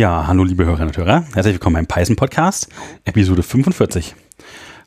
[0.00, 1.26] Ja, hallo liebe Hörerinnen und Hörer.
[1.34, 2.70] Herzlich willkommen beim Python Podcast,
[3.04, 4.14] Episode 45.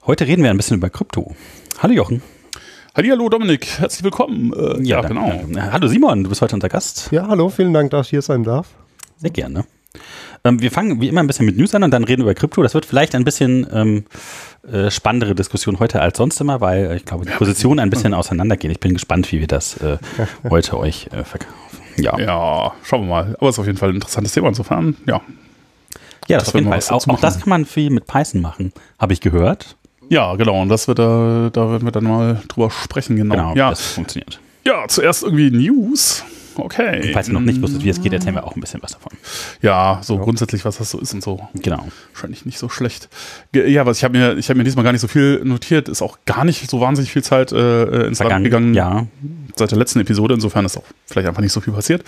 [0.07, 1.35] Heute reden wir ein bisschen über Krypto.
[1.83, 2.23] Hallo Jochen.
[2.95, 4.51] Hallo Dominik, herzlich willkommen.
[4.53, 5.29] Äh, ja, ja genau.
[5.29, 5.71] Danke.
[5.71, 7.09] Hallo Simon, du bist heute unser Gast.
[7.11, 8.69] Ja, hallo, vielen Dank, dass ich hier sein darf.
[9.17, 9.65] Sehr gerne.
[10.43, 12.33] Ähm, wir fangen wie immer ein bisschen mit News an und dann reden wir über
[12.33, 12.63] Krypto.
[12.63, 14.05] Das wird vielleicht ein bisschen ähm,
[14.67, 18.15] äh, spannendere Diskussion heute als sonst immer, weil äh, ich glaube, die Positionen ein bisschen
[18.15, 18.71] auseinandergehen.
[18.71, 19.99] Ich bin gespannt, wie wir das äh,
[20.49, 21.82] heute euch äh, verkaufen.
[21.97, 22.17] Ja.
[22.19, 23.35] ja, schauen wir mal.
[23.39, 24.95] Aber es ist auf jeden Fall ein interessantes Thema insofern.
[25.07, 25.21] Ja.
[26.27, 26.79] Ja, das auf jeden Fall.
[26.89, 29.75] Auch, auch das kann man viel mit Python machen, habe ich gehört.
[30.09, 30.61] Ja, genau.
[30.61, 33.35] Und das wird da, da werden wir dann mal drüber sprechen, genau.
[33.35, 33.69] Genau, ja.
[33.69, 34.39] das funktioniert.
[34.65, 36.23] Ja, zuerst irgendwie News.
[36.55, 37.11] Okay.
[37.13, 39.13] Falls ihr noch nicht wusstet, wie es geht, erzählen wir auch ein bisschen was davon.
[39.61, 40.23] Ja, so ja.
[40.23, 41.47] grundsätzlich, was das so ist und so.
[41.55, 41.87] Genau.
[42.13, 43.09] Wahrscheinlich nicht so schlecht.
[43.53, 46.01] Ja, was ich habe mir, ich habe mir diesmal gar nicht so viel notiert, ist
[46.01, 48.73] auch gar nicht so wahnsinnig viel Zeit äh, ins Land gegangen.
[48.73, 49.07] Ja.
[49.55, 52.03] Seit der letzten Episode, insofern ist auch vielleicht einfach nicht so viel passiert.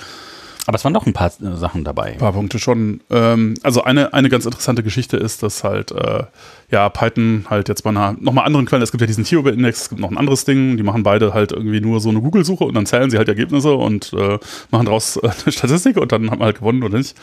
[0.67, 2.13] Aber es waren doch ein paar äh, Sachen dabei.
[2.13, 3.01] Ein paar Punkte schon.
[3.09, 6.23] Ähm, also eine, eine ganz interessante Geschichte ist, dass halt äh,
[6.71, 9.89] ja Python halt jetzt bei einer nochmal anderen Quelle, es gibt ja diesen Theobit-Index, es
[9.89, 12.73] gibt noch ein anderes Ding, die machen beide halt irgendwie nur so eine Google-Suche und
[12.73, 14.39] dann zählen sie halt Ergebnisse und äh,
[14.71, 17.15] machen daraus äh, eine Statistik und dann hat man halt gewonnen oder nicht.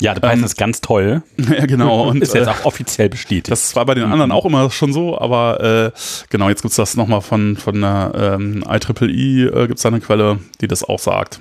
[0.00, 1.22] Ja, der Python ähm, ist ganz toll.
[1.36, 2.04] ja, genau.
[2.08, 3.50] Und, ist jetzt äh, auch offiziell bestätigt.
[3.50, 5.98] Das war bei den anderen auch immer schon so, aber äh,
[6.28, 9.90] genau, jetzt gibt es das nochmal von, von der ähm, IEEE, äh, gibt es da
[9.90, 11.38] eine Quelle, die das auch sagt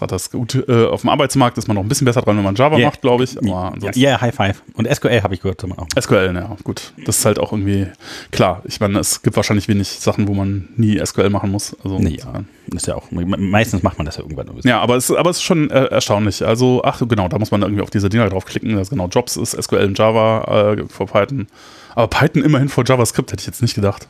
[0.00, 0.64] sagt das gut.
[0.68, 2.88] Äh, auf dem Arbeitsmarkt ist man noch ein bisschen besser dran, wenn man Java yeah.
[2.88, 3.36] macht, glaube ich.
[3.40, 4.62] ja, yeah, High Five.
[4.74, 5.64] Und SQL habe ich gehört.
[5.64, 5.86] Auch.
[6.00, 6.92] SQL, ja, gut.
[7.04, 7.86] Das ist halt auch irgendwie
[8.30, 8.62] klar.
[8.64, 11.76] Ich meine, es gibt wahrscheinlich wenig Sachen, wo man nie SQL machen muss.
[11.84, 12.42] Also, nee, ja.
[12.74, 14.48] Ist ja auch, meistens macht man das ja irgendwann.
[14.62, 16.44] Ja, aber es, aber es ist schon äh, erstaunlich.
[16.44, 18.76] Also, ach, genau, da muss man irgendwie auf diese Dinger draufklicken.
[18.76, 21.46] Das genau Jobs ist SQL und Java äh, vor Python.
[21.94, 24.08] Aber Python immerhin vor JavaScript hätte ich jetzt nicht gedacht.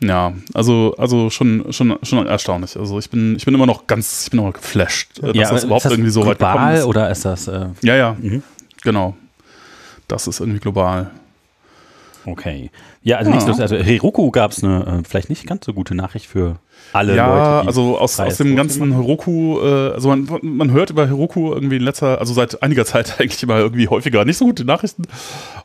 [0.00, 2.76] Ja, also, also schon, schon, schon erstaunlich.
[2.76, 5.50] Also ich bin, ich bin immer noch ganz, ich bin immer noch geflasht, dass ja,
[5.50, 6.84] das überhaupt das irgendwie so weit gekommen ist.
[6.84, 7.48] oder ist das?
[7.48, 8.42] Äh ja, ja, mhm.
[8.82, 9.16] genau.
[10.08, 11.10] Das ist irgendwie global.
[12.26, 12.70] Okay.
[13.02, 13.36] Ja, also ja.
[13.36, 16.56] nichts Also Heroku gab es eine äh, vielleicht nicht ganz so gute Nachricht für
[16.92, 17.40] alle ja, Leute.
[17.40, 21.76] Ja, also aus, aus dem ganzen Heroku, äh, also man, man hört über Heroku irgendwie
[21.76, 25.04] in letzter, also seit einiger Zeit eigentlich immer irgendwie häufiger nicht so gute Nachrichten.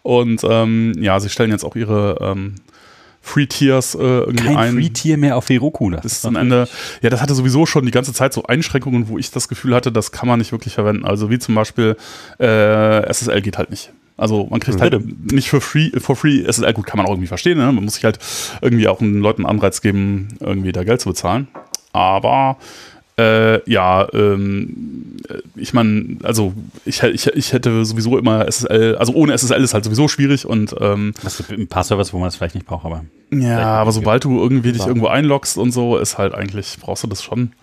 [0.02, 2.56] Und ähm, ja, sie stellen jetzt auch ihre ähm,
[3.26, 4.74] Free Tiers äh, irgendwie Kein ein.
[4.76, 5.90] Free Tier mehr auf Heroku.
[5.90, 6.68] Das, das ist am Ende,
[7.02, 9.92] ja, das hatte sowieso schon die ganze Zeit so Einschränkungen, wo ich das Gefühl hatte,
[9.92, 11.06] das kann man nicht wirklich verwenden.
[11.06, 11.98] Also wie zum Beispiel
[12.40, 13.92] äh, SSL geht halt nicht.
[14.16, 17.28] Also man kriegt halt nicht für free, for free SSL, gut, kann man auch irgendwie
[17.28, 17.66] verstehen, ne?
[17.72, 18.20] man muss sich halt
[18.62, 21.48] irgendwie auch den Leuten Anreiz geben, irgendwie da Geld zu bezahlen.
[21.92, 22.58] Aber
[23.18, 25.18] äh, ja, ähm,
[25.56, 26.54] ich meine, also
[26.84, 30.76] ich, ich, ich hätte sowieso immer SSL, also ohne SSL ist halt sowieso schwierig und
[30.82, 33.06] ähm, Es gibt ein paar Servers, wo man das vielleicht nicht braucht, aber.
[33.32, 37.08] Ja, aber sobald du irgendwie dich irgendwo einloggst und so, ist halt eigentlich, brauchst du
[37.08, 37.54] das schon.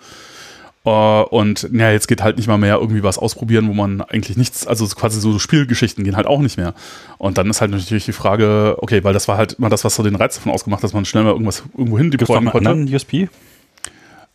[0.85, 4.37] Uh, und ja, jetzt geht halt nicht mal mehr irgendwie was ausprobieren, wo man eigentlich
[4.37, 6.75] nichts, also quasi so Spielgeschichten gehen halt auch nicht mehr.
[7.19, 9.95] Und dann ist halt natürlich die Frage, okay, weil das war halt immer das, was
[9.95, 12.75] so den Reiz davon ausgemacht hat, dass man schnell mal irgendwas irgendwo hin deployen konnte.
[12.93, 13.29] USP?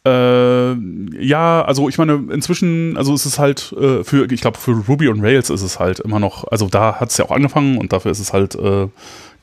[0.08, 0.74] Äh,
[1.20, 5.10] ja, also ich meine, inzwischen, also es ist halt äh, für, ich glaube, für Ruby
[5.10, 7.92] und Rails ist es halt immer noch, also da hat es ja auch angefangen und
[7.92, 8.88] dafür ist es halt, äh,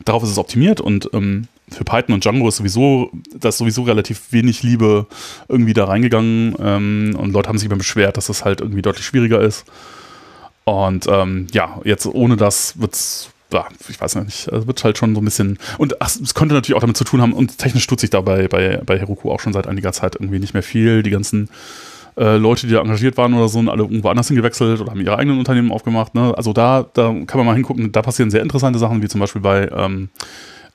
[0.04, 3.82] darauf ist es optimiert und ähm, für Python und Django ist sowieso, da ist sowieso
[3.82, 5.06] relativ wenig Liebe
[5.48, 9.04] irgendwie da reingegangen ähm, und Leute haben sich immer beschwert, dass das halt irgendwie deutlich
[9.04, 9.66] schwieriger ist.
[10.64, 13.30] Und ähm, ja, jetzt ohne das wird es
[13.88, 15.58] ich weiß nicht, also wird halt schon so ein bisschen.
[15.78, 18.80] Und es könnte natürlich auch damit zu tun haben, und technisch tut sich dabei bei,
[18.84, 21.02] bei Heroku auch schon seit einiger Zeit irgendwie nicht mehr viel.
[21.02, 21.48] Die ganzen
[22.16, 25.00] äh, Leute, die da engagiert waren oder so, sind alle irgendwo anders hingewechselt oder haben
[25.00, 26.14] ihre eigenen Unternehmen aufgemacht.
[26.14, 26.32] Ne?
[26.36, 29.42] Also da, da kann man mal hingucken, da passieren sehr interessante Sachen, wie zum Beispiel
[29.42, 30.08] bei ähm,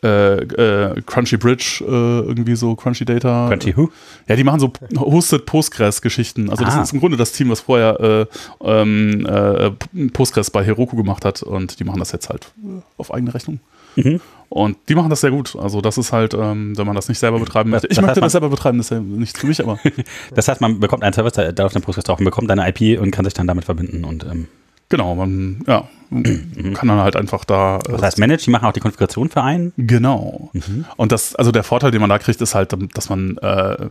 [0.04, 3.50] äh, äh, Crunchy Bridge, äh, irgendwie so Crunchy Data.
[3.50, 3.90] Crunchy Who?
[4.28, 6.50] Ja, die machen so Hosted Postgres-Geschichten.
[6.50, 6.82] Also das ah.
[6.82, 8.26] ist im Grunde das Team, was vorher äh,
[8.64, 9.72] ähm, äh,
[10.10, 12.52] Postgres bei Heroku gemacht hat und die machen das jetzt halt
[12.98, 13.60] auf eigene Rechnung.
[13.96, 14.22] Mhm.
[14.50, 15.56] Und die machen das sehr gut.
[15.56, 17.88] Also das ist halt, ähm, wenn man das nicht selber betreiben möchte.
[17.88, 19.80] Ich das möchte das selber betreiben, das ist ja nichts für mich, aber.
[20.34, 23.00] das heißt, man bekommt einen Service, der auf den Postgres drauf und bekommt eine IP
[23.00, 24.48] und kann sich dann damit verbinden und ähm
[24.90, 26.74] Genau, man ja, mhm.
[26.74, 27.80] kann dann halt einfach da.
[27.80, 29.72] Das heißt, Manage, die machen auch die Konfiguration für einen?
[29.78, 30.50] Genau.
[30.54, 30.86] Mhm.
[30.98, 33.90] Und das, also der Vorteil, den man da kriegt, ist halt, dass man äh,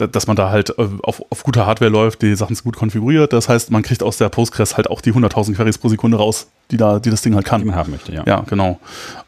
[0.00, 3.32] dass man da halt äh, auf, auf guter Hardware läuft, die Sachen gut konfiguriert.
[3.32, 6.48] Das heißt, man kriegt aus der Postgres halt auch die 100.000 Queries pro Sekunde raus,
[6.70, 7.60] die da, die das Ding halt kann.
[7.60, 8.22] Die man haben möchte, ja.
[8.26, 8.78] Ja, genau.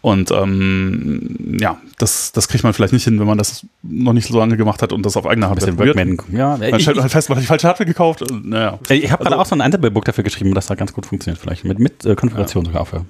[0.00, 4.28] Und ähm, ja, das, das kriegt man vielleicht nicht hin, wenn man das noch nicht
[4.28, 5.96] so lange gemacht hat und das auf eigene Hardware probiert.
[6.32, 8.24] Ja, man stellt halt fest, man hat die falsche Hardware gekauft.
[8.30, 8.78] Naja.
[8.88, 11.40] Ich habe also, gerade auch so ein Ansible-Book dafür geschrieben, das da ganz gut funktioniert,
[11.40, 12.70] vielleicht mit, mit äh, Konfiguration ja.
[12.70, 13.04] sogar für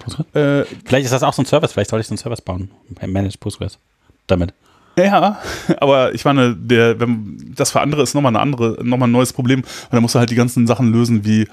[0.00, 0.26] Postgres.
[0.34, 2.70] Äh, vielleicht ist das auch so ein Service, vielleicht soll ich so einen Service bauen,
[3.06, 3.78] Managed Postgres
[4.26, 4.52] damit.
[4.98, 5.38] Ja,
[5.80, 9.32] aber ich meine, der, wenn, das für andere ist nochmal eine andere, nochmal ein neues
[9.32, 9.60] Problem.
[9.60, 11.46] Und dann musst du halt die ganzen Sachen lösen wie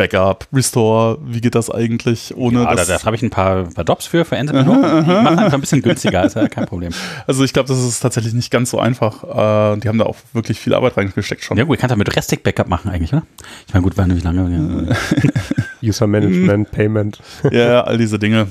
[0.00, 2.88] Backup, Restore, wie geht das eigentlich ohne Ja, da, das?
[2.88, 4.34] da habe ich ein paar, paar Dops für, für.
[4.34, 6.92] Die machen einfach ein bisschen günstiger, ist ja kein Problem.
[7.26, 9.24] Also ich glaube, das ist tatsächlich nicht ganz so einfach.
[9.24, 11.58] Äh, die haben da auch wirklich viel Arbeit reingesteckt schon.
[11.58, 13.24] Ja gut, kannst du mit Restic Backup machen eigentlich, oder?
[13.66, 14.88] Ich meine, gut, war nämlich lange.
[14.88, 14.96] Ja.
[15.82, 17.18] User Management, Payment.
[17.50, 18.48] Ja, all diese Dinge.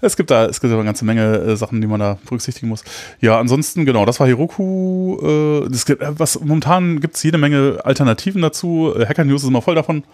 [0.00, 2.68] Es gibt da, es gibt da eine ganze Menge äh, Sachen, die man da berücksichtigen
[2.68, 2.84] muss.
[3.20, 5.18] Ja, ansonsten, genau, das war Heroku.
[5.22, 8.94] Äh, es gibt, äh, was, momentan gibt es jede Menge Alternativen dazu.
[8.98, 10.04] Hacker News ist immer voll davon.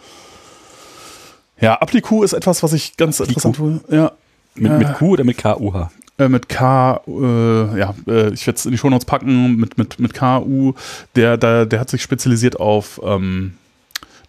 [1.60, 3.48] Ja, Appliku ist etwas, was ich ganz Appliku?
[3.48, 3.96] interessant finde.
[3.96, 4.12] Ja,
[4.54, 5.90] Mit, mit Q oder mit KUH?
[6.18, 9.98] äh, mit K, äh, ja, äh, ich werde es in die Shownotes packen, mit, mit,
[9.98, 10.72] mit KU,
[11.14, 13.54] der, der, der hat sich spezialisiert auf ähm,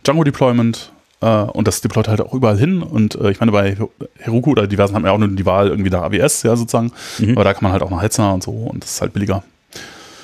[0.05, 0.91] Django Deployment
[1.21, 2.81] äh, und das deployt halt auch überall hin.
[2.83, 3.77] Und äh, ich meine, bei
[4.19, 6.91] Heroku oder diversen haben wir auch nur die Wahl irgendwie nach AWS, ja, sozusagen.
[7.19, 7.31] Mhm.
[7.31, 9.43] Aber da kann man halt auch nach Hetzner und so und das ist halt billiger.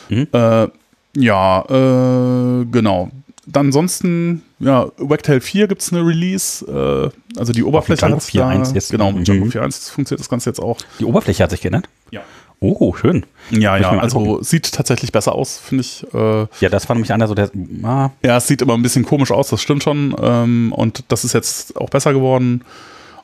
[0.10, 0.28] Mhm.
[0.34, 0.68] Äh,
[1.16, 3.10] ja, äh, genau.
[3.46, 8.74] Dann ansonsten, ja, Wagtail 4 gibt es eine Release, äh, also die Oberfläche da- 4.1
[8.74, 8.90] jetzt.
[8.92, 9.52] Genau, mit Django Mhm.
[9.52, 10.78] 4.1 funktioniert das Ganze jetzt auch.
[11.00, 11.90] Die Oberfläche hat sich geändert?
[12.12, 12.22] Ja.
[12.62, 13.26] Oh, schön.
[13.52, 14.44] Ja, ja, also angucken.
[14.46, 16.06] sieht tatsächlich besser aus, finde ich.
[16.14, 17.52] Äh, Ja, das war nämlich einer so der.
[17.84, 20.16] Ah, ja, es sieht immer ein bisschen komisch aus, das stimmt schon.
[20.22, 22.62] Ähm, und das ist jetzt auch besser geworden.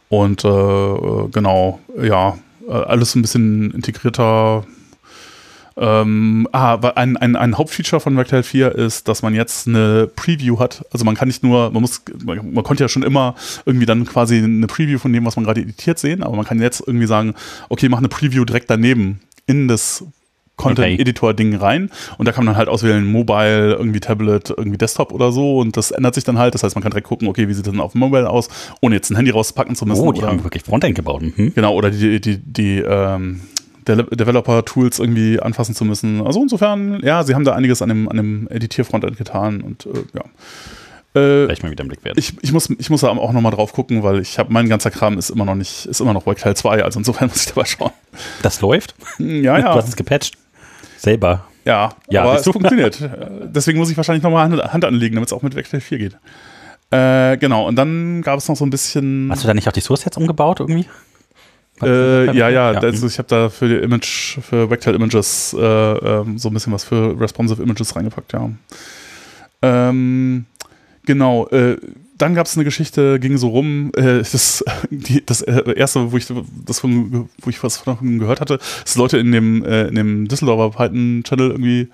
[0.09, 2.37] Und äh, genau, ja,
[2.67, 4.65] äh, alles ein bisschen integrierter.
[5.81, 10.59] Ähm, ah, ein, ein, ein Hauptfeature von Rectal 4 ist, dass man jetzt eine Preview
[10.59, 10.85] hat.
[10.91, 13.35] Also man kann nicht nur, man muss, man, man konnte ja schon immer
[13.65, 16.59] irgendwie dann quasi eine Preview von dem, was man gerade editiert sehen, aber man kann
[16.61, 17.33] jetzt irgendwie sagen,
[17.69, 20.03] okay, mach eine Preview direkt daneben in das
[20.57, 25.59] Content-Editor-Ding rein und da kann man halt auswählen, Mobile, irgendwie Tablet, irgendwie Desktop oder so
[25.59, 26.53] und das ändert sich dann halt.
[26.53, 28.49] Das heißt, man kann direkt gucken, okay, wie sieht das denn auf dem Mobile aus,
[28.81, 30.01] ohne jetzt ein Handy rauspacken zu müssen.
[30.01, 31.21] oh, die oder- haben wirklich Frontend gebaut.
[31.21, 31.53] Mhm.
[31.55, 33.39] Genau, oder die, die, die ähm,
[33.95, 36.25] De Developer-Tools irgendwie anfassen zu müssen.
[36.25, 39.89] Also insofern, ja, sie haben da einiges an dem, an dem Editier-Frontend getan und äh,
[40.13, 40.21] ja.
[41.19, 42.19] Äh, Vielleicht mal wieder im Blick werden.
[42.19, 44.91] ich, ich, muss, ich muss da auch nochmal drauf gucken, weil ich habe, mein ganzer
[44.91, 47.65] Kram ist immer noch nicht, ist immer noch Webtail 2, also insofern muss ich dabei
[47.65, 47.91] schauen.
[48.43, 48.93] Das läuft?
[49.17, 49.75] Ja, Du ja.
[49.75, 50.37] hast es gepatcht.
[50.97, 51.45] Selber.
[51.65, 52.51] Ja, Ja, aber es du?
[52.53, 53.01] funktioniert.
[53.01, 53.09] Äh,
[53.45, 56.17] Deswegen muss ich wahrscheinlich nochmal Hand, Hand anlegen, damit es auch mit Vector 4 geht.
[56.91, 59.29] Äh, genau, und dann gab es noch so ein bisschen.
[59.31, 60.85] Hast du da nicht auch die Source jetzt umgebaut irgendwie?
[61.81, 62.79] Äh, ja, ja, Ja.
[62.79, 66.73] Also ich habe da für die Image, für Vector Images äh, ähm, so ein bisschen
[66.73, 68.49] was für Responsive Images reingepackt, ja.
[69.61, 70.45] Ähm,
[71.05, 71.77] genau, äh,
[72.17, 76.17] dann gab es eine Geschichte, ging so rum, äh, das, die, das äh, erste, wo
[76.17, 76.27] ich
[76.65, 80.27] das von, wo ich was von gehört hatte, dass Leute in dem, äh, in dem
[80.27, 81.89] Düsseldorfer Python Channel irgendwie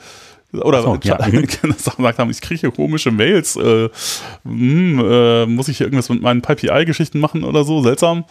[0.54, 1.18] oder so, ja.
[1.28, 1.46] Mhm.
[1.46, 3.90] gesagt haben, ich kriege hier komische Mails, äh,
[4.44, 8.26] hm, äh, muss ich hier irgendwas mit meinen PyPI-Geschichten machen oder so, seltsam.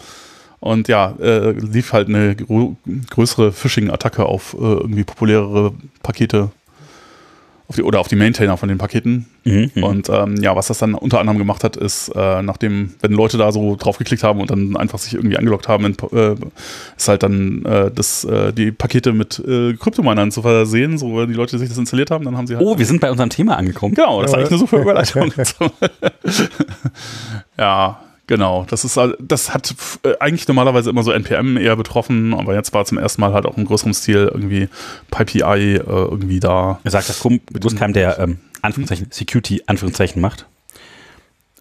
[0.64, 6.52] Und ja, äh, lief halt eine größere Phishing-Attacke auf äh, irgendwie populärere Pakete
[7.68, 9.26] auf die, oder auf die Maintainer von den Paketen.
[9.44, 9.70] Mhm.
[9.82, 13.36] Und ähm, ja, was das dann unter anderem gemacht hat, ist, äh, nachdem, wenn Leute
[13.36, 16.34] da so drauf geklickt haben und dann einfach sich irgendwie angeloggt haben, in, äh,
[16.96, 21.28] ist halt dann äh, das, äh, die Pakete mit äh, Kryptominern zu versehen, so wenn
[21.28, 22.64] die Leute sich das installiert haben, dann haben sie halt.
[22.64, 23.94] Oh, wir sind bei unserem Thema angekommen.
[23.94, 25.30] Genau, das ist Ja, eigentlich eine super Überleitung.
[27.58, 28.66] ja, genau.
[28.68, 29.74] Das ist das hat
[30.04, 33.46] äh, eigentlich normalerweise immer so NPM eher betroffen, aber jetzt war zum ersten Mal halt
[33.46, 34.68] auch im größeren Stil irgendwie
[35.10, 35.42] PyPI
[35.76, 36.80] äh, irgendwie da.
[36.84, 40.46] Er sagt das Kum- bloß keinem, der ähm, Anführungszeichen, Security Anführungszeichen macht.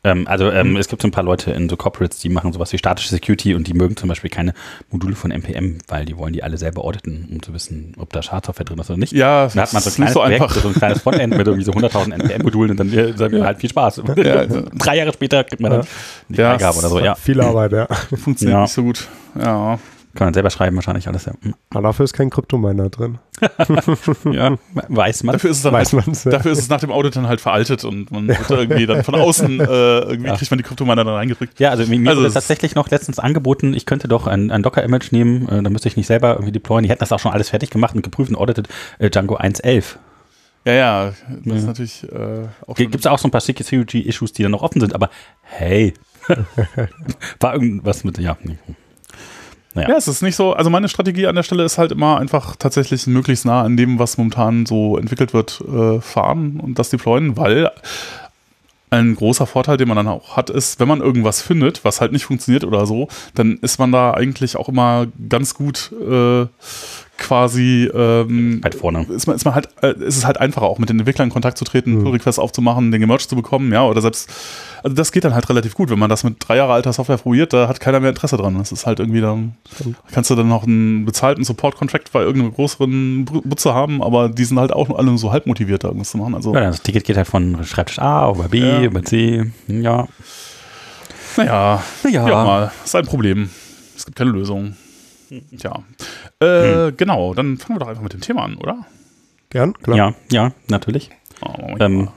[0.05, 2.73] Ähm, also ähm, es gibt so ein paar Leute in so Corporates, die machen sowas
[2.73, 4.53] wie statische Security und die mögen zum Beispiel keine
[4.91, 8.21] Module von NPM, weil die wollen die alle selber auditen, um zu wissen, ob da
[8.21, 9.13] Schadsoftware drin ist oder nicht.
[9.13, 10.61] Ja, Dann hat man so ein ist nicht kleines so Projekt, einfach.
[10.61, 13.59] so ein kleines Frontend mit irgendwie so 100.000 NPM-Modulen und dann äh, sagen wir halt
[13.59, 14.01] viel Spaß.
[14.17, 14.45] Ja.
[14.45, 15.87] Drei Jahre später kriegt man dann
[16.27, 16.99] die Ja, Freigabe oder so.
[16.99, 17.87] Ja, Viel Arbeit, ja.
[18.15, 18.61] Funktioniert Ja.
[18.63, 19.07] nicht so gut.
[19.39, 19.79] Ja.
[20.15, 21.25] Kann man selber schreiben wahrscheinlich alles.
[21.25, 21.55] Ja, Hm.
[21.71, 23.17] Aber dafür ist kein Kryptominer drin.
[24.31, 24.55] ja
[24.87, 25.33] weiß man.
[25.33, 26.31] Dafür ist es dann Weiß halt, ja.
[26.31, 29.15] dafür ist es nach dem Audit dann halt veraltet und man wird irgendwie dann von
[29.15, 30.35] außen äh, irgendwie Ja.
[30.37, 31.59] kriegt man die Kryptominer dann reingedrückt.
[31.59, 34.61] Ja, also mir Also wurde es- tatsächlich noch letztens angeboten, ich könnte doch ein, ein
[34.63, 36.83] Docker-Image nehmen, äh, da müsste ich nicht selber irgendwie deployen.
[36.83, 38.67] Die hätten das auch schon alles fertig gemacht und geprüft und audited
[38.99, 39.95] äh, Django 1.11.
[40.65, 41.05] Ja, ja,
[41.43, 41.67] das ist Ja.
[41.67, 44.95] natürlich äh, auch Gibt es auch so ein paar Security-Issues, die dann noch offen sind,
[44.95, 45.09] aber
[45.41, 45.93] hey,
[47.39, 48.57] war irgendwas mit, ja, nee.
[49.75, 52.55] Ja, es ist nicht so, also meine Strategie an der Stelle ist halt immer einfach
[52.55, 57.37] tatsächlich möglichst nah an dem, was momentan so entwickelt wird, äh, fahren und das deployen,
[57.37, 57.71] weil
[58.93, 62.11] ein großer Vorteil, den man dann auch hat, ist, wenn man irgendwas findet, was halt
[62.11, 66.45] nicht funktioniert oder so, dann ist man da eigentlich auch immer ganz gut äh,
[67.17, 69.05] quasi ähm, weit vorne.
[69.09, 71.33] ist man, ist man halt, äh, ist es halt einfacher, auch mit den Entwicklern in
[71.33, 72.03] Kontakt zu treten, Mhm.
[72.03, 74.29] Pull-Requests aufzumachen, den gemerged zu bekommen, ja, oder selbst,
[74.83, 77.17] also das geht dann halt relativ gut, wenn man das mit drei Jahre alter Software
[77.17, 78.57] probiert, da hat keiner mehr Interesse dran.
[78.57, 79.95] Das ist halt irgendwie dann, Stimmt.
[80.11, 84.59] kannst du dann noch einen bezahlten Support-Contract bei irgendeinem größeren Butze haben, aber die sind
[84.59, 86.35] halt auch alle nur so halb motiviert, da irgendwas zu machen.
[86.35, 88.81] Also, Ja, das Ticket geht halt von Schreibtisch A über B Ja.
[88.81, 90.07] über C, ja.
[91.37, 92.23] Naja, Naja.
[92.25, 92.71] auch mal.
[92.83, 93.49] Ist ein Problem.
[93.95, 94.75] Es gibt keine Lösung.
[95.57, 95.83] Tja.
[96.39, 98.85] Äh, Genau, dann fangen wir doch einfach mit dem Thema an, oder?
[99.49, 99.97] Gern, klar.
[99.97, 101.11] Ja, ja, natürlich.
[101.41, 102.09] Oh, Ähm,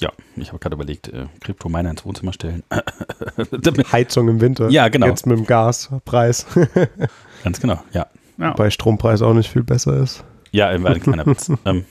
[0.00, 2.62] ja, ich habe gerade überlegt, äh, Kryptominer ins Wohnzimmer stellen.
[3.92, 4.68] Heizung im Winter.
[4.70, 5.06] Ja, genau.
[5.06, 6.46] Jetzt mit dem Gaspreis.
[7.42, 8.06] Ganz genau, ja.
[8.38, 8.52] ja.
[8.52, 10.22] Bei Strompreis auch nicht viel besser ist.
[10.52, 11.50] Ja, war ein kleiner Witz.
[11.64, 11.84] ähm,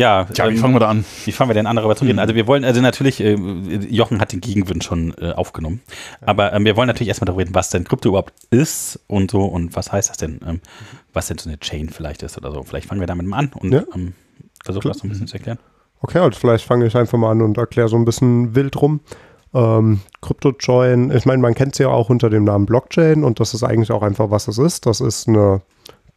[0.00, 1.04] ja, Tja, wie ähm, fangen wir da an?
[1.24, 2.18] Wie fangen wir denn an, darüber zu reden?
[2.18, 5.80] Also wir wollen, also natürlich, äh, Jochen hat den Gegenwind schon äh, aufgenommen,
[6.22, 9.44] aber ähm, wir wollen natürlich erstmal darüber reden, was denn Krypto überhaupt ist und so
[9.44, 10.60] und was heißt das denn, ähm,
[11.12, 12.62] was denn so eine Chain vielleicht ist oder so.
[12.62, 13.82] Vielleicht fangen wir damit mal an und Ja.
[13.94, 14.14] ähm,
[14.64, 15.58] versuchen das so ein bisschen zu erklären.
[16.00, 19.00] Okay, also vielleicht fange ich einfach mal an und erkläre so ein bisschen wild rum.
[19.52, 23.52] Ähm, CryptoJoin, ich meine, man kennt sie ja auch unter dem Namen Blockchain und das
[23.52, 24.86] ist eigentlich auch einfach, was es ist.
[24.86, 25.60] Das ist eine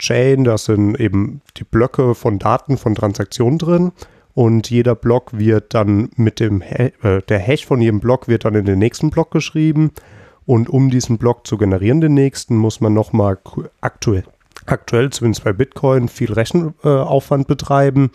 [0.03, 3.91] Chain, da sind eben die Blöcke von Daten, von Transaktionen drin.
[4.33, 6.91] Und jeder Block wird dann mit dem, äh,
[7.29, 9.91] der Hash von jedem Block wird dann in den nächsten Block geschrieben.
[10.45, 13.37] Und um diesen Block zu generieren, den nächsten, muss man nochmal
[13.79, 14.25] aktuell,
[14.65, 18.11] aktuell zumindest bei Bitcoin viel Rechenaufwand Aufwand betreiben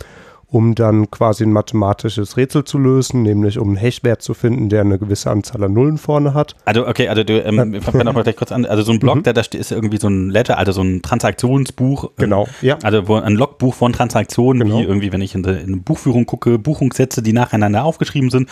[0.50, 4.80] um dann quasi ein mathematisches Rätsel zu lösen, nämlich um einen Hashwert zu finden, der
[4.80, 6.54] eine gewisse Anzahl an Nullen vorne hat.
[6.64, 8.64] Also okay, also du, ähm, wir fangen noch mal gleich kurz an.
[8.64, 9.22] Also so ein Blog, Mhm.
[9.24, 12.04] da, da steht- ist irgendwie so ein Ledger, also so ein Transaktionsbuch.
[12.04, 12.78] ähm, Genau, ja.
[12.82, 14.78] Also ein Logbuch von Transaktionen, Genau.
[14.78, 18.48] wie irgendwie, wenn ich in, der- in eine Buchführung gucke, Buchungssätze, die nacheinander aufgeschrieben sind.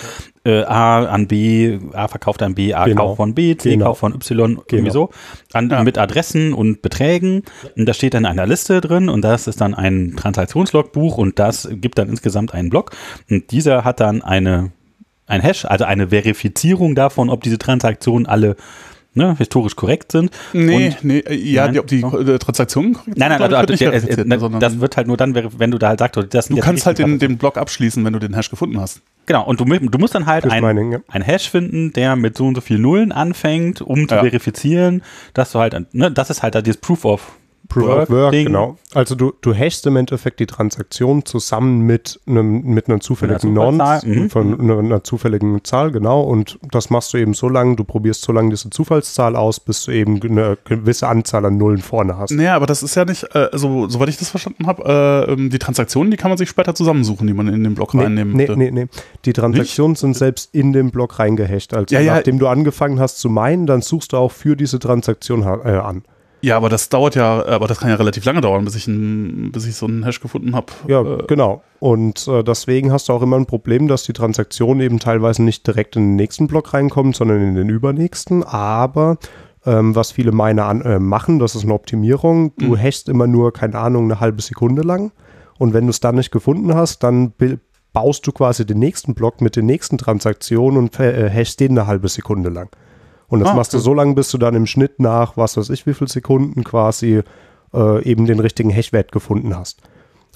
[0.46, 3.06] Äh, A an B, A verkauft an B, A Genau.
[3.06, 3.86] kauft von B, C Genau.
[3.86, 4.92] kauft von Y, irgendwie Genau.
[4.92, 5.10] so.
[5.52, 7.42] An, Mit Adressen und Beträgen.
[7.76, 11.38] Und das steht dann in einer Liste drin und das ist dann ein Transaktionslogbuch und
[11.40, 12.92] das gibt dann insgesamt einen Block.
[13.28, 14.70] Und dieser hat dann eine
[15.28, 18.54] ein Hash, also eine Verifizierung davon, ob diese Transaktionen alle
[19.16, 20.30] ne, historisch korrekt sind.
[20.52, 23.42] Nee, Und, nee, äh, ja, Nein, die, ob die äh, Transaktionen korrekt nein, nein, sind,
[23.54, 25.78] also, wird nicht der, es- verifiziert, ne, sondern das wird halt nur dann, wenn du
[25.78, 28.34] da halt sagst, das sind du kannst halt den, den Block abschließen, wenn du den
[28.34, 29.00] Hash gefunden hast.
[29.26, 30.98] Genau, und du, du musst dann halt Fürs ein, Mining, ja.
[31.08, 34.20] ein Hash finden, der mit so und so viel Nullen anfängt, um zu Ja.
[34.22, 35.02] verifizieren,
[35.34, 37.32] dass du halt, ne, das ist halt dieses Proof of
[37.68, 38.46] Proof of Work, Ding.
[38.46, 38.76] genau.
[38.94, 44.04] Also du, du hashst im Endeffekt die Transaktion zusammen mit einem mit einer zufälligen Nonce,
[44.04, 44.30] mhm.
[44.30, 46.22] von einer, einer zufälligen Zahl, genau.
[46.22, 49.84] Und das machst du eben so lange, du probierst so lange diese Zufallszahl aus, bis
[49.84, 52.30] du eben eine gewisse Anzahl an Nullen vorne hast.
[52.32, 55.58] Naja, aber das ist ja nicht, also soweit ich das verstanden habe, äh, ähm, die
[55.58, 58.48] Transaktionen, die kann man sich später zusammensuchen, die man in den Block Nee, reinnehmen nee,
[58.56, 58.86] nee, nee.
[59.24, 61.74] Die Transaktionen sind selbst in den Block reingehasht.
[61.74, 62.14] Also Ja, ja.
[62.14, 66.02] nachdem du angefangen hast zu meinen, dann suchst du auch für diese Transaktion äh, an.
[66.42, 69.50] Ja, aber das dauert ja, aber das kann ja relativ lange dauern, bis ich, ein,
[69.52, 70.66] bis ich so einen Hash gefunden habe.
[70.86, 71.62] Ja, äh, genau.
[71.80, 75.66] Und äh, deswegen hast du auch immer ein Problem, dass die Transaktionen eben teilweise nicht
[75.66, 78.44] direkt in den nächsten Block reinkommen, sondern in den übernächsten.
[78.44, 79.16] Aber
[79.64, 82.52] ähm, was viele Miner an, äh, machen, das ist eine Optimierung.
[82.58, 82.76] Du Mhm.
[82.76, 85.12] hashst immer nur, keine Ahnung, eine halbe Sekunde lang.
[85.58, 87.32] Und wenn du es dann nicht gefunden hast, dann
[87.92, 91.86] baust du quasi den nächsten Block mit den nächsten Transaktionen und äh, hashst den eine
[91.86, 92.68] halbe Sekunde lang.
[93.28, 93.84] Und das Ah, machst du okay.
[93.84, 97.22] so lange, bis du dann im Schnitt nach, was weiß ich, wie viel Sekunden quasi
[97.74, 99.82] äh, eben den richtigen Hashwert gefunden hast.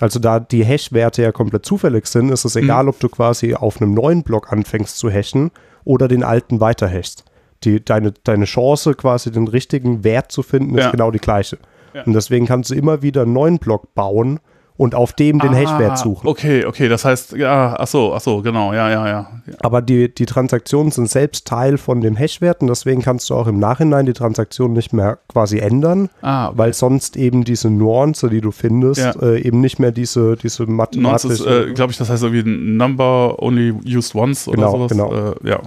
[0.00, 2.62] Also da die Hash-Werte ja komplett zufällig sind, ist es Mhm.
[2.64, 5.50] egal, ob du quasi auf einem neuen Block anfängst zu hashen
[5.84, 7.24] oder den alten weiter hashst.
[7.64, 10.90] Die, deine, deine Chance, quasi den richtigen Wert zu finden, ist Ja.
[10.90, 11.58] genau die gleiche.
[11.94, 12.02] Ja.
[12.04, 14.40] Und deswegen kannst du immer wieder einen neuen Block bauen
[14.80, 16.26] und auf dem den ah, Hashwert suchen.
[16.26, 19.26] Okay, okay, das heißt, ja, ach so, ach so, genau, ja, ja, ja.
[19.60, 23.46] Aber die, die Transaktionen sind selbst Teil von dem Hashwert und deswegen kannst du auch
[23.46, 26.58] im Nachhinein die Transaktion nicht mehr quasi ändern, Ah, okay.
[26.58, 29.10] weil sonst eben diese Nuance, die du findest, Ja.
[29.20, 31.32] äh, eben nicht mehr diese, diese Nonce mathematische...
[31.34, 34.90] ist, äh, glaube ich, das heißt irgendwie Number only used once oder Genau, sowas.
[34.92, 35.12] genau.
[35.12, 35.60] Äh, ja.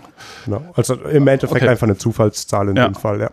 [0.46, 0.62] Genau.
[0.74, 1.70] Also im Endeffekt Okay.
[1.70, 2.88] einfach eine Zufallszahl in Ja.
[2.88, 3.30] dem Fall, ja.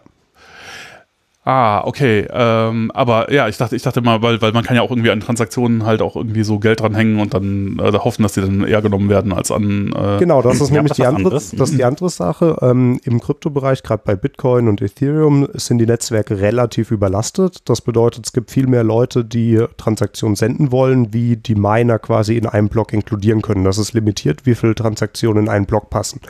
[1.43, 2.27] Ah, okay.
[2.31, 5.11] Ähm, aber ja, ich dachte, ich dachte mal, weil, weil man kann ja auch irgendwie
[5.11, 8.67] an Transaktionen halt auch irgendwie so Geld dranhängen und dann äh, hoffen, dass die dann
[8.67, 9.91] eher genommen werden als an.
[9.95, 11.51] Äh, Genau, das ist Ja, nämlich das die andere, anderes.
[11.53, 12.59] das ist die andere Sache.
[12.61, 17.69] Ähm, Im Kryptobereich, gerade bei Bitcoin und Ethereum, sind die Netzwerke relativ überlastet.
[17.71, 22.37] Das bedeutet, es gibt viel mehr Leute, die Transaktionen senden wollen, wie die Miner quasi
[22.37, 23.65] in einem Block inkludieren können.
[23.65, 26.21] Das ist limitiert, wie viele Transaktionen in einen Block passen.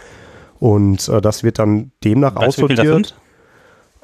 [0.60, 3.14] Und äh, das wird dann demnach Weißt du, wie viel das aussortiert.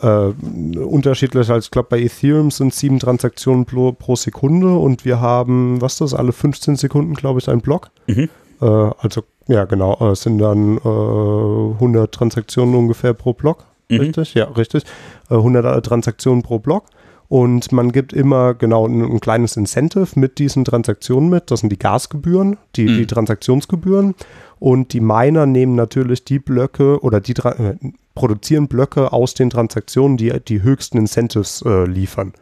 [0.03, 5.21] Äh, unterschiedlich als ich glaube bei Ethereum sind sieben Transaktionen pro, pro Sekunde und wir
[5.21, 7.91] haben, was das, alle 15 Sekunden, glaube ich, ein Block.
[8.07, 8.29] Mhm.
[8.61, 13.65] Äh, also, ja, genau, äh, es sind dann äh, 100 Transaktionen ungefähr pro Block.
[13.89, 14.01] Mhm.
[14.01, 14.35] Richtig?
[14.35, 14.85] Ja, richtig.
[15.31, 16.85] Äh, 100 Transaktionen pro Block.
[17.29, 21.51] Und man gibt immer genau ein, ein kleines Incentive mit diesen Transaktionen mit.
[21.51, 22.97] Das sind die Gasgebühren, die, Mhm.
[22.99, 24.15] die Transaktionsgebühren.
[24.59, 27.75] Und die Miner nehmen natürlich die Blöcke oder die äh,
[28.17, 32.33] produzieren Blöcke aus den Transaktionen, die die höchsten Incentives äh, liefern.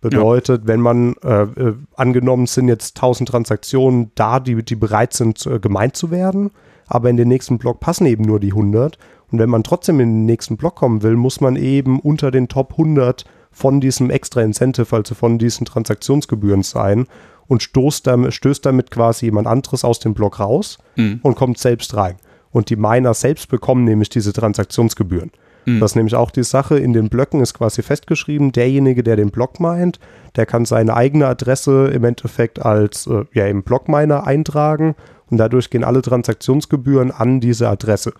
[0.00, 5.44] Bedeutet, wenn man äh, äh, angenommen sind jetzt 1000 Transaktionen da, die, die bereit sind,
[5.46, 6.50] äh, gemeint zu werden,
[6.86, 8.98] aber in den nächsten Block passen eben nur die 100.
[9.30, 12.48] Und wenn man trotzdem in den nächsten Block kommen will, muss man eben unter den
[12.48, 17.06] Top 100 von diesem extra Incentive, also von diesen Transaktionsgebühren sein
[17.46, 21.20] und stoßt damit, stößt damit quasi jemand anderes aus dem Block raus Mhm.
[21.22, 22.16] und kommt selbst rein.
[22.52, 25.30] Und die Miner selbst bekommen nämlich diese Transaktionsgebühren.
[25.66, 25.80] Mhm.
[25.80, 29.30] Das ist nämlich auch die Sache, in den Blöcken ist quasi festgeschrieben, derjenige, der den
[29.30, 29.98] Block meint,
[30.36, 34.94] der kann seine eigene Adresse im Endeffekt als äh, ja, im Blockminer eintragen
[35.30, 38.12] und dadurch gehen alle Transaktionsgebühren an diese Adresse.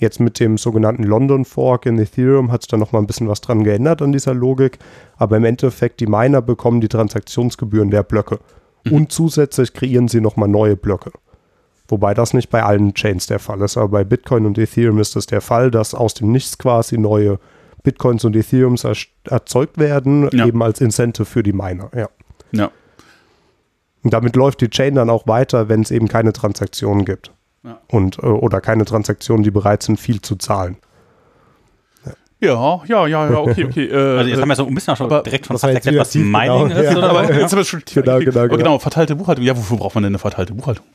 [0.00, 3.40] Jetzt mit dem sogenannten London Fork in Ethereum hat sich da nochmal ein bisschen was
[3.40, 4.78] dran geändert an dieser Logik,
[5.16, 8.40] aber im Endeffekt die Miner bekommen die Transaktionsgebühren der Blöcke
[8.90, 11.12] und zusätzlich kreieren sie nochmal neue Blöcke.
[11.92, 15.14] Wobei das nicht bei allen Chains der Fall ist, aber bei Bitcoin und Ethereum ist
[15.14, 17.38] es der Fall, dass aus dem Nichts quasi neue
[17.82, 18.94] Bitcoins und Ethereums er
[19.24, 20.46] erzeugt werden, Ja.
[20.46, 21.90] eben als Incentive für die Miner.
[21.94, 22.08] Ja.
[22.52, 22.70] Ja.
[24.02, 27.30] Und damit läuft die Chain dann auch weiter, wenn es eben keine Transaktionen gibt.
[27.62, 27.78] Ja.
[27.88, 30.78] Und, äh, oder keine Transaktionen, die bereit sind, viel zu zahlen.
[32.40, 33.84] Ja, ja, ja, ja, okay, okay.
[33.84, 36.32] Äh, Also jetzt haben wir so ein bisschen auch schon direkt von erklärt, was Mining
[36.32, 36.92] genau, ist.
[36.94, 37.02] ja.
[37.02, 38.56] Aber jetzt haben wir schon Genau, genau, aber genau.
[38.56, 39.44] genau, verteilte Buchhaltung.
[39.44, 40.86] Ja, wofür braucht man denn eine verteilte Buchhaltung?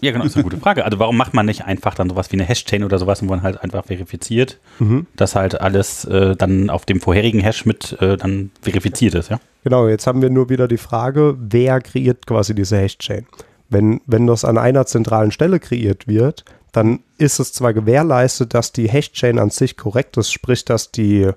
[0.00, 0.84] Ja, genau, ist eine gute Frage.
[0.84, 3.42] Also warum macht man nicht einfach dann sowas wie eine Hash-Chain oder sowas, wo man
[3.42, 5.06] halt einfach verifiziert, Mhm.
[5.16, 9.40] dass halt alles äh, dann auf dem vorherigen Hash mit äh, dann verifiziert ist, ja?
[9.64, 13.26] Genau, jetzt haben wir nur wieder die Frage, wer kreiert quasi diese Hash-Chain?
[13.68, 18.72] Wenn, wenn das an einer zentralen Stelle kreiert wird, dann ist es zwar gewährleistet, dass
[18.72, 21.32] die Hash-Chain an sich korrekt ist, sprich, dass die, äh,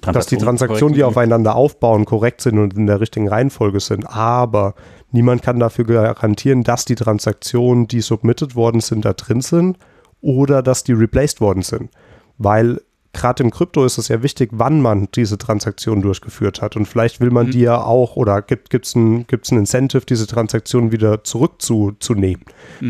[0.00, 4.04] dass die Transaktionen die aufeinander aufbauen, korrekt sind und in der richtigen Reihenfolge sind.
[4.06, 4.74] Aber
[5.14, 9.78] niemand kann dafür garantieren, dass die Transaktionen, die submitted worden sind, da drin sind
[10.20, 11.90] oder dass die replaced worden sind.
[12.36, 12.80] Weil
[13.12, 16.74] gerade im Krypto ist es ja wichtig, wann man diese Transaktion durchgeführt hat.
[16.76, 20.26] Und vielleicht will man die ja auch oder gibt es ein, gibt's ein Incentive, diese
[20.26, 22.44] Transaktion wieder zurückzunehmen.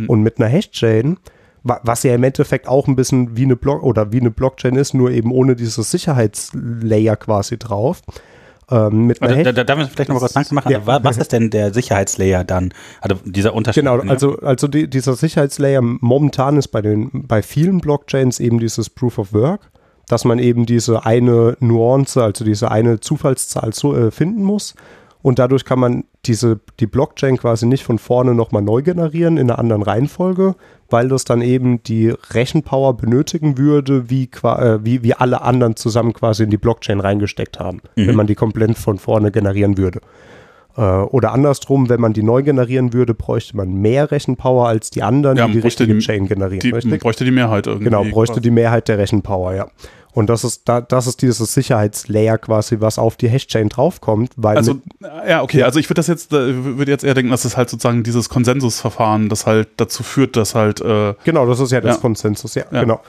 [0.09, 1.19] Und mit einer Hash-Chain,
[1.63, 4.77] wa- was ja im Endeffekt auch ein bisschen wie eine Block oder wie eine Blockchain
[4.77, 8.01] ist, nur eben ohne dieses Sicherheitslayer quasi drauf.
[8.71, 10.71] Ähm, mit Also, da, da darf ich vielleicht noch mal kurz nachmachen.
[10.73, 10.79] Ja.
[10.79, 12.73] Also, wa- was ist denn der Sicherheitslayer dann?
[13.01, 13.83] Also dieser Unterschied.
[13.85, 18.89] Genau, also, also die, dieser Sicherheitslayer momentan ist bei, den, bei vielen Blockchains eben dieses
[18.91, 19.71] Proof of Work,
[20.09, 24.75] dass man eben diese eine Nuance, also diese eine Zufallszahl so, äh, finden muss.
[25.23, 29.51] Und dadurch kann man diese, die Blockchain quasi nicht von vorne nochmal neu generieren in
[29.51, 30.55] einer anderen Reihenfolge,
[30.95, 36.13] weil das dann eben die Rechenpower benötigen würde, wie, äh, wie, wie alle anderen zusammen
[36.13, 39.99] quasi in die Blockchain reingesteckt haben, wenn man die komplett von vorne generieren würde.
[40.77, 45.03] Äh, Oder andersrum, wenn man die neu generieren würde, bräuchte man mehr Rechenpower als die
[45.03, 46.61] anderen, Ja, die die richtige die- Chain generieren.
[46.61, 47.01] Die richtig?
[47.01, 47.85] bräuchte die Mehrheit irgendwie.
[47.85, 49.67] Genau, bräuchte die Mehrheit der Rechenpower, ja.
[50.15, 54.57] Und das ist, da, das ist dieses Sicherheitslayer quasi, was auf die Hash-Chain draufkommt, weil
[54.57, 54.77] Also,
[55.29, 57.69] ja, okay, also ich würde das jetzt, äh, würde jetzt eher denken, dass es halt
[57.69, 61.97] sozusagen dieses Konsensusverfahren, das halt dazu führt, dass halt, äh, genau, das ist ja das
[61.97, 62.01] Ja.
[62.01, 62.81] Konsensus, ja, Ja.
[62.83, 63.01] genau.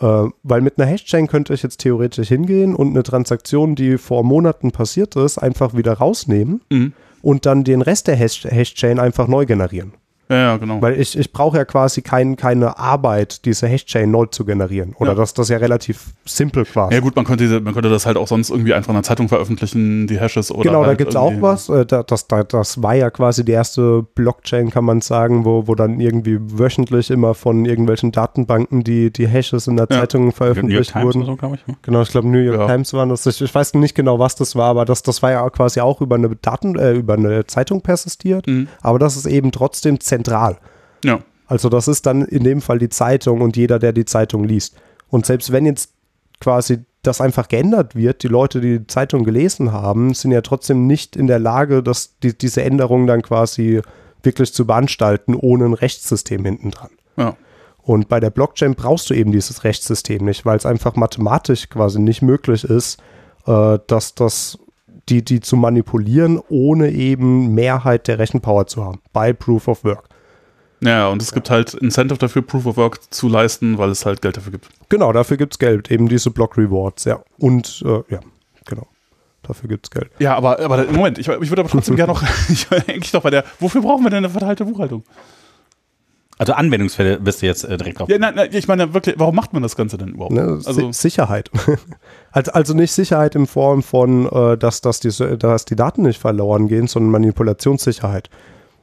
[0.00, 4.24] Äh, weil mit einer Hash-Chain könnte ich jetzt theoretisch hingehen und eine Transaktion, die vor
[4.24, 6.92] Monaten passiert ist, einfach wieder rausnehmen Mhm.
[7.22, 9.92] und dann den Rest der Hash- Hash-Chain einfach neu generieren.
[10.28, 10.80] Ja, ja, genau.
[10.80, 14.94] Weil ich, ich brauche ja quasi kein, keine Arbeit, diese Hash-Chain neu zu generieren.
[14.98, 15.16] Oder Ja.
[15.16, 16.94] das, das ist ja relativ simpel quasi.
[16.94, 19.28] ja gut, man könnte, man könnte das halt auch sonst irgendwie einfach in der Zeitung
[19.28, 21.68] veröffentlichen, die Hashes oder genau, da halt gibt es auch was.
[21.68, 25.66] Äh, da- Das, da- das war ja quasi die erste Blockchain, kann man sagen, wo,
[25.66, 30.00] wo dann irgendwie wöchentlich immer von irgendwelchen Datenbanken die, die Hashes in der Ja.
[30.00, 31.18] Zeitung New York veröffentlicht Times wurden.
[31.22, 31.66] oder so, glaube ich.
[31.66, 31.74] ne?
[31.82, 32.66] Genau, ich glaube New York Ja.
[32.66, 33.26] Times waren das.
[33.26, 36.00] Ich, ich weiß nicht genau, was das war, aber das, das war ja quasi auch
[36.00, 38.46] über eine Daten, äh, über eine Zeitung persistiert.
[38.46, 38.68] Mhm.
[38.80, 40.13] Aber das ist eben trotzdem zentral.
[41.04, 41.20] Ja.
[41.46, 44.76] Also das ist dann in dem Fall die Zeitung und jeder, der die Zeitung liest.
[45.08, 45.92] Und selbst wenn jetzt
[46.40, 50.86] quasi das einfach geändert wird, die Leute, die die Zeitung gelesen haben, sind ja trotzdem
[50.86, 53.82] nicht in der Lage, dass die, diese Änderung dann quasi
[54.22, 56.90] wirklich zu beanstalten, ohne ein Rechtssystem hinten dran.
[57.16, 57.36] Ja.
[57.82, 62.00] Und bei der Blockchain brauchst du eben dieses Rechtssystem nicht, weil es einfach mathematisch quasi
[62.00, 62.98] nicht möglich ist,
[63.46, 64.58] äh, dass das
[65.08, 69.00] die, die zu manipulieren, ohne eben Mehrheit der Rechenpower zu haben.
[69.12, 70.08] Bei Proof of Work.
[70.80, 74.20] Ja, und es gibt halt Incentive dafür, Proof of Work zu leisten, weil es halt
[74.20, 74.68] Geld dafür gibt.
[74.88, 77.22] Genau, dafür gibt es Geld, eben diese Block Rewards, ja.
[77.38, 78.20] Und äh, ja,
[78.66, 78.86] genau.
[79.42, 80.10] Dafür gibt es Geld.
[80.18, 83.30] Ja, aber, aber Moment, ich, ich würde aber trotzdem gerne noch, ich eigentlich noch bei
[83.30, 85.04] der, wofür brauchen wir denn eine verteilte Buchhaltung?
[86.38, 88.08] Also Anwendungsfälle bist du jetzt äh, direkt drauf.
[88.08, 90.32] Ja, nein, nein, ich meine wirklich, warum macht man das Ganze denn überhaupt?
[90.34, 90.42] Ne?
[90.64, 91.50] Also, Si- Sicherheit.
[92.32, 96.20] also, also nicht Sicherheit in Form von, äh, dass, dass, die, dass die Daten nicht
[96.20, 98.30] verloren gehen, sondern Manipulationssicherheit.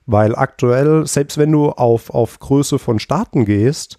[0.05, 3.97] Weil aktuell, selbst wenn du auf, auf Größe von Staaten gehst,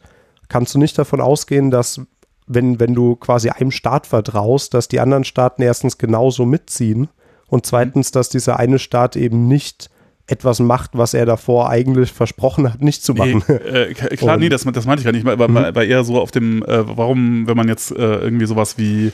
[0.48, 2.00] kannst du nicht davon ausgehen, dass
[2.46, 7.08] wenn, wenn du quasi einem Staat vertraust, dass die anderen Staaten erstens genauso mitziehen
[7.48, 9.90] und zweitens, dass dieser eine Staat eben nicht
[10.28, 13.42] etwas macht, was er davor eigentlich versprochen hat, nicht zu machen.
[13.48, 15.56] Nee, äh, klar, Und- nee, das, das meinte ich gar nicht, aber, Mhm.
[15.56, 19.12] aber eher so auf dem, äh, warum, wenn man jetzt äh, irgendwie sowas wie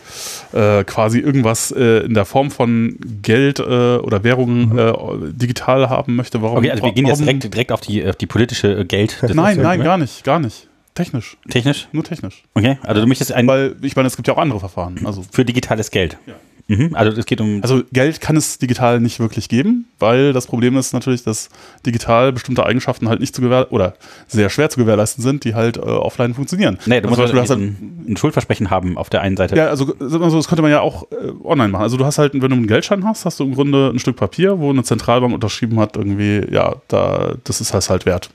[0.52, 4.78] äh, quasi irgendwas äh, in der Form von Geld äh, oder Währung Mhm.
[4.78, 4.92] äh,
[5.32, 6.58] digital haben möchte, warum?
[6.58, 9.16] Okay, also wir gehen jetzt direkt, direkt auf die, auf die politische äh, Geld.
[9.34, 10.68] Nein, nein, gar nicht, gar nicht.
[10.94, 11.86] Technisch, Technisch?
[11.92, 12.42] nur technisch.
[12.54, 14.98] Okay, also du möchtest ein Weil, ich meine, es gibt ja auch andere Verfahren.
[15.04, 16.18] Also, für digitales Geld.
[16.26, 16.34] Ja.
[16.68, 17.60] Mhm, also es geht um.
[17.62, 21.48] also Geld kann es digital nicht wirklich geben, weil das Problem ist natürlich, dass
[21.86, 23.94] digital bestimmte Eigenschaften halt nicht zu gewähr oder
[24.26, 26.78] sehr schwer zu gewährleisten sind, die halt äh, offline funktionieren.
[26.84, 29.56] nee, du Also musst zum Beispiel, halt ein, ein Schuldversprechen haben auf der einen Seite.
[29.56, 31.82] Ja, also das könnte man ja auch äh, online machen.
[31.82, 34.16] Also du hast halt, wenn du einen Geldschein hast, hast du im Grunde ein Stück
[34.16, 38.30] Papier, wo eine Zentralbank unterschrieben hat, irgendwie, ja, da, das ist halt wert.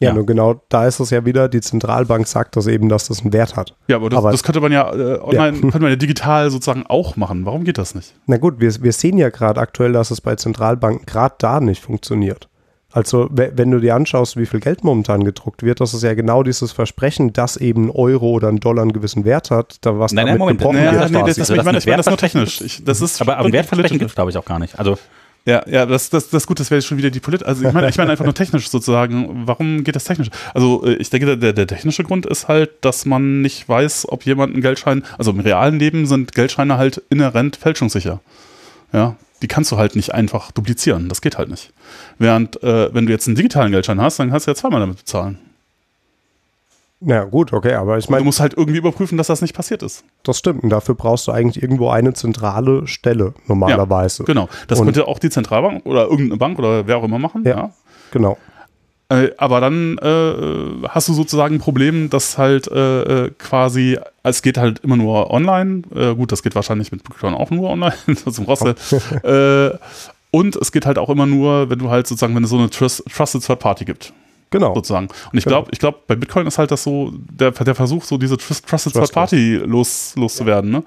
[0.00, 0.14] Ja, Ja.
[0.14, 3.32] nur genau da ist es ja wieder, die Zentralbank sagt das eben, dass das einen
[3.32, 3.74] Wert hat.
[3.86, 6.84] Ja, aber das, Aber- das könnte man ja äh, online, könnte man ja digital sozusagen
[6.88, 7.46] auch machen.
[7.46, 8.14] Warum geht das nicht?
[8.26, 11.80] Na gut, wir, wir sehen ja gerade aktuell, dass es bei Zentralbanken gerade da nicht
[11.82, 12.48] funktioniert.
[12.92, 16.14] Also we- wenn du dir anschaust, wie viel Geld momentan gedruckt wird, das ist ja
[16.14, 19.98] genau dieses Versprechen, dass eben ein Euro oder ein Dollar einen gewissen Wert hat, da
[19.98, 21.02] was Nein, nein, damit Moment, gebrochen naja, wird.
[21.02, 21.26] das nee, war's.
[21.26, 22.60] das, das, Also, ich meine, das nur technisch.
[22.60, 24.78] Ich, das ist aber, aber Wertversprechen gibt es, glaube ich, auch gar nicht.
[24.78, 24.96] Also
[25.46, 27.46] Ja, ja, das, das, das gut, das wäre schon wieder die Politik.
[27.46, 29.46] Also ich meine, ich meine einfach nur technisch sozusagen.
[29.46, 30.30] Warum geht das technisch?
[30.54, 34.24] Also äh, ich denke, der, der technische Grund ist halt, dass man nicht weiß, ob
[34.24, 38.20] jemand einen Geldschein, also im realen Leben sind Geldscheine halt inhärent fälschungssicher.
[38.94, 41.10] Ja, die kannst du halt nicht einfach duplizieren.
[41.10, 41.72] Das geht halt nicht.
[42.18, 44.96] Während, äh, wenn du jetzt einen digitalen Geldschein hast, dann kannst du ja zweimal damit
[44.96, 45.38] bezahlen.
[47.06, 49.82] Na gut, okay, aber ich Du meine, musst halt irgendwie überprüfen, dass das nicht passiert
[49.82, 50.04] ist.
[50.22, 50.62] das stimmt.
[50.62, 54.24] Und dafür brauchst du eigentlich irgendwo eine zentrale Stelle normalerweise.
[54.24, 54.48] Genau.
[54.68, 57.42] Das Und- könnte auch die Zentralbank oder irgendeine Bank oder wer auch immer machen.
[57.44, 57.50] Ja.
[57.56, 57.70] ja.
[58.10, 58.38] Genau.
[59.10, 64.40] Äh, aber dann äh, hast du sozusagen ein Problem, dass halt äh, äh, quasi, es
[64.40, 65.82] geht halt immer nur online.
[65.94, 67.94] Äh, gut, das geht wahrscheinlich mit Bitcoin auch nur online.
[68.24, 68.96] das brauchst du,
[69.28, 69.76] äh,
[70.30, 72.70] und es geht halt auch immer nur, wenn du halt sozusagen, wenn es so eine
[72.70, 74.14] Trust, Trusted Third Party gibt,
[74.50, 74.74] Genau.
[74.74, 75.06] sozusagen.
[75.32, 75.56] Und ich Genau.
[75.58, 78.66] glaube, ich glaube, bei Bitcoin ist halt das so, der, der Versuch, so diese Trust,
[78.68, 79.10] Trusted Third Trustless.
[79.12, 80.82] Party los, loszuwerden, ne?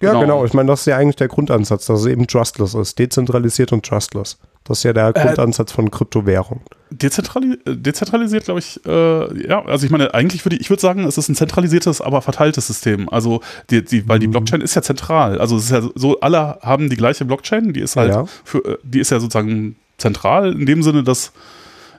[0.00, 0.20] Ja, Genau.
[0.22, 0.44] genau.
[0.44, 2.98] Ich meine, das ist ja eigentlich der Grundansatz, dass es eben trustless ist.
[2.98, 4.36] Dezentralisiert und trustless.
[4.64, 6.60] Das ist ja der Grundansatz von Kryptowährung.
[6.90, 10.80] Dezentrali äh, dezentralisiert, glaube ich, äh, ja, also ich meine, eigentlich würde ich, ich würde
[10.80, 13.08] sagen, es ist ein zentralisiertes, aber verteiltes System.
[13.08, 14.32] Also die, die, weil die Mhm.
[14.32, 15.38] Blockchain ist ja zentral.
[15.40, 18.24] Also es ist ja so, alle haben die gleiche Blockchain, die ist halt Ja.
[18.44, 21.32] für, äh, die ist ja sozusagen zentral in dem Sinne, dass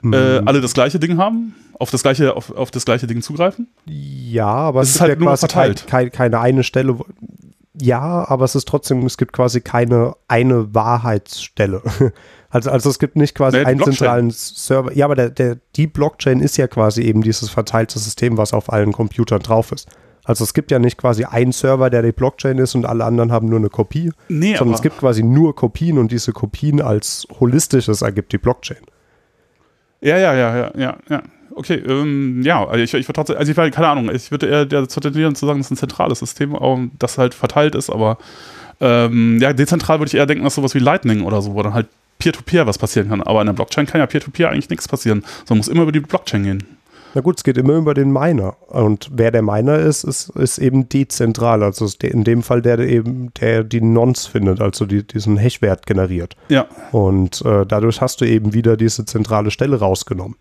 [0.04, 0.12] Mhm.
[0.14, 3.68] äh, alle das gleiche Ding haben, auf das gleiche, auf, auf das gleiche Ding zugreifen.
[3.86, 5.86] Ja, aber Es es, ist halt ja nur quasi verteilt.
[5.86, 6.96] kein, kein, keine eine Stelle.
[7.80, 11.82] Ja, aber es ist trotzdem, es gibt quasi keine eine Wahrheitsstelle.
[12.50, 13.96] Also, also es gibt nicht quasi Nee, einen Blockchain.
[13.96, 14.92] zentralen Server.
[14.96, 18.72] Ja, aber der, der, die Blockchain ist ja quasi eben dieses verteilte System, was auf
[18.72, 19.88] allen Computern drauf ist.
[20.22, 23.32] Also es gibt ja nicht quasi einen Server, der die Blockchain ist und alle anderen
[23.32, 26.80] haben nur eine Kopie, Nee, sondern aber es gibt quasi nur Kopien und diese Kopien
[26.80, 28.78] als holistisches ergibt die Blockchain.
[30.04, 31.22] Ja, ja, ja, ja, ja.
[31.56, 34.46] Okay, ähm, ja, also ich, ich würde trotzdem, also ich meine, keine Ahnung, ich würde
[34.46, 37.90] eher dazu tendieren zu sagen, das ist ein zentrales System, auch, das halt verteilt ist,
[37.90, 38.18] aber
[38.80, 41.74] ähm, ja, dezentral würde ich eher denken, dass sowas wie Lightning oder so, wo dann
[41.74, 41.86] halt
[42.18, 43.22] Peer-to-Peer was passieren kann.
[43.22, 46.00] Aber in der Blockchain kann ja Peer-to-Peer eigentlich nichts passieren, sondern muss immer über die
[46.00, 46.73] Blockchain gehen.
[47.14, 48.56] Na gut, es geht immer über den Miner.
[48.68, 51.62] Und wer der Miner ist, ist, ist eben dezentral.
[51.62, 55.86] Also in dem Fall der, der eben, der die Nonce findet, also die, diesen Hashwert
[55.86, 56.36] generiert.
[56.48, 60.36] Ja, Und äh, dadurch hast du eben wieder diese zentrale Stelle rausgenommen.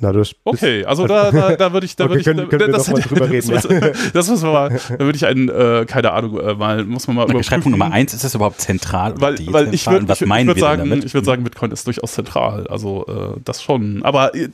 [0.00, 2.66] Dadurch bist- okay, also da, da, da würde ich, da Okay, würde ich, können- können
[2.66, 5.48] wir das, mal drüber reden, das, das, das müssen wir mal, da würde ich einen,
[5.48, 9.12] äh, keine Ahnung, äh, mal, muss man mal Streitpunkt Nummer eins, ist das überhaupt zentral
[9.12, 11.04] oder Weil, weil ich was ich, meinen würd sagen, damit?
[11.04, 12.66] ich würde sagen, Bitcoin ist durchaus zentral.
[12.68, 14.02] Also äh, das schon.
[14.02, 14.48] Aber äh,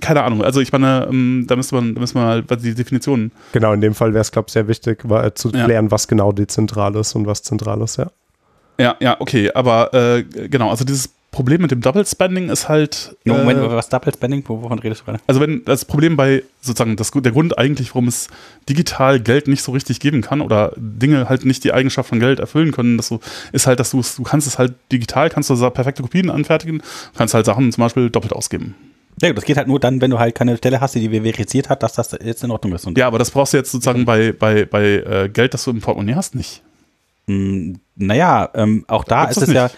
[0.00, 0.42] keine Ahnung.
[0.42, 3.30] Also ich meine, ähm, da müsste man, da müsste man halt die Definitionen.
[3.52, 5.64] Genau, in dem Fall wäre es, glaube ich, sehr wichtig, war, äh, zu Ja.
[5.64, 8.10] klären, was genau dezentral ist und was zentral ist, ja.
[8.80, 9.50] Ja, ja, okay.
[9.54, 10.70] Aber äh, genau.
[10.70, 13.16] Also dieses Problem mit dem Double Spending ist halt.
[13.24, 14.42] No, Moment, äh, was Double Spending?
[14.46, 15.20] Wo- Wovon redest du gerade?
[15.26, 18.28] Also wenn das Problem bei sozusagen das, der Grund eigentlich, warum es
[18.68, 22.38] digital Geld nicht so richtig geben kann oder Dinge halt nicht die Eigenschaft von Geld
[22.40, 23.20] erfüllen können, dass du,
[23.52, 26.82] ist halt, dass du es, du kannst es halt digital, kannst du perfekte Kopien anfertigen,
[27.16, 28.74] kannst halt Sachen zum Beispiel doppelt ausgeben.
[29.20, 31.82] Ja, das geht halt nur dann, wenn du halt keine Stelle hast, die verifiziert hat,
[31.82, 32.86] dass das jetzt in Ordnung ist.
[32.86, 35.72] Und Ja, aber das brauchst du jetzt sozusagen bei, bei, bei äh, Geld, das du
[35.72, 36.62] im Portemonnaie hast, nicht.
[37.26, 39.70] mh, naja, ähm, auch da Gibt's ist es ja?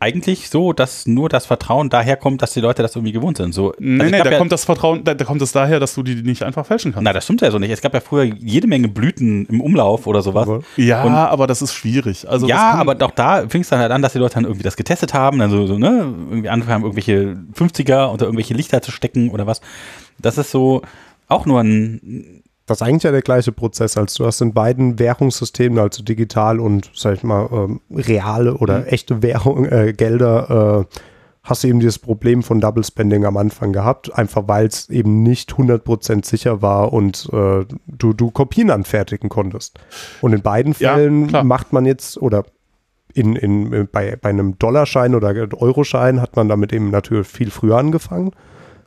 [0.00, 3.52] Eigentlich so, dass nur das Vertrauen daher kommt, dass die Leute das irgendwie gewohnt sind.
[3.54, 5.80] So, Nee, also nee, gab da ja, kommt das Vertrauen, da, da kommt es daher,
[5.80, 7.04] dass du die nicht einfach fälschen kannst.
[7.04, 7.70] Na, das stimmt ja so nicht.
[7.70, 10.48] Es gab ja früher jede Menge Blüten im Umlauf oder sowas.
[10.76, 12.28] Ja, Und- aber das ist schwierig.
[12.28, 14.62] Also ja, aber auch da fing es dann halt an, dass die Leute dann irgendwie
[14.64, 18.90] das getestet haben, dann so, so ne, irgendwie anfangen, irgendwelche 50er unter irgendwelche Lichter zu
[18.90, 19.60] stecken oder was.
[20.18, 20.82] Das ist so
[21.28, 24.98] auch nur ein, Das ist eigentlich ja der gleiche Prozess, als du hast in beiden
[24.98, 28.84] Währungssystemen, also digital und, sag ich mal, ähm, reale oder Mhm.
[28.86, 30.98] echte Währung, äh, Gelder, äh,
[31.42, 35.22] hast du eben dieses Problem von Double Spending am Anfang gehabt, einfach weil es eben
[35.22, 39.78] nicht 100% sicher war und äh, du, du Kopien anfertigen konntest.
[40.22, 41.44] Und in beiden Ja, Fällen klar.
[41.44, 42.44] macht man jetzt, oder
[43.12, 47.76] in, in, bei, bei einem Dollarschein oder Euroschein hat man damit eben natürlich viel früher
[47.76, 48.30] angefangen,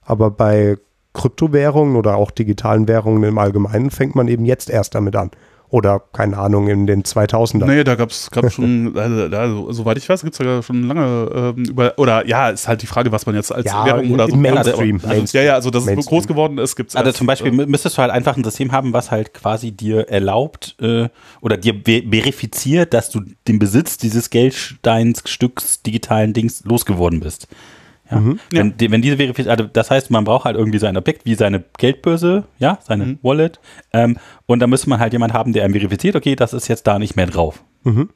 [0.02, 0.78] aber bei
[1.18, 5.32] Kryptowährungen oder auch digitalen Währungen im Allgemeinen fängt man eben jetzt erst damit an.
[5.70, 7.66] Oder, keine Ahnung, in den 2000ern.
[7.66, 11.54] Nee, da gab es schon, also, also, soweit ich weiß, gibt es ja schon lange
[11.58, 14.30] ähm, über, oder ja, ist halt die Frage, was man jetzt als Ja, Währung oder
[14.30, 14.38] so.
[14.38, 15.02] Mainstream.
[15.06, 16.10] Also, ja, ja, also dass es Mainstream.
[16.10, 18.94] groß geworden ist, gibt es Also zum Beispiel müsstest du halt einfach ein System haben,
[18.94, 21.10] was halt quasi dir erlaubt äh,
[21.42, 27.50] oder dir ve verifiziert, dass du den Besitz dieses Geldsteinsstücks digitalen Dings losgeworden bist.
[28.10, 28.18] Ja.
[28.52, 31.36] Wenn, die- wenn diese verifiziert, also das heißt, man braucht halt irgendwie sein Objekt wie
[31.36, 33.60] seine Geldbörse, ja, seine Wallet.
[33.94, 36.88] Ähm, und da müsste man halt jemand haben, der einem verifiziert, okay, das ist jetzt
[36.88, 37.64] da nicht mehr drauf.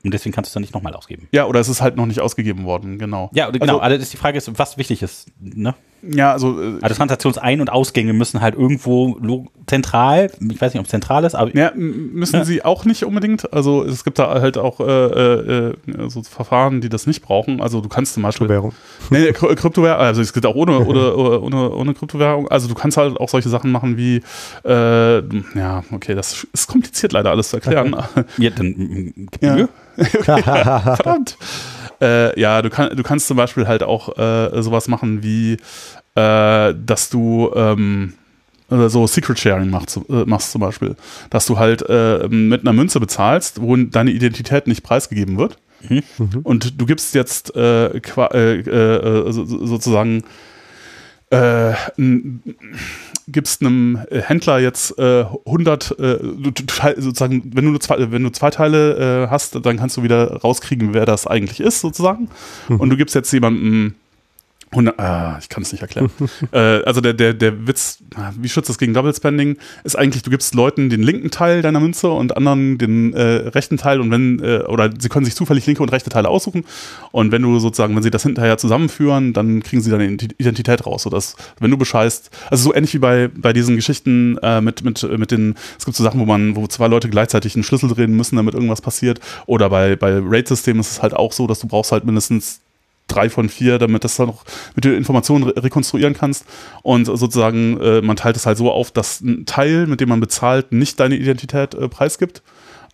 [0.04, 1.30] Und deswegen kannst du es dann nicht nochmal ausgeben.
[1.32, 3.30] Ja, oder es ist halt noch nicht ausgegeben worden, genau.
[3.34, 3.64] Ja, genau.
[3.66, 5.28] Also, Also, ist die Frage ist, was wichtig ist.
[5.40, 5.76] Ne?
[6.04, 9.18] Ja, also, äh, Also Transaktionsein- und Ausgänge müssen halt irgendwo
[9.68, 13.54] zentral, ich weiß nicht, ob es zentral ist, aber ja, müssen sie auch nicht unbedingt.
[13.54, 15.74] Also es gibt da halt auch äh, äh, äh,
[16.10, 17.62] so Verfahren, die das nicht brauchen.
[17.62, 18.74] Also du kannst zum Beispiel Kryptowährung.
[19.12, 22.48] Nee, nee, Kry- Kryptowährung, also es geht auch ohne, ohne, ohne, ohne Kryptowährung.
[22.50, 24.22] Also du kannst halt auch solche Sachen machen wie,
[24.66, 25.20] äh,
[25.58, 27.96] ja, okay, das ist kompliziert leider alles zu erklären.
[28.38, 29.56] ja, dann gib Ja.
[29.56, 29.70] Mühe.
[30.24, 31.38] Verdammt.
[32.02, 35.54] Äh, ja, du, kann, du kannst zum Beispiel halt auch äh, sowas machen wie,
[36.16, 38.14] äh, dass du ähm,
[38.70, 40.96] äh, so Secret Sharing machst, äh, machst zum Beispiel.
[41.30, 45.58] Dass du halt äh, mit einer Münze bezahlst, wo deine Identität nicht preisgegeben wird.
[46.44, 50.24] Und du gibst jetzt äh, äh, äh, sozusagen
[51.32, 52.42] äh, n-
[53.32, 56.20] gibst einem Händler jetzt äh, 100, äh,
[56.98, 60.94] sozusagen, wenn du, zwei, wenn du zwei Teile äh, hast, dann kannst du wieder rauskriegen,
[60.94, 62.30] wer das eigentlich ist, sozusagen.
[62.68, 63.96] Und du gibst jetzt jemandem
[64.72, 66.10] 100, ah, ich kann es nicht erklären.
[66.52, 70.24] äh, also der, der, der Witz, ah, wie schützt das gegen Double Spending, ist eigentlich,
[70.24, 74.12] du gibst Leuten den linken Teil deiner Münze und anderen den äh, rechten Teil und
[74.12, 76.64] wenn, äh, oder sie können sich zufällig linke und rechte Teile aussuchen
[77.12, 80.86] und wenn du sozusagen, wenn sie das hinterher zusammenführen, dann kriegen sie deine Ident- Identität
[80.86, 84.84] raus, sodass, wenn du bescheißt, also so ähnlich wie bei, bei diesen Geschichten äh, mit,
[84.84, 87.90] mit, mit den, es gibt so Sachen, wo man, wo zwei Leute gleichzeitig einen Schlüssel
[87.90, 89.20] drehen müssen, damit irgendwas passiert.
[89.46, 92.62] Oder bei, bei RAID-Systemen ist es halt auch so, dass du brauchst halt mindestens
[93.12, 94.44] drei von vier, damit das dann noch
[94.76, 96.46] mit der Information re rekonstruieren kannst.
[96.82, 100.20] Und sozusagen, äh, man teilt es halt so auf, dass ein Teil, mit dem man
[100.20, 102.42] bezahlt, nicht deine Identität äh, preisgibt.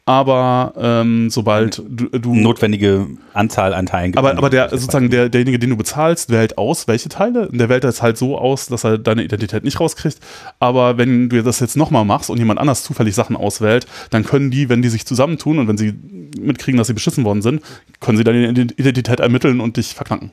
[0.08, 4.18] Aber ähm, sobald du, du Notwendige Anzahl an Teilen gibt.
[4.18, 7.50] aber, aber der sozusagen der, derjenige, den du bezahlst, wählt aus, welche Teile.
[7.50, 10.20] Und der wählt das halt so aus, dass er deine Identität nicht rauskriegt.
[10.60, 14.50] Aber wenn du das jetzt nochmal machst und jemand anders zufällig Sachen auswählt, dann können
[14.50, 15.94] die, wenn die sich zusammentun und wenn sie
[16.40, 17.62] mitkriegen, dass sie beschissen worden sind,
[18.00, 20.32] können sie deine Identität ermitteln und dich verknacken.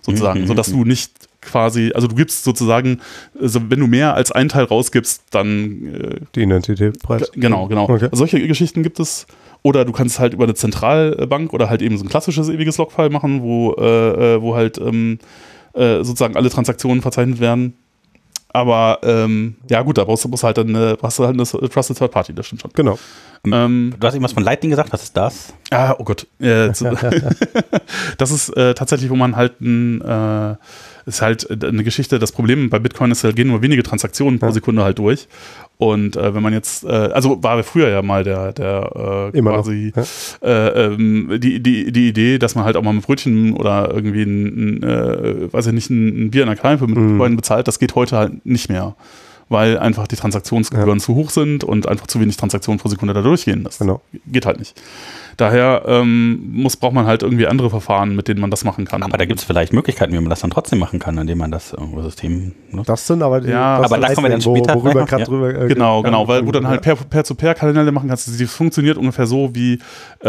[0.00, 0.40] Sozusagen.
[0.40, 3.00] Mhm, sodass du nicht quasi, also du gibst sozusagen,
[3.38, 7.30] also wenn du mehr als ein Teil rausgibst, dann äh, Die Identität preis.
[7.34, 7.88] Genau, genau.
[7.88, 8.08] Okay.
[8.12, 9.26] Solche Geschichten gibt es.
[9.64, 13.10] Oder du kannst halt über eine Zentralbank oder halt eben so ein klassisches ewiges Logfile
[13.10, 15.18] machen, wo, äh, äh, wo halt ähm,
[15.74, 17.74] äh, sozusagen alle Transaktionen verzeichnet werden.
[18.52, 21.68] Aber ähm, ja gut, da brauchst du brauchst halt dann eine, brauchst du halt eine
[21.68, 22.70] Trusted Third Party, das stimmt schon.
[22.74, 22.98] Genau.
[23.46, 25.54] Ähm, Du hast irgendwas von Lightning gesagt, was ist das?
[25.70, 26.26] ah, oh Gott.
[26.38, 26.68] Äh,
[28.18, 30.56] das ist äh, tatsächlich, wo man halt ein, äh,
[31.06, 34.50] ist halt eine Geschichte, das Problem bei Bitcoin ist, da gehen nur wenige Transaktionen pro
[34.50, 35.28] Sekunde halt durch.
[35.78, 39.50] Und äh, wenn man jetzt, äh, also war früher ja mal der, der äh, Immer
[39.52, 39.92] noch, quasi
[40.42, 40.48] äh,
[40.86, 44.78] ähm, die, die, die Idee, dass man halt auch mal mit Brötchen oder irgendwie ein,
[44.78, 47.08] ein äh, weiß ich nicht, ein, ein Bier in der Kneipe mit Mhm.
[47.10, 48.94] Bitcoin bezahlt, das geht heute halt nicht mehr.
[49.48, 53.20] Weil einfach die Transaktionsgebühren zu hoch sind und einfach zu wenig Transaktionen pro Sekunde da
[53.20, 53.64] durchgehen.
[53.64, 54.00] Das Genau.
[54.26, 54.80] geht halt nicht.
[55.42, 59.02] Daher ähm, muss, braucht man halt irgendwie andere Verfahren, mit denen man das machen kann.
[59.02, 61.50] Aber da gibt es vielleicht Möglichkeiten, wie man das dann trotzdem machen kann, indem man
[61.50, 62.88] das irgendwo System nutzt.
[62.88, 65.22] Das sind aber die, Ja, das aber da kommen wir dann später worüber noch, gerade
[65.22, 65.26] ja.
[65.28, 65.48] drüber.
[65.62, 68.38] äh, Genau, ge- genau, weil wo dann halt per- Peer-zu-Peer-Kanäle machen kannst.
[68.38, 69.80] Die funktioniert ungefähr so wie
[70.24, 70.28] äh,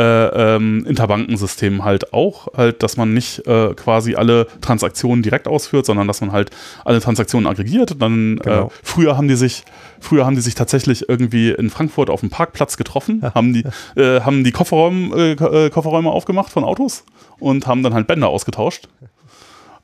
[0.56, 6.08] ähm, Interbankensystem halt auch, halt, dass man nicht äh, quasi alle Transaktionen direkt ausführt, sondern
[6.08, 6.50] dass man halt
[6.86, 8.02] alle Transaktionen aggregiert.
[8.02, 8.66] Dann Genau.
[8.66, 9.64] äh, früher haben die sich
[10.04, 13.64] Früher haben die sich tatsächlich irgendwie in Frankfurt auf dem Parkplatz getroffen, haben die,
[13.96, 17.06] äh, haben die Kofferraum, äh, äh, Kofferräume aufgemacht von Autos
[17.40, 18.88] und haben dann halt Bänder ausgetauscht.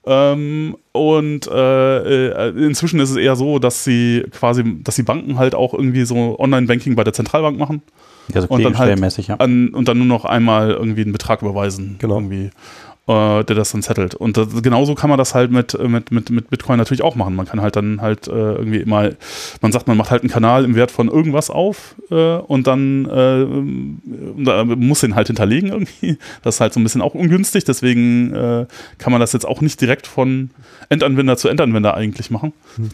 [0.05, 5.37] Ähm, und äh, äh, inzwischen ist es eher so, dass sie quasi, dass die Banken
[5.37, 7.81] halt auch irgendwie so Online-Banking bei der Zentralbank machen
[8.33, 9.35] Ja, so und dann halt ja.
[9.35, 11.97] an, und dann nur noch einmal irgendwie einen Betrag überweisen.
[11.99, 12.15] Genau.
[12.15, 12.49] Irgendwie.
[13.09, 14.13] Äh, der das dann settelt.
[14.13, 17.35] Und das, genauso kann man das halt mit, mit, mit, mit Bitcoin natürlich auch machen.
[17.35, 19.17] Man kann halt dann halt äh, irgendwie mal,
[19.61, 23.05] man sagt, man macht halt einen Kanal im Wert von irgendwas auf äh, und dann
[23.05, 26.17] äh, da muss den halt hinterlegen irgendwie.
[26.43, 28.65] Das ist halt so ein bisschen auch ungünstig, deswegen äh,
[28.97, 30.51] kann man das jetzt auch nicht direkt von
[30.89, 32.53] Endanwender zu Endanwender eigentlich machen.
[32.75, 32.89] Hm.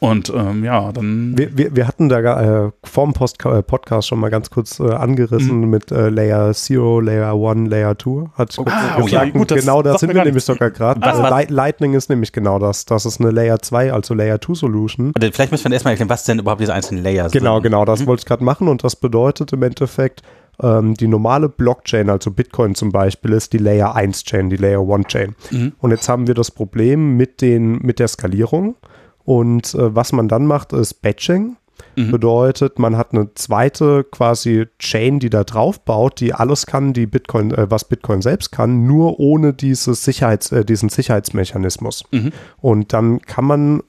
[0.00, 1.36] Und ähm, ja, dann.
[1.36, 4.90] Wir, wir, wir hatten da äh, vorm Post äh, Podcast schon mal ganz kurz äh,
[4.90, 5.70] angerissen mhm.
[5.70, 8.30] mit äh, Layer Zero, Layer One, Layer Two.
[8.34, 11.02] Hat oh, ah, gesagt, okay, gut, genau das sind wir nämlich sogar gerade.
[11.02, 12.86] Also Lightning ist nämlich genau das.
[12.86, 15.12] Das ist eine Layer 2, also Layer 2 Solution.
[15.14, 17.64] Und vielleicht müssen wir erstmal erklären, was denn überhaupt diese einzelnen Layers genau, sind.
[17.64, 18.06] Genau, genau, das mhm.
[18.06, 20.22] wollte ich gerade machen und das bedeutet im Endeffekt,
[20.62, 24.80] ähm, die normale Blockchain, also Bitcoin zum Beispiel, ist die Layer 1 Chain, die Layer
[24.80, 25.34] 1 Chain.
[25.50, 25.72] Mhm.
[25.78, 28.76] Und jetzt haben wir das Problem mit, den, mit der Skalierung.
[29.24, 31.56] Und äh, was man dann macht, ist Batching.
[31.96, 32.10] Mhm.
[32.10, 37.06] Bedeutet, man hat eine zweite quasi Chain, die da drauf baut, die alles kann, die
[37.06, 42.04] Bitcoin, äh, was Bitcoin selbst kann, nur ohne dieses Sicherheits, äh, diesen Sicherheitsmechanismus.
[42.10, 42.32] Mhm.
[42.58, 43.82] Und dann kann man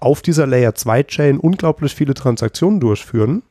[0.00, 3.42] auf dieser Layer 2 Chain unglaublich viele Transaktionen durchführen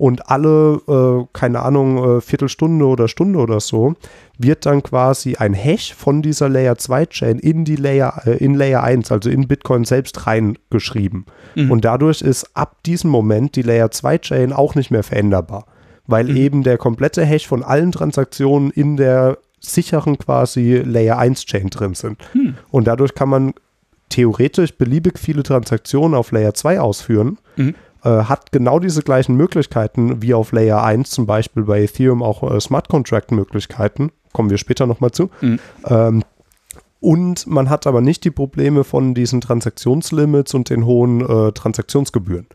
[0.00, 3.96] und alle, äh, keine Ahnung, äh, Viertelstunde oder Stunde oder so,
[4.38, 8.54] wird dann quasi ein Hash von dieser Layer 2 Chain in die Layer, äh, in
[8.54, 11.26] Layer 1, also in Bitcoin selbst reingeschrieben.
[11.54, 11.70] Mhm.
[11.70, 15.66] Und dadurch ist ab diesem Moment die Layer 2 Chain auch nicht mehr veränderbar,
[16.06, 16.36] weil mhm.
[16.36, 21.92] eben der komplette Hash von allen Transaktionen in der sicheren quasi Layer 1 Chain drin
[21.92, 22.16] sind.
[22.32, 22.54] Mhm.
[22.70, 23.52] Und dadurch kann man
[24.08, 27.36] theoretisch beliebig viele Transaktionen auf Layer 2 ausführen.
[28.02, 32.42] Äh, hat genau diese gleichen Möglichkeiten wie auf Layer 1, zum Beispiel bei Ethereum auch
[32.50, 34.10] äh, Smart Contract Möglichkeiten.
[34.32, 35.30] Kommen wir später nochmal zu.
[35.40, 35.58] Mhm.
[35.86, 36.24] Ähm,
[37.00, 42.46] und man hat aber nicht die Probleme von diesen Transaktionslimits und den hohen äh, Transaktionsgebühren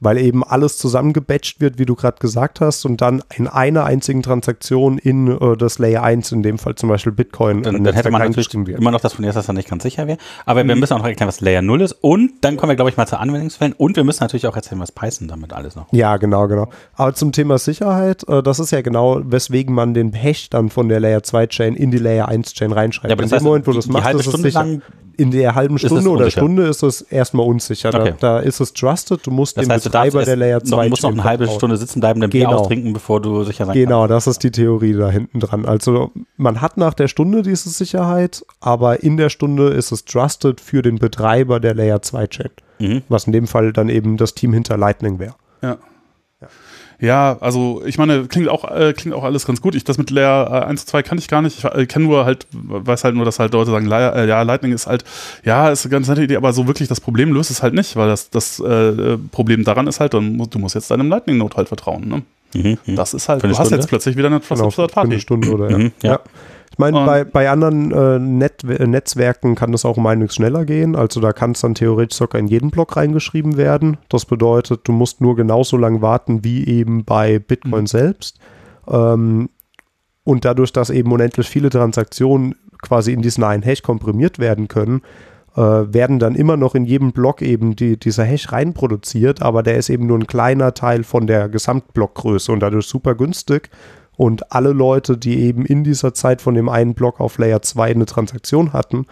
[0.00, 4.22] weil eben alles zusammengebatcht wird, wie du gerade gesagt hast, und dann in einer einzigen
[4.22, 8.10] Transaktion in äh, das Layer 1, in dem Fall zum Beispiel Bitcoin, dann, dann hätte
[8.10, 8.78] man natürlich wird.
[8.78, 10.18] immer noch das von dir, dass er nicht ganz sicher wäre.
[10.44, 10.68] Aber mhm.
[10.68, 11.92] wir müssen auch noch erklären, was Layer 0 ist.
[11.92, 13.72] Und dann kommen wir, glaube ich, mal zu Anwendungsfällen.
[13.72, 15.86] Und wir müssen natürlich auch erzählen, was Python damit alles noch.
[15.92, 16.68] Ja, genau, genau.
[16.94, 20.88] Aber zum Thema Sicherheit, äh, das ist ja genau, weswegen man den Hash dann von
[20.88, 23.10] der Layer 2 Chain in die Layer 1 Chain reinschreibt.
[23.10, 24.60] Ja, aber in dem Moment, wo du das machst, ist es sicher.
[24.60, 24.82] Lang
[25.16, 27.88] in der halben Stunde oder Stunde ist es erstmal unsicher.
[27.88, 28.14] Okay.
[28.20, 29.26] Da, da, ist es trusted.
[29.26, 31.76] Du musst das den heißt, Betreiber der Layer 2 Du musst noch eine halbe Stunde
[31.76, 32.50] sitzen bleiben, dann genau.
[32.50, 34.10] Bier austrinken, bevor du sicher sein Genau, kannst.
[34.12, 35.64] das ist die Theorie da hinten dran.
[35.64, 40.60] Also man hat nach der Stunde diese Sicherheit, aber in der Stunde ist es trusted
[40.60, 42.50] für den Betreiber der Layer 2 Chain.
[42.78, 43.02] Mhm.
[43.08, 45.34] Was in dem Fall dann eben das Team hinter Lightning wäre.
[45.62, 45.78] Ja.
[46.98, 49.74] Ja, also ich meine, klingt auch, äh, klingt auch alles ganz gut.
[49.74, 51.58] Ich, das mit Layer äh, 1 und 2 kann ich gar nicht.
[51.58, 54.72] Ich äh, kenne nur halt, weiß halt nur, dass halt Leute sagen, äh, ja, Lightning
[54.72, 55.04] ist halt,
[55.44, 57.96] ja, ist eine ganz nette Idee, aber so wirklich das Problem löst es halt nicht,
[57.96, 61.68] weil das, das äh, Problem daran ist halt, dann, du musst jetzt deinem Lightning-Node halt
[61.68, 62.08] vertrauen.
[62.08, 62.22] Ne?
[62.54, 62.96] Mhm, mhm.
[62.96, 65.10] das ist halt, du hast jetzt plötzlich wieder eine Trusted genau, Party.
[65.10, 65.78] Eine Stunde oder ja.
[65.78, 66.12] Mhm, ja.
[66.12, 66.20] ja.
[66.76, 70.94] Ich meine, bei, bei anderen äh, Net Netzwerken kann das auch um einiges schneller gehen.
[70.94, 73.96] Also da kann es dann theoretisch sogar in jeden Block reingeschrieben werden.
[74.10, 77.86] Das bedeutet, du musst nur genauso lange warten wie eben bei Bitcoin mhm.
[77.86, 78.38] selbst.
[78.88, 79.48] Ähm,
[80.24, 85.00] und dadurch, dass eben unendlich viele Transaktionen quasi in diesen einen Hash komprimiert werden können,
[85.56, 89.78] äh, werden dann immer noch in jedem Block eben die, dieser Hash reinproduziert, aber der
[89.78, 93.70] ist eben nur ein kleiner Teil von der Gesamtblockgröße und dadurch super günstig
[94.16, 97.90] und alle Leute, die eben in dieser Zeit von dem einen Block auf Layer 2
[97.90, 99.06] eine Transaktion hatten,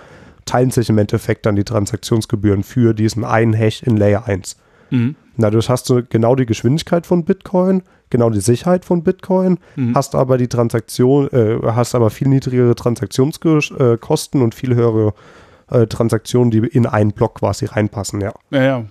[0.45, 4.57] teilen sich im Endeffekt dann die Transaktionsgebühren für diesen einen Hash in Layer 1.
[4.91, 5.17] Mhm.
[5.37, 9.95] Dadurch hast du genau die Geschwindigkeit von Bitcoin, genau die Sicherheit von Bitcoin, mhm.
[9.95, 15.13] hast aber die Transaktion, äh, hast aber viel niedrigere Transaktionskosten und viel höhere
[15.71, 18.33] äh, Transaktionen, die in einen Block quasi reinpassen, ja.
[18.51, 18.85] Ja, ja.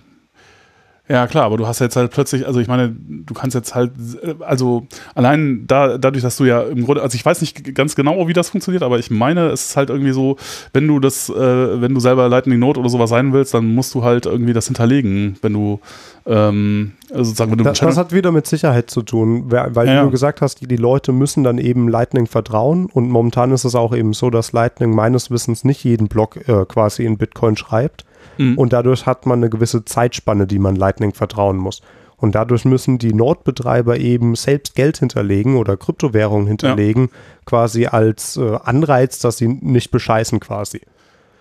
[1.06, 3.92] Ja, klar, aber du hast jetzt halt plötzlich, also ich meine, du kannst jetzt halt,
[4.40, 8.26] also allein da, dadurch, dass du ja im Grunde, also ich weiß nicht ganz genau,
[8.26, 10.38] wie das funktioniert, aber ich meine, es ist halt irgendwie so,
[10.72, 13.94] wenn du das, äh, wenn du selber Lightning Note oder sowas sein willst, dann musst
[13.94, 15.78] du halt irgendwie das hinterlegen, wenn du,
[16.24, 20.04] ähm, also sozusagen, wenn du das, das hat wieder mit Sicherheit zu tun, weil ja,
[20.04, 23.74] du gesagt hast, die, die Leute müssen dann eben Lightning vertrauen und momentan ist es
[23.74, 28.06] auch eben so, dass Lightning meines Wissens nicht jeden Block äh, quasi in Bitcoin schreibt
[28.38, 28.58] Mhm.
[28.58, 31.82] Und dadurch hat man eine gewisse Zeitspanne, die man Lightning vertrauen muss.
[32.16, 37.18] Und dadurch müssen die Node-Betreiber eben selbst Geld hinterlegen oder Kryptowährungen hinterlegen, ja.
[37.44, 40.80] quasi als äh, Anreiz, dass sie nicht bescheißen quasi.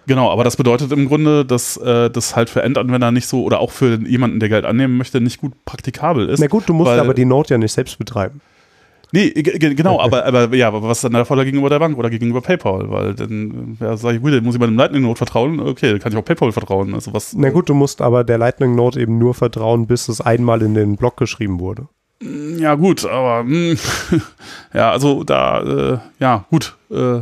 [0.06, 3.60] Genau, aber das bedeutet im Grunde, dass äh, das halt für Endanwender nicht so oder
[3.60, 6.40] auch für jemanden, der Geld annehmen möchte, nicht gut praktikabel ist.
[6.40, 8.42] Na gut, du musst aber die Node ja nicht selbst betreiben.
[9.16, 12.42] Nee, genau, aber, aber ja, was ist dann der Vorteil gegenüber der Bank oder gegenüber
[12.42, 12.90] PayPal?
[12.90, 15.60] Weil dann ja, sage ich, gut, muss ich meinem Lightning Note vertrauen?
[15.60, 16.96] Okay, dann kann ich auch PayPal vertrauen.
[16.96, 20.20] Also was, Na gut, du musst aber der Lightning Note eben nur vertrauen, bis es
[20.20, 21.88] einmal in den Blog geschrieben wurde.
[22.58, 23.78] Ja, gut, aber mh, mm,
[24.74, 26.76] ja, also da, äh, ja, gut.
[26.90, 27.22] Äh,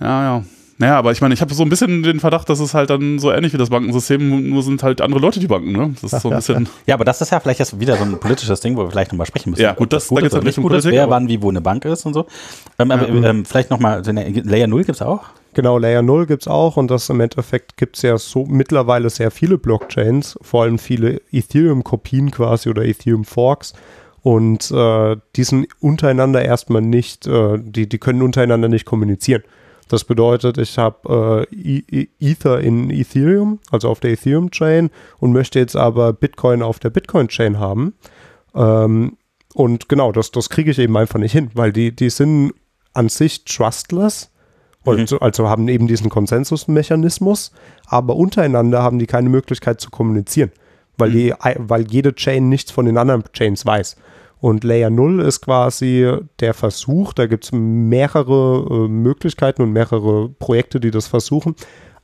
[0.00, 0.44] Ja, ja.
[0.78, 3.20] Naja, aber ich meine, ich habe so ein bisschen den Verdacht, dass es halt dann
[3.20, 5.94] so ähnlich wie das Bankensystem, nur sind halt andere Leute die Banken, ne?
[6.02, 6.68] Das ist so ein bisschen.
[6.86, 9.12] Ja, aber das ist ja vielleicht jetzt wieder so ein politisches Ding, wo wir vielleicht
[9.12, 9.62] nochmal sprechen müssen.
[9.62, 11.28] Ja, gut, das- Ob da geht's oder halt nicht Richtung gut ist, Politik, wer wann
[11.28, 12.26] wie wo eine Bank ist und so.
[12.78, 13.30] Ähm, aber Ja.
[13.30, 15.24] ähm, vielleicht nochmal, Layer 0 gibt es auch?
[15.54, 19.08] Genau, Layer 0 gibt es auch und das im Endeffekt gibt es ja so mittlerweile
[19.10, 23.74] sehr viele Blockchains, vor allem viele Ethereum-Kopien quasi oder Ethereum-Forks.
[24.22, 29.42] Und äh, die sind untereinander erstmal nicht, äh, die, die können untereinander nicht kommunizieren.
[29.88, 35.32] Das bedeutet, ich habe äh, E- E- Ether in Ethereum, also auf der Ethereum-Chain und
[35.32, 37.94] möchte jetzt aber Bitcoin auf der Bitcoin-Chain haben.
[38.54, 39.16] Ähm,
[39.54, 42.54] und genau, das, das kriege ich eben einfach nicht hin, weil die, die sind
[42.94, 44.30] an sich trustless.
[44.84, 47.52] Und so- also haben eben diesen Konsensusmechanismus,
[47.86, 50.50] aber untereinander haben die keine Möglichkeit zu kommunizieren,
[50.98, 53.96] weil, die, weil jede Chain nichts von den anderen Chains weiß.
[54.44, 56.06] Und Layer 0 ist quasi
[56.38, 61.54] der Versuch, da gibt es mehrere äh, Möglichkeiten und mehrere Projekte, die das versuchen,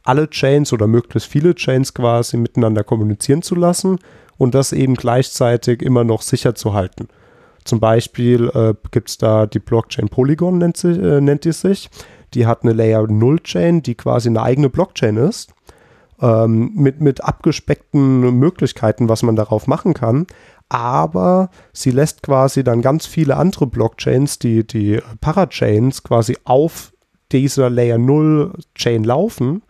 [0.04, 3.98] alle Chains oder möglichst viele Chains quasi miteinander kommunizieren zu lassen
[4.38, 7.08] und das eben gleichzeitig immer noch sicher zu halten.
[7.66, 11.90] Zum Beispiel äh, gibt es da die Blockchain Polygon, nennt, sie, äh, nennt die sich.
[12.32, 15.52] Die hat eine Layer 0 Chain, die quasi eine eigene Blockchain ist,
[16.20, 20.26] ähm, mit, mit abgespeckten Möglichkeiten, was man darauf machen kann.
[20.68, 26.92] Aber sie lässt quasi dann ganz viele andere Blockchains, die, die Parachains, quasi auf
[27.32, 29.62] dieser Layer 0 Chain laufen.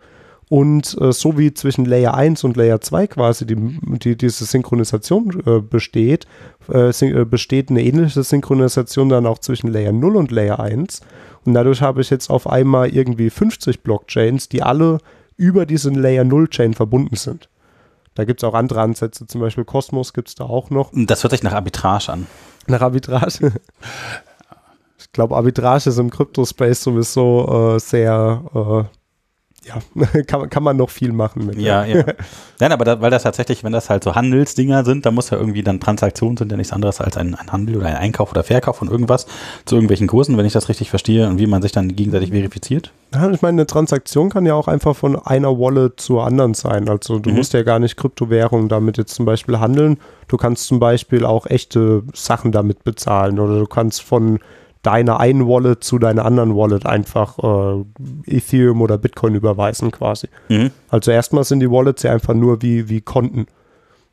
[0.47, 3.55] Und äh, so wie zwischen Layer 1 und Layer 2 quasi die,
[3.99, 6.27] die, diese Synchronisation äh, besteht,
[6.67, 11.01] äh, syn äh, besteht eine ähnliche Synchronisation dann auch zwischen Layer 0 und Layer 1.
[11.45, 14.97] Und dadurch habe ich jetzt auf einmal irgendwie 50 Blockchains, die alle
[15.41, 17.49] über diesen Layer 0 Chain verbunden sind.
[18.13, 20.91] Da gibt es auch andere Ansätze, zum Beispiel Cosmos gibt es da auch noch.
[20.93, 22.27] Das hört sich nach Arbitrage an.
[22.67, 23.51] Nach Arbitrage.
[24.97, 28.97] Ich glaube, Arbitrage ist im Kryptospace sowieso äh, sehr, äh,
[29.65, 29.75] ja,
[30.27, 31.57] kann, man- kann man noch viel machen mit.
[31.59, 32.03] Ja, ja.
[32.59, 35.37] Nein, aber da, weil das tatsächlich, wenn das halt so Handelsdinger sind, da muss ja
[35.37, 38.43] irgendwie dann Transaktionen sind ja nichts anderes als ein, ein Handel oder ein Einkauf oder
[38.43, 39.27] Verkauf von irgendwas
[39.65, 42.91] zu irgendwelchen Kursen, wenn ich das richtig verstehe und wie man sich dann gegenseitig verifiziert.
[43.13, 46.87] Ja, ich meine, eine Transaktion kann ja auch einfach von einer Wallet zur anderen sein.
[46.89, 47.35] Also du Mhm.
[47.35, 49.97] musst ja gar nicht Kryptowährungen damit jetzt zum Beispiel handeln.
[50.27, 54.39] Du kannst zum Beispiel auch echte Sachen damit bezahlen oder du kannst von
[54.81, 57.83] deiner einen Wallet zu deiner anderen Wallet einfach äh,
[58.25, 60.27] Ethereum oder Bitcoin überweisen quasi.
[60.49, 60.71] Mhm.
[60.89, 63.45] Also erstmal sind die Wallets ja einfach nur wie, wie Konten.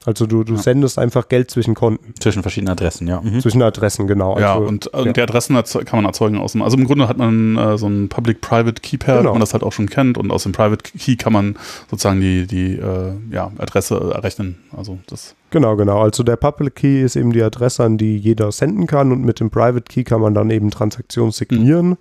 [0.05, 3.20] Also du, du sendest einfach Geld zwischen Konten, Zwischen verschiedenen Adressen, ja.
[3.20, 3.40] Mhm.
[3.40, 4.38] zwischen Adressen, genau.
[4.38, 5.12] Ja, also, und äh, ja.
[5.12, 8.09] die Adressen kann man erzeugen aus dem, also im Grunde hat man äh, so ein
[8.09, 9.32] Public-Private Key Pair, Genau.
[9.32, 11.57] man das halt auch schon kennt und aus dem Private Key kann man
[11.90, 14.59] sozusagen die, die äh, ja, Adresse errechnen.
[14.74, 16.01] Also das, Genau, genau.
[16.03, 19.40] Also der Public Key ist eben die Adresse, an die jeder senden kann und mit
[19.40, 21.96] dem Private Key kann man dann eben Transaktionen signieren.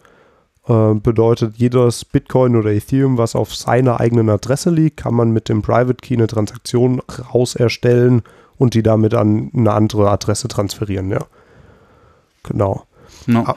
[0.68, 5.48] Äh, bedeutet, jedes Bitcoin oder Ethereum, was auf seiner eigenen Adresse liegt, kann man mit
[5.48, 7.02] dem Private Key eine Transaktion
[7.34, 8.22] raus erstellen
[8.58, 11.26] und die damit an eine andere Adresse transferieren, ja.
[12.44, 12.84] Genau.
[13.28, 13.56] no.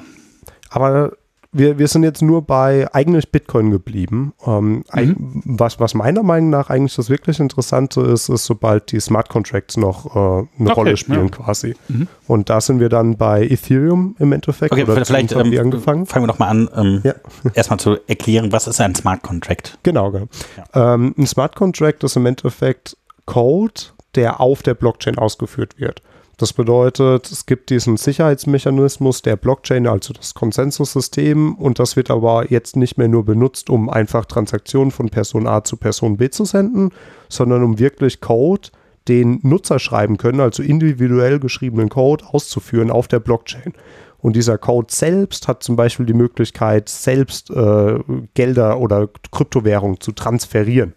[0.70, 1.12] Aber
[1.52, 4.32] wir, wir sind jetzt nur bei eigentlich Bitcoin geblieben.
[4.46, 9.00] Ähm, eig- was, was meiner Meinung nach eigentlich das wirklich Interessante ist, ist, sobald die
[9.00, 11.28] Smart Contracts noch äh, eine Okay, Rolle spielen ja.
[11.30, 11.74] quasi.
[11.88, 12.06] Mhm.
[12.28, 14.70] Und da sind wir dann bei Ethereum im Endeffekt.
[14.72, 16.06] Okay, oder vielleicht haben ähm, angefangen.
[16.06, 17.14] fangen wir doch mal an, ähm, Ja.
[17.54, 19.78] erstmal zu erklären, was ist ein Smart Contract?
[19.82, 20.26] Genau, genau.
[20.74, 22.96] Ähm, ein Smart Contract ist im Endeffekt
[23.26, 23.74] Code,
[24.14, 26.00] der auf der Blockchain ausgeführt wird.
[26.40, 32.50] Das bedeutet, es gibt diesen Sicherheitsmechanismus der Blockchain, also das Konsensussystem, und das wird aber
[32.50, 36.46] jetzt nicht mehr nur benutzt, um einfach Transaktionen von Person A zu Person B zu
[36.46, 36.92] senden,
[37.28, 38.70] sondern um wirklich Code,
[39.06, 43.74] den Nutzer schreiben können, also individuell geschriebenen Code auszuführen auf der Blockchain.
[44.16, 47.98] Und dieser Code selbst hat zum Beispiel die Möglichkeit, selbst äh,
[48.32, 50.94] Gelder oder Kryptowährungen zu transferieren.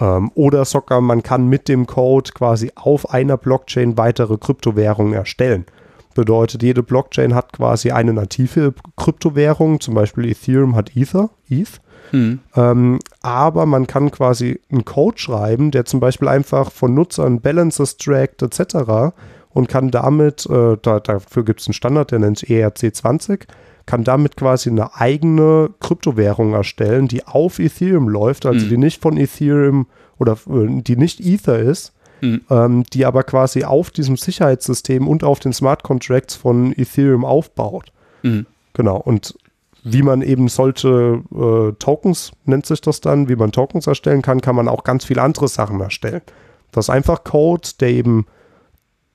[0.00, 5.66] Ähm, oder sogar man kann mit dem Code quasi auf einer Blockchain weitere Kryptowährungen erstellen.
[6.14, 11.80] Bedeutet, jede Blockchain hat quasi eine native Kryptowährung, zum Beispiel Ethereum hat Ether, ETH.
[12.12, 12.40] Mhm.
[12.54, 17.96] Ähm, aber man kann quasi einen Code schreiben, der zum Beispiel einfach von Nutzern Balances
[17.96, 19.12] trackt etc.
[19.50, 23.46] und kann damit, äh, da, dafür gibt es einen Standard, der nennt sich E ERC20,
[23.86, 28.70] kann damit quasi eine eigene Kryptowährung erstellen, die auf Ethereum läuft, also Mhm.
[28.70, 29.86] die nicht von Ethereum
[30.18, 32.40] oder äh, die nicht Ether ist, Mhm.
[32.50, 37.92] ähm, die aber quasi auf diesem Sicherheitssystem und auf den Smart Contracts von Ethereum aufbaut.
[38.22, 38.46] Mhm.
[38.72, 39.36] Genau, und
[39.84, 44.40] wie man eben solche äh, Tokens, nennt sich das dann, wie man Tokens erstellen kann,
[44.40, 46.22] kann man auch ganz viele andere Sachen erstellen.
[46.72, 48.26] Das ist einfach Code, der eben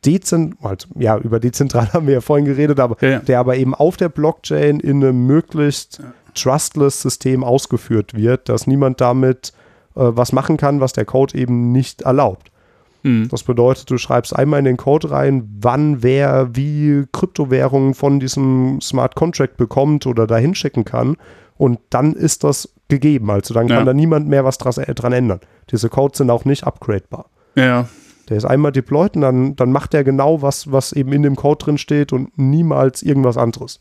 [0.06, 3.20] dezent, also, ja, über dezentral haben wir ja vorhin geredet, aber Ja, ja.
[3.20, 6.02] der aber eben auf der Blockchain in einem möglichst
[6.34, 9.54] Trustless-System ausgeführt wird, dass niemand damit
[9.96, 12.52] äh, was machen kann, was der Code eben nicht erlaubt.
[13.04, 13.30] Mhm.
[13.30, 18.80] Das bedeutet, du schreibst einmal in den Code rein, wann wer wie Kryptowährungen von diesem
[18.82, 21.18] Smart Contract bekommt oder dahin schicken kann.
[21.58, 23.30] Und dann ist das gegeben.
[23.30, 23.86] Also dann kann Ja.
[23.86, 25.40] da niemand mehr was äh, dran ändern.
[25.72, 27.26] Diese Codes sind auch nicht upgradebar.
[27.56, 27.88] Ja.
[28.30, 31.36] Der ist einmal deployed und dann, dann macht er genau was, was eben in dem
[31.36, 33.80] Code drin steht und niemals irgendwas anderes.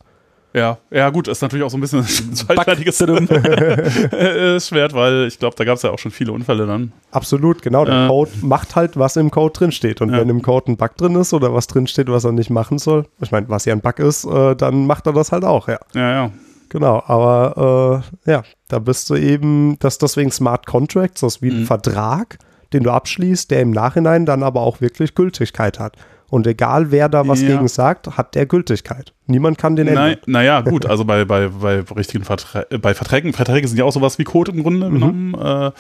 [0.52, 5.38] Ja, ja gut, ist natürlich auch so ein bisschen ein zweitfertiges äh, Schwert, weil ich
[5.38, 6.92] glaube, da gab es ja auch schon viele Unfälle dann.
[7.12, 7.84] Absolut, genau.
[7.84, 8.08] Der Äh.
[8.08, 10.00] Code macht halt, was im Code drin steht.
[10.00, 10.18] Und Ja.
[10.18, 12.78] wenn im Code ein Bug drin ist oder was drin steht, was er nicht machen
[12.78, 15.68] soll, ich meine, was ja ein Bug ist, äh, dann macht er das halt auch,
[15.68, 15.78] ja.
[15.94, 16.30] Ja, ja.
[16.68, 21.50] Genau, aber äh, ja, da bist du eben, das deswegen Smart Contracts, das ist wie
[21.50, 21.66] ein Mhm.
[21.66, 22.38] Vertrag,
[22.72, 25.96] den du abschließt, der im Nachhinein dann aber auch wirklich Gültigkeit hat.
[26.30, 27.48] Und egal wer da was Ja.
[27.56, 29.12] gegen sagt, hat der Gültigkeit.
[29.26, 30.16] Niemand kann den ändern.
[30.26, 33.92] Naja, gut, also bei, bei, bei richtigen Verträ äh, bei Verträgen, Verträge sind ja auch
[33.92, 34.94] sowas wie Code im Grunde Mhm.
[34.94, 35.70] genommen, äh,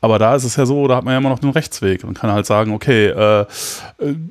[0.00, 2.04] aber da ist es ja so, da hat man ja immer noch den Rechtsweg.
[2.04, 3.46] Man kann halt sagen, okay, äh, äh,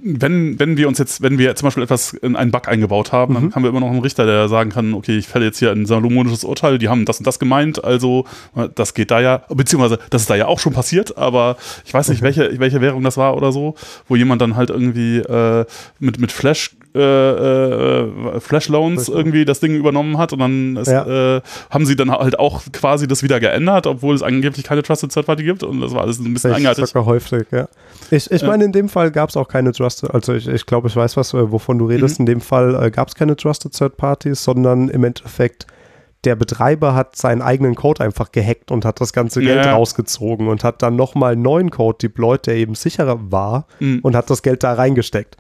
[0.03, 3.34] wenn, wenn wir uns jetzt, wenn wir zum Beispiel etwas in einen Bug eingebaut haben,
[3.34, 3.41] Mhm.
[3.41, 5.71] dann haben wir immer noch einen Richter, der sagen kann, okay, ich fälle jetzt hier
[5.71, 8.25] ein salomonisches Urteil, die haben das und das gemeint, also
[8.55, 11.93] äh, das geht da ja, beziehungsweise das ist da ja auch schon passiert, aber ich
[11.93, 12.13] weiß Mhm.
[12.13, 13.75] nicht, welche, welche Währung das war oder so,
[14.07, 15.65] wo jemand dann halt irgendwie äh,
[15.99, 20.88] mit, mit Flash äh, äh, Flash Loans irgendwie das Ding übernommen hat und dann ist,
[20.88, 21.38] Ja.
[21.38, 25.11] äh, haben sie dann halt auch quasi das wieder geändert, obwohl es angeblich keine Trusted
[25.13, 27.68] Third Party gibt und das war alles ein bisschen sogar häufig, ja.
[28.09, 30.88] Ich, ich meine, in dem Fall gab es auch keine Trusted, also ich, ich glaube,
[30.88, 32.20] ich weiß, was, äh, wovon du redest.
[32.20, 32.24] Mhm.
[32.24, 35.68] In dem Fall äh, gab es keine Trusted Third Parties, sondern im Endeffekt
[36.24, 39.74] der Betreiber hat seinen eigenen Code einfach gehackt und hat das ganze Geld Ja.
[39.76, 43.99] rausgezogen und hat dann nochmal einen neuen Code deployed, der eben sicherer war Mhm.
[44.01, 45.38] und hat das Geld da reingesteckt.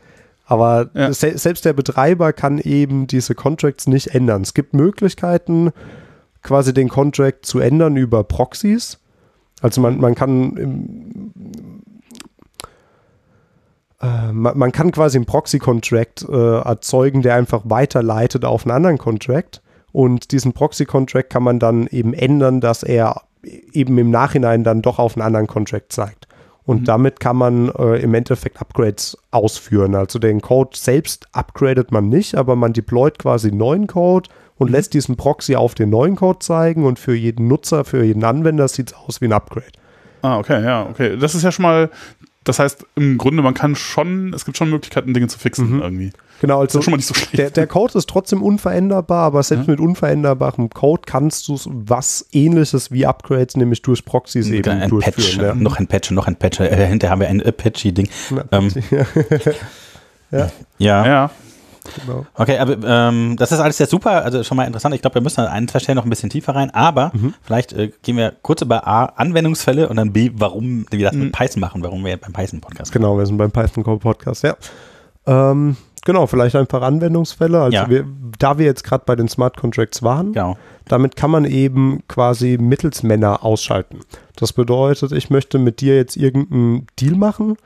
[0.49, 1.11] Aber Ja.
[1.13, 4.41] se selbst der Betreiber kann eben diese Contracts nicht ändern.
[4.41, 5.71] Es gibt Möglichkeiten,
[6.41, 8.99] quasi den Contract zu ändern über Proxys.
[9.61, 11.33] Also man, man kann im,
[14.01, 18.97] äh, man, man kann quasi einen Proxy-Contract äh, erzeugen, der einfach weiterleitet auf einen anderen
[18.97, 19.61] Contract.
[19.91, 24.99] Und diesen Proxy-Contract kann man dann eben ändern, dass er eben im Nachhinein dann doch
[24.99, 26.26] auf einen anderen Contract zeigt.
[26.67, 26.85] Und Mhm.
[26.85, 29.95] damit kann man äh, im Endeffekt Upgrades ausführen.
[29.95, 34.93] Also den Code selbst upgradet man nicht, aber man deployt quasi neuen Code und lässt
[34.93, 38.89] diesen Proxy auf den neuen Code zeigen und für jeden Nutzer, für jeden Anwender sieht
[38.91, 39.65] es aus wie ein Upgrade.
[40.21, 41.15] Ah, okay, ja, okay.
[41.17, 41.89] Das ist ja schon mal,
[42.43, 45.81] das heißt, im Grunde, man kann schon, es gibt schon Möglichkeiten, Dinge zu fixen Mhm.
[45.81, 46.11] irgendwie.
[46.41, 47.37] Genau, also schon mal nicht so schlecht.
[47.37, 49.71] der, der Code ist trotzdem unveränderbar, aber selbst Ja.
[49.71, 55.15] mit unveränderbarem Code kannst du was ähnliches wie Upgrades, nämlich durch Proxys eben ein Patch,
[55.15, 55.45] durchführen.
[55.45, 55.55] ja.
[55.55, 56.59] noch ein Patch, noch ein Patch.
[56.59, 58.07] Äh, hinterher haben wir ein Apache-Ding.
[58.51, 58.69] Ähm,
[60.31, 60.49] ja.
[60.77, 61.31] ja,
[62.05, 62.25] genau.
[62.35, 64.93] Okay, aber ähm, das ist alles sehr super, also schon mal interessant.
[64.93, 67.33] Ich glaube, wir müssen an ein, zwei Stellen noch ein bisschen tiefer rein, aber Mhm.
[67.41, 71.23] vielleicht äh, gehen wir kurz über A, Anwendungsfälle und dann B, warum wir das Mhm.
[71.25, 74.55] mit Python machen, warum wir beim Python-Podcast Genau, wir sind beim Python Code Podcast, ja.
[75.25, 75.77] Ähm,
[76.07, 77.61] genau, vielleicht ein paar Anwendungsfälle.
[77.61, 77.87] Also Ja.
[77.89, 78.05] wir,
[78.39, 80.57] da wir jetzt gerade bei den Smart Contracts waren, Genau.
[80.87, 83.99] damit kann man eben quasi Mittelsmänner ausschalten.
[84.35, 87.57] Das bedeutet, ich möchte mit dir jetzt irgendeinen Deal machen.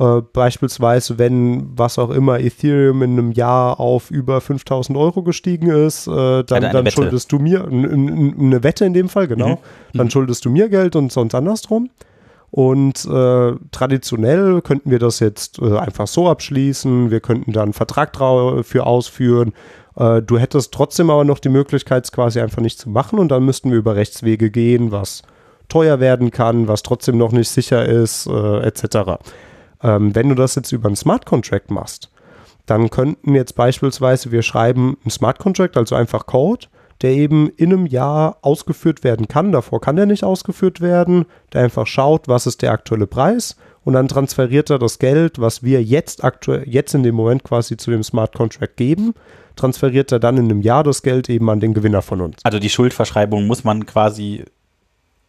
[0.00, 5.68] Äh, beispielsweise, wenn was auch immer Ethereum in einem Jahr auf über 5000 Euro gestiegen
[5.70, 9.58] ist, äh, dann, eine dann schuldest du mir, eine Wette in dem Fall, genau, Mhm.
[9.98, 11.90] dann schuldest du mir Geld und sonst andersrum.
[12.50, 17.10] Und äh, traditionell könnten wir das jetzt äh, einfach so abschließen.
[17.10, 19.52] Wir könnten dann einen Vertrag dafür ausführen.
[19.96, 23.18] Äh, du hättest trotzdem aber noch die Möglichkeit, es quasi einfach nicht zu machen.
[23.18, 25.22] Und dann müssten wir über Rechtswege gehen, was
[25.68, 29.20] teuer werden kann, was trotzdem noch nicht sicher ist, äh, etc.
[29.82, 32.10] Ähm, wenn du das jetzt über einen Smart Contract machst,
[32.64, 36.66] dann könnten jetzt beispielsweise wir schreiben einen Smart Contract, also einfach Code,
[37.02, 39.52] der eben in einem Jahr ausgeführt werden kann.
[39.52, 41.26] Davor kann der nicht ausgeführt werden.
[41.52, 43.56] Der einfach schaut, was ist der aktuelle Preis
[43.88, 47.78] und dann transferiert er das Geld, was wir jetzt aktuell, jetzt in dem Moment quasi
[47.78, 49.14] zu dem Smart Contract geben,
[49.56, 52.36] transferiert er dann in einem Jahr das Geld eben an den Gewinner von uns.
[52.44, 54.44] Also die Schuldverschreibung muss man quasi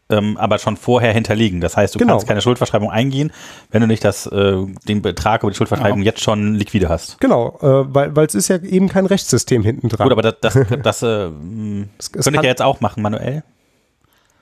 [0.10, 1.62] ähm, aber schon vorher hinterlegen.
[1.62, 2.14] Das heißt, du Genau.
[2.14, 3.32] kannst keine Schuldverschreibung eingehen,
[3.72, 4.57] wenn du nicht das, äh,
[4.88, 7.20] den Betrag über die Schuldverschreibung jetzt schon liquide hast.
[7.20, 10.05] Genau, äh, weil es ist ja eben kein Rechtssystem hinten dran.
[10.10, 10.53] Gut, aber das, das,
[10.84, 11.07] das äh,
[11.97, 13.43] es, es könnte ich ja jetzt auch machen, manuell.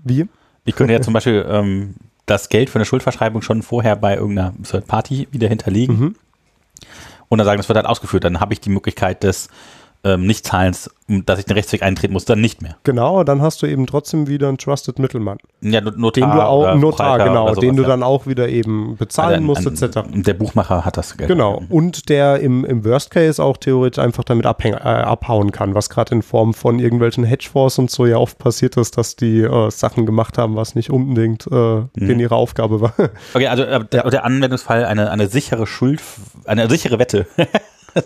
[0.04, 0.28] wie?
[0.66, 1.96] Ich könnte ja zum Beispiel ähm,
[2.26, 6.16] das Geld für eine Schuldverschreibung schon vorher bei irgendeiner Third Party wieder hinterlegen Mhm.
[7.30, 8.24] und dann sagen, das wird halt ausgeführt.
[8.26, 9.48] Dann habe ich die Möglichkeit, das
[10.04, 12.76] ähm, nicht zahlens, dass ich den Rechtsweg eintreten muss, dann nicht mehr.
[12.84, 15.38] Genau, dann hast du eben trotzdem wieder einen Trusted Mittelmann.
[15.62, 17.90] Ja, Notar, Den du auch, Notar, genau, sowas, den du ja.
[17.90, 20.02] dann auch wieder eben bezahlen musst, Ein- etc.
[20.14, 21.30] Der Buchmacher hat das Geld.
[21.30, 21.64] Genau.
[21.70, 25.90] Und der im, im Worst Case auch theoretisch einfach damit abhäng, äh, abhauen kann, was
[25.90, 29.72] gerade in Form von irgendwelchen Hedgefonds und so ja oft passiert ist, dass die äh,
[29.72, 32.94] Sachen gemacht haben, was nicht unbedingt äh, denen ihre Aufgabe war.
[33.34, 36.02] Okay, also äh, der, der Anwendungsfall eine, eine sichere Schuld,
[36.46, 37.28] eine sichere Wette.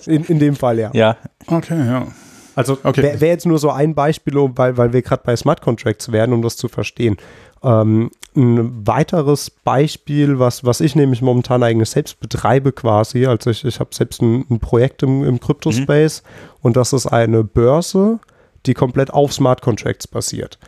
[0.05, 0.91] In, in dem Fall, ja.
[0.93, 1.17] ja.
[1.47, 2.07] Okay, ja.
[2.55, 3.01] Also Okay.
[3.01, 6.33] wäre wär jetzt nur so ein Beispiel, weil, weil wir gerade bei Smart Contracts werden,
[6.33, 7.17] um das zu verstehen.
[7.63, 13.65] Ähm, ein weiteres Beispiel, was, was ich nämlich momentan eigentlich selbst betreibe quasi, also ich,
[13.65, 16.23] ich habe selbst ein, ein Projekt im, im Crypto-Space
[16.61, 18.19] und das ist eine Börse,
[18.65, 20.59] die komplett auf Smart Contracts basiert.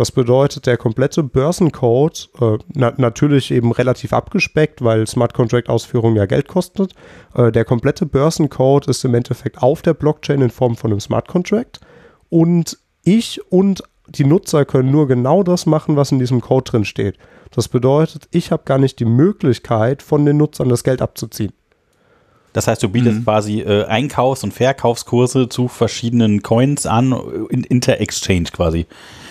[0.00, 6.16] Das bedeutet, der komplette Börsencode, äh, na, natürlich eben relativ abgespeckt, weil Smart Contract Ausführung
[6.16, 6.94] ja Geld kostet.
[7.34, 11.28] Äh, der komplette Börsencode ist im Endeffekt auf der Blockchain in Form von einem Smart
[11.28, 11.80] Contract.
[12.30, 16.86] Und ich und die Nutzer können nur genau das machen, was in diesem Code drin
[16.86, 17.18] steht.
[17.50, 21.52] Das bedeutet, ich habe gar nicht die Möglichkeit, von den Nutzern das Geld abzuziehen.
[22.54, 23.24] Das heißt, du bietest Mhm.
[23.24, 28.86] quasi äh, Einkaufs- und Verkaufskurse zu verschiedenen Coins an, äh, in Inter-Exchange quasi.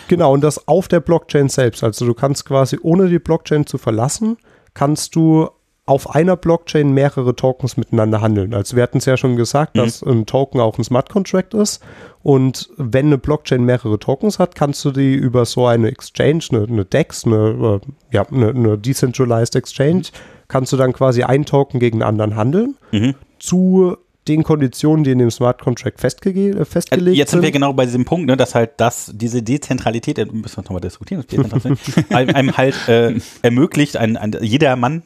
[0.09, 1.83] Genau, und das auf der Blockchain selbst.
[1.83, 4.37] Also du kannst quasi, ohne die Blockchain zu verlassen,
[4.73, 5.49] kannst du
[5.85, 8.55] auf einer Blockchain mehrere Tokens miteinander handeln.
[8.55, 11.83] Also wir hatten es ja schon gesagt, dass ein Token auch ein Smart Contract ist.
[12.23, 16.63] Und wenn eine Blockchain mehrere Tokens hat, kannst du die über so eine Exchange, eine,
[16.63, 20.03] eine DEX, eine, äh, ja, eine, eine Decentralized Exchange,
[20.47, 22.77] kannst du dann quasi einen Token gegen einen anderen handeln.
[22.91, 23.13] Mhm.
[23.37, 23.95] Zu
[24.29, 27.53] den Konditionen, die in dem Smart Contract festgege äh, festgelegt jetzt sind wir sind.
[27.53, 31.25] genau bei diesem Punkt, ne, dass halt das, diese Dezentralität, äh, müssen wir nochmal diskutieren,
[32.09, 35.01] einem, einem halt äh, ermöglicht, ein, ein, jeder Mann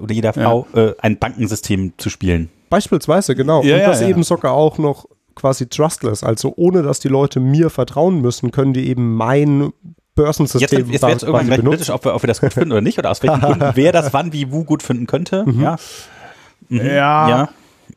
[0.00, 2.50] oder jeder Frau äh, ein Bankensystem zu spielen.
[2.70, 3.62] Beispielsweise, genau.
[3.62, 4.08] Ja, und ja, das ja.
[4.08, 6.24] eben sogar auch noch quasi trustless.
[6.24, 11.02] Also ohne, dass die Leute mir vertrauen müssen, können die eben mein Jetzt, Börsensystem jetzt
[11.02, 13.10] wird es irgendwann gleich politisch, ob wir, ob wir das gut finden oder nicht, oder
[13.10, 15.46] aus welchen Gründen, wer das wann, wie, wo gut finden könnte.
[15.58, 15.76] Ja.
[16.68, 16.78] Mhm.
[16.78, 17.28] Ja.
[17.28, 17.48] ja.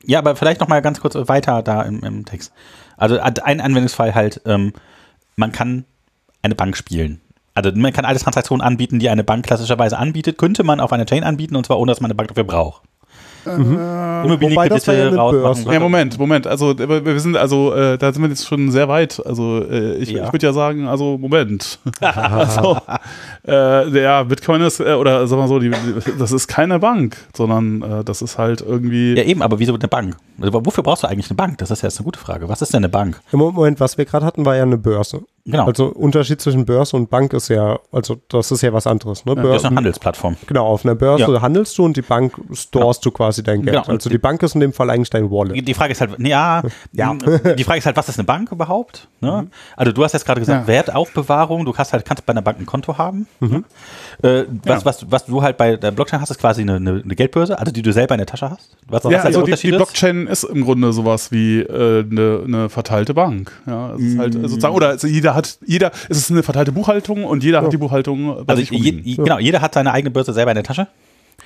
[0.03, 2.53] Ja, aber vielleicht noch mal ganz kurz weiter da im, im Text.
[2.97, 4.73] Also ein Anwendungsfall halt, ähm,
[5.36, 5.86] man kann
[6.41, 7.21] eine Bank spielen.
[7.53, 11.05] Also man kann alle Transaktionen anbieten, die eine Bank klassischerweise anbietet, könnte man auf einer
[11.05, 12.83] Chain anbieten und zwar ohne, dass man eine Bank dafür braucht.
[13.45, 15.71] Wobei das war ja eine Börse.
[15.71, 16.47] Ja, Moment, Moment.
[16.47, 19.21] Also äh, wir sind also, äh, da sind wir jetzt schon sehr weit.
[19.25, 20.25] Also äh, ich, Ja.
[20.25, 21.79] ich würde ja sagen, also Moment.
[22.01, 22.77] also,
[23.47, 27.17] äh, ja, Bitcoin ist, äh, oder sagen wir so, die, die, das ist keine Bank,
[27.35, 29.15] sondern äh, das ist halt irgendwie.
[29.15, 30.15] Ja, eben, aber wieso eine Bank?
[30.39, 31.57] Also, wofür brauchst du eigentlich eine Bank?
[31.59, 32.49] Das ist ja jetzt eine gute Frage.
[32.49, 33.21] Was ist denn eine Bank?
[33.31, 35.21] Im Moment, was wir gerade hatten, war ja eine Börse.
[35.47, 35.65] Genau.
[35.67, 39.25] Also Unterschied zwischen Börse und Bank ist ja, also das ist ja was anderes.
[39.25, 39.35] Ne?
[39.35, 40.37] das ist Börse, eine Handelsplattform.
[40.47, 41.41] genau, auf einer Börse Ja.
[41.41, 43.75] handelst du und die Bank storest du quasi dein Geld.
[43.83, 43.87] Genau.
[43.93, 45.67] Also die Bank ist in dem Fall eigentlich dein Wallet.
[45.67, 47.13] Die Frage ist halt, ja, Ja.
[47.13, 49.07] die Frage ist halt, was ist eine Bank überhaupt?
[49.21, 49.47] Ne?
[49.77, 50.73] Also du hast jetzt gerade gesagt, Ja.
[50.73, 53.27] Wertaufbewahrung, du kannst halt, kannst bei einer Bank ein Konto haben.
[53.39, 53.63] Ne?
[54.23, 54.85] Äh, was, Ja.
[54.85, 57.71] was, was du halt bei der Blockchain hast, ist quasi eine, eine, eine Geldbörse, also
[57.71, 58.75] die du selber in der Tasche hast.
[58.87, 59.77] Was, was ja, halt also der die, Unterschied die ist?
[59.77, 63.51] Blockchain ist im Grunde sowas wie äh, eine, eine verteilte Bank.
[63.67, 67.23] Ja, es ist halt sozusagen, oder also jeder hat, jeder, es ist eine verteilte Buchhaltung
[67.23, 70.11] und jeder hat die Buchhaltung bei Also sich je, je, genau, jeder hat seine eigene
[70.11, 70.88] Börse selber in der Tasche.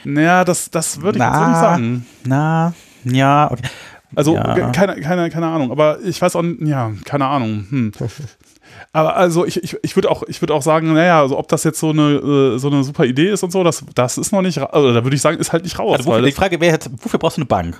[0.04, 2.06] Naja, das, das würde ich jetzt so nicht sagen.
[2.26, 2.74] Na,
[3.04, 3.64] ja, okay.
[4.16, 4.72] Also Ja.
[4.72, 7.66] keine, keine, keine Ahnung, aber ich weiß auch, ja, keine Ahnung.
[7.70, 7.92] Hm.
[8.92, 11.64] Aber also ich, ich, ich würde auch, ich würde auch sagen, naja, also ob das
[11.64, 14.42] jetzt so eine, äh, so eine super Idee ist und so, das, das ist noch
[14.42, 15.98] nicht, also da würde ich sagen, ist halt nicht raus.
[15.98, 17.80] Also wofür, weil die Frage wäre jetzt, wofür brauchst du eine Bank?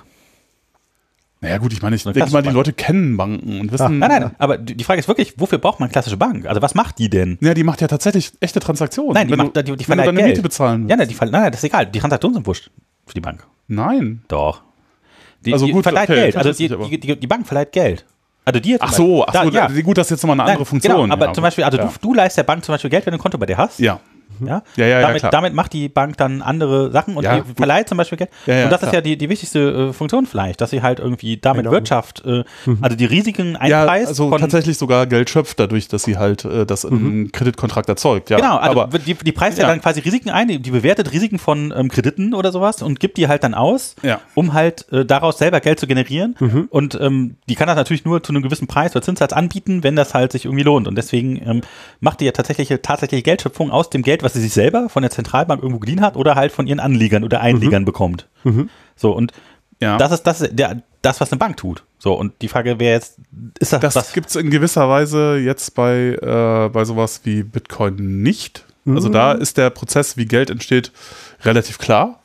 [1.42, 2.50] Naja gut, ich meine, ich denke mal, die.
[2.50, 3.98] Leute kennen Banken und wissen.
[3.98, 6.46] Nein, nein, aber die die Frage ist wirklich, wofür braucht man eine klassische Bank?
[6.46, 7.38] Also was macht die denn?
[7.40, 9.14] Ja, die macht ja tatsächlich echte Transaktionen.
[9.14, 10.28] Nein, die wenn macht, du, die, die wenn du deine Geld.
[10.28, 11.10] Miete bezahlen Ja, willst.
[11.10, 11.86] nein, die, nein, nein, das ist egal.
[11.86, 12.70] Die Transaktionen sind wurscht
[13.06, 13.46] für die Bank.
[13.68, 14.22] Nein.
[14.28, 14.62] Doch.
[15.44, 16.36] Die, Also die gut, verleiht okay, Geld.
[16.36, 18.04] Also die, die, die, die Bank verleiht Geld.
[18.44, 19.68] Also die jetzt Ach so, ach da, so ja.
[19.82, 21.02] gut, das ist jetzt nochmal eine andere Nein, Funktion.
[21.02, 21.84] Genau, aber ja, zum Beispiel, also ja.
[21.84, 23.78] du, du leist der Bank zum Beispiel Geld, wenn du ein Konto bei dir hast.
[23.78, 24.00] Ja.
[24.46, 25.30] Ja, Ja, ja, ja, damit, klar.
[25.32, 28.30] damit macht die Bank dann andere Sachen und Ja, verleiht zum Beispiel Geld.
[28.46, 28.94] Ja, ja, und das ist klar.
[28.94, 31.72] ja die, die wichtigste äh, Funktion vielleicht, dass sie halt irgendwie damit Genau.
[31.72, 32.44] Wirtschaft, äh,
[32.80, 34.08] also die Risiken Ja, einpreist.
[34.08, 37.88] also von, tatsächlich sogar Geld schöpft dadurch, dass sie halt äh, das in einem Kreditkontrakt
[37.88, 38.30] erzeugt.
[38.30, 39.64] Ja, Genau, also aber die, die preist ja.
[39.64, 39.70] Ja.
[39.70, 43.16] dann quasi Risiken ein, die, die bewertet Risiken von ähm, Krediten oder sowas und gibt
[43.18, 44.20] die halt dann aus, Ja.
[44.34, 46.34] um halt äh, daraus selber Geld zu generieren.
[46.70, 49.96] Und ähm, die kann das natürlich nur zu einem gewissen Preis oder Zinssatz anbieten, wenn
[49.96, 50.88] das halt sich irgendwie lohnt.
[50.88, 51.60] Und deswegen ähm,
[52.00, 55.10] macht die ja tatsächliche, tatsächliche Geldschöpfung aus dem Geld, was sie sich selber von der
[55.10, 58.28] Zentralbank irgendwo geliehen hat oder halt von ihren Anlegern oder Einlegern bekommt.
[58.96, 59.32] So, und
[59.80, 59.96] ja.
[59.96, 61.84] das ist das, der, das, was eine Bank tut.
[61.98, 63.18] So, und die Frage wäre jetzt,
[63.58, 68.22] ist das, Das gibt es in gewisser Weise jetzt bei, äh, bei sowas wie Bitcoin
[68.22, 68.64] nicht.
[68.86, 70.90] Also da ist der Prozess, wie Geld entsteht,
[71.44, 72.18] relativ klar,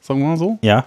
[0.00, 0.58] sagen wir mal so.
[0.60, 0.84] ja,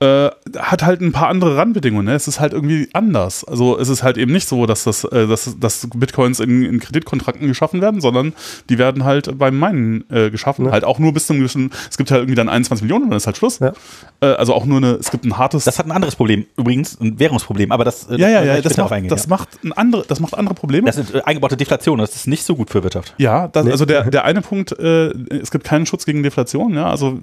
[0.00, 2.06] äh, hat halt ein paar andere Randbedingungen.
[2.06, 2.14] Ne?
[2.14, 3.44] Es ist halt irgendwie anders.
[3.44, 6.80] Also es ist halt eben nicht so, dass, das, äh, dass, dass Bitcoins in, in
[6.80, 8.32] Kreditkontrakten geschaffen werden, sondern
[8.68, 10.66] die werden halt beim Minen äh, geschaffen.
[10.66, 10.72] Ja.
[10.72, 13.16] Halt auch nur bis zum gewissen, es gibt halt irgendwie dann 21 Millionen und dann
[13.16, 13.58] ist halt Schluss.
[13.58, 13.72] Ja.
[14.20, 15.64] Äh, also auch nur eine, es gibt ein hartes.
[15.64, 18.76] Das hat ein anderes Problem, übrigens, ein Währungsproblem, aber das, äh, ja, ja, ja, das
[18.76, 19.30] macht, drauf eingehen, das, ja.
[19.30, 20.86] macht ein andere, das macht andere Probleme.
[20.86, 23.14] das ist äh, eingebaute Deflation, das ist nicht so gut für Wirtschaft.
[23.18, 23.70] Ja, das, Nee.
[23.70, 27.18] also der, der eine Punkt, äh, es gibt keinen Schutz gegen Deflation, ja, also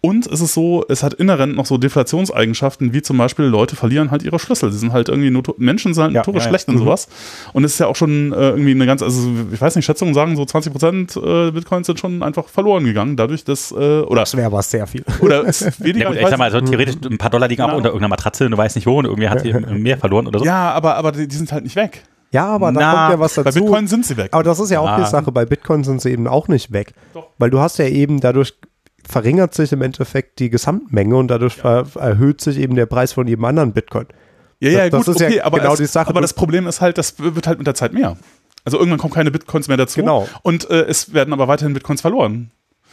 [0.00, 4.10] und es ist so, es hat inhärent noch so Deflationseigenschaften, wie zum Beispiel Leute verlieren
[4.10, 4.70] halt ihre Schlüssel.
[4.70, 6.48] Sie sind halt irgendwie, noto Menschen sind halt Ja, notorisch ja, ja.
[6.50, 7.08] schlecht in sowas.
[7.52, 10.14] Und es ist ja auch schon äh, irgendwie eine ganz, also ich weiß nicht, Schätzungen
[10.14, 14.20] sagen so 20 Prozent äh, Bitcoins sind schon einfach verloren gegangen, dadurch, dass, äh, oder,
[14.22, 15.04] Das wäre aber sehr viel.
[15.20, 15.44] oder
[15.78, 15.98] weniger.
[16.04, 17.76] Ja gut, ich ich sag mal, so theoretisch ein paar Dollar liegen auch Genau.
[17.78, 20.38] unter irgendeiner Matratze und du weißt nicht wo und irgendwie hat sie mehr verloren oder
[20.38, 20.44] so.
[20.44, 22.04] ja, aber, aber die, die sind halt nicht weg.
[22.30, 23.60] Ja, aber da kommt ja was Bei dazu.
[23.60, 24.28] Bitcoin sind sie weg.
[24.32, 24.98] Aber das ist ja auch Ah.
[25.00, 25.32] die Sache.
[25.32, 26.92] Bei Bitcoin sind sie eben auch nicht weg.
[27.14, 27.28] Doch.
[27.38, 28.52] Weil du hast ja eben dadurch
[29.08, 33.26] verringert sich im Endeffekt die Gesamtmenge und dadurch ver erhöht sich eben der Preis von
[33.26, 34.06] jedem anderen Bitcoin.
[34.60, 36.08] Ja, ja, Das- das gut, ist ja okay, aber, genau es, die Sache.
[36.10, 38.16] aber das Problem ist halt, das wird halt mit der Zeit mehr.
[38.64, 40.00] Also irgendwann kommen keine Bitcoins mehr dazu.
[40.00, 40.28] Genau.
[40.42, 42.50] Und äh, es werden aber weiterhin Bitcoins verloren.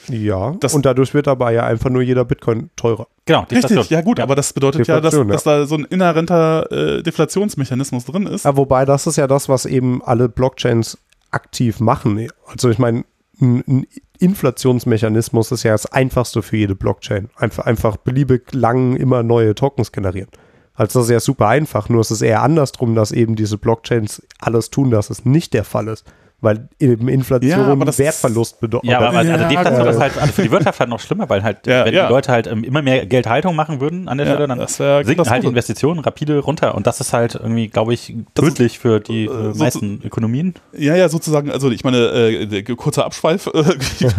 [0.07, 0.55] Ja.
[0.59, 3.07] Das- und dadurch wird aber ja einfach nur jeder Bitcoin teurer.
[3.25, 3.79] Genau, Deflation.
[3.79, 5.23] Richtig, ja gut, aber das bedeutet ja, dass, ja.
[5.23, 8.45] dass da so ein inhärenter äh, Deflationsmechanismus drin ist.
[8.45, 10.97] Ja, wobei das ist ja das, was eben alle Blockchains
[11.31, 12.27] aktiv machen.
[12.47, 13.03] Also ich meine,
[13.41, 13.87] ein, ein
[14.19, 17.29] Inflationsmechanismus ist ja das einfachste für jede Blockchain.
[17.35, 20.29] Einfach, einfach beliebig lang immer neue Tokens generieren.
[20.73, 24.21] Also das ist ja super einfach, nur es ist eher andersrum, dass eben diese Blockchains
[24.39, 26.05] alles tun, dass es nicht der Fall ist.
[26.45, 28.89] Weil eben Inflation Ja, das Wertverlust bedeutet.
[28.89, 29.91] Ja, aber also Ja, Deflation ja.
[29.91, 32.05] ist halt also für die Wirtschaft halt noch schlimmer, weil halt, Ja, wenn ja.
[32.07, 34.77] die Leute halt ähm, immer mehr Geldhaltung machen würden an der Ja, Stelle, dann das
[34.77, 35.47] sinken halt die.
[35.47, 36.75] Investitionen rapide runter.
[36.75, 40.01] Und das ist halt irgendwie, glaube ich, Das ist- tödlich für die äh, so- meisten
[40.05, 40.53] Ökonomien.
[40.77, 43.47] Ja, ja, sozusagen, also ich meine, äh, kurzer Abschweif.
[43.47, 43.63] Äh,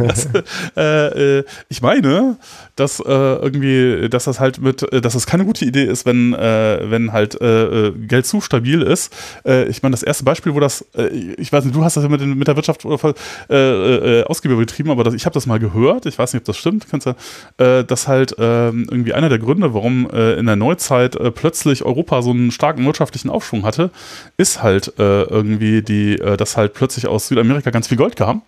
[0.06, 0.28] das,
[0.76, 2.36] äh, äh, ich meine,
[2.74, 6.34] dass äh, irgendwie, dass das halt mit, äh, dass es keine gute Idee ist, wenn,
[6.34, 9.14] äh, wenn halt Geld zu stabil ist.
[9.46, 11.06] Äh, ich meine, das erste Beispiel, wo das, äh,
[11.38, 13.14] ich weiß nicht, du hast das ja mit, den, mit der Wirtschaft oder,
[13.50, 16.46] äh, äh, ausgiebig betrieben, aber das, ich habe das mal gehört, ich weiß nicht, ob
[16.46, 17.14] das stimmt, kannst du,
[17.62, 21.84] äh, dass halt ähm, irgendwie einer der Gründe, warum äh, in der Neuzeit äh, plötzlich
[21.84, 23.90] Europa so einen starken wirtschaftlichen Aufschwung hatte,
[24.36, 28.42] ist halt äh, irgendwie die, äh, dass halt plötzlich aus Südamerika ganz viel Gold kam.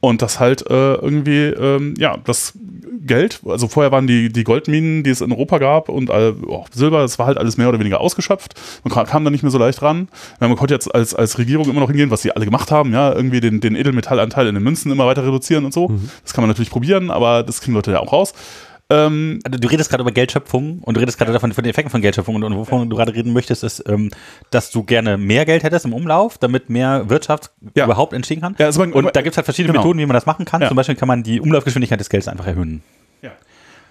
[0.00, 2.58] Und das halt äh, irgendwie, ähm, ja, das
[3.04, 6.68] Geld, also vorher waren die, die Goldminen, die es in Europa gab und äh, auch
[6.72, 8.54] Silber, das war halt alles mehr oder weniger ausgeschöpft.
[8.84, 10.08] Man kam, kam da nicht mehr so leicht ran.
[10.40, 12.92] Ja, man konnte jetzt als, als Regierung immer noch hingehen, was die alle gemacht haben,
[12.92, 15.88] ja, irgendwie den, den Edelmetallanteil in den Münzen immer weiter reduzieren und so.
[16.22, 18.34] Das kann man natürlich probieren, aber das kriegen Leute ja auch raus.
[18.92, 21.90] Ähm, Also du redest gerade über Geldschöpfung und du redest gerade davon von den Effekten
[21.90, 24.10] von Geldschöpfung und, und wovon du gerade reden möchtest, ist, ähm,
[24.50, 27.84] dass du gerne mehr Geld hättest im Umlauf, damit mehr Wirtschaft Ja.
[27.84, 28.54] überhaupt entstehen kann.
[28.58, 29.82] Ja, also man- und da gibt es halt verschiedene Genau.
[29.84, 30.60] Methoden, wie man das machen kann.
[30.62, 30.68] Ja.
[30.68, 32.82] Zum Beispiel kann man die Umlaufgeschwindigkeit des Geldes einfach erhöhen.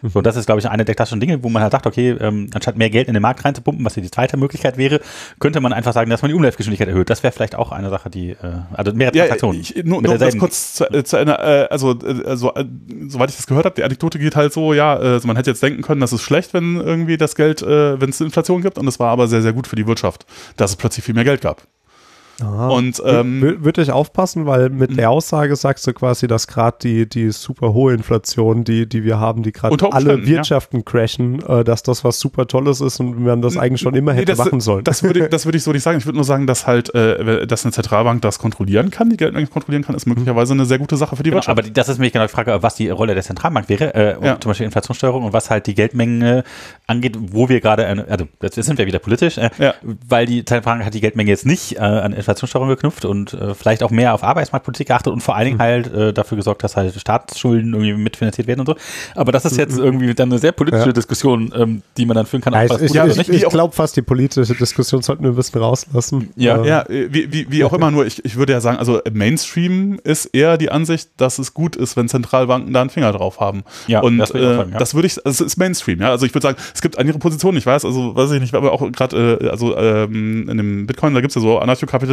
[0.02, 0.10] Ja.
[0.10, 2.50] So, das ist, glaube ich, eine der klassischen Dinge, wo man halt sagt, okay, ähm,
[2.54, 5.00] anstatt mehr Geld in den Markt reinzupumpen, was hier die zweite Möglichkeit wäre,
[5.40, 7.10] könnte man einfach sagen, dass man die Umlaufgeschwindigkeit erhöht.
[7.10, 8.38] Das wäre vielleicht auch eine Sache, die, äh,
[8.74, 9.62] also Ja, Transaktionen.
[9.62, 12.66] ich, nur, nur das kurz zu, äh, zu Ende, äh, also, äh, also äh,
[13.08, 15.64] soweit ich das gehört habe, die Anekdote geht halt so, ja, also man hätte jetzt
[15.64, 18.88] denken können, das ist schlecht, wenn irgendwie das Geld, äh, wenn es Inflation gibt und
[18.88, 20.26] es war aber sehr, sehr gut für die Wirtschaft,
[20.58, 21.64] dass es plötzlich viel mehr Geld gab.
[22.42, 26.78] Und ähm, Wür- Würde ich aufpassen, weil mit der Aussage sagst du quasi, dass gerade
[26.82, 30.36] die, die super hohe Inflation, die, die wir haben, die gerade alle Umständen, ja.
[30.38, 34.14] Wirtschaften crashen, äh, dass das was super Tolles ist und man das eigentlich schon immer
[34.14, 34.84] Nee, hätte das, machen sollen.
[34.84, 35.98] Das würde, ich- das würde ich so nicht sagen.
[35.98, 39.48] Ich würde nur sagen, dass halt, äh, dass eine Zentralbank das kontrollieren kann, die Geldmenge
[39.48, 41.60] kontrollieren kann, ist möglicherweise eine sehr gute Sache für die Genau, Wirtschaft.
[41.60, 44.26] aber das ist nämlich genau die Frage, was die Rolle der Zentralbank wäre, äh, und
[44.26, 44.40] Ja.
[44.40, 46.44] zum Beispiel Inflationssteuerung und was halt die Geldmenge
[46.88, 49.74] angeht, wo wir gerade, also jetzt sind wir wieder politisch, äh, Ja.
[50.08, 53.84] weil die Zentralbank hat die Geldmenge jetzt nicht äh, an Inflationssteuerung geknüpft und äh, vielleicht
[53.84, 55.62] auch mehr auf Arbeitsmarktpolitik geachtet und vor allen Dingen Mhm.
[55.62, 58.76] halt äh, dafür gesorgt, dass halt Staatsschulden irgendwie mitfinanziert werden und so.
[59.16, 60.88] Aber das ist jetzt irgendwie dann eine sehr politische Mhm.
[60.90, 60.94] Ja.
[60.94, 62.54] Diskussion, ähm, die man dann führen kann.
[62.54, 66.30] Ja, ich ich, ich, ich glaube fast, die politische Diskussion sollten wir ein bisschen rauslassen.
[66.36, 66.62] Ja.
[66.64, 69.02] Äh, Ja, äh, wie, wie, wie auch immer, nur ich, ich würde ja sagen, also
[69.12, 73.40] Mainstream ist eher die Ansicht, dass es gut ist, wenn Zentralbanken da einen Finger drauf
[73.40, 73.64] haben.
[73.88, 74.78] Ja, und das würde ich auch äh, sagen, ja.
[74.80, 76.12] das würde ich, also es ist Mainstream, ja.
[76.12, 78.72] Also ich würde sagen, es gibt andere Positionen, ich weiß, also weiß ich nicht, aber
[78.72, 82.11] auch gerade, äh, also ähm, in dem Bitcoin, da gibt es ja so anarchokapitalist,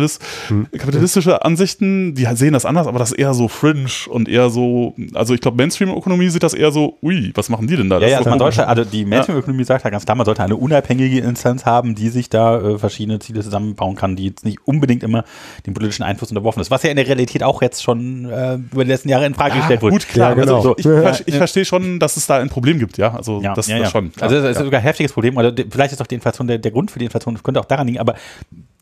[0.48, 0.66] Hm.
[0.76, 4.94] kapitalistische Ansichten, die sehen das anders, aber das ist eher so fringe und eher so,
[5.14, 7.96] also ich glaube, Mainstream-Ökonomie sieht das eher so, ui, was machen die denn da?
[7.96, 10.24] Ja, Das ja, ist also man sollte, also die Mainstream-Ökonomie sagt ja ganz klar, man
[10.24, 14.44] sollte eine unabhängige Instanz haben, die sich da äh, verschiedene Ziele zusammenbauen kann, die jetzt
[14.44, 15.24] nicht unbedingt immer
[15.66, 16.70] dem politischen Einfluss unterworfen ist.
[16.70, 19.56] Was ja in der Realität auch jetzt schon äh, über die letzten Jahre in Frage
[19.56, 19.92] gestellt wurde.
[19.92, 20.56] Gut, klar, Ja, genau.
[20.56, 21.12] also ich, Ja.
[21.12, 23.78] ver- ich verstehe schon, dass es da ein Problem gibt, ja, also Ja, das, ja,
[23.78, 23.90] das ja.
[23.90, 24.12] schon.
[24.12, 24.30] klar.
[24.30, 25.36] Also das ist sogar ein heftiges Problem.
[25.38, 27.64] Also die- vielleicht ist auch die Inflation der, der Grund für die Inflation, könnte auch
[27.64, 28.14] daran liegen, aber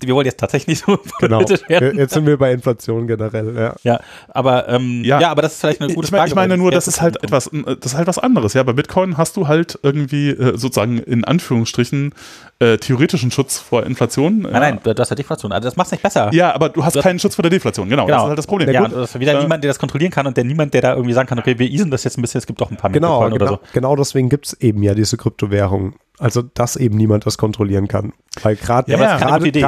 [0.00, 1.38] wir wollen jetzt tatsächlich so Genau.
[1.38, 1.98] politisch werden.
[1.98, 3.74] Jetzt sind wir bei Inflation generell, ja.
[3.82, 5.20] Ja, aber ähm, ja.
[5.20, 5.30] Ja.
[5.30, 6.30] aber das ist vielleicht eine gute ich, meine, Frage.
[6.30, 8.54] ich meine nur, das ist halt etwas, das ist halt was anderes.
[8.54, 12.12] Ja, bei Bitcoin hast du halt irgendwie äh, sozusagen in Anführungsstrichen
[12.58, 14.38] äh, theoretischen Schutz vor Inflation.
[14.40, 15.52] Nein, nein, du hast ja Deflation.
[15.52, 16.30] Also das macht es nicht besser.
[16.32, 17.88] Ja, aber du hast Das- keinen Schutz vor der Deflation.
[17.90, 18.70] Genau, das ist halt das Problem.
[18.70, 20.80] Ja, und das ist wieder äh, niemand, der das kontrollieren kann und der niemand, der
[20.80, 22.76] da irgendwie sagen kann, okay, wir easen das jetzt ein bisschen, es gibt doch ein
[22.78, 23.58] paar mehr Genau, oder genau, so.
[23.74, 25.94] genau deswegen gibt es eben ja diese Kryptowährung.
[26.18, 28.14] Also, dass eben niemand das kontrollieren kann.
[28.42, 29.60] Weil gerade Ja, gerade die-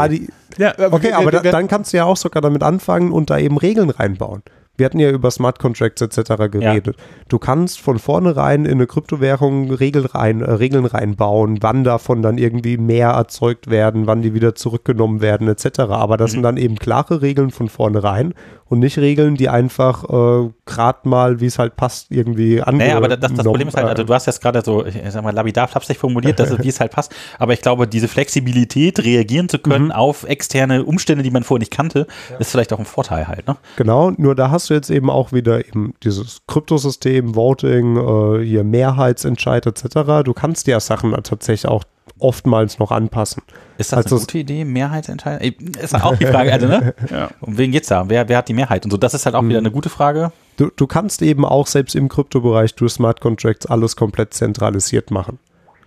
[0.57, 3.29] ja, Okay, wir- aber da, wir- dann kannst du ja auch sogar damit anfangen und
[3.29, 4.43] da eben Regeln reinbauen.
[4.79, 6.51] Wir hatten ja über Smart Contracts etc.
[6.51, 6.97] geredet.
[7.29, 12.39] Du kannst von vornherein in eine Kryptowährung Regeln, rein, äh, Regeln reinbauen, wann davon dann
[12.39, 15.81] irgendwie mehr erzeugt werden, wann die wieder zurückgenommen werden etc.
[15.81, 16.35] Aber das Mhm.
[16.35, 18.35] sind dann eben klare Regeln von vornherein
[18.67, 22.97] und nicht Regeln, die einfach äh, gerade mal, wie es halt passt, irgendwie angenommen Naja,
[22.99, 25.35] aber das, das Problem ist halt, also du hast jetzt gerade so, ich sag mal,
[25.35, 29.49] lapidar flapsig formuliert, dass es, wie es halt passt, aber ich glaube, diese Flexibilität, reagieren
[29.49, 32.07] zu können auf externe Umstände, die man vorher nicht kannte,
[32.39, 33.57] ist vielleicht auch ein Vorteil halt, ne?
[33.77, 38.65] Genau, nur da hast du jetzt eben auch wieder eben dieses Kryptosystem, Voting, äh, hier
[38.65, 40.25] Mehrheitsentscheid etc.
[40.25, 41.85] Du kannst ja Sachen tatsächlich auch
[42.21, 43.43] oftmals noch anpassen.
[43.77, 45.41] Ist das Also eine gute Idee, Mehrheitsentscheidung?
[45.41, 46.95] Ey, Ist auch die Frage, also, ne?
[47.11, 47.29] Ja.
[47.41, 48.09] Um wen geht's da?
[48.09, 48.85] Wer, wer hat die Mehrheit?
[48.85, 50.33] Und so, das ist halt auch wieder eine gute Frage.
[50.57, 55.39] Du, du kannst eben auch selbst im Kryptobereich durch Smart Contracts alles komplett zentralisiert machen.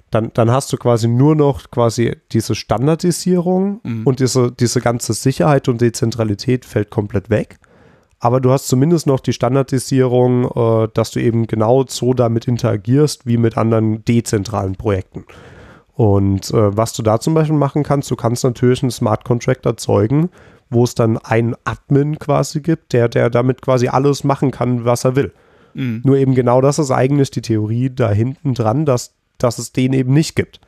[0.10, 5.70] Dann, dann hast du quasi nur noch quasi diese Standardisierung und diese, diese ganze Sicherheit
[5.70, 7.60] und Dezentralität fällt komplett weg.
[8.24, 13.26] Aber du hast zumindest noch die Standardisierung, äh, dass du eben genau so damit interagierst
[13.26, 15.26] wie mit anderen dezentralen Projekten.
[15.96, 19.66] Und äh, was du da zum Beispiel machen kannst, du kannst natürlich einen Smart Contract
[19.66, 20.30] erzeugen,
[20.70, 25.04] wo es dann einen Admin quasi gibt, der, der damit quasi alles machen kann, was
[25.04, 25.34] er will.
[25.74, 26.02] Mhm.
[26.06, 29.94] Nur eben genau das ist eigentlich die Theorie da hinten dran, dass, dass es den
[29.94, 30.62] eben nicht gibt.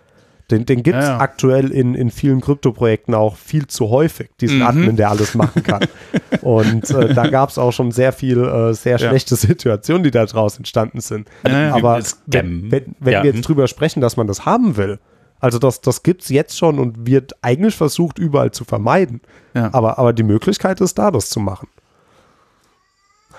[0.51, 1.19] Den, den gibt es Ja, ja.
[1.19, 4.63] aktuell in, in vielen Kryptoprojekten auch viel zu häufig, diesen Mhm.
[4.63, 5.85] Admin, der alles machen kann.
[6.41, 9.09] Und äh, da gab es auch schon sehr viel, äh, sehr Ja.
[9.09, 11.27] schlechte Situationen, die da draus entstanden sind.
[11.47, 11.73] Ja, ja.
[11.75, 13.23] Aber wenn, wenn, wenn Ja.
[13.23, 14.99] wir jetzt drüber sprechen, dass man das haben will,
[15.39, 19.21] also das, das gibt es jetzt schon und wird eigentlich versucht, überall zu vermeiden.
[19.53, 19.69] Ja.
[19.73, 21.67] Aber, aber die Möglichkeit ist da, das zu machen.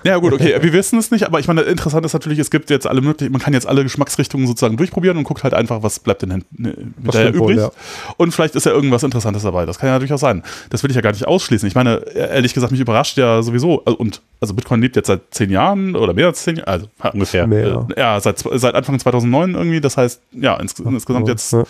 [0.04, 2.68] Ja, gut, okay, wir wissen es nicht, aber ich meine, interessant ist natürlich, es gibt
[2.70, 5.98] jetzt alle möglichen, man kann jetzt alle Geschmacksrichtungen sozusagen durchprobieren und guckt halt einfach, was
[5.98, 7.64] bleibt denn hin- ne, hinterher stimmt wohl, übrig.
[7.64, 7.70] ja.
[8.18, 9.64] Und vielleicht ist ja irgendwas Interessantes dabei.
[9.66, 10.42] Das kann ja durchaus sein.
[10.70, 11.66] Das will ich ja gar nicht ausschließen.
[11.66, 15.20] Ich meine, ehrlich gesagt, mich überrascht ja sowieso, also, und also Bitcoin lebt jetzt seit
[15.30, 17.46] zehn Jahren oder mehr als zehn Jahren, also Ungefähr.
[17.46, 17.86] Mehr.
[17.96, 19.80] ja, seit, seit Anfang 2009 irgendwie.
[19.80, 21.64] Das heißt, ja, ins, insgesamt jetzt Ja.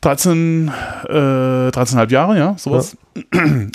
[0.00, 0.72] 13,
[1.08, 2.96] äh, 13,5 Jahre, ja, sowas.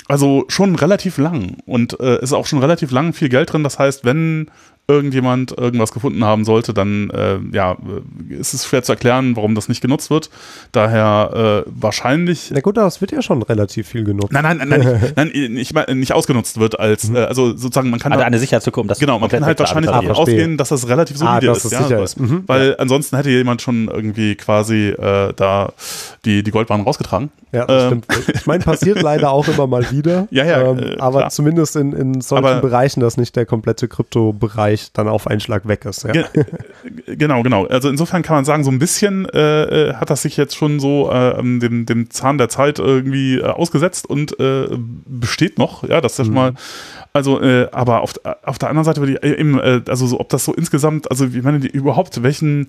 [0.08, 1.58] Also schon relativ lang.
[1.66, 3.62] Und äh, ist auch schon relativ lang viel Geld drin.
[3.62, 4.50] Das heißt, wenn
[4.88, 7.76] irgendjemand irgendwas gefunden haben sollte, dann äh, ja,
[8.28, 10.30] ist es schwer zu erklären, warum das nicht genutzt wird.
[10.70, 12.50] Daher äh, wahrscheinlich.
[12.52, 14.32] Na gut, das wird ja schon relativ viel genutzt.
[14.32, 17.98] Nein, nein, nein, nein, nein, ich meine, nicht ausgenutzt wird als, äh, also sozusagen, man
[17.98, 20.22] kann Also da- eine Sicherheitslücke, um das Genau, man kann halt wahrscheinlich davon verstehe.
[20.36, 21.72] ausgehen, dass das relativ Ah, solide dass ist.
[21.72, 22.20] ja, ist.
[22.20, 22.44] Mhm.
[22.46, 25.72] weil ansonsten hätte jemand schon irgendwie quasi äh, da
[26.24, 27.30] die, die Goldbahn rausgetragen.
[27.52, 28.02] Ja, das Ähm.
[28.04, 28.36] stimmt.
[28.36, 30.28] Ich meine, passiert leider auch immer mal wieder.
[30.36, 31.30] Ja, ja, Ähm, äh, aber klar.
[31.30, 35.66] zumindest in, in solchen Aber- Bereichen, dass nicht der komplette Kryptobereich dann auf einen Schlag
[35.68, 36.04] weg ist.
[36.04, 36.12] Ja.
[36.12, 36.24] Ge
[37.06, 37.66] genau, genau.
[37.66, 40.80] Also insofern kann man sagen, so ein bisschen äh, äh, hat das sich jetzt schon
[40.80, 44.68] so äh, dem, dem Zahn der Zeit irgendwie äh, ausgesetzt und äh,
[45.06, 45.86] besteht noch.
[45.88, 46.54] Ja, das ist schon mal.
[47.12, 50.20] Also, äh, aber auf, auf der anderen Seite würde ich äh, eben, äh, also so,
[50.20, 52.68] ob das so insgesamt, also ich meine, die, überhaupt welchen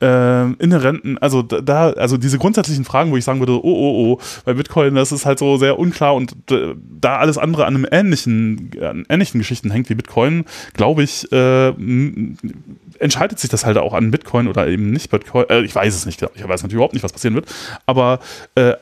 [0.00, 4.20] äh, inhärenten, also da- also diese grundsätzlichen Fragen, wo ich sagen würde, oh, oh, oh,
[4.44, 7.86] bei Bitcoin, das ist halt so sehr unklar und äh, da alles andere an einem
[7.90, 11.72] ähnlichen, an ähnlichen Geschichten hängt wie Bitcoin, glaube ich, äh,
[12.98, 15.44] entscheidet sich das halt auch an Bitcoin oder eben nicht Bitcoin.
[15.48, 17.46] Äh, ich weiß es nicht, ich weiß natürlich überhaupt nicht, was passieren wird,
[17.86, 18.20] aber
[18.54, 18.74] äh,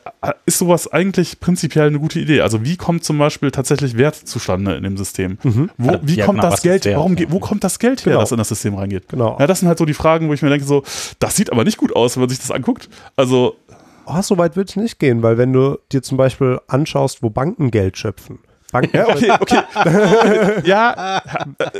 [0.45, 2.41] ist sowas eigentlich prinzipiell eine gute Idee?
[2.41, 5.37] Also wie kommt zum Beispiel tatsächlich Wert zustande in dem System?
[5.77, 8.21] Wo, Also, wie ja, kommt genau, das Geld, warum, wo kommt das Geld her, Genau.
[8.21, 9.07] das in das System reingeht?
[9.09, 9.37] Genau.
[9.39, 10.83] Ja, das sind halt so die Fragen, wo ich mir denke, so,
[11.19, 12.89] das sieht aber nicht gut aus, wenn man sich das anguckt.
[13.15, 13.55] Also,
[14.05, 17.29] Oh, so weit würde ich nicht gehen, weil wenn du dir zum Beispiel anschaust, wo
[17.29, 18.39] Banken Geld schöpfen.
[18.71, 19.59] Banken ja, okay, okay.
[20.63, 21.21] ja,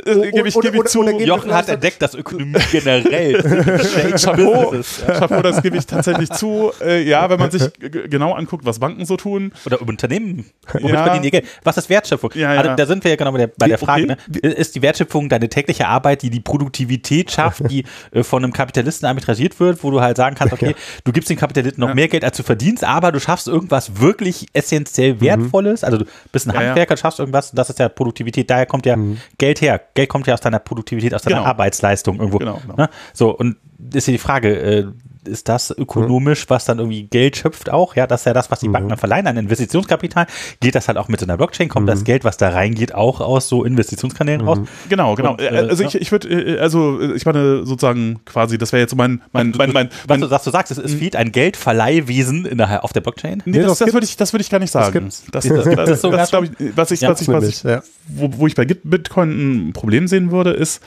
[0.04, 1.02] äh, äh, gebe ich, gebe ich zu.
[1.02, 3.34] Jochen hat entdeckt, dass Ökonomie generell
[4.22, 4.74] Chapeau.
[5.06, 6.70] Chapeau, das gebe ich tatsächlich zu.
[6.84, 9.52] Äh, ja, wenn man sich genau anguckt, was Banken so tun.
[9.66, 10.46] Oder Unternehmen.
[10.72, 11.02] Womit Ja.
[11.04, 11.46] verdienen die Geld?
[11.64, 12.30] Was ist Wertschöpfung?
[12.34, 12.60] Ja, ja.
[12.60, 14.04] Also, da sind wir ja genau bei der, bei der Frage.
[14.04, 14.16] okay.
[14.42, 14.48] Ne?
[14.50, 19.06] Ist die Wertschöpfung deine tägliche Arbeit, die die Produktivität schafft, die äh, von einem Kapitalisten
[19.08, 20.74] arbitragiert wird, wo du halt sagen kannst, okay,
[21.04, 21.94] du gibst den Kapitalisten noch Ja.
[21.94, 25.84] mehr Geld, als du verdienst, aber du schaffst irgendwas wirklich essentiell Wertvolles.
[25.84, 28.96] Also du bist ein Ja, Handwerker, schaffst irgendwas, das ist ja Produktivität, daher kommt ja
[29.38, 29.80] Geld her.
[29.94, 31.48] Geld kommt ja aus deiner Produktivität, aus deiner Genau.
[31.48, 32.38] Arbeitsleistung irgendwo.
[32.38, 32.76] Genau, genau.
[32.76, 32.88] Ne?
[33.12, 33.56] So, und
[33.92, 34.86] ist hier die Frage, äh,
[35.26, 37.96] ist das ökonomisch, was dann irgendwie Geld schöpft auch?
[37.96, 40.26] Ja, das ist ja das, was die Banken dann verleihen an Investitionskapital.
[40.60, 41.68] Geht das halt auch mit so einer Blockchain?
[41.68, 44.58] Kommt das Geld, was da reingeht, auch aus so Investitionskanälen raus?
[44.88, 45.32] Genau, genau.
[45.32, 45.88] Und, äh, also ja.
[45.88, 49.54] ich, ich würde, äh, also ich meine sozusagen quasi, das wäre jetzt so mein, mein,
[49.56, 52.92] mein, mein, Was du sagst, du sagst, es, es fehlt ein Geldverleihwesen in der, auf
[52.92, 53.42] der Blockchain.
[53.46, 55.04] Nee, Nee, das, das das würde ich, das würde ich gar nicht sagen.
[55.04, 57.64] Das, das, das, das, so das, glaube ich, was ich, Ja, was ich, was ich,
[58.08, 60.82] wo, wo ich bei Bitcoin ein Problem sehen würde, ist,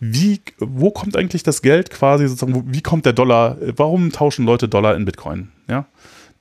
[0.00, 4.44] wie, wo kommt eigentlich das Geld quasi sozusagen, wie kommt der Dollar, äh, warum tauschen
[4.46, 5.48] Leute Dollar in Bitcoin?
[5.68, 5.86] Ja.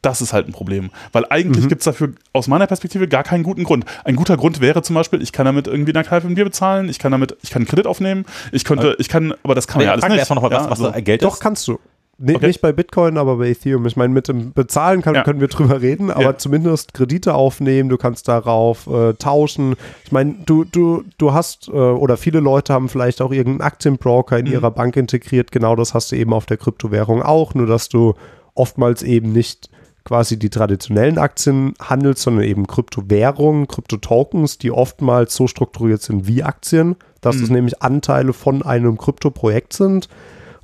[0.02, 0.92] Das ist halt ein Problem.
[1.14, 1.70] Weil eigentlich Mhm.
[1.70, 3.86] gibt es dafür aus meiner Perspektive gar keinen guten Grund.
[4.04, 6.44] Ein guter Grund wäre zum Beispiel, ich kann damit irgendwie in der Kneipe ein Bier
[6.46, 9.66] bezahlen, ich kann damit, ich kann einen Kredit aufnehmen, ich könnte, ich kann, aber das
[9.68, 10.18] kann man ja alles nicht.
[10.18, 11.40] erstmal noch mal, was, Ja, was also- so Geld Doch, ist.
[11.40, 11.80] kannst du.
[12.18, 12.48] Nee, Okay.
[12.48, 13.86] Nicht bei Bitcoin, aber bei Ethereum.
[13.86, 15.24] Ich meine, mit dem Bezahlen kann, Ja.
[15.24, 16.38] können wir drüber reden, aber Ja.
[16.38, 19.76] zumindest Kredite aufnehmen, du kannst darauf äh, tauschen.
[20.06, 24.40] Ich meine, du, du, du hast, äh, oder viele Leute haben vielleicht auch irgendeinen Aktienbroker
[24.40, 24.52] in Mhm.
[24.54, 25.52] ihrer Bank integriert.
[25.52, 28.14] Genau das hast du eben auf der Kryptowährung auch, nur dass du
[28.54, 29.70] oftmals eben nicht
[30.06, 36.44] quasi die traditionellen Aktien handelst, sondern eben Kryptowährungen, Kryptotokens, die oftmals so strukturiert sind wie
[36.44, 40.08] Aktien, dass es nämlich Anteile von einem Kryptoprojekt sind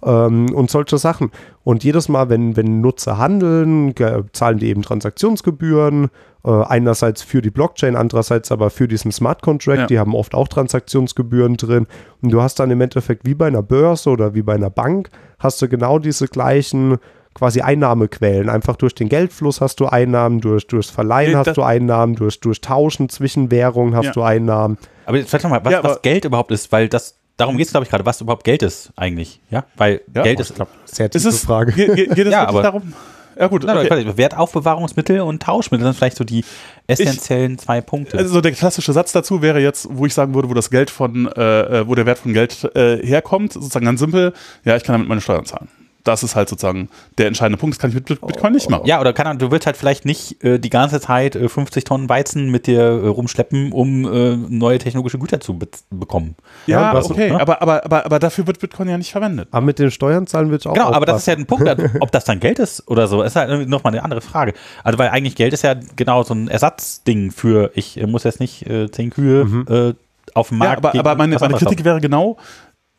[0.05, 1.31] ähm, und solche Sachen.
[1.63, 3.93] Und jedes Mal, wenn, wenn Nutzer handeln,
[4.33, 6.09] zahlen die eben Transaktionsgebühren,
[6.43, 9.85] äh, einerseits für die Blockchain, andererseits aber für diesen Smart Contract, Ja.
[9.87, 11.87] die haben oft auch Transaktionsgebühren drin.
[12.21, 15.09] Und du hast dann im Endeffekt wie bei einer Börse oder wie bei einer Bank,
[15.39, 16.97] hast du genau diese gleichen
[17.33, 18.49] quasi Einnahmequellen.
[18.49, 22.39] Einfach durch den Geldfluss hast du Einnahmen, durch, durchs Verleihen Nee, hast du Einnahmen, durch,
[22.41, 24.11] durch Tauschen zwischen Währungen hast Ja.
[24.11, 24.77] du Einnahmen.
[25.05, 27.65] Aber jetzt vielleicht nochmal, was, Ja, aber- was Geld überhaupt ist, weil das, darum geht
[27.67, 29.41] es, glaube ich, gerade, was überhaupt Geld ist eigentlich.
[29.49, 30.53] Ja, weil Ja, Geld oh, ist,
[30.85, 31.71] Sehr Ist tiefe es, Frage.
[31.73, 32.93] Geht, geht, es Ja, aber- darum?
[33.39, 34.17] Ja gut, Nein, okay.
[34.17, 36.43] Wertaufbewahrungsmittel und Tauschmittel sind vielleicht so die
[36.85, 38.17] essentiellen zwei Punkte.
[38.17, 41.27] Also der klassische Satz dazu wäre jetzt, wo ich sagen würde, wo das Geld von,
[41.27, 44.33] äh, äh, wo der Wert von Geld äh, herkommt, sozusagen ganz simpel,
[44.65, 45.69] ja, ich kann damit meine Steuern zahlen.
[46.03, 47.75] Das ist halt sozusagen der entscheidende Punkt.
[47.75, 48.85] Das kann ich mit Bit- Bitcoin nicht machen.
[48.87, 52.09] ja, oder kann, du willst halt vielleicht nicht äh, die ganze Zeit äh, 50 Tonnen
[52.09, 56.35] Weizen mit dir äh, rumschleppen, um äh, neue technologische Güter zu be bekommen.
[56.65, 57.39] Ja, Ja, okay, ne?
[57.39, 59.47] aber, aber, aber, aber dafür wird Bitcoin ja nicht verwendet.
[59.51, 61.67] Aber mit den Steuern zahlen wird auch Genau, aber das ist ja aufpassen.
[61.67, 64.53] ein Punkt, ob das dann Geld ist oder so, ist halt nochmal eine andere Frage.
[64.83, 68.39] Also, weil eigentlich Geld ist ja genau so ein Ersatzding für, ich äh, muss jetzt
[68.39, 69.93] nicht äh, zehn Kühe äh,
[70.33, 70.77] auf dem Ja, Markt.
[70.79, 72.37] aber, gegen aber meine, meine Kritik wäre genau,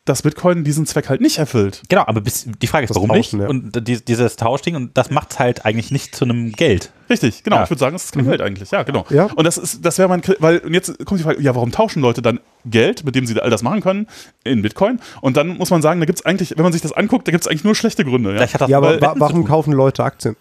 [0.05, 1.81] dass Bitcoin diesen Zweck halt nicht erfüllt.
[1.87, 3.43] Genau, aber bis, die Frage ist, Das warum Tauschen, nicht?
[3.45, 3.49] ja.
[3.49, 6.91] Und die, dieses Tauschding, und das macht es halt eigentlich nicht zu einem Geld.
[7.09, 7.57] Richtig, genau.
[7.57, 7.63] Ja.
[7.63, 8.71] Ich würde sagen, es ist kein Geld eigentlich.
[8.71, 9.05] Ja, genau.
[9.09, 9.25] Ja.
[9.25, 12.01] Und das ist, das wäre mein, weil, und jetzt kommt die Frage, ja, warum tauschen
[12.01, 14.07] Leute dann Geld, mit dem sie all das machen können,
[14.43, 14.99] in Bitcoin?
[15.21, 17.31] Und dann muss man sagen, da gibt es eigentlich, wenn man sich das anguckt, da
[17.31, 18.35] gibt es eigentlich nur schlechte Gründe.
[18.35, 20.35] Ja, Ja, aber wa warum kaufen Leute Aktien?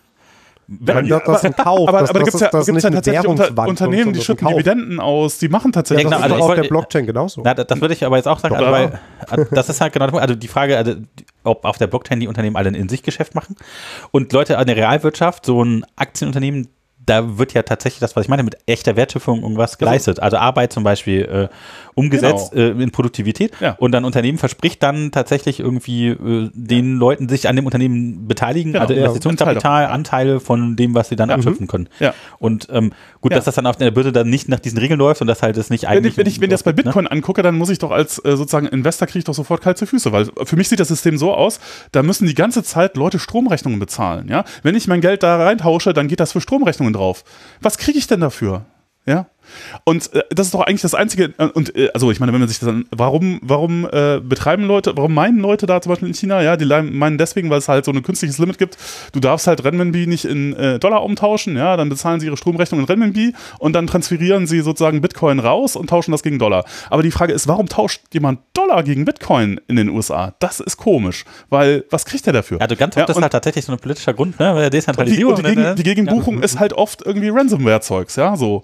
[0.80, 2.60] Wenn- das- das ist ein Kauf, Aber, das- aber da das gibt es ja, das
[2.60, 4.48] ist gibt's ja tatsächlich unter, Unternehmen, die schütten.
[4.48, 6.04] Dividenden aus, die machen tatsächlich.
[6.04, 7.42] Ja, genau, das also auf der Blockchain genauso.
[7.44, 9.00] Na, das, würde ich aber jetzt auch sagen, also, weil
[9.30, 10.22] äh, das ist halt genau der Punkt.
[10.22, 10.94] Also die Frage, also,
[11.44, 13.56] ob auf der Blockchain die Unternehmen alle ein in sich Geschäft machen
[14.10, 16.68] und Leute an der Realwirtschaft, so ein Aktienunternehmen,
[17.04, 20.20] da wird ja tatsächlich das, was ich meine, mit echter Wertschöpfung irgendwas geleistet.
[20.20, 21.48] Also Arbeit zum Beispiel äh,
[21.94, 23.52] umgesetzt äh, in Produktivität.
[23.60, 23.72] Ja.
[23.78, 28.72] Und dann Unternehmen verspricht dann tatsächlich irgendwie äh, den Leuten sich an dem Unternehmen beteiligen,
[28.72, 31.88] Genau, also ja, Investitionskapital, Anteile von dem, was sie dann abschöpfen können.
[31.98, 32.14] Ja.
[32.38, 33.36] Und ähm, gut, Ja.
[33.38, 35.56] dass das dann auf der Börse dann nicht nach diesen Regeln läuft und dass halt
[35.56, 36.12] das nicht Wenn eigentlich.
[36.12, 36.76] ich, wenn ich, wenn ich das bei ne?
[36.76, 39.86] Bitcoin angucke, dann muss ich doch als äh, sozusagen Investor kriege ich doch sofort kalte
[39.86, 43.18] Füße, weil für mich sieht das System so aus, da müssen die ganze Zeit Leute
[43.18, 44.44] Stromrechnungen bezahlen, ja?
[44.62, 47.24] Wenn ich mein Geld da reintausche, dann geht das für Stromrechnungen drauf.
[47.60, 48.64] Was kriege ich denn dafür?
[49.06, 49.26] Ja?
[49.84, 52.40] Und äh, das ist doch eigentlich das einzige äh, und äh, also ich meine, wenn
[52.40, 56.08] man sich das dann warum warum äh, betreiben Leute, warum meinen Leute da zum Beispiel
[56.08, 58.76] in China, ja, die meinen deswegen, weil es halt so ein künstliches Limit gibt.
[59.12, 62.80] Du darfst halt Renminbi nicht in äh, Dollar umtauschen, ja, dann bezahlen sie ihre Stromrechnung
[62.80, 66.64] in Renminbi und dann transferieren sie sozusagen Bitcoin raus und tauschen das gegen Dollar.
[66.90, 70.34] Aber die Frage ist, warum tauscht jemand Dollar gegen Bitcoin in den USA?
[70.38, 72.60] Das ist komisch, weil was kriegt er dafür?
[72.60, 74.54] Also ganz oft ist und- halt tatsächlich so ein politischer Grund, ne?
[74.54, 75.34] Weil der die, Dezentralisierung.
[75.34, 75.62] und die, ne?
[75.62, 78.62] Gegen, die Gegenbuchung ist halt oft irgendwie Ransomware-Zeugs, ja, so.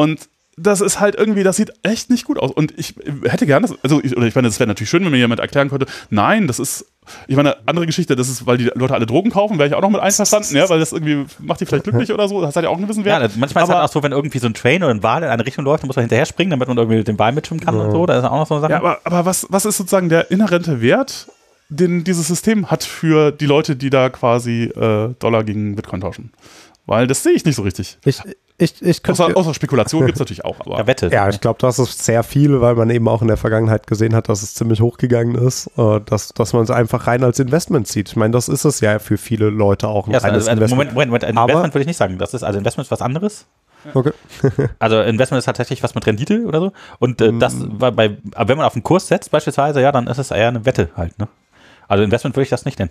[0.00, 2.50] Und das ist halt irgendwie, das sieht echt nicht gut aus.
[2.50, 2.94] Und ich
[3.24, 5.70] hätte gerne, also ich, oder ich meine, das wäre natürlich schön, wenn mir jemand erklären
[5.70, 6.84] könnte, nein, das ist,
[7.28, 9.80] ich meine, andere Geschichte, das ist, weil die Leute alle Drogen kaufen, wäre ich auch
[9.80, 12.64] noch mit einverstanden, ja, weil das irgendwie macht die vielleicht glücklich oder so, das hat
[12.64, 13.22] ja auch einen gewissen Ja, Wert.
[13.22, 15.02] das- manchmal ist es aber, halt auch so, wenn irgendwie so ein Train oder ein
[15.02, 17.18] Wal in eine Richtung läuft, dann muss man hinterher springen, damit man irgendwie mit dem
[17.18, 18.04] Wal mitschwimmen kann und so.
[18.04, 18.72] Da ist auch noch so eine Sache.
[18.72, 21.28] ja, aber, aber was, was ist sozusagen der inhärente Wert,
[21.70, 26.32] den dieses System hat für die Leute, die da quasi äh, Dollar gegen Bitcoin tauschen?
[26.84, 27.96] Weil das sehe ich nicht so richtig.
[28.04, 28.20] Ich,
[28.60, 30.78] ich, ich könnte, Außer, außer Spekulation gibt es natürlich auch, aber.
[30.78, 31.08] ja, Wette.
[31.08, 34.14] ja, ich glaube, das ist sehr viel, weil man eben auch in der Vergangenheit gesehen
[34.14, 37.88] hat, dass es ziemlich hochgegangen ist, äh, dass, dass man es einfach rein als Investment
[37.88, 38.08] sieht.
[38.10, 40.62] Ich meine, das ist es ja für viele Leute auch ein Ja, reines also, also,
[40.74, 40.94] Investment.
[40.94, 42.18] Moment, Moment, Moment, Aber- Investment würde ich nicht sagen.
[42.18, 43.46] Das ist, also Investment ist was anderes.
[43.94, 44.12] Okay.
[44.78, 46.72] Also Investment ist tatsächlich was mit Rendite oder so.
[46.98, 47.80] Und äh, das Mm.
[47.80, 50.48] war bei, aber wenn man auf einen Kurs setzt beispielsweise, ja, dann ist es eher
[50.48, 51.28] eine Wette halt, ne?
[51.88, 52.90] Also Investment würde ich das nicht nennen.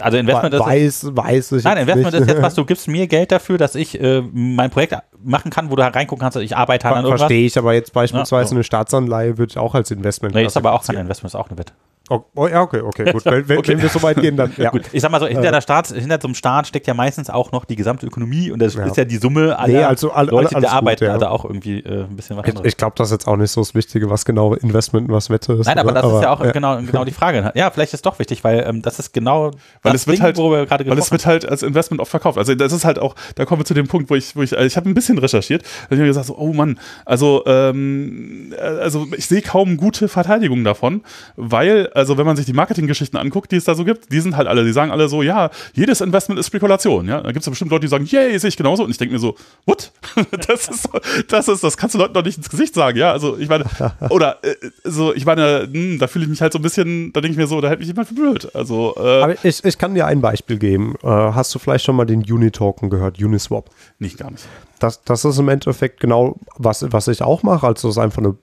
[0.00, 2.20] Also Investment ist weiß, weiß ich Nein, Investment nicht.
[2.22, 5.70] ist jetzt was, du gibst mir Geld dafür, dass ich äh, mein Projekt machen kann,
[5.70, 7.20] wo du reingucken kannst, ich arbeite an irgendwas.
[7.20, 8.54] Verstehe ich, aber jetzt beispielsweise Ja, so.
[8.56, 10.96] eine Staatsanleihe würde ich auch als Investment Nee, ist aber auch kein.
[10.96, 11.72] Investment, ist auch eine Wette.
[12.08, 13.24] Oh, oh, ja, okay, okay, gut.
[13.24, 14.70] Wenn, wenn, wenn wir so weit gehen, dann ja.
[14.70, 17.30] Gut, ich sag mal so, hinter, der Staat, hinter so einem Staat steckt ja meistens
[17.30, 18.84] auch noch die gesamte Ökonomie und das Ja.
[18.86, 21.12] ist ja die Summe aller Nee, also all- Leute, die da gut, arbeiten, ja.
[21.14, 22.68] also auch irgendwie äh, ein bisschen was Ich, anderes.
[22.68, 25.30] ich glaube, das ist jetzt auch nicht so das Wichtige, was genau Investment und was
[25.30, 25.66] Wette ist.
[25.66, 26.02] Nein, aber oder?
[26.02, 27.50] das ist ja auch genau, genau die Frage.
[27.54, 29.50] Ja, vielleicht ist doch wichtig, weil ähm, das ist genau
[29.82, 31.62] Weil das es wird Ding, halt, worüber wir gerade weil es gesprochen wird halt als
[31.62, 32.38] Investment oft verkauft.
[32.38, 34.54] Also das ist halt auch, da kommen wir zu dem Punkt, wo ich, wo ich,
[34.56, 37.42] also ich habe ein bisschen recherchiert, da habe ich mir gesagt, so, oh Mann, also,
[37.46, 41.02] ähm, äh, also ich sehe kaum gute Verteidigung davon,
[41.36, 44.36] weil, also wenn man sich die Marketinggeschichten anguckt, die es da so gibt, die sind
[44.36, 47.20] halt alle, die sagen alle so, ja, jedes Investment ist Spekulation, ja.
[47.20, 48.84] Da gibt es ja bestimmt Leute, die sagen, yay, sehe ich genauso.
[48.84, 49.34] Und ich denke mir so,
[49.64, 49.92] what?
[50.46, 50.88] das ist,
[51.28, 53.12] das ist, das kannst du Leuten doch nicht ins Gesicht sagen, ja.
[53.12, 53.64] Also ich meine,
[54.10, 57.20] oder äh, so, ich meine, hm, da fühle ich mich halt so ein bisschen, da
[57.20, 58.54] denke ich mir so, da hält mich jemand für blöd.
[58.54, 60.94] Also, äh, Aber ich, ich kann dir ein Beispiel geben.
[61.02, 63.70] Äh, hast du vielleicht schon mal den Uni-Token gehört, Uniswap?
[63.98, 64.46] nicht gar nicht.
[64.78, 67.66] Das, das ist im Endeffekt genau, was, was ich auch mache.
[67.66, 68.36] Also es ist einfach eine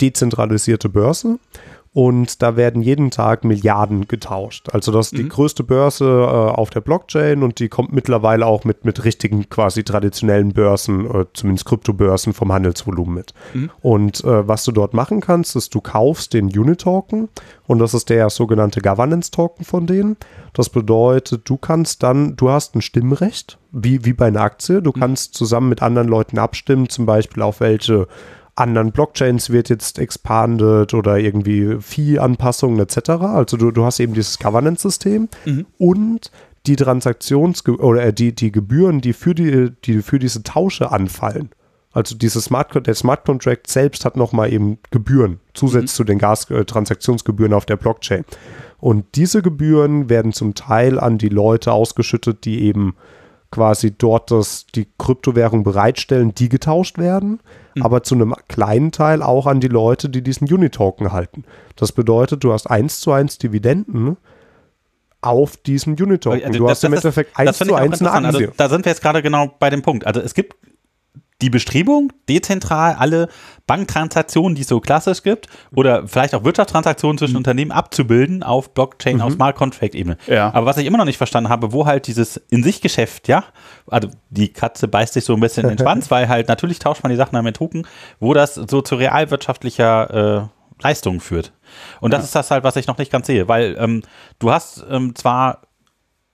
[0.00, 1.38] dezentralisierte Börse.
[1.94, 4.68] Und da werden jeden Tag Milliarden getauscht.
[4.72, 8.64] Also das ist die größte Börse äh, auf der Blockchain und die kommt mittlerweile auch
[8.64, 13.32] mit, mit richtigen quasi traditionellen Börsen, äh, zumindest Kryptobörsen vom Handelsvolumen mit.
[13.80, 17.28] Und äh, was du dort machen kannst, ist, du kaufst den Unitoken
[17.68, 20.16] und das ist der sogenannte Governance-Token von denen.
[20.52, 24.82] Das bedeutet, du kannst dann, du hast ein Stimmrecht, wie, wie bei einer Aktie.
[24.82, 28.08] Du kannst zusammen mit anderen Leuten abstimmen, zum Beispiel auf welche
[28.56, 33.10] anderen Blockchains wird jetzt expanded oder irgendwie Fee-Anpassungen etc.
[33.10, 35.28] Also du, du hast eben dieses Governance-System
[35.78, 36.30] und
[36.66, 41.50] die Transaktions- oder äh, die, die Gebühren, die für, die, die für diese Tausche anfallen.
[41.92, 46.50] Also diese Smart, der Smart Contract selbst hat nochmal eben Gebühren, zusätzlich zu den Gas
[46.50, 48.24] äh, Transaktionsgebühren auf der Blockchain.
[48.78, 52.96] Und diese Gebühren werden zum Teil an die Leute ausgeschüttet, die eben
[53.54, 57.38] quasi dort das, die Kryptowährung bereitstellen, die getauscht werden,
[57.80, 61.44] aber zu einem kleinen Teil auch an die Leute, die diesen Unitoken halten.
[61.76, 64.16] Das bedeutet, du hast eins zu eins Dividenden
[65.20, 66.42] auf diesem Unitoken.
[66.44, 68.26] Also du das- hast im das ist- Endeffekt eins zu eins eine interessant.
[68.26, 68.46] Aktie.
[68.46, 70.06] Also, da sind wir jetzt gerade genau bei dem Punkt.
[70.06, 70.56] Also es gibt
[71.42, 73.28] die Bestrebung, dezentral alle
[73.66, 77.18] Banktransaktionen, die es so klassisch gibt, oder vielleicht auch Wirtschaftstransaktionen Mhm.
[77.18, 80.16] zwischen Unternehmen abzubilden auf Blockchain, auf Smart Contract-Ebene.
[80.26, 80.52] Ja.
[80.54, 83.44] Aber was ich immer noch nicht verstanden habe, wo halt dieses In-sich-Geschäft, ja,
[83.86, 87.02] also die Katze beißt sich so ein bisschen in den Schwanz, weil halt natürlich tauscht
[87.02, 87.86] man die Sachen dann mit Token,
[88.20, 91.52] wo das so zu realwirtschaftlicher äh, Leistung führt.
[92.00, 94.02] Und das ist das halt, was ich noch nicht ganz sehe, weil ähm,
[94.38, 95.62] du hast ähm, zwar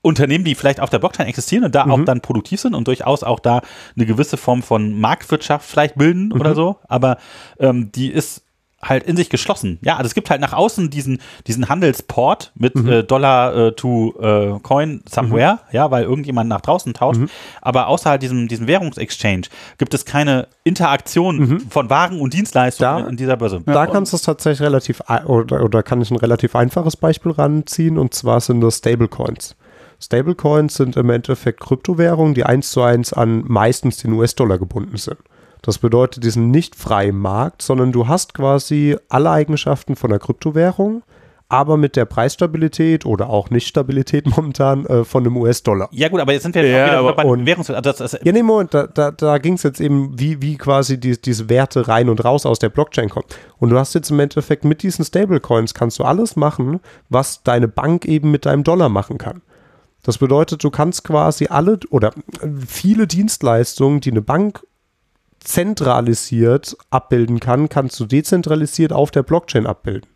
[0.03, 1.91] Unternehmen, die vielleicht auf der Blockchain existieren und da Mhm.
[1.93, 3.61] auch dann produktiv sind und durchaus auch da
[3.97, 6.41] eine gewisse Form von Marktwirtschaft vielleicht bilden Mhm.
[6.41, 7.19] oder so, aber
[7.59, 8.43] ähm, die ist
[8.83, 9.79] halt in sich geschlossen.
[9.83, 12.89] Ja, also es gibt halt nach außen diesen, diesen Handelsport mit Mhm.
[12.89, 17.21] äh, Dollar äh, to äh, Coin somewhere, ja, weil irgendjemand nach draußen tauscht.
[17.21, 17.29] Mhm.
[17.61, 23.03] Aber außerhalb diesem, diesem Währungsexchange gibt es keine Interaktion von Waren und Dienstleistungen Mhm.
[23.05, 23.61] Da- in dieser Börse.
[23.67, 27.99] Da kannst du es tatsächlich relativ, oder, oder kann ich ein relativ einfaches Beispiel ranziehen,
[27.99, 29.57] und zwar sind das Stablecoins.
[30.01, 35.19] Stablecoins sind im Endeffekt Kryptowährungen, die eins zu eins an meistens den US-Dollar gebunden sind.
[35.63, 40.09] Das bedeutet, die sind nicht frei im Markt, sondern du hast quasi alle Eigenschaften von
[40.09, 41.03] der Kryptowährung,
[41.51, 45.89] aber mit der Preisstabilität oder auch Nichtstabilität momentan äh, von einem US-Dollar.
[45.93, 47.69] Ja gut, aber jetzt sind wir Ja, auch wieder aber- bei und- Währungs...
[47.69, 50.57] Also das, das, Ja, nee, Moment, da, da, da ging es jetzt eben, wie, wie
[50.57, 53.27] quasi die, diese Werte rein und raus aus der Blockchain kommen.
[53.59, 56.81] Und du hast jetzt im Endeffekt mit diesen Stablecoins kannst du alles machen,
[57.11, 59.43] was deine Bank eben mit deinem Dollar machen kann.
[60.03, 62.13] Das bedeutet, du kannst quasi alle oder
[62.67, 64.67] viele Dienstleistungen, die eine Bank
[65.41, 70.09] zentralisiert abbilden kann, kannst du dezentralisiert auf der Blockchain abbilden.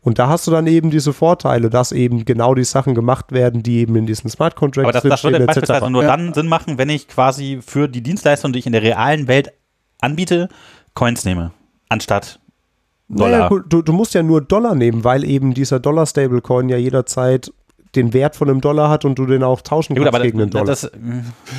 [0.00, 3.62] Und da hast du dann eben diese Vorteile, dass eben genau die Sachen gemacht werden,
[3.62, 6.08] die eben in diesen Smart Contracts Aber das, das würde beispielsweise nur Ja.
[6.08, 9.52] dann Sinn machen, wenn ich quasi für die Dienstleistung, die ich in der realen Welt
[10.00, 10.48] anbiete,
[10.94, 11.52] Coins nehme,
[11.88, 12.40] anstatt
[13.08, 13.50] Dollar.
[13.50, 17.52] Naja, du, du musst ja nur Dollar nehmen, weil eben dieser Dollar-Stablecoin ja jederzeit
[17.94, 20.24] den Wert von einem Dollar hat und du den auch tauschen Ja, gut, kannst aber
[20.24, 20.64] gegen einen Dollar.
[20.66, 20.90] das,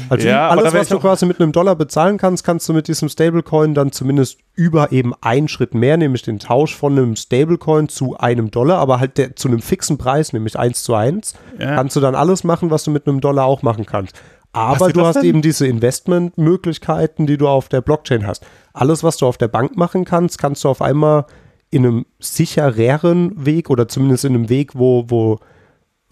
[0.10, 3.08] also Ja, alles, was du quasi mit einem Dollar bezahlen kannst, kannst du mit diesem
[3.08, 8.18] Stablecoin dann zumindest über eben einen Schritt mehr, nämlich den Tausch von einem Stablecoin zu
[8.18, 11.76] einem Dollar, aber halt der, zu einem fixen Preis, nämlich eins zu eins, Ja.
[11.76, 14.16] kannst du dann alles machen, was du mit einem Dollar auch machen kannst.
[14.56, 15.26] Aber du das hast denn?
[15.26, 18.46] eben diese Investmentmöglichkeiten, die du auf der Blockchain hast.
[18.74, 21.26] Alles, was du auf der Bank machen kannst, kannst du auf einmal
[21.72, 25.40] in einem sichereren Weg oder zumindest in einem Weg, wo, wo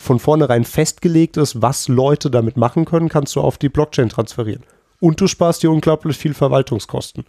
[0.01, 4.63] von vornherein festgelegt ist, was Leute damit machen können, kannst du auf die Blockchain transferieren.
[4.99, 7.25] Und du sparst dir unglaublich viel Verwaltungskosten.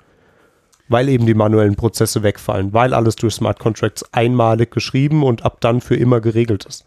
[0.88, 5.60] Weil eben die manuellen Prozesse wegfallen, weil alles durch Smart Contracts einmalig geschrieben und ab
[5.60, 6.84] dann für immer geregelt ist.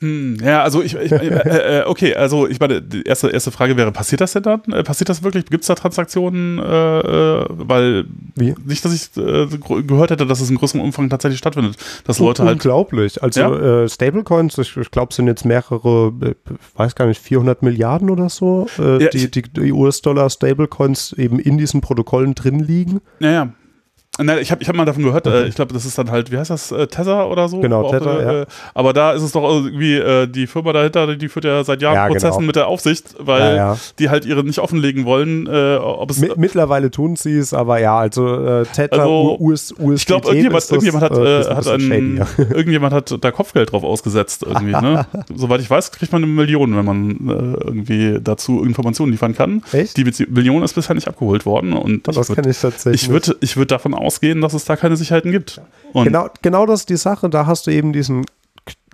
[0.00, 3.76] Hm, ja, also ich, ich äh, äh, okay, also ich meine, die erste, erste Frage
[3.76, 4.62] wäre, passiert das denn dann?
[4.72, 5.46] Äh, passiert das wirklich?
[5.46, 6.58] Gibt es da Transaktionen?
[6.58, 8.04] Äh, äh, weil
[8.36, 8.54] Wie?
[8.64, 9.46] nicht, dass ich äh,
[9.82, 11.76] gehört hätte, dass es in größerem Umfang tatsächlich stattfindet.
[12.04, 12.52] Dass Leute halt.
[12.54, 13.22] Unglaublich.
[13.22, 13.82] Also Ja?
[13.84, 18.10] äh, Stablecoins, ich, ich glaube, sind jetzt mehrere, äh, ich weiß gar nicht, 400 Milliarden
[18.10, 23.00] oder so, äh, Ja, die, die, US-Dollar-Stablecoins eben in diesen Protokollen drin liegen.
[23.18, 23.52] Naja.
[24.20, 26.32] Nein, ich habe ich hab mal davon gehört, äh, ich glaube, das ist dann halt,
[26.32, 27.60] wie heißt das, äh, Tether oder so?
[27.60, 28.46] Genau, Tether, äh, ja.
[28.74, 31.94] Aber da ist es doch irgendwie, äh, die Firma dahinter, die führt ja seit Jahren
[31.94, 32.46] Ja, Prozessen genau.
[32.46, 36.18] mit der Aufsicht, weil Ja, die halt ihre nicht offenlegen wollen, äh, ob es.
[36.18, 40.26] Mi mittlerweile tun sie es, aber ja, also äh, Tether, Also, US, USDT ich glaube,
[40.28, 42.20] irgendjemand, das, irgendjemand hat, äh, äh, ein hat shady,
[42.54, 44.72] irgendjemand hat da Kopfgeld drauf ausgesetzt irgendwie.
[44.72, 45.06] Ne?
[45.34, 49.62] Soweit ich weiß, kriegt man eine Million, wenn man äh, irgendwie dazu Informationen liefern kann.
[49.72, 49.96] Echt?
[49.96, 53.02] Die Million ist bisher nicht abgeholt worden und Oh, das ich kann würde ich tatsächlich.
[53.02, 55.60] ich würd, ich würd davon ausgehen, dass es da keine Sicherheiten gibt.
[55.92, 57.28] Und Genau, genau das ist die Sache.
[57.28, 58.24] Da hast du eben diesen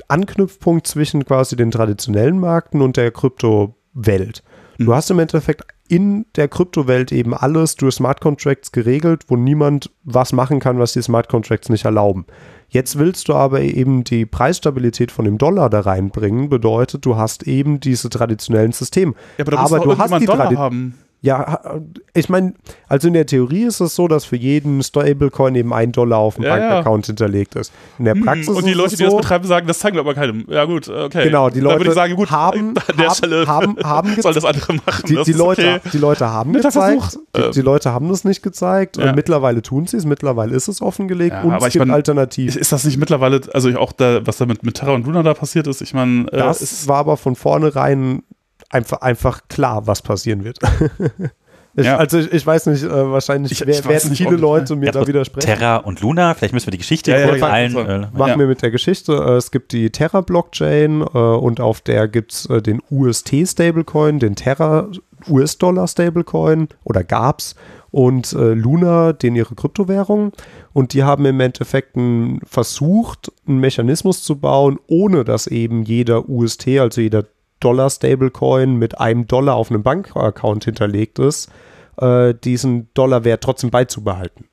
[0.09, 4.43] Anknüpfpunkt zwischen quasi den traditionellen Märkten und der Kryptowelt.
[4.78, 4.85] Mhm.
[4.85, 9.91] Du hast im Endeffekt in der Kryptowelt eben alles durch Smart Contracts geregelt, wo niemand
[10.05, 12.24] was machen kann, was die Smart Contracts nicht erlauben.
[12.69, 17.45] Jetzt willst du aber eben die Preisstabilität von dem Dollar da reinbringen, bedeutet, du hast
[17.45, 19.15] eben diese traditionellen Systeme.
[19.39, 20.99] ja, aber, da doch du hast die Dollar haben.
[21.25, 21.81] Ja,
[22.13, 22.53] ich meine,
[22.87, 26.35] also in der Theorie ist es so, dass für jeden Stablecoin eben ein Dollar auf
[26.35, 26.69] dem Ja, ja.
[26.69, 27.73] Bankaccount hinterlegt ist.
[27.99, 29.79] In der Praxis Hm, und die ist Leute, es die das so, betreiben, sagen, das
[29.79, 30.45] zeigen wir aber keinem.
[30.49, 31.25] Ja gut, okay.
[31.25, 34.75] Genau, die Leute sagen, gut, haben- an der haben- Stelle haben- haben soll das andere
[34.75, 35.05] machen.
[35.09, 35.89] die, die, Leute, okay.
[35.95, 37.51] die Leute haben gezeigt, die, Äh.
[37.53, 38.99] die Leute haben das nicht gezeigt.
[38.99, 39.09] Ja.
[39.09, 41.87] Und mittlerweile tun sie es, mittlerweile ist es offengelegt Ja, und aber es ich gibt
[41.87, 42.61] mein, Alternativen.
[42.61, 45.33] Ist das nicht mittlerweile, also auch da, was da mit, mit Terra und Luna da
[45.33, 48.23] passiert ist, ich meine, äh, Das ist, war aber von vornherein
[48.70, 50.59] einfach, einfach klar, was passieren wird.
[51.77, 51.97] ich, Ja.
[51.97, 54.93] Also ich, ich weiß nicht, äh, wahrscheinlich Ich- wer- werden nicht, viele Leute mir Ja,
[54.93, 55.47] da widersprechen.
[55.47, 57.77] Terra und Luna, vielleicht müssen wir die Geschichte Ja, kurz ja, allen.
[57.77, 59.12] Äh, Machen wir mit der Geschichte.
[59.12, 64.36] Äh, Es gibt die Terra-Blockchain äh, und auf der gibt es äh, den UST-Stablecoin, den
[64.36, 64.89] Terra
[65.28, 67.55] US-Dollar-Stablecoin oder gab's
[67.91, 70.32] und äh, Luna, den ihre Kryptowährung.
[70.73, 71.97] Und die haben im Endeffekt
[72.45, 77.24] versucht, einen Mechanismus zu bauen, ohne dass eben jeder UST, also jeder
[77.60, 81.51] Dollar-Stablecoin mit einem Dollar auf einem Bankaccount hinterlegt ist,
[81.98, 84.47] äh, diesen Dollarwert trotzdem beizubehalten.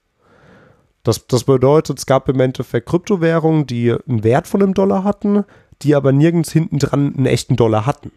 [1.03, 5.43] Das, das bedeutet, es gab im Endeffekt Kryptowährungen, die einen Wert von einem Dollar hatten,
[5.81, 8.11] die aber nirgends hinten dran einen echten Dollar hatten.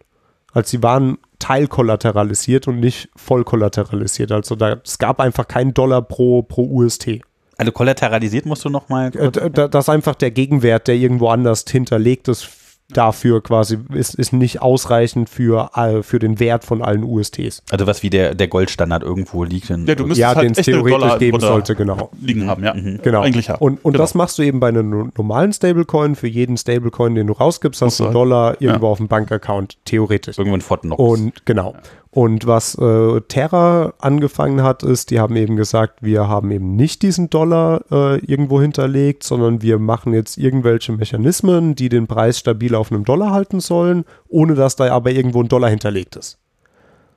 [0.52, 4.32] Also sie waren teilkollateralisiert und nicht voll kollateralisiert.
[4.32, 7.20] Also da, es gab einfach keinen Dollar pro, pro UST.
[7.56, 9.08] also kollateralisiert musst du noch mal.
[9.16, 12.48] Äh, da- da- Das ist einfach der Gegenwert, der irgendwo anders hinterlegt ist,
[12.92, 17.62] dafür quasi, ist, ist nicht ausreichend für, all- für den Wert von allen USTs.
[17.70, 19.70] Also was wie der, der Goldstandard irgendwo liegt.
[19.70, 22.10] In, ja, du müsstest Ja, halt den es theoretisch Dollar geben sollte, genau.
[22.20, 22.72] liegen haben, ja.
[23.02, 23.22] Genau.
[23.22, 23.54] Eigentlich ja.
[23.56, 24.02] Und, und Genau.
[24.04, 26.14] das machst du eben bei einem no- normalen Stablecoin.
[26.14, 30.36] Für jeden Stablecoin, den du rausgibst, hast du einen Dollar irgendwo auf dem Bankaccount, theoretisch.
[30.38, 31.00] irgendwo in Fort Knox.
[31.02, 31.74] Und genau.
[32.10, 37.02] Und was äh, Terra angefangen hat, ist, die haben eben gesagt, wir haben eben nicht
[37.02, 42.73] diesen Dollar äh, irgendwo hinterlegt, sondern wir machen jetzt irgendwelche Mechanismen, die den Preis stabil
[42.78, 46.38] auf einem Dollar halten sollen, ohne dass da aber irgendwo ein Dollar hinterlegt ist.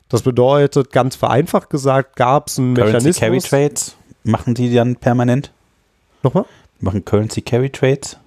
[0.10, 3.50] Das bedeutet, ganz vereinfacht gesagt, gab es einen Currency Carry Mechanismus.
[3.50, 5.52] Trades machen die dann permanent?
[6.24, 6.46] Nochmal?
[6.80, 8.18] Machen Currency Carry Trades?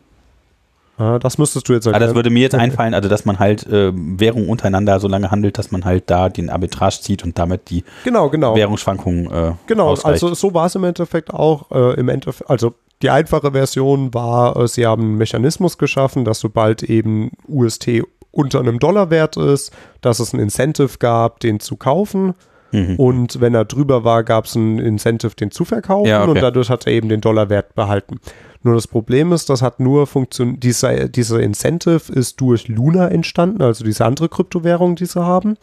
[0.99, 2.09] Ah, das müsstest du jetzt Ah, erklären.
[2.11, 5.57] das würde mir jetzt einfallen, also dass man halt äh, Währung untereinander so lange handelt,
[5.57, 8.55] dass man halt da den Arbitrage zieht und damit die genau, genau.
[8.55, 10.23] Währungsschwankungen äh, Genau, ausgleicht.
[10.23, 11.71] also so war es im Endeffekt auch.
[11.71, 16.41] Äh, Im Endeffekt, also die einfache Version war, äh, sie haben einen Mechanismus geschaffen, dass
[16.41, 22.35] sobald eben UST unter einem Dollarwert ist, dass es ein Incentive gab, den zu kaufen.
[22.73, 22.97] Mhm.
[22.97, 26.09] Und wenn er drüber war, gab es ein Incentive, den zu verkaufen.
[26.09, 26.31] Ja, okay.
[26.31, 28.21] Und dadurch hat er eben den Dollarwert behalten.
[28.63, 33.63] Nur das Problem ist, das hat nur funktioniert, dieser, dieser Incentive ist durch Luna entstanden,
[33.63, 35.57] also diese andere Kryptowährung, die sie haben.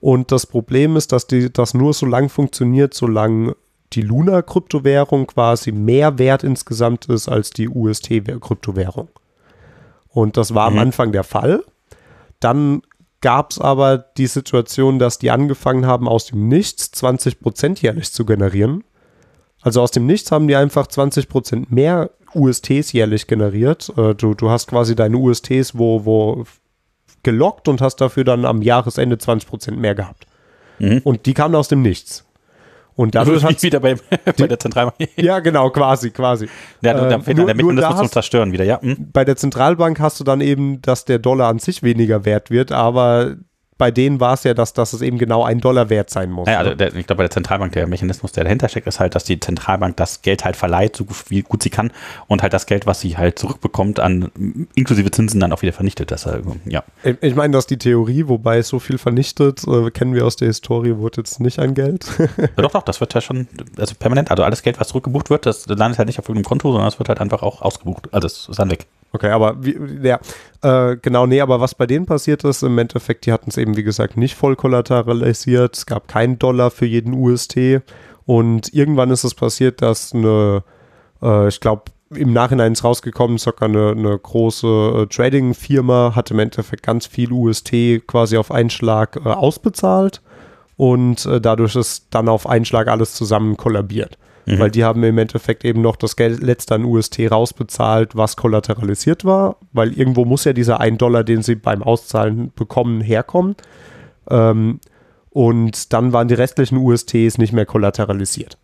[0.00, 3.54] Und das Problem ist, dass die, das nur so lang funktioniert, solange
[3.92, 9.08] die Luna-Kryptowährung quasi mehr wert insgesamt ist als die UST-Kryptowährung.
[10.08, 10.76] Und das war Mhm.
[10.78, 11.62] am Anfang der Fall.
[12.40, 12.82] Dann
[13.20, 18.24] gab es aber die Situation, dass die angefangen haben, aus dem Nichts 20% jährlich zu
[18.24, 18.84] generieren.
[19.60, 23.92] Also aus dem Nichts haben die einfach 20% mehr USTs jährlich generiert.
[23.96, 26.44] Äh, Du, du hast quasi deine USTs wo, wo
[27.24, 30.26] gelockt und hast dafür dann am Jahresende 20% mehr gehabt.
[30.78, 31.00] Mhm.
[31.02, 32.24] Und die kamen aus dem Nichts.
[32.98, 33.94] Und dadurch hat wieder bei,
[34.24, 34.96] bei der Zentralbank.
[35.16, 36.48] ja, genau, quasi, quasi.
[36.82, 38.82] Ja, du, da Ähm, fehlt nur- der Mechanismus da zum Zerstören wieder, ja.
[38.82, 39.10] Hm?
[39.12, 42.72] Bei der Zentralbank hast du dann eben, dass der Dollar an sich weniger wert wird,
[42.72, 43.36] aber
[43.78, 46.46] bei denen war es ja, dass, dass es eben genau ein Dollar wert sein muss.
[46.46, 49.14] Naja, also der, ich glaube, bei der Zentralbank, der Mechanismus, der dahinter steckt, ist halt,
[49.14, 51.92] dass die Zentralbank das Geld halt verleiht, so wie gut sie kann,
[52.26, 56.10] und halt das Geld, was sie halt zurückbekommt, an inklusive Zinsen dann auch wieder vernichtet.
[56.10, 56.82] Das, halt, ja.
[57.20, 60.48] Ich, meine, das ist die Theorie, wobei so viel vernichtet, äh, kennen wir aus der
[60.48, 62.06] Historie, wurde jetzt nicht ein Geld.
[62.18, 63.46] ja, doch, doch, das wird ja schon,
[63.78, 66.72] also permanent, also alles Geld, was zurückgebucht wird, das landet halt nicht auf irgendeinem Konto,
[66.72, 68.12] sondern es wird halt einfach auch ausgebucht.
[68.12, 68.86] Also es ist dann weg.
[69.12, 70.20] Okay, aber wie, ja,
[70.62, 73.76] äh, genau, nee, aber was bei denen passiert ist, im Endeffekt, die hatten es eben,
[73.76, 75.76] wie gesagt, nicht voll kollateralisiert.
[75.76, 77.80] Es gab keinen Dollar für jeden UST.
[78.26, 80.62] Und irgendwann ist es passiert, dass eine,
[81.22, 86.38] äh, ich glaube, im Nachhinein ist rausgekommen, sogar eine, eine große äh, Trading-Firma hat im
[86.38, 87.72] Endeffekt ganz viel UST
[88.06, 90.22] quasi auf einen Schlag äh, ausbezahlt
[90.76, 94.18] und äh, dadurch ist dann auf einen Schlag alles zusammen kollabiert.
[94.48, 94.58] Mhm.
[94.58, 99.24] Weil die haben im Endeffekt eben noch das Geld letzte an UST rausbezahlt, was kollateralisiert
[99.24, 103.56] war, weil irgendwo muss ja dieser 1 Dollar, den sie beim Auszahlen bekommen, herkommen.
[104.30, 104.80] Ähm,
[105.30, 108.58] und dann waren die restlichen USTs nicht mehr kollateralisiert.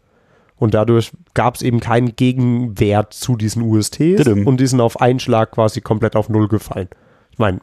[0.56, 4.46] Und dadurch gab es eben keinen Gegenwert zu diesen USTs Didim.
[4.46, 6.88] und die sind auf einen Schlag quasi komplett auf Null gefallen.
[7.30, 7.60] Ich meine,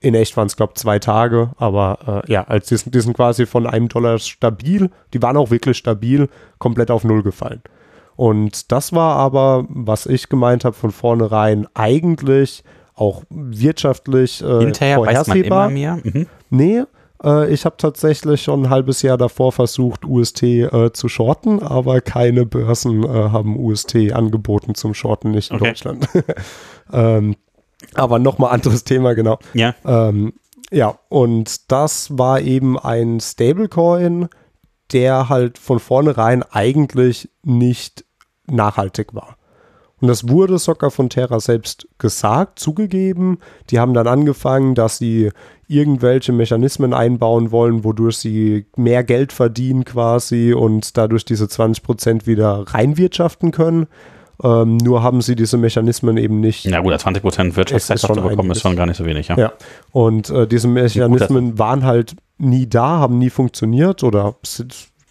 [0.00, 3.00] in echt waren es, glaube ich, zwei Tage, aber äh, ja, als die, sind, die
[3.00, 7.62] sind quasi von einem Dollar stabil, die waren auch wirklich stabil, komplett auf Null gefallen.
[8.16, 12.64] Und das war aber, was ich gemeint habe, von vornherein eigentlich
[12.94, 15.36] auch wirtschaftlich äh, Hinterher vorhersehbar.
[15.36, 16.00] Weiß man immer mehr.
[16.02, 16.26] Mhm.
[16.50, 16.82] Nee,
[17.22, 22.00] äh, ich habe tatsächlich schon ein halbes Jahr davor versucht, UST äh, zu shorten, aber
[22.00, 25.68] keine Börsen äh, haben UST angeboten zum Shorten, nicht in okay.
[25.68, 26.08] Deutschland.
[26.92, 27.36] ähm,
[27.94, 29.38] aber nochmal anderes Thema, genau.
[29.54, 29.74] Ja.
[29.84, 30.34] Ähm,
[30.70, 34.28] ja, und das war eben ein Stablecoin,
[34.92, 38.04] der halt von vornherein eigentlich nicht
[38.46, 39.36] nachhaltig war.
[40.00, 43.38] Und das wurde sogar von Terra selbst gesagt, zugegeben.
[43.70, 45.30] Die haben dann angefangen, dass sie
[45.66, 52.64] irgendwelche Mechanismen einbauen wollen, wodurch sie mehr Geld verdienen quasi und dadurch diese 20% wieder
[52.68, 53.86] reinwirtschaften können.
[54.42, 56.64] Ähm, nur haben sie diese Mechanismen eben nicht.
[56.64, 59.28] Ja gut, 20 Prozent Wirtschaftszeit zu bekommen ist schon gar nicht so wenig.
[59.28, 59.52] Ja, ja.
[59.90, 64.36] und äh, diese Mechanismen gut, waren halt nie da, haben nie funktioniert oder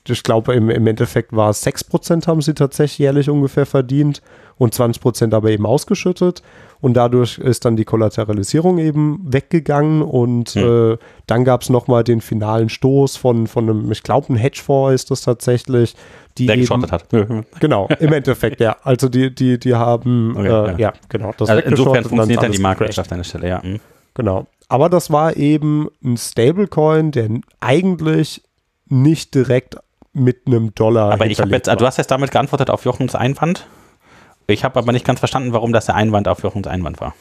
[0.07, 4.21] ich glaube im, im Endeffekt war es 6 Prozent haben sie tatsächlich jährlich ungefähr verdient
[4.57, 6.41] und 20 Prozent aber eben ausgeschüttet.
[6.79, 10.93] Und dadurch ist dann die Kollateralisierung eben weggegangen und hm.
[10.93, 14.93] äh, dann gab es nochmal den finalen Stoß von, von einem, ich glaube, ein Hedgefonds
[14.93, 15.95] ist das tatsächlich,
[16.37, 17.05] die Der eben, hat.
[17.59, 18.77] genau, im Endeffekt, ja.
[18.83, 20.77] Also die, die, die haben, okay, äh, ja.
[20.77, 20.93] ja.
[21.09, 21.33] genau.
[21.37, 23.61] Das also insofern funktioniert dann die Marktwirtschaft an der Stelle, ja.
[23.63, 23.79] Mhm.
[24.13, 24.45] Genau.
[24.69, 27.29] Aber das war eben ein Stablecoin, der
[27.59, 28.43] eigentlich
[28.87, 29.77] nicht direkt
[30.13, 31.13] mit einem Dollar.
[31.13, 33.67] Aber ich habe jetzt, du hast jetzt damit geantwortet auf Jochens Einwand.
[34.47, 37.13] Ich habe aber nicht ganz verstanden, warum das der Einwand auf Jochens Einwand war.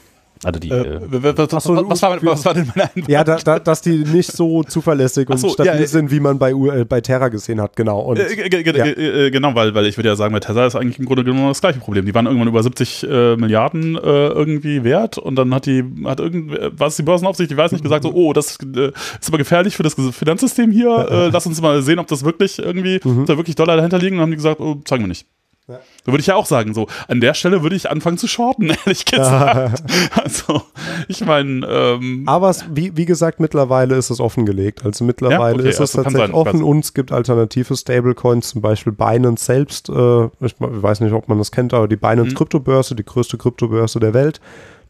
[0.44, 3.09] Also die, äh, äh was, was, was, war, was, war, denn meine Einwand?
[3.09, 6.39] Ja, da, da, dass die nicht so zuverlässig und so, stabil ja, sind, wie man
[6.39, 8.01] bei, äh, bei Terra gesehen hat, genau.
[8.01, 8.85] Und, äh, ja.
[8.85, 11.48] Äh, genau, weil, weil ich würde ja sagen, bei Terra ist eigentlich im Grunde genommen
[11.48, 12.05] das gleiche Problem.
[12.05, 16.57] Die waren irgendwann über 70 äh, Milliarden irgendwie wert und dann hat die, hat irgend,
[16.73, 19.94] was die Börsenaufsicht, ich weiß nicht, gesagt so, oh, das ist aber gefährlich für das
[19.94, 23.24] Finanzsystem hier, lass uns mal sehen, ob das wirklich irgendwie, mhm.
[23.27, 25.27] da wirklich Dollar dahinter liegen und dann haben die gesagt, oh, zeigen wir nicht.
[25.68, 25.80] Ja.
[26.05, 28.70] Da würde ich ja auch sagen, so, an der Stelle würde ich anfangen zu shorten,
[28.84, 29.82] ehrlich gesagt.
[30.14, 30.62] also,
[31.09, 31.66] ich meine.
[31.66, 34.84] Ähm, Aber es, wie, wie gesagt, mittlerweile ist es offengelegt.
[34.84, 35.60] Also mittlerweile ja?
[35.60, 39.88] okay, ist es also tatsächlich offen und es gibt alternative Stablecoins, zum Beispiel Binance selbst.
[39.88, 42.36] Äh, ich weiß nicht, ob man das kennt, aber die Binance mhm.
[42.36, 44.40] Kryptobörse, die größte Kryptobörse der Welt,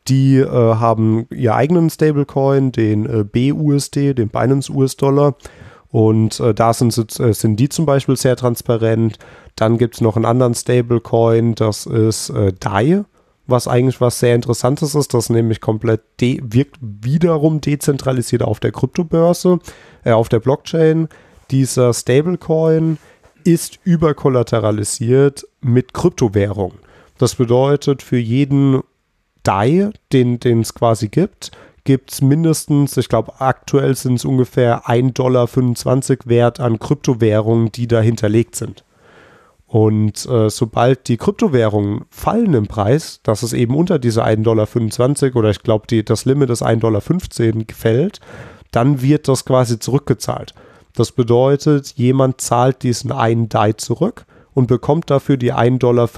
[0.08, 5.36] die äh, haben ihr eigenen Stablecoin, den äh, BUSD, den Binance US-Dollar.
[5.96, 9.18] Und äh, da sind, äh, sind die zum Beispiel sehr transparent.
[9.54, 13.04] Dann gibt es noch einen anderen Stablecoin, das ist äh, DAI,
[13.46, 19.58] was eigentlich was sehr Interessantes ist, das nämlich komplett wirkt wiederum dezentralisiert auf der Kryptobörse,
[20.04, 21.08] äh, auf der Blockchain.
[21.50, 22.98] Dieser Stablecoin
[23.44, 26.72] ist überkollateralisiert mit Kryptowährung.
[27.16, 28.82] Das bedeutet, für jeden
[29.44, 31.52] DAI, den es quasi gibt,
[31.86, 35.48] gibt es mindestens, ich glaube, aktuell sind es ungefähr 1,25 Dollar
[36.26, 38.84] wert an Kryptowährungen, die da hinterlegt sind.
[39.66, 45.36] Und äh, sobald die Kryptowährungen fallen im Preis, dass es eben unter diese 1,25 Dollar
[45.36, 47.00] oder ich glaube, das Limit ist 1,15 Dollar
[47.74, 48.20] fällt,
[48.70, 50.54] dann wird das quasi zurückgezahlt.
[50.94, 56.08] Das bedeutet, jemand zahlt diesen einen DAI zurück und bekommt dafür die 1,15 Dollar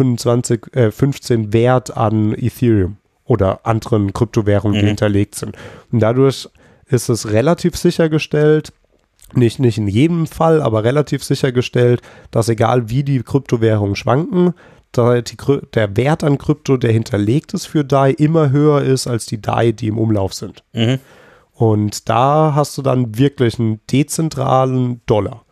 [0.72, 2.96] äh, 15 Wert an Ethereum
[3.28, 4.88] oder anderen Kryptowährungen, die mhm.
[4.88, 5.56] hinterlegt sind.
[5.92, 6.48] Und dadurch
[6.86, 8.72] ist es relativ sichergestellt,
[9.34, 12.00] nicht, nicht in jedem Fall, aber relativ sichergestellt,
[12.30, 14.54] dass egal wie die Kryptowährungen schwanken,
[14.96, 15.36] die,
[15.74, 19.72] der Wert an Krypto, der hinterlegt ist für DAI, immer höher ist als die DAI,
[19.72, 20.64] die im Umlauf sind.
[20.72, 20.98] Mhm.
[21.52, 25.44] Und da hast du dann wirklich einen dezentralen Dollar.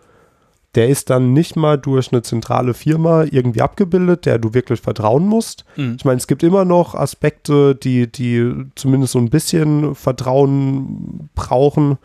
[0.76, 5.26] Der ist dann nicht mal durch eine zentrale Firma irgendwie abgebildet, der du wirklich vertrauen
[5.26, 5.64] musst.
[5.76, 5.96] Mhm.
[5.98, 11.98] Ich meine, es gibt immer noch Aspekte, die, die zumindest so ein bisschen Vertrauen brauchen.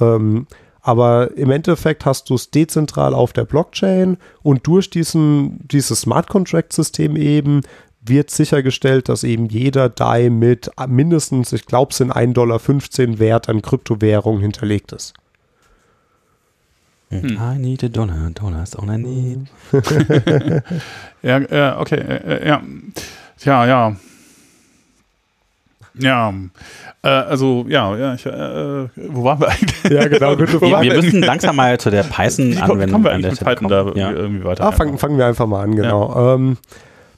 [0.00, 0.46] Ähm,
[0.82, 6.28] aber im Endeffekt hast du es dezentral auf der Blockchain und durch diesen, dieses Smart
[6.28, 7.62] Contract System eben
[8.08, 13.48] wird sichergestellt, dass eben jeder DAI mit mindestens, ich glaube, es sind 1,15 Dollar Wert
[13.48, 15.14] an Kryptowährung hinterlegt ist.
[17.10, 17.38] Hm.
[17.40, 19.46] I need a dollar, dollars all I need.
[21.22, 22.62] Ja, ja okay, äh, ja.
[23.38, 23.96] Tja, ja.
[25.98, 26.34] Ja,
[27.02, 28.30] äh, also, ja, ja, ich, äh,
[28.96, 29.84] wo waren wir eigentlich?
[29.90, 30.88] Ja, genau, gute Wir, Frage.
[30.90, 33.96] wir müssen langsam mal zu der Wie kommen Python-Anwendung wir eigentlich mit Python da kommen.
[33.96, 34.10] Ja.
[34.12, 34.64] irgendwie weiter?
[34.64, 36.34] Ah, fangen, fangen wir einfach mal an, genau.
[36.34, 36.58] Ähm,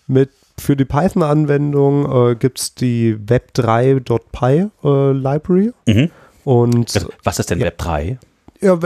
[0.07, 5.73] mit, für die Python-Anwendung äh, gibt es die web3.py äh, Library.
[5.87, 6.11] Mhm.
[6.45, 7.67] Und Also, Was ist denn Ja.
[7.67, 8.19] Web 3?
[8.61, 8.79] ja,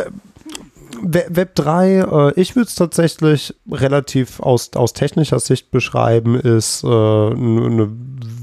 [1.02, 6.38] Web, Web Web 3, äh, ich würde es tatsächlich relativ aus, aus technischer Sicht beschreiben,
[6.38, 7.90] ist äh, eine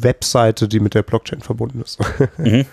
[0.02, 2.00] Webseite, die mit der Blockchain verbunden ist.
[2.38, 2.66] Mhm.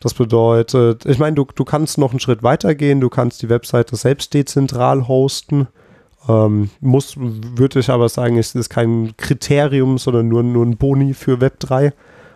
[0.00, 3.48] Das bedeutet, ich meine, du, du kannst noch einen Schritt weiter gehen, du kannst die
[3.48, 5.68] Webseite selbst dezentral hosten.
[6.28, 11.14] Ähm, muss, würde ich aber sagen, es ist kein Kriterium, sondern nur, nur ein Boni
[11.14, 11.92] für Web 3.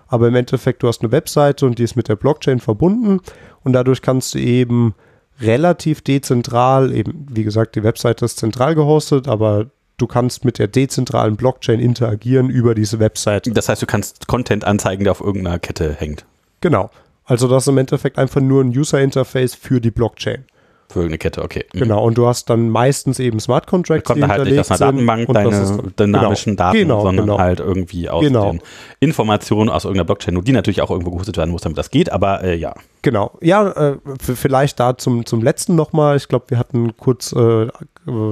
[0.07, 3.21] Aber im Endeffekt, du hast eine Webseite und die ist mit der Blockchain verbunden
[3.65, 4.95] und dadurch kannst du eben
[5.41, 9.67] relativ dezentral, eben wie gesagt, die Webseite ist zentral gehostet, aber
[9.99, 13.51] du kannst mit der dezentralen Blockchain interagieren über diese Webseite.
[13.53, 16.25] Das heißt, du kannst Content anzeigen, der auf irgendeiner Kette hängt.
[16.61, 16.91] Genau.
[17.25, 20.45] Also das ist im Endeffekt einfach nur ein User-Interface für die Blockchain.
[20.89, 21.65] Für irgendeine Kette, okay.
[21.75, 21.79] Mhm.
[21.81, 22.05] Genau.
[22.05, 25.27] Und du hast dann meistens eben Smart Contracts, kommt dann halt nicht aus einer Datenbank
[25.27, 27.39] das deine ist- dynamischen genau, Daten, genau, sondern genau.
[27.39, 28.53] halt irgendwie aus Genau.
[28.53, 28.61] den
[29.01, 32.43] Informationen aus irgendeiner Blockchain, die natürlich auch irgendwo gehostet werden muss, damit das geht, aber
[32.45, 32.73] äh, ja.
[33.03, 33.33] Genau.
[33.41, 36.17] Ja, äh, vielleicht da zum, zum letzten nochmal.
[36.17, 37.67] Ich glaube, wir hatten kurz äh,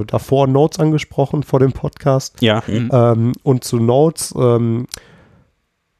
[0.07, 2.41] davor Notes angesprochen vor dem Podcast.
[2.41, 2.89] Ja, mhm.
[2.91, 4.87] Ähm, und zu Nodes, ähm,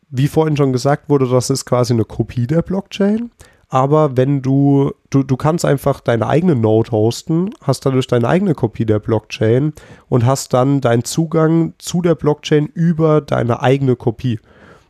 [0.09, 3.31] wie vorhin schon gesagt wurde, das ist quasi eine Kopie der Blockchain.
[3.69, 8.53] Aber wenn du, du, du kannst einfach deine eigene Node hosten, hast dadurch deine eigene
[8.53, 9.73] Kopie der Blockchain
[10.07, 14.39] und hast dann deinen Zugang zu der Blockchain über deine eigene Kopie.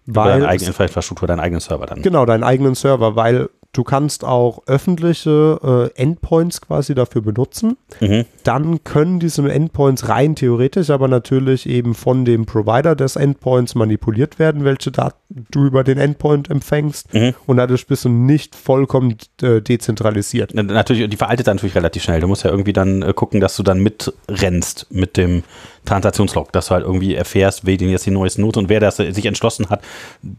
[0.05, 2.01] Über Weil deine es- eigene Infrastruktur, deinen eigenen Server dann.
[2.01, 7.77] Genau, deinen eigenen Server, weil du kannst auch öffentliche äh, Endpoints quasi dafür benutzen.
[7.99, 8.25] Mhm.
[8.43, 14.39] Dann können diese Endpoints rein theoretisch, aber natürlich eben von dem Provider des Endpoints manipuliert
[14.39, 17.13] werden, welche Daten du über den Endpoint empfängst.
[17.13, 17.33] Mhm.
[17.45, 20.51] Und dadurch bist du nicht vollkommen äh, dezentralisiert.
[20.53, 22.21] Na, Natürlich, die veraltet dann natürlich relativ schnell.
[22.21, 25.43] Du musst ja irgendwie dann äh, gucken, dass du dann mitrennst mit dem
[25.85, 28.99] Transaktionslog, dass du halt irgendwie erfährst, wer denn jetzt die neuesten Noten und wer das
[28.99, 29.81] äh, sich entschlossen hat,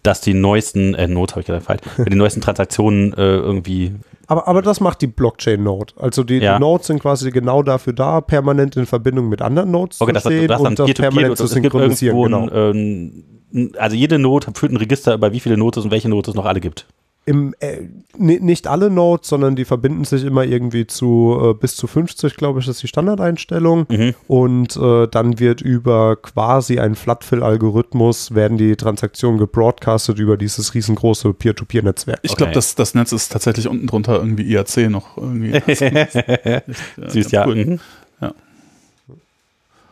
[0.02, 3.94] dass die neuesten, äh, Notes habe ich gesagt, falsch, die neuesten Transaktionen äh, irgendwie
[4.26, 5.94] Aber, aber das macht die Blockchain-Node.
[5.96, 6.54] Also die, Ja.
[6.54, 10.14] die Nodes sind quasi genau dafür da, permanent in Verbindung mit anderen Nodes Okay, zu
[10.14, 12.22] das, stehen das, das und das permanent zu synchronisieren.
[12.22, 12.42] Genau.
[12.48, 12.50] ein,
[13.52, 16.34] ähm, also jede Note führt ein Register über wie viele Notes und welche Note es
[16.36, 16.86] noch alle gibt.
[17.28, 17.78] Im, äh,
[18.16, 22.36] ni- nicht alle Nodes, sondern die verbinden sich immer irgendwie zu äh, bis zu 50,
[22.36, 23.86] glaube ich, ist die Standardeinstellung.
[23.88, 24.14] Mhm.
[24.28, 31.32] Und äh, dann wird über quasi einen Flatfill-Algorithmus werden die Transaktionen gebroadcastet über dieses riesengroße
[31.34, 32.20] Peer-to-Peer-Netzwerk.
[32.22, 32.38] Ich Okay.
[32.38, 35.60] glaube, das, das Netz ist tatsächlich unten drunter irgendwie IAC noch irgendwie.
[37.08, 37.46] Süß, ja.
[37.46, 37.56] cool.
[37.56, 37.80] Mhm.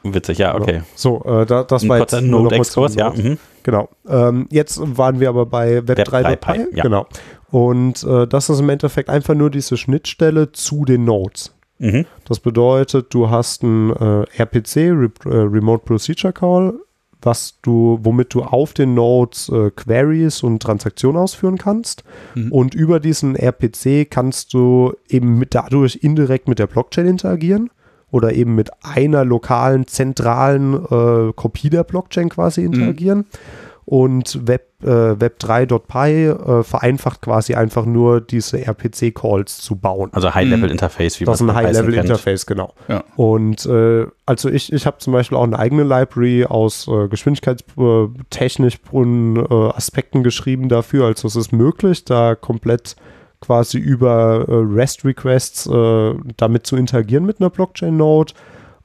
[0.05, 0.83] Witzig, ja, okay.
[0.95, 3.11] So, äh, da, das Ein war jetzt nur noch zum ja.
[3.11, 3.39] Mhm.
[3.63, 3.89] Genau.
[4.07, 6.51] Ähm, jetzt waren wir aber bei Web, Web 3.py.
[6.51, 6.83] 3.py, ja.
[6.83, 7.07] Genau.
[7.51, 11.55] Und äh, das ist im Endeffekt einfach nur diese Schnittstelle zu den Nodes.
[11.79, 12.05] Mhm.
[12.27, 16.75] Das bedeutet, du hast ein äh, RPC, Re äh, Remote Procedure Call,
[17.23, 22.05] was du, womit du auf den Nodes äh, Queries und Transaktionen ausführen kannst.
[22.35, 22.53] Mhm.
[22.53, 27.71] Und über diesen RPC kannst du eben mit dadurch indirekt mit der Blockchain interagieren
[28.15, 33.27] oder eben mit einer lokalen, zentralen äh, Kopie der Blockchain quasi interagieren.
[33.87, 40.11] Und Web, äh, Web3.py äh, vereinfacht quasi einfach nur diese RPC-Calls zu bauen.
[40.13, 41.57] Also High-Level-Interface, wie Das ist ein man.
[41.57, 42.73] High-Level-Interface, genau.
[42.87, 43.03] Ja.
[43.17, 49.37] Und äh, also ich, ich habe zum Beispiel auch eine eigene Library aus äh, geschwindigkeitstechnischen
[49.37, 51.07] äh, Aspekten geschrieben dafür.
[51.07, 52.95] Also es ist möglich, da komplett
[53.45, 58.33] quasi über äh, REST-Requests äh, damit zu interagieren mit einer Blockchain-Node.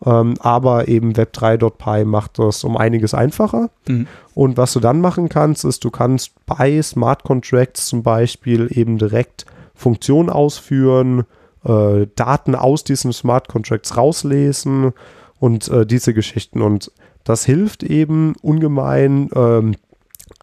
[0.06, 3.70] Ähm, aber eben Web3.py macht das um einiges einfacher.
[3.88, 4.08] Mhm.
[4.34, 8.98] Und was du dann machen kannst, ist, du kannst bei Smart Contracts zum Beispiel eben
[8.98, 9.46] direkt
[9.76, 11.26] Funktionen ausführen,
[11.66, 14.94] äh, Daten aus diesen Smart Contracts rauslesen
[15.40, 16.62] und äh, diese Geschichten.
[16.62, 16.92] Und
[17.26, 19.30] das hilft eben ungemein.
[19.36, 19.76] Ähm,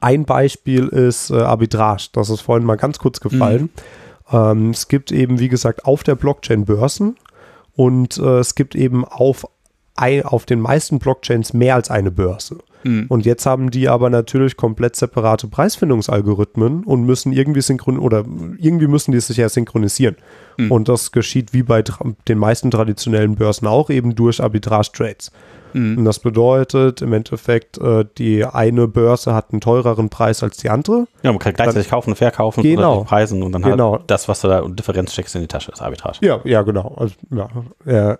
[0.01, 2.09] ein Beispiel ist äh, Arbitrage.
[2.12, 3.70] Das ist vorhin mal ganz kurz gefallen.
[4.31, 7.16] Ähm, es gibt eben, wie gesagt, auf der Blockchain Börsen
[7.74, 9.47] und äh, es gibt eben auf,
[9.94, 12.59] ein, auf den meisten Blockchains mehr als eine Börse.
[12.86, 13.07] Mhm.
[13.09, 18.24] Und jetzt haben die aber natürlich komplett separate Preisfindungsalgorithmen und müssen irgendwie synchron oder
[18.59, 20.16] irgendwie müssen die sich ja synchronisieren.
[20.57, 20.73] Mhm.
[20.73, 21.82] Und das geschieht wie bei
[22.28, 25.32] den meisten traditionellen Börsen auch eben durch Arbitrage-Trades.
[25.72, 25.98] Mhm.
[25.98, 30.70] Und das bedeutet im Endeffekt, äh, die eine Börse hat einen teureren Preis als die
[30.70, 31.06] andere.
[31.22, 33.01] Ja, man kann gleichzeitig kaufen und verkaufen Genau.
[33.01, 33.93] und Preisen und dann Genau.
[33.93, 36.18] halt das, was du da und Differenz steckst in die Tasche, ist Arbitrage.
[36.22, 36.94] Ja, ja, genau.
[36.97, 37.48] Also, ja,
[37.84, 38.18] ja.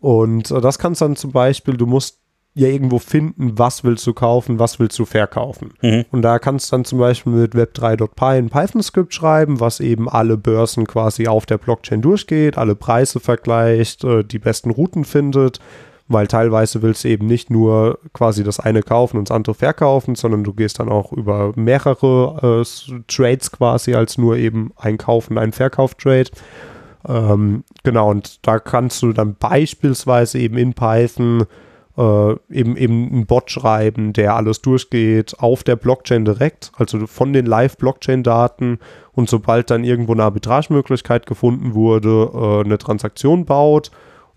[0.00, 2.18] Und äh, das kannst dann zum Beispiel, du musst
[2.54, 5.74] ja irgendwo finden, was willst du kaufen, was willst du verkaufen.
[5.80, 6.06] Mhm.
[6.10, 10.36] Und da kannst du dann zum Beispiel mit web3.py ein Python-Skript schreiben, was eben alle
[10.36, 15.60] Börsen quasi auf der Blockchain durchgeht, alle Preise vergleicht, äh, die besten Routen findet,
[16.08, 20.14] weil teilweise willst du eben nicht nur quasi das eine kaufen und das andere verkaufen,
[20.14, 25.30] sondern du gehst dann auch über mehrere äh, Trades quasi als nur eben ein Kauf
[25.30, 26.30] und ein Verkauf-Trade.
[27.06, 31.44] Ähm, genau, und da kannst du dann beispielsweise eben in Python
[31.98, 37.32] äh, eben, eben einen Bot schreiben, der alles durchgeht auf der Blockchain direkt, also von
[37.32, 38.78] den Live-Blockchain-Daten
[39.12, 43.90] und sobald dann irgendwo eine Arbitragemöglichkeit gefunden wurde, äh, eine Transaktion baut,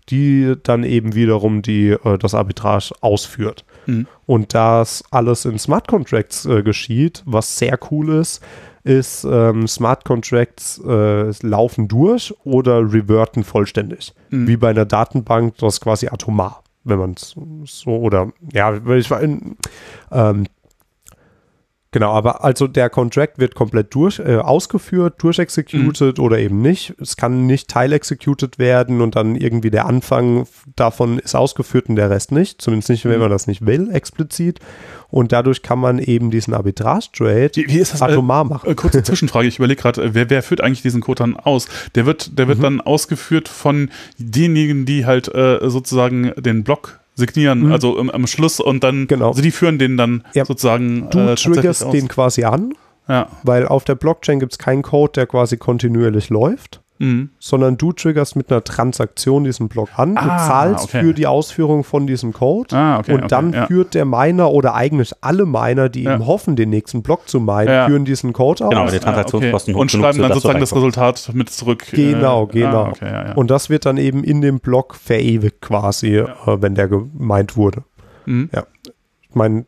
[0.10, 3.66] die dann eben wiederum die, äh, das Arbitrage ausführt.
[3.86, 4.08] Mhm.
[4.26, 8.44] Und das alles in Smart Contracts äh, geschieht, was sehr cool ist,
[8.84, 14.14] ist ähm, Smart Contracts äh, laufen durch oder reverten vollständig.
[14.30, 14.48] Mhm.
[14.48, 19.12] Wie bei einer Datenbank, das ist quasi atomar, wenn man es so oder ja, ich
[19.12, 19.56] war in,
[20.12, 20.46] ähm,
[21.94, 26.94] Genau, aber also der Contract wird komplett durch, äh, ausgeführt, durchexecuted oder eben nicht.
[27.02, 30.48] Es kann nicht teilexecuted werden und dann irgendwie der Anfang
[30.78, 32.62] davon ist ausgeführt und der Rest nicht.
[32.62, 33.20] Zumindest nicht, wenn Mhm.
[33.20, 34.60] man das nicht will, explizit.
[35.10, 38.02] Und dadurch kann man eben diesen Arbitrage-Trade Wie, wie ist das?
[38.02, 38.70] atomar machen.
[38.70, 41.68] Äh, kurze Zwischenfrage, ich überlege gerade, äh, wer, wer führt eigentlich diesen Code dann aus?
[41.96, 42.64] Der wird, der wird Mhm.
[42.64, 47.72] dann ausgeführt von denjenigen, die halt äh, sozusagen den Block signieren, Mhm.
[47.72, 49.30] also im, am Schluss und dann, Genau.
[49.30, 50.44] also die führen den dann Ja.
[50.46, 52.74] sozusagen Du äh, triggerst den quasi an,
[53.08, 53.28] Ja.
[53.44, 56.81] weil auf der Blockchain gibt es keinen Code, der quasi kontinuierlich läuft.
[57.02, 57.30] Mhm.
[57.40, 61.02] sondern du triggerst mit einer Transaktion diesen Block an, du Ah, zahlst okay.
[61.02, 63.14] für die Ausführung von diesem Code Ah, okay.
[63.14, 63.66] und okay, dann ja.
[63.66, 66.14] führt der Miner oder eigentlich alle Miner, die Ja.
[66.16, 67.88] eben hoffen, den nächsten Block zu minen, Ja.
[67.88, 68.70] führen diesen Code aus.
[68.70, 69.82] Genau, die Ah, Transaktionskosten okay.
[69.82, 70.76] Und schreiben dann du sozusagen das.
[70.76, 71.86] Resultat mit zurück.
[71.92, 72.84] Genau, äh, genau.
[72.84, 73.34] Ah, okay, ja, ja.
[73.34, 77.84] Und das wird dann eben in dem Block verewigt quasi, äh, wenn der gemeint wurde.
[78.28, 78.50] Mhm.
[79.28, 79.66] Ich meine,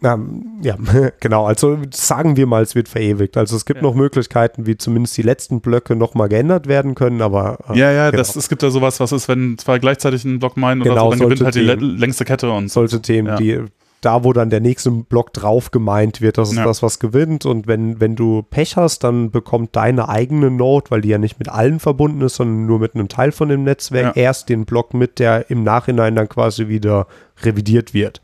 [0.00, 0.18] na,
[0.62, 0.76] ja,
[1.20, 3.36] genau, also sagen wir mal, es wird verewigt.
[3.36, 3.82] Also es gibt Ja.
[3.82, 8.10] noch Möglichkeiten, wie zumindest die letzten Blöcke nochmal geändert werden können, aber äh, Ja, ja,
[8.10, 8.18] genau.
[8.18, 11.04] das, es gibt ja sowas, was ist, wenn zwei gleichzeitig einen Block meinen oder Genau,
[11.06, 12.80] so, dann gewinnt halt die längste Kette und so.
[12.80, 13.36] solche Themen, Ja.
[13.36, 13.60] die
[14.00, 16.64] da, wo dann der nächste Block drauf gemeint wird, das ist Ja.
[16.64, 17.44] das, was gewinnt.
[17.46, 21.40] Und wenn, wenn du Pech hast, dann bekommt deine eigene Node, weil die ja nicht
[21.40, 24.22] mit allen verbunden ist, sondern nur mit einem Teil von dem Netzwerk, Ja.
[24.22, 27.08] erst den Block mit, der im Nachhinein dann quasi wieder
[27.42, 28.20] revidiert wird.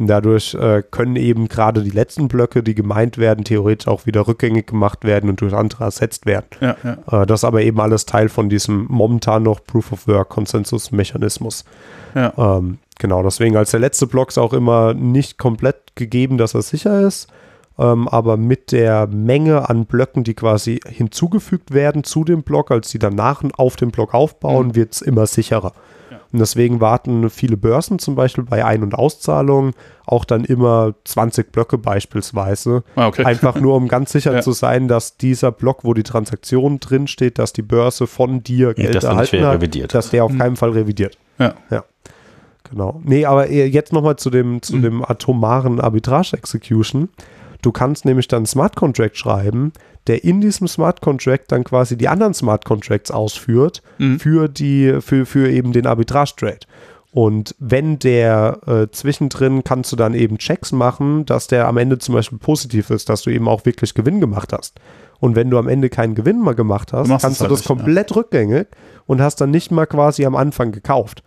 [0.00, 4.26] Und dadurch äh, können eben gerade die letzten Blöcke, die gemeint werden, theoretisch auch wieder
[4.26, 6.46] rückgängig gemacht werden und durch andere ersetzt werden.
[6.60, 7.22] Ja, ja.
[7.22, 11.64] Äh, das ist aber eben alles Teil von diesem momentan noch Proof of Work Konsensusmechanismus.
[12.14, 12.32] Ja.
[12.38, 16.62] Ähm, genau, deswegen als der letzte Block ist auch immer nicht komplett gegeben, dass er
[16.62, 17.28] sicher ist.
[17.78, 22.88] Ähm, aber mit der Menge an Blöcken, die quasi hinzugefügt werden zu dem Block, als
[22.88, 24.74] die danach auf dem Block aufbauen, Mhm.
[24.76, 25.72] wird es immer sicherer.
[26.30, 26.36] Ja.
[26.36, 29.72] Und deswegen warten viele Börsen zum Beispiel bei Ein- und Auszahlungen
[30.06, 32.82] auch dann immer 20 Blöcke beispielsweise.
[32.96, 33.24] Ah, okay.
[33.24, 34.40] Einfach nur, um ganz sicher Ja.
[34.40, 38.74] zu sein, dass dieser Block, wo die Transaktion drin steht, dass die Börse von dir
[38.74, 39.94] Geld dass nicht erhalten hat, revidiert.
[39.94, 40.38] dass der auf Mhm.
[40.38, 41.16] keinen Fall revidiert.
[41.38, 41.54] Ja.
[41.70, 41.84] ja.
[42.68, 43.00] Genau.
[43.04, 44.82] Nee, aber äh, jetzt nochmal zu dem, zu Mhm.
[44.82, 47.08] dem atomaren Arbitrage-Execution.
[47.62, 49.72] Du kannst nämlich dann Smart Contract schreiben,
[50.06, 54.18] der in diesem Smart Contract dann quasi die anderen Smart Contracts ausführt Mhm.
[54.18, 56.60] für die, für, für eben den Arbitrage-Trade.
[57.12, 61.98] Und wenn der äh, zwischendrin kannst du dann eben Checks machen, dass der am Ende
[61.98, 64.78] zum Beispiel positiv ist, dass du eben auch wirklich Gewinn gemacht hast.
[65.18, 67.68] Und wenn du am Ende keinen Gewinn mehr gemacht hast, kannst du halt das nicht,
[67.68, 67.74] ja.
[67.74, 68.68] komplett rückgängig
[69.06, 71.22] und hast dann nicht mal quasi am Anfang gekauft.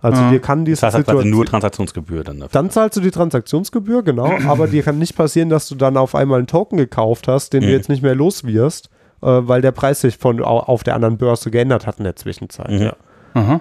[0.00, 0.30] Also Ah.
[0.30, 2.52] dir kann diese Das heißt, Situation nur Transaktionsgebühr dann dafür.
[2.52, 6.14] dann zahlst du die Transaktionsgebühr, genau, aber dir kann nicht passieren, dass du dann auf
[6.14, 7.72] einmal einen Token gekauft hast, den du Mhm.
[7.72, 8.90] jetzt nicht mehr los wirst,
[9.22, 12.14] äh, weil der Preis sich von au- auf der anderen Börse geändert hat in der
[12.16, 12.70] Zwischenzeit.
[12.70, 12.80] Mhm.
[12.82, 12.96] Ja.
[13.34, 13.60] Aha.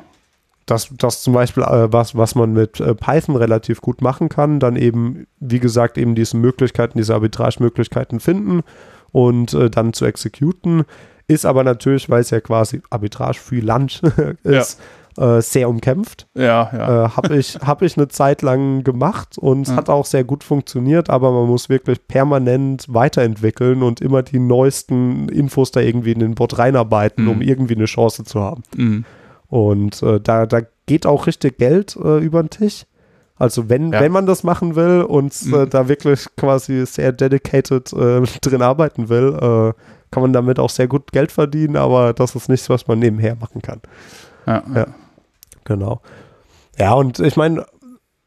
[0.68, 4.60] Das, das zum Beispiel äh, was, was man mit äh, Python relativ gut machen kann,
[4.60, 8.64] dann eben, wie gesagt, eben diese Möglichkeiten, diese Arbitrage-Möglichkeiten finden
[9.14, 10.84] und äh, dann zu exekuten.
[11.30, 14.02] Ist aber natürlich, weil es ja quasi Arbitrage Free Lunch
[14.44, 14.80] ist,
[15.18, 16.28] Äh, sehr umkämpft.
[16.36, 17.06] Ja, ja.
[17.06, 19.76] Äh, Habe ich, hab ich eine Zeit lang gemacht und es Ja.
[19.78, 25.28] hat auch sehr gut funktioniert, aber man muss wirklich permanent weiterentwickeln und immer die neuesten
[25.30, 27.32] Infos da irgendwie in den Bot reinarbeiten, Mhm.
[27.32, 28.62] um irgendwie eine Chance zu haben.
[28.76, 29.06] Mhm.
[29.48, 32.86] Und äh, da, da geht auch richtig Geld äh, über den Tisch.
[33.38, 34.02] Also wenn, Ja.
[34.02, 35.70] wenn man das machen will und äh, Mhm.
[35.70, 39.74] da wirklich quasi sehr dedicated äh, drin arbeiten will,
[40.12, 43.36] kann man damit auch sehr gut Geld verdienen, aber das ist nichts, was man nebenher
[43.36, 43.82] machen kann.
[44.46, 44.86] Ja, Ja.
[45.68, 46.02] Genau.
[46.80, 47.66] Ja, und ich meine,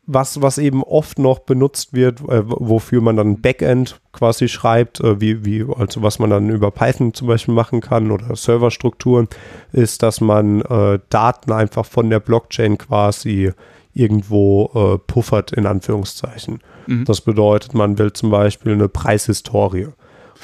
[0.06, 5.20] was, was eben oft noch benutzt wird, äh, wofür man dann Backend quasi schreibt, äh,
[5.20, 9.28] wie, wie, also was man dann über Python zum Beispiel machen kann oder Serverstrukturen,
[9.72, 13.52] ist, dass man äh, Daten einfach von der Blockchain quasi
[13.94, 16.60] irgendwo äh, puffert, in Anführungszeichen.
[16.86, 17.04] Mhm.
[17.04, 19.88] Das bedeutet, man will zum Beispiel eine Preishistorie.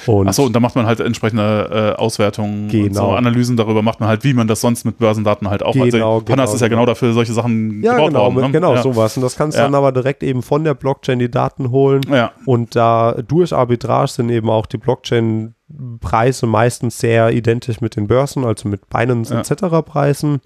[0.06, 3.10] Und Achso, und da macht man halt entsprechende äh, Auswertungen und Genau.
[3.10, 5.84] so Analysen darüber macht man halt, wie man das sonst mit Börsendaten halt auch Genau,
[5.84, 6.86] also, Pandas genau, ist ja genau genau.
[6.92, 8.46] dafür solche Sachen ja, gebaut genau, worden.
[8.46, 8.50] ne?
[8.52, 8.82] genau ja.
[8.82, 9.16] sowas.
[9.16, 9.66] Und das kannst du Ja.
[9.66, 12.02] dann aber direkt eben von der Blockchain die Daten holen.
[12.10, 18.06] Ja, Und da durch Arbitrage sind eben auch die Blockchain-Preise meistens sehr identisch mit den
[18.06, 19.40] Börsen, also mit Binance Ja.
[19.40, 19.82] etc.
[19.84, 20.40] Preisen.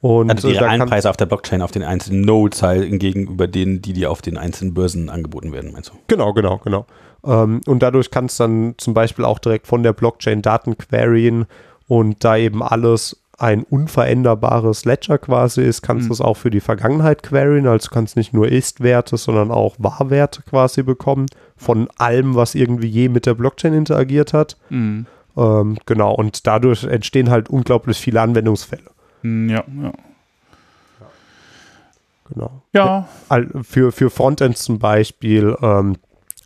[0.00, 3.00] Und Also die äh, da realen Preise auf der Blockchain auf den einzelnen Nodes halt
[3.00, 5.94] gegenüber denen, die dir auf den einzelnen Börsen angeboten werden, meinst du?
[6.08, 6.84] Genau, genau, genau.
[7.26, 11.46] Ähm, und dadurch kannst du dann zum Beispiel auch direkt von der Blockchain Daten queryen
[11.88, 16.08] und da eben alles ein unveränderbares Ledger quasi ist, kannst Mhm.
[16.08, 17.66] du es auch für die Vergangenheit queryen.
[17.66, 21.26] Also du kannst nicht nur Ist-Werte, sondern auch Wahrwerte quasi bekommen
[21.56, 24.56] von allem, was irgendwie je mit der Blockchain interagiert hat.
[24.70, 25.06] mhm.
[25.36, 28.84] Ähm, genau, und dadurch entstehen halt unglaublich viele Anwendungsfälle.
[29.22, 29.92] Mhm, ja, ja.
[32.32, 32.62] Genau.
[32.72, 35.96] Ja, Al- Für, für Frontends zum Beispiel ähm,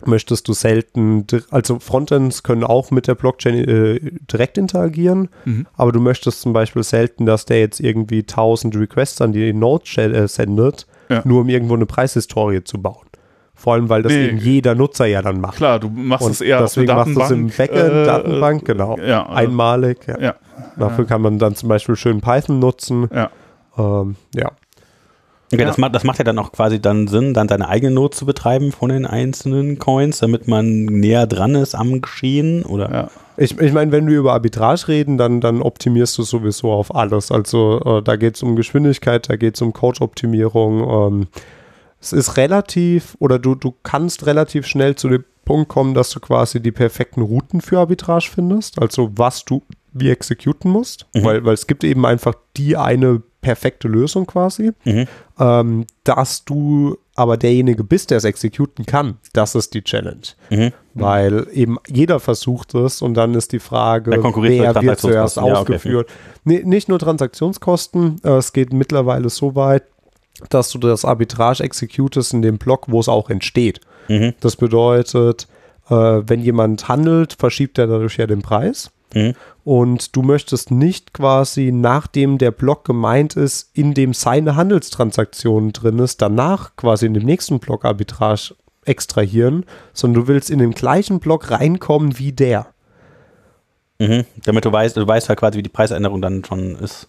[0.07, 4.01] möchtest du selten, also Frontends können auch mit der Blockchain äh,
[4.33, 5.67] direkt interagieren, Mhm.
[5.77, 9.85] aber du möchtest zum Beispiel selten, dass der jetzt irgendwie 1000 Requests an die Node
[9.97, 11.23] äh, sendet, Ja.
[11.25, 13.07] nur um irgendwo eine Preishistorie zu bauen.
[13.55, 14.29] Vor allem, weil das Nee.
[14.29, 15.57] eben jeder Nutzer ja dann macht.
[15.57, 17.57] klar, du machst Und es eher auf eine deswegen machst du es im Datenbank.
[17.57, 18.99] Backend, äh, Datenbank, genau.
[18.99, 20.21] Ja, also, Einmalig, ja.
[20.21, 20.35] ja,
[20.77, 23.09] Dafür kann man dann zum Beispiel schön Python nutzen.
[23.13, 23.31] ja.
[23.77, 24.53] Ähm, ja.
[25.53, 25.67] Okay, Ja.
[25.69, 28.27] das, macht, das macht ja dann auch quasi dann Sinn, dann seine eigene Note zu
[28.27, 32.91] betreiben von den einzelnen Coins, damit man näher dran ist am Geschehen, oder?
[32.93, 33.11] ja.
[33.41, 37.31] Ich, ich meine, wenn wir über Arbitrage reden, dann, dann optimierst du sowieso auf alles.
[37.31, 41.13] Also äh, da geht es um Geschwindigkeit, da geht es um Code-Optimierung.
[41.13, 41.27] Ähm,
[42.01, 46.19] es ist relativ, oder du, du kannst relativ schnell zu dem Punkt kommen, dass du
[46.19, 48.83] quasi die perfekten Routen für Arbitrage findest.
[48.83, 49.63] Also was du
[49.93, 51.07] wie exekuten musst.
[51.15, 51.25] Mhm.
[51.25, 54.73] Weil, weil es gibt eben einfach die eine perfekte Lösung quasi.
[54.85, 55.07] Mhm.
[55.39, 60.23] Ähm, dass du aber derjenige bist, der es exekuten kann, das ist die Challenge.
[60.51, 60.73] Mhm.
[60.95, 64.23] Weil eben jeder versucht es und dann ist die Frage, Wer
[64.83, 65.45] wird zuerst Transaktionskosten?
[65.45, 65.75] Ja, okay.
[65.75, 66.11] ausgeführt.
[66.45, 69.85] Nee, nicht nur Transaktionskosten, äh, es geht mittlerweile so weit,
[70.51, 73.81] dass du das Arbitrage executest in dem Block, wo es auch entsteht.
[74.09, 74.35] Mhm.
[74.41, 75.49] Das bedeutet,
[75.89, 78.91] äh, wenn jemand handelt, verschiebt er dadurch ja den Preis.
[79.15, 79.35] Mhm.
[79.65, 85.99] Und du möchtest nicht quasi, nachdem der Block gemeint ist, in dem seine Handelstransaktion drin
[85.99, 88.55] ist, danach quasi in dem nächsten Block Arbitrage
[88.85, 92.69] extrahieren, sondern du willst in den gleichen Block reinkommen wie der.
[93.99, 94.25] Mhm.
[94.45, 97.09] Damit du weißt, du weißt halt quasi, wie die Preisänderung dann schon ist.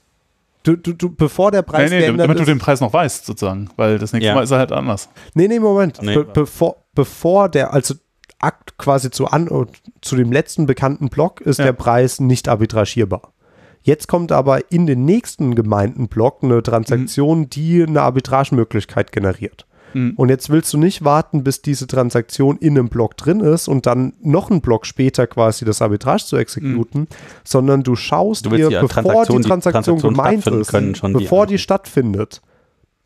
[0.64, 2.92] Du, du, du, bevor der Nee, Preis nee, geändert damit du ist, den Preis noch
[2.92, 3.70] weißt, sozusagen.
[3.78, 4.36] Weil das nächste Ja.
[4.36, 5.10] Mal ist er halt anders.
[5.34, 6.02] Nee, nee, Moment.
[6.02, 6.16] Nee.
[6.16, 7.96] Be bevor, bevor der, also
[8.40, 9.66] Akt quasi zu, an, äh,
[10.02, 11.66] zu dem letzten bekannten Block ist Ja.
[11.66, 13.34] der Preis nicht arbitragierbar.
[13.82, 19.66] Jetzt kommt aber in den nächsten gemeinten Block eine Transaktion, die eine Arbitragemöglichkeit generiert.
[19.94, 20.14] Mhm.
[20.18, 23.86] Und jetzt willst du nicht warten, bis diese Transaktion in einem Block drin ist und
[23.88, 27.08] dann noch einen Block später quasi das Arbitrage zu exekuten,
[27.44, 31.14] sondern du schaust Du dir, die bevor Transaktion- die die Transaktion gemeint ist, können, schon
[31.14, 32.42] die- bevor die stattfindet,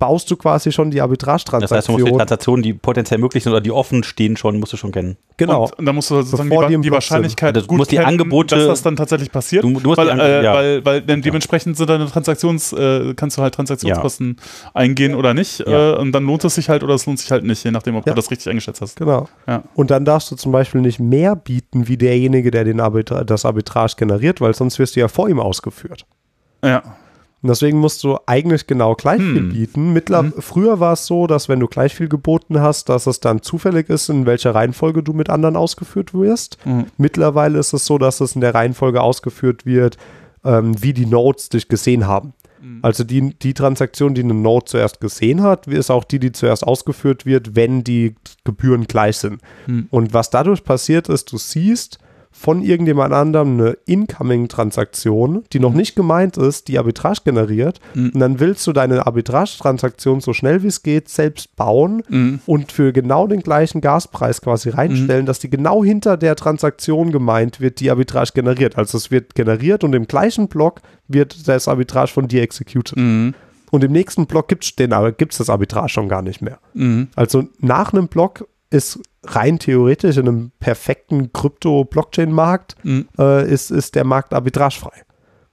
[0.05, 1.77] baust du quasi schon die Das Arbitrage-Transaktion.
[1.77, 4.73] heißt, du musst die Transaktionen, die potenziell möglich sind oder die offen stehen schon, musst
[4.73, 5.15] du schon kennen.
[5.37, 5.63] Genau.
[5.63, 6.91] Und, und da musst du sozusagen Bevor die, die die.
[6.91, 9.63] Wahrscheinlichkeit Also du gut musst die kennen, Angebote- dass das dann tatsächlich passiert.
[9.63, 10.53] Du- du musst weil, die äh, ja.
[10.53, 14.37] weil, weil dann dementsprechend sind deine Transaktions, äh, kannst du halt Transaktionskosten
[14.73, 15.59] eingehen oder nicht.
[15.59, 15.93] Ja.
[15.93, 17.95] Äh, und dann lohnt es sich halt oder es lohnt sich halt nicht, je nachdem,
[17.95, 18.11] ob Ja.
[18.13, 18.97] du das richtig eingeschätzt hast.
[18.97, 19.27] Genau.
[19.47, 19.63] Ja.
[19.73, 23.45] Und dann darfst du zum Beispiel nicht mehr bieten wie derjenige, der den Arbitra das
[23.45, 26.05] Arbitrage generiert, weil sonst wirst du ja vor ihm ausgeführt.
[26.63, 26.81] Ja.
[27.43, 29.33] Und deswegen musst du eigentlich genau gleich Hm.
[29.33, 29.93] viel bieten.
[29.93, 33.41] Mittler Früher war es so, dass wenn du gleich viel geboten hast, dass es dann
[33.41, 36.57] zufällig ist, in welcher Reihenfolge du mit anderen ausgeführt wirst.
[36.65, 36.85] Mhm.
[36.97, 39.97] Mittlerweile ist es so, dass es in der Reihenfolge ausgeführt wird,
[40.45, 42.33] ähm, wie die Nodes dich gesehen haben.
[42.81, 46.65] Also die, die Transaktion, die eine Node zuerst gesehen hat, ist auch die, die zuerst
[46.65, 48.15] ausgeführt wird, wenn die
[48.45, 49.41] Gebühren gleich sind.
[49.65, 49.87] Hm.
[49.89, 51.99] Und was dadurch passiert ist, du siehst,
[52.35, 57.79] von irgendjemand anderem eine Incoming-Transaktion, die noch nicht gemeint ist, die Arbitrage generiert.
[57.93, 58.11] Mhm.
[58.13, 62.39] Und dann willst du deine Arbitrage-Transaktion so schnell wie es geht selbst bauen Mhm.
[62.45, 67.61] und für genau den gleichen Gaspreis quasi reinstellen, dass die genau hinter der Transaktion gemeint
[67.61, 68.77] wird, die Arbitrage generiert.
[68.77, 72.97] Also es wird generiert und im gleichen Block wird das Arbitrage von dir executed.
[72.97, 73.33] Mhm.
[73.71, 76.59] Und im nächsten Block gibt es das Arbitrage schon gar nicht mehr.
[76.73, 77.07] Mhm.
[77.15, 83.07] Also nach einem Block ist rein theoretisch in einem perfekten Krypto-Blockchain-Markt Mhm.
[83.17, 85.01] äh, ist, ist der Markt arbitragefrei.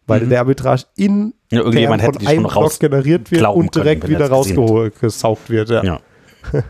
[0.07, 0.29] Weil Mhm.
[0.31, 4.15] der Arbitrage in Ja, irgendjemand von einem schon Block raus generiert wird und direkt können,
[4.15, 5.71] wieder er rausgesaugt wird.
[5.71, 5.85] Ja.
[5.85, 6.01] Ja.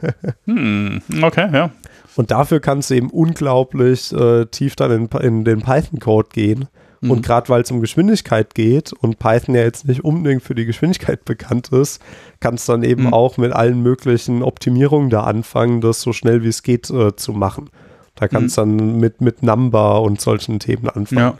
[0.46, 1.00] Hm.
[1.22, 1.70] Okay, ja.
[2.16, 6.66] Und dafür kannst du eben unglaublich äh, tief dann in, in den Python-Code gehen.
[7.00, 7.10] Mhm.
[7.10, 10.66] Und gerade weil es um Geschwindigkeit geht und Python ja jetzt nicht unbedingt für die
[10.66, 12.00] Geschwindigkeit bekannt ist,
[12.40, 13.14] kannst du dann eben Mhm.
[13.14, 17.32] auch mit allen möglichen Optimierungen da anfangen, das so schnell wie es geht äh, zu
[17.32, 17.70] machen.
[18.16, 21.38] Da kannst du dann mit, mit Number und solchen Themen anfangen.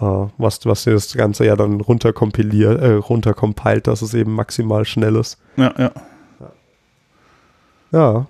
[0.00, 0.24] Ja.
[0.24, 4.84] Äh, was, was dir das Ganze ja dann runterkompiliert, äh, runtercompiled, dass es eben maximal
[4.84, 5.38] schnell ist.
[5.56, 5.90] Ja, ja.
[7.92, 8.26] Ja.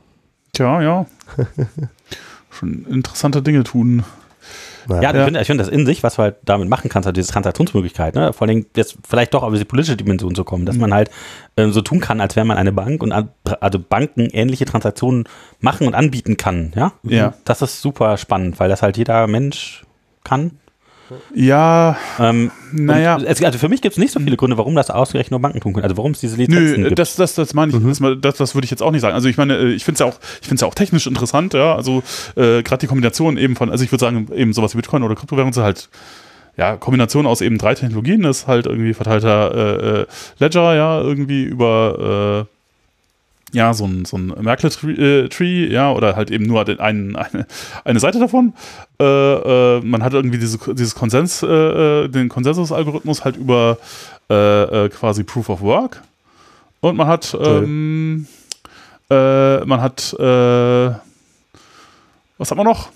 [0.52, 1.06] Tja, ja.
[2.50, 4.04] Schon interessante Dinge tun.
[4.88, 5.10] Ja, Ja.
[5.18, 7.32] ich finde ich find das in sich, was du halt damit machen kannst, halt diese
[7.32, 8.32] Transaktionsmöglichkeit, ne?
[8.32, 11.10] Vor allem jetzt vielleicht doch auf diese politische Dimension zu kommen, dass man halt
[11.56, 13.30] ähm, so tun kann, als wäre man eine Bank und an,
[13.60, 15.24] also Banken ähnliche Transaktionen
[15.60, 16.92] machen und anbieten kann, ja?
[17.02, 17.34] Ja.
[17.44, 19.84] Das ist super spannend, weil das halt jeder Mensch
[20.24, 20.52] kann.
[21.34, 23.18] Ja, Ähm, naja.
[23.24, 25.60] es, also für mich gibt es nicht so viele Gründe, warum das ausgerechnet nur Banken
[25.60, 25.84] tun können.
[25.84, 26.98] Also warum es diese Lizenzen Nö, gibt.
[26.98, 28.20] das, das, das meine ich, Mhm.
[28.20, 29.14] das, das, würde ich jetzt auch nicht sagen.
[29.14, 31.06] Also ich meine, äh, ich finde es ja auch, ich finde es ja auch technisch
[31.06, 31.74] interessant, ja.
[31.74, 32.02] Also
[32.36, 35.14] äh, gerade die Kombination eben von, also ich würde sagen, eben sowas wie Bitcoin oder
[35.14, 35.88] Kryptowährung sind halt
[36.56, 40.06] ja, Kombination aus eben drei Technologien, das ist halt irgendwie verteilter äh, äh,
[40.38, 42.53] Ledger, ja, irgendwie über äh,
[43.54, 47.46] ja, so ein, so ein Merkle-Tree, äh, Tree, ja, oder halt eben nur einen, eine,
[47.84, 48.52] eine Seite davon.
[49.00, 53.78] Äh, äh, man hat irgendwie diese, dieses Konsens, äh, äh, den Konsensus-Algorithmus halt über
[54.28, 56.02] äh, quasi Proof of Work.
[56.80, 58.26] Und man hat, ähm,
[59.08, 61.00] äh, man hat, was
[62.50, 62.90] hat man noch?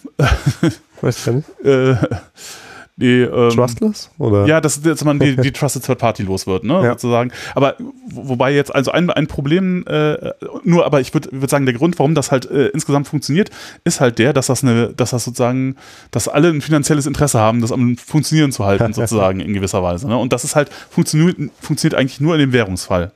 [1.01, 1.49] Weiß gar nicht.
[3.01, 4.11] Die, ähm, Trustless?
[4.19, 4.45] Oder?
[4.47, 6.91] ja, dass, dass man die, die Trusted Third Party los wird, ne, Ja.
[6.95, 7.31] sozusagen.
[7.55, 7.77] Aber
[8.11, 10.33] wo- wobei jetzt, also ein, ein Problem, äh,
[10.65, 13.51] nur, aber ich würde würd sagen, der Grund, warum das halt äh, insgesamt funktioniert,
[13.85, 15.77] ist halt der, dass das eine, dass das sozusagen,
[16.11, 20.09] dass alle ein finanzielles Interesse haben, das am Funktionieren zu halten, sozusagen, in gewisser Weise.
[20.09, 20.17] Ne?
[20.19, 23.13] Und das ist halt, funktioniert, funktioniert eigentlich nur in dem Währungsfall.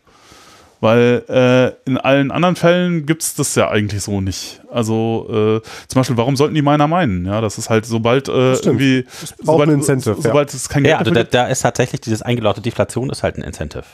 [0.83, 4.61] Weil äh, in allen anderen Fällen gibt es das ja eigentlich so nicht.
[4.69, 7.25] Also äh, zum Beispiel, warum sollten die Miner meinen?
[7.25, 9.07] Ja, das ist halt, sobald äh, irgendwie
[9.41, 10.21] sobald, ein Incentive, ja.
[10.21, 13.39] sobald es kein Geld ja, also da, da ist tatsächlich dieses eingeläutete Deflation ist halt
[13.39, 13.85] ein Incentive.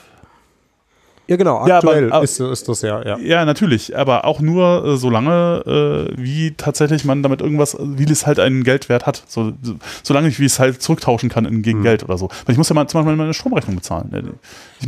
[1.29, 1.67] Ja, genau.
[1.67, 3.17] Ja, aber- Aktuell aber- ist, ist das ja, ja.
[3.19, 8.25] Ja, natürlich, aber auch nur äh, solange, äh, wie tatsächlich man damit irgendwas, wie es
[8.25, 9.23] halt einen Geldwert hat.
[9.27, 12.29] So, so, solange ich wie es halt zurücktauschen kann in, gegen Geld oder so.
[12.45, 14.09] Weil ich muss ja mal zum Beispiel meine Stromrechnung bezahlen.
[14.11, 14.23] Ich Ja,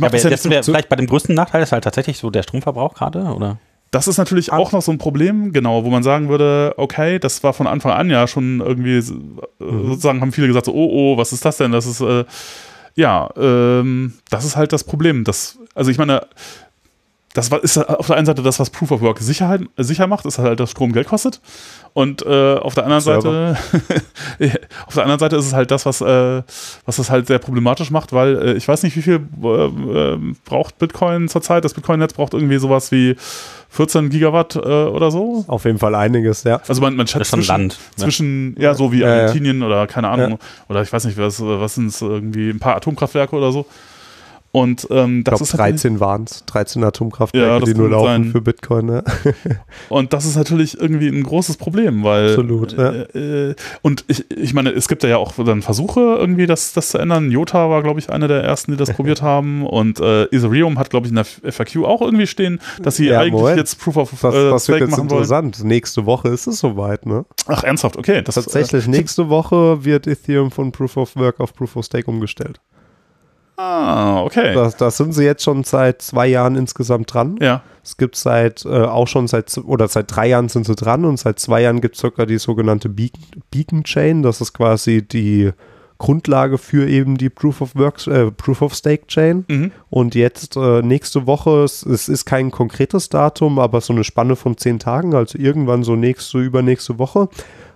[0.00, 1.70] mach aber das, ja das nicht sind wir so, vielleicht bei dem größten Nachteil ist
[1.72, 3.58] halt tatsächlich so der Stromverbrauch gerade, oder?
[3.92, 7.44] das ist natürlich auch noch so ein Problem, genau, wo man sagen würde, okay, das
[7.44, 9.02] war von Anfang an ja schon irgendwie, äh,
[9.64, 9.88] Mhm.
[9.90, 11.72] sozusagen haben viele gesagt, so, oh, oh, was ist das denn?
[11.72, 12.24] Das ist, äh,
[12.94, 15.24] ja, ähm, das ist halt das Problem.
[15.24, 16.26] Das, also ich meine,
[17.34, 20.26] das war- ist auf der einen Seite das, was Proof of Work Sicherheit, sicher macht,
[20.26, 21.40] ist halt, dass Strom Geld kostet.
[21.94, 23.56] Und äh, auf der anderen Server.
[24.38, 26.42] Seite, auf der anderen Seite ist es halt das, was, äh,
[26.84, 30.18] was das halt sehr problematisch macht, weil äh, ich weiß nicht, wie viel äh, äh,
[30.44, 31.64] braucht Bitcoin zurzeit.
[31.64, 33.16] Das Bitcoin-Netz braucht irgendwie sowas wie
[33.70, 35.46] 14 Gigawatt äh, oder so.
[35.48, 36.60] Auf jeden Fall einiges, ja.
[36.68, 37.78] Also man, man Das schätzt zwischen, Land.
[37.96, 38.02] Ne?
[38.04, 39.20] zwischen ja, so wie Ja, ja.
[39.22, 40.38] Argentinien oder keine Ahnung,
[40.68, 43.64] oder ich weiß nicht, was, was sind es, irgendwie ein paar Atomkraftwerke oder so.
[44.54, 46.44] Und ähm, Ich das glaube, ist natürlich- 13 waren es.
[46.44, 48.24] 13 Atomkraftwerke, Ja, die nur laufen sein.
[48.32, 48.84] für Bitcoin.
[48.84, 49.02] Ne?
[49.88, 52.28] Und das ist natürlich irgendwie ein großes Problem, weil.
[52.28, 52.90] Absolut, ja.
[52.92, 56.90] Äh, äh, und ich, ich meine, es gibt ja auch dann Versuche, irgendwie das, das
[56.90, 57.30] zu ändern.
[57.30, 59.66] Jota war, glaube ich, einer der ersten, die das probiert haben.
[59.66, 63.20] Und äh, Ethereum hat, glaube ich, in der FAQ auch irgendwie stehen, dass sie Ja,
[63.20, 63.56] eigentlich Moment.
[63.56, 65.22] jetzt Proof of Das, äh, das wird jetzt machen wollen.
[65.22, 65.64] interessant.
[65.64, 67.24] Nächste Woche ist es soweit, ne?
[67.46, 68.20] Ach, ernsthaft, okay.
[68.22, 72.60] Das, Tatsächlich, nächste Woche wird Ethereum von Proof of Work auf Proof of Stake umgestellt.
[73.56, 74.54] Ah, okay.
[74.54, 77.36] Da, da sind sie jetzt schon seit zwei Jahren insgesamt dran.
[77.40, 77.62] Ja.
[77.84, 81.18] Es gibt seit, äh, auch schon seit, oder seit drei Jahren sind sie dran und
[81.18, 84.22] seit zwei Jahren gibt es sogar die sogenannte Beacon, Beacon Chain.
[84.22, 85.52] Das ist quasi die
[85.98, 89.44] Grundlage für eben die Proof of Work, äh, Proof of Stake Chain.
[89.48, 89.72] Mhm.
[89.88, 94.34] Und jetzt äh, nächste Woche, es, es ist kein konkretes Datum, aber so eine Spanne
[94.34, 97.28] von zehn Tagen, also irgendwann so nächste, übernächste Woche,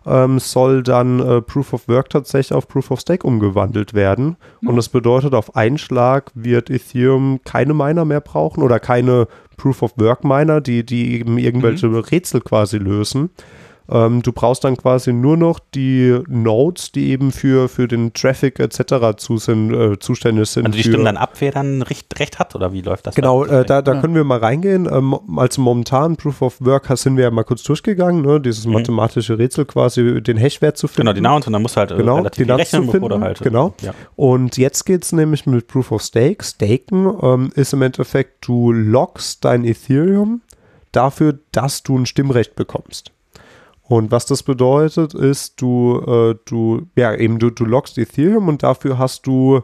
[0.07, 4.37] ähm, soll dann äh, Proof of Work tatsächlich auf Proof of Stake umgewandelt werden.
[4.65, 9.27] Und das bedeutet, auf einen Schlag wird Ethereum keine Miner mehr brauchen oder keine
[9.57, 13.31] Proof of Work Miner, die, die eben irgendwelche Rätsel quasi lösen.
[13.91, 18.59] Ähm, du brauchst dann quasi nur noch die Nodes, die eben für, für den Traffic
[18.59, 19.17] etc.
[19.17, 20.67] Zu sind, äh, zuständig sind.
[20.67, 23.15] Also die stimmen dann ab, wer dann recht, recht hat oder wie läuft das?
[23.15, 24.89] Genau, äh, da, da können wir mal reingehen.
[24.91, 28.41] Ähm, also momentan Proof of Work sind wir ja mal kurz durchgegangen, ne?
[28.41, 31.03] dieses mathematische Rätsel quasi, den Hashwert zu finden.
[31.03, 32.93] Genau, die Nouns und dann musst du halt äh, Genau, relativ die Nuts rechnen, zu
[32.93, 33.41] bevor du finden, halt.
[33.41, 33.75] genau.
[33.83, 33.95] Ja.
[34.17, 36.45] Und jetzt geht es nämlich mit Proof of Stake.
[36.45, 40.41] Staken ähm, ist im Endeffekt, du lockst dein Ethereum
[40.93, 43.13] dafür, dass du ein Stimmrecht bekommst.
[43.89, 48.63] Und was das bedeutet, ist, du, äh, du, ja, eben du, du lockst Ethereum und
[48.63, 49.63] dafür hast du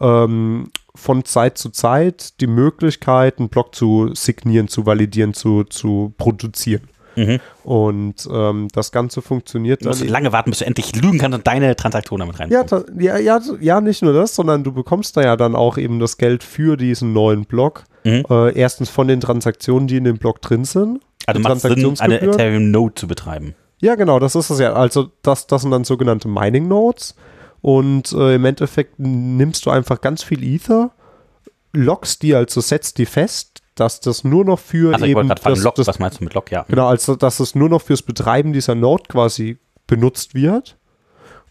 [0.00, 6.12] ähm, von Zeit zu Zeit die Möglichkeit, einen Block zu signieren, zu validieren, zu, zu
[6.18, 6.82] produzieren.
[7.16, 7.40] Mhm.
[7.64, 11.38] Und ähm, das Ganze funktioniert Du musst dann lange warten, bis du endlich lügen kannst
[11.38, 12.50] und deine Transaktion damit rein.
[12.50, 12.64] ja,
[12.98, 16.16] ja, ja, ja, nicht nur das, sondern du bekommst da ja dann auch eben das
[16.16, 17.84] Geld für diesen neuen Block.
[18.04, 18.24] Mhm.
[18.28, 21.00] Äh, erstens von den Transaktionen, die in dem Block drin sind.
[21.26, 22.34] also macht es Sinn, eine Transaktionsgebühren.
[22.34, 23.54] Ethereum-Node zu betreiben.
[23.82, 24.72] Ja, genau, das ist es ja.
[24.72, 27.16] Also das, das sind dann sogenannte Mining Nodes.
[27.60, 30.92] Und äh, im Endeffekt nimmst du einfach ganz viel Ether,
[31.72, 35.54] lockst die, also setzt die fest, dass das nur noch für Also eben gerade fragen,
[35.56, 36.50] das, Lock, das was meinst du mit Lock?
[36.50, 36.64] Ja.
[36.68, 40.76] Genau, also dass es nur noch fürs Betreiben dieser Node quasi benutzt wird.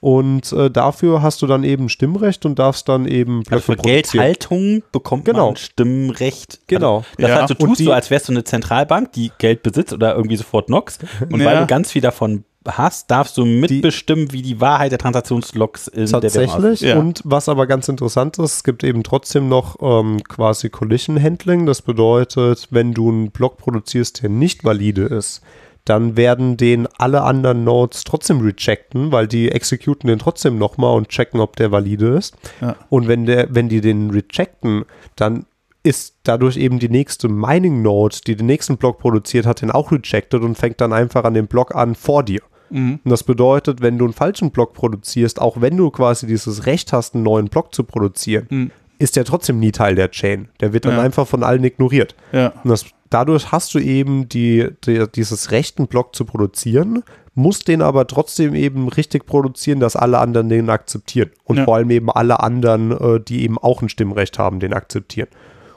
[0.01, 3.93] Und äh, dafür hast du dann eben Stimmrecht und darfst dann eben Also für produzieren.
[4.23, 5.47] Geldhaltung bekommt Genau.
[5.49, 6.59] man Stimmrecht.
[6.67, 6.97] Genau.
[6.97, 7.41] Also, das Ja.
[7.43, 10.15] heißt, du Und tust die- so, als wärst du eine Zentralbank, die Geld besitzt oder
[10.15, 10.97] irgendwie sofort Nox.
[11.29, 11.45] Und Ja.
[11.45, 16.05] weil du ganz viel davon hast, darfst du mitbestimmen, wie die Wahrheit der Transaktionslogs in
[16.07, 16.81] der Währung Tatsächlich.
[16.81, 16.97] Ja.
[16.97, 21.65] Und was aber ganz interessant ist, es gibt eben trotzdem noch ähm, quasi Collision Handling.
[21.67, 25.41] Das bedeutet, wenn du einen Block produzierst, der nicht valide ist,
[25.85, 31.09] dann werden den alle anderen Nodes trotzdem rejecten, weil die executen den trotzdem nochmal und
[31.09, 32.35] checken, ob der valide ist.
[32.61, 32.75] Ja.
[32.89, 34.85] Und wenn, der, wenn die den rejecten,
[35.15, 35.45] dann
[35.83, 39.91] ist dadurch eben die nächste Mining Node, die den nächsten Block produziert hat, den auch
[39.91, 42.41] rejected und fängt dann einfach an dem Block an vor dir.
[42.69, 42.99] Mhm.
[43.03, 46.93] Und das bedeutet, wenn du einen falschen Block produzierst, auch wenn du quasi dieses Recht
[46.93, 48.71] hast, einen neuen Block zu produzieren, Mhm.
[48.99, 50.49] ist der trotzdem nie Teil der Chain.
[50.59, 51.01] Der wird dann Ja.
[51.01, 52.15] einfach von allen ignoriert.
[52.31, 52.53] Ja.
[52.63, 57.03] Und das, dadurch hast du eben die, die, dieses Recht, einen Block zu produzieren,
[57.35, 61.29] musst den aber trotzdem eben richtig produzieren, dass alle anderen den akzeptieren.
[61.45, 61.65] Und Ja.
[61.65, 65.29] vor allem eben alle anderen, äh, die eben auch ein Stimmrecht haben, den akzeptieren.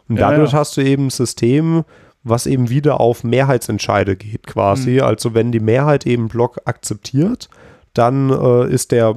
[0.08, 0.58] Und Ja, dadurch ja.
[0.58, 1.84] hast du eben ein System,
[2.24, 4.92] was eben wieder auf Mehrheitsentscheide geht quasi.
[4.94, 5.02] Mhm.
[5.02, 7.48] Also wenn die Mehrheit eben Block akzeptiert,
[7.92, 9.14] dann äh, ist der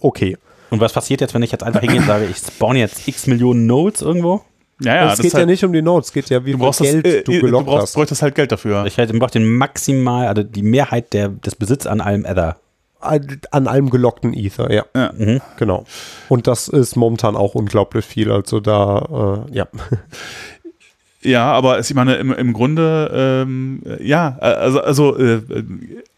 [0.00, 0.36] okay.
[0.70, 3.26] Und was passiert jetzt, wenn ich jetzt einfach hingehe und sage, ich spawn jetzt x
[3.26, 4.42] Millionen Nodes irgendwo?
[4.80, 6.44] Ja, ja, es das geht ist ja halt, nicht um die Notes, es geht ja,
[6.44, 7.94] wie du viel brauchst das, Geld äh, du du gelockt brauchst, hast.
[7.94, 8.86] bräuchtest halt Geld dafür.
[8.86, 12.56] Ich halt, brauche den maximal, also die Mehrheit der, des Besitz an allem Ether.
[13.00, 14.84] An allem gelockten Ether, ja.
[14.94, 15.12] Ja.
[15.16, 15.40] Mhm.
[15.56, 15.84] Genau.
[16.28, 18.30] Und das ist momentan auch unglaublich viel.
[18.30, 19.68] Also da, äh, ja.
[21.22, 25.42] Ja, aber es, ich meine, im, im Grunde, ähm, ja, äh, also, also äh,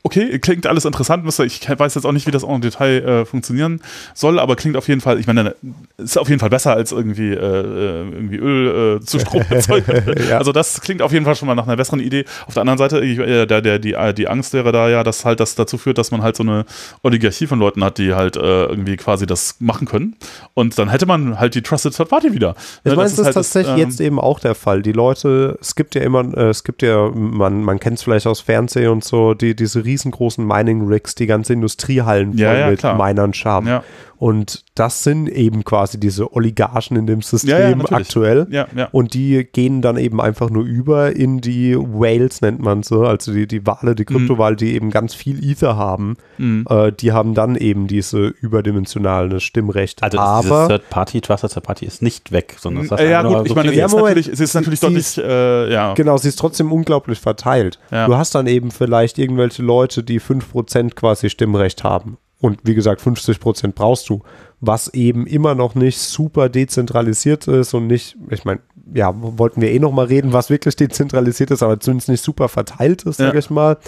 [0.03, 1.25] okay, klingt alles interessant.
[1.45, 3.81] Ich weiß jetzt auch nicht, wie das auch im Detail äh, funktionieren
[4.15, 5.55] soll, aber klingt auf jeden Fall, ich meine,
[5.99, 10.05] ist auf jeden Fall besser als irgendwie, äh, äh, irgendwie Öl äh, zu Strom erzeugen.
[10.29, 10.39] Ja.
[10.39, 12.25] Also das klingt auf jeden Fall schon mal nach einer besseren Idee.
[12.47, 15.03] Auf der anderen Seite, ich, äh, der, der, die, äh, die Angst wäre da ja,
[15.05, 16.65] dass halt das dazu führt, dass man halt so eine
[17.03, 20.17] Oligarchie von Leuten hat, die halt irgendwie quasi das machen können.
[20.55, 22.55] Und dann hätte man halt die Trusted Third Party wieder.
[22.85, 24.83] Ich Ne, meine, es ist halt tatsächlich ähm, jetzt eben auch der Fall.
[24.83, 28.41] Die Leute, es gibt ja immer, es gibt ja, man, man kennt es vielleicht aus
[28.41, 32.97] Fernsehen und so, die, diese riesengroßen Mining-Rigs, die ganze Industriehallen voll Ja, ja, mit klar.
[32.97, 33.67] Minern haben.
[33.67, 33.83] Ja.
[34.21, 38.47] Und das sind eben quasi diese Oligarchen in dem System Ja, ja, aktuell.
[38.51, 38.89] Ja, ja.
[38.93, 43.33] Und die gehen dann eben einfach nur über in die Whales, nennt man sie, also
[43.33, 46.19] die, die Wale, die Kryptowale, die eben ganz viel Ether haben.
[46.37, 46.67] Mhm.
[46.69, 50.03] Äh, die haben dann eben diese überdimensionale Stimmrechte.
[50.03, 53.23] Also Aber dieses Third Party, Trusted Third Party ist nicht weg, sondern das Äh, ja,
[53.23, 54.17] gut, ich so meine, Ja, ist Moment.
[54.17, 55.95] natürlich, sie ist natürlich Sie deutlich, äh, ja.
[55.95, 57.79] Genau, sie ist trotzdem unglaublich verteilt.
[57.91, 58.07] Ja.
[58.07, 62.19] Du hast dann eben vielleicht irgendwelche Leute, die 5% quasi Stimmrecht haben.
[62.41, 64.23] Und wie gesagt, 50% brauchst du.
[64.61, 68.61] Was eben immer noch nicht super dezentralisiert ist und nicht, ich meine,
[68.95, 72.49] ja, wollten wir eh noch mal reden, was wirklich dezentralisiert ist, aber zumindest nicht super
[72.49, 73.39] verteilt ist, sage Ja.
[73.39, 73.79] ich mal.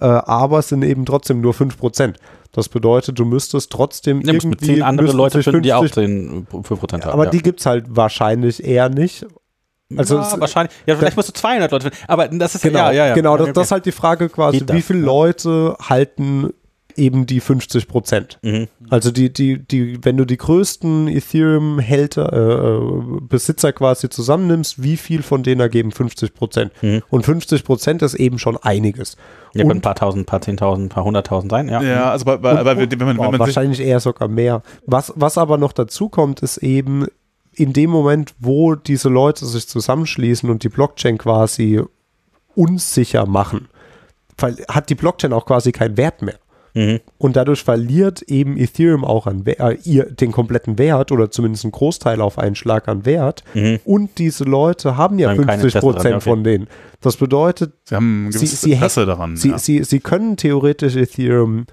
[0.00, 2.14] Äh, aber es sind eben trotzdem nur 5%.
[2.52, 6.46] Das bedeutet, du müsstest trotzdem Ja, irgendwie zehn andere Leute finden, die auch 50 den
[6.48, 7.12] 5% haben.
[7.12, 7.30] aber ja.
[7.30, 9.24] die gibt es halt wahrscheinlich eher nicht.
[9.96, 10.72] Also ja, es- wahrscheinlich.
[10.86, 12.04] Ja, vielleicht musst du 200 Leute finden.
[12.08, 13.14] Aber das ist Genau, ja, ja, ja.
[13.14, 15.00] genau Okay, das, das ist halt die Frage quasi, das, wie viele.
[15.00, 16.50] Leute halten
[16.96, 18.38] eben die 50 Prozent?
[18.42, 18.68] Mhm.
[18.88, 24.96] Also die, die, die, wenn du die größten Ethereum-Hälter, äh, äh, Besitzer quasi zusammennimmst, wie
[24.96, 26.72] viel von denen ergeben 50 Prozent?
[26.82, 27.02] Mhm.
[27.10, 29.16] Und 50 Prozent ist eben schon einiges.
[29.52, 31.82] Ja, können ein Und paar tausend, ein paar zehntausend, ein paar hunderttausend sein, ja.
[31.82, 34.62] Ja, also bei, bei, aber wenn man, Boah, wenn man wahrscheinlich eher sogar mehr.
[34.86, 37.06] Was, was aber noch dazu kommt, ist eben
[37.52, 41.82] in dem Moment, wo diese Leute sich zusammenschließen und die Blockchain quasi
[42.54, 43.68] unsicher machen,
[44.68, 46.38] hat die Blockchain auch quasi keinen Wert mehr.
[46.74, 47.00] Mhm.
[47.18, 51.72] Und dadurch verliert eben Ethereum auch an äh, ihr, den kompletten Wert oder zumindest einen
[51.72, 53.42] Großteil auf einen Schlag an Wert.
[53.54, 53.80] Mhm.
[53.84, 56.30] Und diese Leute haben ja Haben kein 50 Interesse dran, Prozent okay.
[56.30, 56.66] von denen.
[57.00, 59.36] Das bedeutet, Sie haben ein Sie- sie daran.
[59.36, 59.58] sie, ja.
[59.58, 61.66] sie, sie können theoretisch Ethereum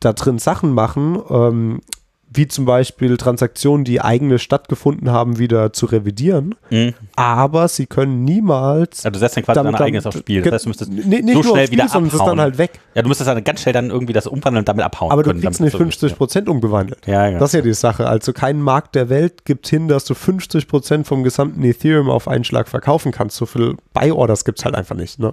[0.00, 1.80] da drin Sachen machen, ähm,
[2.36, 6.54] wie zum Beispiel Transaktionen, die eigene stattgefunden haben, wieder zu revidieren.
[6.70, 6.94] Mhm.
[7.16, 9.02] Aber sie können niemals.
[9.02, 10.42] Ja, du setzt dann quasi dein eigenes aufs Spiel.
[10.42, 12.36] Das heißt, du müsstest Nee, nicht so schnell aufs wieder Spiel, sondern es ist abhauen.
[12.36, 12.72] dann halt weg.
[12.94, 15.30] Ja, du müsstest dann ganz schnell dann irgendwie das umwandeln und damit abhauen Aber du
[15.30, 15.40] können.
[15.40, 17.06] kriegst damit nicht das so- 50 Prozent umgewandelt.
[17.06, 17.38] Ja, ja.
[17.38, 18.06] Das ist ja die Sache.
[18.08, 22.28] Also kein Markt der Welt gibt hin, dass du 50 Prozent vom gesamten Ethereum auf
[22.28, 23.36] einen Schlag verkaufen kannst.
[23.36, 25.18] So viel Buy-Orders gibt es halt einfach nicht.
[25.18, 25.32] Ne?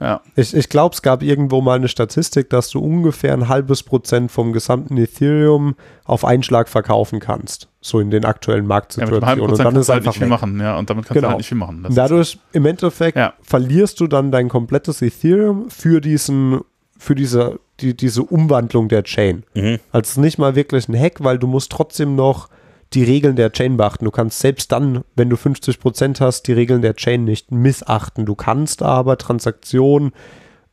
[0.00, 0.20] Ja.
[0.36, 4.30] Ich, ich glaube, es gab irgendwo mal eine Statistik, dass du ungefähr ein halbes Prozent
[4.30, 7.68] vom gesamten Ethereum auf einen Schlag verkaufen kannst.
[7.80, 9.26] So in den aktuellen ja, Marktsituationen.
[9.26, 10.30] halben und dann kannst ist du halt einfach nicht viel weg.
[10.30, 10.60] machen.
[10.60, 11.28] Ja, und damit kannst du Genau.
[11.28, 11.82] halt nicht viel machen.
[11.84, 13.34] Das dadurch im Endeffekt Ja.
[13.42, 16.60] verlierst du dann dein komplettes Ethereum für diesen,
[16.98, 19.44] für diese, die, diese Umwandlung der Chain.
[19.54, 19.78] Mhm.
[19.92, 22.48] Also es ist nicht mal wirklich ein Hack, weil du musst trotzdem noch
[22.94, 24.04] die Regeln der Chain beachten.
[24.04, 28.24] Du kannst selbst dann, wenn du 50% hast, die Regeln der Chain nicht missachten.
[28.24, 30.12] Du kannst aber Transaktionen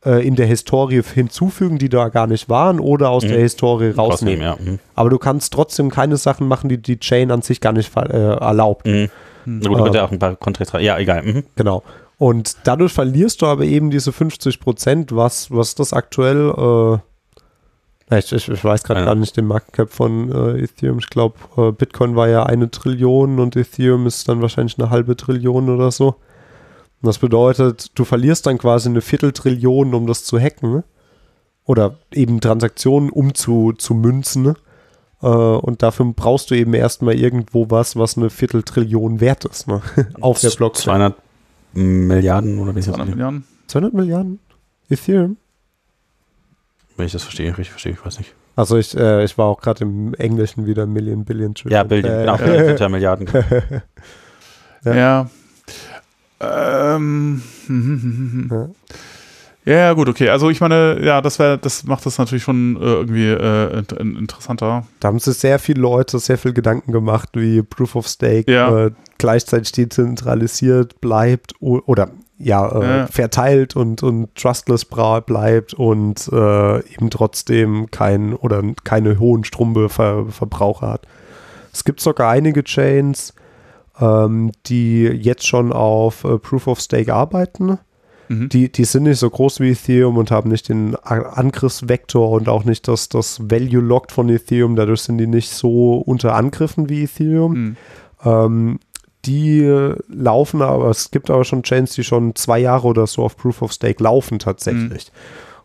[0.04, 4.46] äh, in der Historie hinzufügen, die da gar nicht waren, oder aus der Historie rausnehmen.
[4.46, 4.72] Rausnehmen, ja.
[4.72, 4.78] Mhm.
[4.94, 8.36] Aber du kannst trotzdem keine Sachen machen, die die Chain an sich gar nicht äh,
[8.36, 8.86] erlaubt.
[8.86, 9.10] Mhm.
[9.44, 10.80] Na gut, du könntest ja auch ein paar.
[10.80, 11.22] Ja, egal.
[11.22, 11.44] Mhm.
[11.54, 11.82] Genau.
[12.18, 16.98] Und dadurch verlierst du aber eben diese 50 Prozent, was, was das aktuell, äh,
[18.10, 19.06] ich, ich, ich weiß gerade Ja.
[19.06, 20.98] gar nicht den Market Cap von äh, Ethereum.
[20.98, 25.16] Ich glaube, äh, Bitcoin war ja eine Trillion und Ethereum ist dann wahrscheinlich eine halbe
[25.16, 26.08] Trillion oder so.
[27.02, 30.82] Und das bedeutet, du verlierst dann quasi eine Vierteltrillion, um das zu hacken.
[31.64, 34.54] Oder eben Transaktionen umzu zu münzen.
[35.20, 39.66] Äh, und dafür brauchst du eben erstmal irgendwo was, was eine Vierteltrillion wert ist.
[39.66, 39.82] Ne?
[40.20, 40.84] Auf der Blockchain.
[40.84, 41.14] 200
[41.74, 42.94] Milliarden oder wie ist das?
[42.94, 43.44] 200 Milliarden.
[43.66, 44.38] 200 Milliarden
[44.88, 45.36] Ethereum?
[46.96, 48.32] Wenn ich das verstehe, richtig verstehe, ich weiß nicht.
[48.56, 51.76] Also ich, äh, ich war auch gerade im Englischen wieder Million, Billion, Trillion.
[51.78, 53.28] Ja, Billion, Äh, genau, Billion sind ja Milliarden.
[54.84, 54.94] Ja.
[54.94, 55.30] Ja.
[56.40, 57.42] Ähm.
[58.50, 58.68] Ja.
[59.68, 60.28] Ja, ja, gut, okay.
[60.28, 64.14] Also ich meine, ja, das wäre, das macht das natürlich schon äh, irgendwie äh, in-
[64.14, 64.86] interessanter.
[65.00, 68.86] Da haben sich sehr viele Leute sehr viel Gedanken gemacht, wie Proof of Stake Ja.
[68.86, 73.06] äh, gleichzeitig dezentralisiert bleibt oder ja, äh, Ja.
[73.06, 81.06] verteilt und, und trustless bleibt und äh, eben trotzdem kein oder keine hohen Stromverbraucher hat.
[81.72, 83.34] Es gibt sogar einige Chains,
[84.00, 87.78] ähm, die jetzt schon auf äh, Proof of Stake arbeiten.
[88.28, 88.48] Mhm.
[88.48, 92.64] Die, die sind nicht so groß wie Ethereum und haben nicht den Angriffsvektor und auch
[92.64, 94.76] nicht das, das Value Locked von Ethereum.
[94.76, 97.52] Dadurch sind die nicht so unter Angriffen wie Ethereum.
[97.52, 97.76] Mhm.
[98.24, 98.78] Ähm,
[99.26, 103.22] die äh, laufen aber, es gibt aber schon Chains, die schon zwei Jahre oder so
[103.22, 105.10] auf Proof of Stake laufen tatsächlich.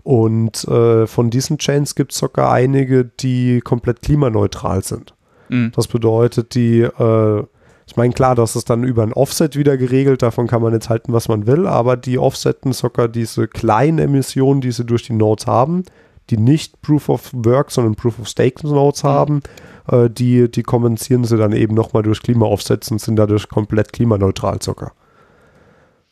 [0.04, 5.14] Und äh, von diesen Chains gibt es sogar einige, die komplett klimaneutral sind.
[5.50, 5.72] Mhm.
[5.76, 7.44] Das bedeutet, die, äh,
[7.86, 10.90] ich meine, klar, das ist dann über ein Offset wieder geregelt, davon kann man jetzt
[10.90, 15.14] halten, was man will, aber die offsetten sogar diese kleinen Emissionen, die sie durch die
[15.14, 15.84] Nodes haben,
[16.30, 19.42] die nicht Proof of Work, sondern Proof of Stake Nodes haben,
[19.90, 24.62] äh, die, die kompensieren sie dann eben nochmal durch Klima-Offsets und sind dadurch komplett klimaneutral
[24.62, 24.92] sogar.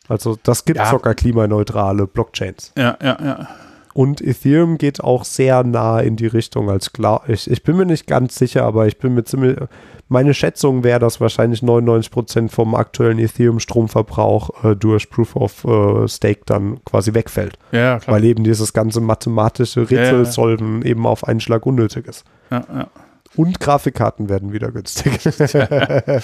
[0.08, 0.90] Also das gibt Ja.
[0.90, 2.74] sogar klimaneutrale Blockchains.
[2.78, 3.48] Ja, ja, ja.
[3.94, 7.24] Und Ethereum geht auch sehr nah in die Richtung als klar.
[7.28, 9.58] Ich, ich bin mir nicht ganz sicher, aber ich bin mir ziemlich.
[10.08, 16.42] Meine Schätzung wäre, dass wahrscheinlich 99% vom aktuellen Ethereum-Stromverbrauch äh, durch Proof of äh, Stake
[16.46, 17.58] dann quasi wegfällt.
[17.72, 18.16] Ja, ja, klar.
[18.16, 20.02] Weil eben dieses ganze mathematische Ja, ja.
[20.02, 22.24] Rätselsolven eben auf einen Schlag unnötig ist.
[22.50, 22.88] Ja, ja.
[23.36, 25.20] Und Grafikkarten werden wieder günstig.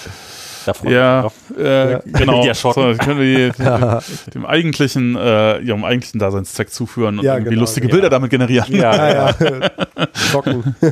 [0.66, 2.00] Da freue ich mich Ja, äh, Ja.
[2.04, 2.42] genau.
[2.42, 2.94] Die erschrocken.
[2.94, 3.50] So, können wir
[4.26, 7.92] die, dem eigentlichen, äh, ihrem eigentlichen Daseinszweck zuführen und Ja, irgendwie genau, lustige ja.
[7.92, 8.74] Bilder damit generieren.
[8.74, 10.06] Ja, ja, ja.
[10.32, 10.74] Zocken.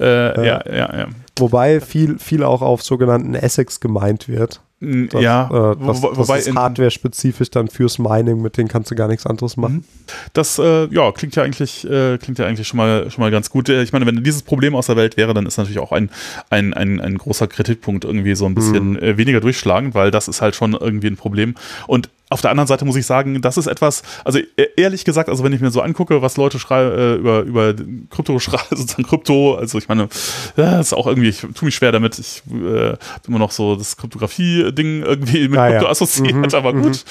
[0.00, 1.06] Äh, ja, ja, ja.
[1.38, 4.60] Wobei viel, viel auch auf sogenannten Essex gemeint wird.
[4.82, 8.90] Das, ja, äh, das, wo, das wobei ist hardware-spezifisch dann fürs Mining, mit denen kannst
[8.90, 9.84] du gar nichts anderes machen.
[10.32, 13.48] das äh, ja klingt ja eigentlich äh, klingt ja eigentlich schon mal schon mal ganz
[13.50, 13.68] gut.
[13.68, 16.10] Äh, Ich meine, wenn dieses Problem aus der Welt wäre, dann ist natürlich auch ein
[16.50, 20.42] ein, ein, ein großer Kritikpunkt irgendwie so ein bisschen äh, weniger durchschlagend, weil das ist
[20.42, 21.54] halt schon irgendwie ein Problem.
[21.86, 24.46] Und auf der anderen Seite muss ich sagen, das ist etwas, also e-
[24.76, 27.74] ehrlich gesagt, also wenn ich mir so angucke, was Leute schreiben äh, über, über
[28.10, 30.08] Krypto schreiben, sozusagen Krypto, also ich meine,
[30.56, 32.94] ja, das ist auch irgendwie, ich tue mich schwer damit, ich äh,
[33.28, 35.72] immer noch so das Kryptografie-Ding irgendwie mit Ah, ja.
[35.78, 37.04] Krypto assoziiert, Mhm, aber gut.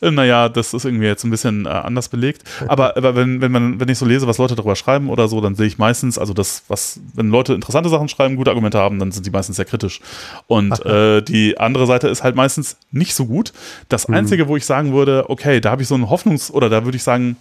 [0.00, 2.42] Äh, Naja, das ist irgendwie jetzt ein bisschen äh, anders belegt.
[2.66, 5.40] Aber, aber wenn, wenn man, wenn ich so lese, was Leute darüber schreiben oder so,
[5.40, 8.98] dann sehe ich meistens, also das, was, wenn Leute interessante Sachen schreiben, gute Argumente haben,
[8.98, 10.00] dann sind die meistens sehr kritisch.
[10.46, 13.52] Und äh, die andere Seite ist halt meistens nicht so gut.
[13.88, 16.84] Das Einzige, wo ich sagen würde, okay, da habe ich so einen Hoffnungs- oder da
[16.84, 17.36] würde ich sagen,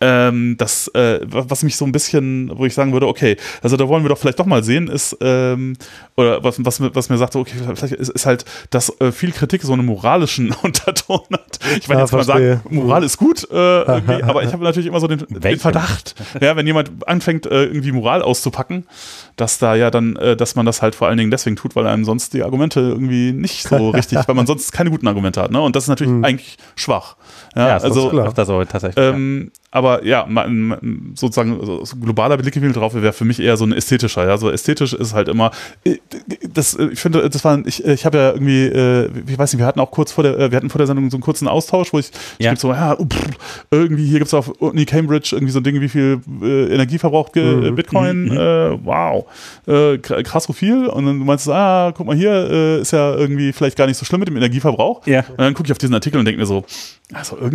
[0.00, 3.88] ähm, das, äh, was mich so ein bisschen, wo ich sagen würde, okay, also da
[3.88, 5.76] wollen wir doch vielleicht doch mal sehen, ist, ähm,
[6.16, 9.62] oder was, was, was mir sagt, okay, vielleicht ist, ist halt, dass äh, viel Kritik
[9.62, 11.58] so einen moralischen Unterton hat.
[11.78, 14.86] Ich meine, Ja, jetzt kann man sagen, Moral ist gut, äh, aber ich habe natürlich
[14.86, 15.58] immer so den, den?
[15.58, 18.86] Verdacht, ja, wenn jemand anfängt, äh, irgendwie Moral auszupacken,
[19.36, 21.86] dass da ja dann, äh, dass man das halt vor allen Dingen deswegen tut, weil
[21.86, 25.50] einem sonst die Argumente irgendwie nicht so richtig, weil man sonst keine guten Argumente hat,
[25.50, 25.60] ne?
[25.60, 27.16] Und das ist natürlich eigentlich schwach.
[27.66, 28.28] Ja, ist also klar.
[28.28, 29.04] öfter so tatsächlich.
[29.04, 33.64] ähm, aber ja, man, sozusagen so so globaler Blickwinkel drauf wäre für mich eher so
[33.66, 34.26] ein ästhetischer.
[34.26, 35.50] Ja, so ästhetisch ist halt immer.
[35.84, 35.96] äh,
[36.54, 39.58] Das, äh, ich finde, das war, ich, ich habe ja irgendwie, äh, ich weiß nicht,
[39.60, 41.46] wir hatten auch kurz vor der, äh, wir hatten vor der Sendung so einen kurzen
[41.48, 42.56] Austausch, wo ich, Ja.
[42.56, 43.28] so, ja, uh, pff,
[43.70, 46.98] irgendwie hier gibt es auf Uni Cambridge irgendwie so ein Ding, wie viel äh, Energie
[46.98, 47.64] verbraucht Mhm.
[47.64, 48.30] äh, Bitcoin.
[48.32, 49.26] Äh, wow,
[49.66, 50.86] äh, kr- krass so viel.
[50.86, 53.96] Und dann meinst du, ah, guck mal hier, äh, ist ja irgendwie vielleicht gar nicht
[53.98, 55.06] so schlimm mit dem Energieverbrauch.
[55.06, 55.20] Ja.
[55.28, 56.64] Und dann gucke ich auf diesen Artikel und denke mir so,
[57.12, 57.47] also irgendwie,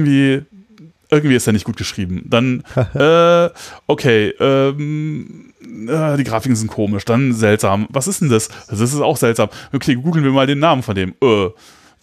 [1.13, 2.23] irgendwie ist er nicht gut geschrieben.
[2.25, 2.63] Dann,
[2.93, 3.49] äh,
[3.87, 5.53] okay, ähm,
[5.87, 7.87] äh, die Grafiken sind komisch, dann seltsam.
[7.89, 8.49] Was ist denn das?
[8.67, 9.49] Das ist auch seltsam.
[9.71, 11.13] Okay, googeln wir mal den Namen von dem.
[11.21, 11.49] Äh,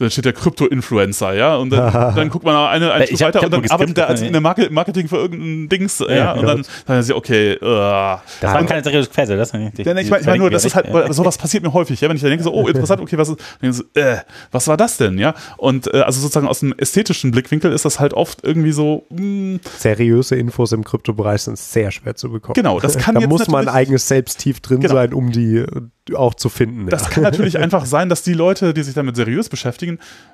[0.01, 3.43] dann steht der Krypto-Influencer, ja, und dann, dann guckt man eine, eine Ich Stufe weiter
[3.45, 4.27] und dann arbeitet er als geskippt.
[4.29, 7.53] in der Market Marketing für irgendein Dings, ja, Ja, und dann, dann ist ja, okay,
[7.53, 10.65] äh, das war keine seriöse Quelle, das ja, nee, ich meine ich mein nur, das
[10.65, 13.17] ist halt, sowas passiert mir häufig, ja, wenn ich dann denke so, oh, interessant, okay,
[13.19, 14.17] was ist, dann denke ich so, äh,
[14.51, 15.35] was war das denn, ja?
[15.57, 19.59] Und äh, also sozusagen aus dem ästhetischen Blickwinkel ist das halt oft irgendwie so, mh,
[19.79, 22.55] Seriöse Infos im Kryptobereich sind sehr schwer zu bekommen.
[22.55, 24.95] Genau, das kann Da jetzt muss man eigenes selbst tief drin Genau.
[24.95, 25.67] sein, um die äh,
[26.15, 26.87] auch zu finden.
[26.89, 27.09] das ja.
[27.11, 29.90] kann natürlich einfach sein, dass die Leute, die sich damit seriös beschäftigen,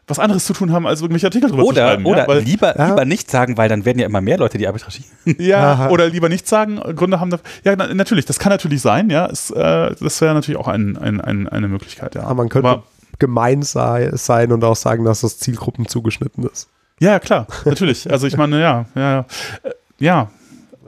[0.08, 2.06] was anderes zu tun haben, als irgendwelche Artikel drüber zu Oder, schreiben.
[2.06, 2.28] oder ja?
[2.28, 2.88] Weil, lieber, Ja.
[2.90, 5.04] lieber nicht sagen, weil dann werden ja immer mehr Leute die arbitragieren.
[5.38, 5.88] ja, Aha.
[5.90, 7.30] oder lieber nicht sagen, Gründe haben.
[7.30, 9.26] da- Ja, na, natürlich, das kann natürlich sein, ja.
[9.26, 12.22] Es, äh, das wäre natürlich auch ein, ein, ein, eine Möglichkeit, ja.
[12.22, 12.82] Aber man könnte Aber,
[13.18, 16.68] gemein sei, sein und auch sagen, dass das Zielgruppen zugeschnitten ist.
[17.00, 18.10] ja, klar, natürlich.
[18.10, 19.18] Also ich meine, ja, ja, ja.
[19.64, 20.30] Äh, ja.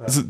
[0.04, 0.22] Also,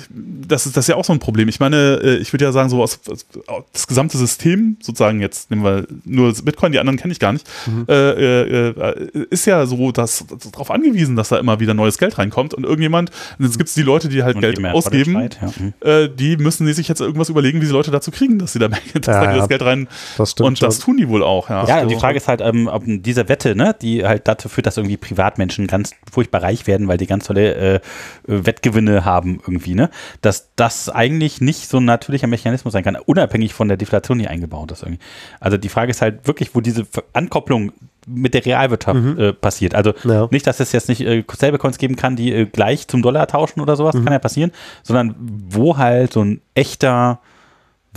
[0.00, 1.48] das ist das ist ja auch so ein Problem.
[1.48, 3.26] Ich meine, äh, ich würde ja sagen, so aus, aus,
[3.72, 7.46] das gesamte System, sozusagen jetzt nehmen wir nur Bitcoin, die anderen kenne ich gar nicht,
[7.66, 7.86] Mhm.
[7.88, 12.18] äh, äh, ist ja so, dass, dass darauf angewiesen, dass da immer wieder neues Geld
[12.18, 15.38] reinkommt und irgendjemand, und jetzt gibt es die Leute, die halt Und Geld ausgeben, Streit,
[15.40, 15.48] ja.
[15.58, 15.72] Mhm.
[15.80, 18.58] äh, die müssen die sich jetzt irgendwas überlegen, wie sie Leute dazu kriegen, dass sie
[18.58, 19.36] da, dass Ja, da ja.
[19.36, 20.84] das Geld rein Das und das schon.
[20.84, 21.66] tun die wohl auch, ja.
[21.66, 24.66] Ja, und die Frage ist halt, ähm, ob diese Wette, ne, die halt dazu führt,
[24.66, 27.80] dass irgendwie Privatmenschen ganz furchtbar reich werden, weil die ganz tolle äh,
[28.26, 29.90] Wettgewinne haben irgendwie, ne,
[30.20, 34.28] dass das eigentlich nicht so ein natürlicher Mechanismus sein kann, unabhängig von der Deflation, die
[34.28, 35.00] eingebaut ist irgendwie.
[35.40, 37.72] Also die Frage ist halt wirklich, wo diese Ankopplung
[38.06, 39.74] mit der Realwirtschaft äh, passiert.
[39.74, 40.28] Also Ja.
[40.30, 43.26] nicht, dass es jetzt nicht äh, selbe Coins geben kann, die äh, gleich zum Dollar
[43.26, 47.20] tauschen oder sowas, kann ja passieren, sondern wo halt so ein echter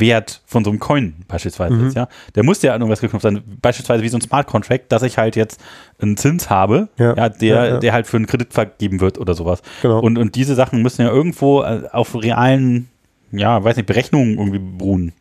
[0.02, 2.10] Wert von so einem Coin beispielsweise ist, ja.
[2.36, 3.42] Der muss ja an irgendwas geknüpft sein.
[3.62, 5.62] Beispielsweise wie so ein Smart Contract, dass ich halt jetzt
[6.00, 7.16] einen Zins habe, Ja.
[7.16, 7.78] ja, der, Ja, ja.
[7.80, 9.62] der halt für einen Kredit vergeben wird oder sowas.
[9.82, 10.00] Genau.
[10.02, 12.90] Und, und diese Sachen müssen ja irgendwo äh, auf realen,
[13.32, 15.14] ja, weiß nicht, Berechnungen irgendwie beruhen.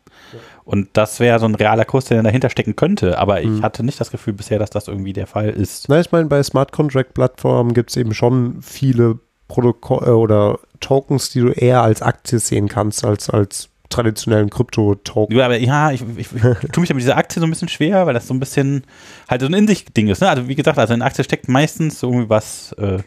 [0.63, 3.17] Und das wäre so ein realer Kurs, der dahinter stecken könnte.
[3.17, 3.61] Aber ich Mhm.
[3.63, 5.87] hatte nicht das Gefühl bisher, dass das irgendwie der Fall ist.
[5.89, 9.17] Na, ich meine, bei Smart Contract Plattformen gibt es eben schon viele
[9.47, 15.37] Protokoll äh, oder Tokens, die du eher als Aktie sehen kannst, als als traditionellen Krypto-Token.
[15.37, 16.41] Ja, aber ja, ich, ich, ich
[16.71, 18.83] tue mich ja mit dieser Aktie so ein bisschen schwer, weil das so ein bisschen
[19.29, 20.21] halt so ein in sich Ding ist.
[20.21, 20.29] Ne?
[20.29, 22.99] Also wie gesagt, also in Aktie steckt meistens so irgendwie was äh,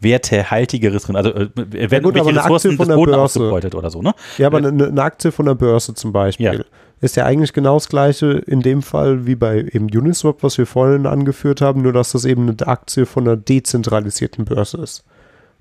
[0.00, 1.16] wertehaltigeres drin.
[1.16, 1.48] Also äh,
[1.90, 3.40] werden gut, eine Aktie Ressourcen von der Boden Börse.
[3.40, 4.14] ausgebeutet oder so, ne?
[4.38, 6.64] Ja, aber eine, eine Aktie von der Börse zum Beispiel Ja.
[7.00, 10.66] ist ja eigentlich genau das gleiche in dem Fall wie bei eben Uniswap, was wir
[10.66, 15.04] vorhin angeführt haben, nur dass das eben eine Aktie von einer dezentralisierten Börse ist.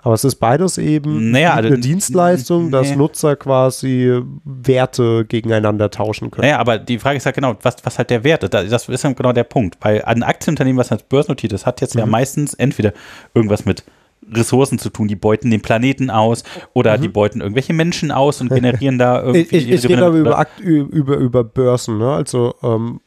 [0.03, 2.97] Aber es ist beides eben Naja, also- eine Dienstleistung, dass Nee.
[2.97, 6.45] Nutzer quasi Werte gegeneinander tauschen können.
[6.47, 8.53] Naja, aber die Frage ist ja genau, was, was halt der Wert ist.
[8.53, 9.77] Da- Das ist ja genau der Punkt.
[9.81, 11.99] Weil ein Aktienunternehmen, was als börsennotiert ist, hat jetzt Mhm.
[11.99, 12.91] ja meistens entweder
[13.33, 13.83] irgendwas mit
[14.31, 16.43] Ressourcen zu tun, die beuten den Planeten aus
[16.73, 19.47] oder die beuten irgendwelche Menschen aus und generieren da irgendwie Mhm.
[19.57, 22.11] Ich, ich, ich rede aber über, über, über Börsen, ne?
[22.11, 22.99] also ähm,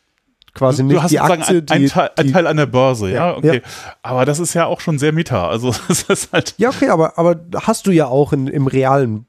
[0.56, 2.66] quasi Du, nicht du hast die Aktie, ein, ein, die, Teil, ein Teil an der
[2.66, 3.62] Börse, ja, Ja, okay.
[3.62, 3.70] ja.
[4.02, 5.48] Aber das ist ja auch schon sehr meta.
[5.48, 6.54] Also das ist halt.
[6.58, 9.26] Ja, okay, aber, aber hast du ja auch in, im realen.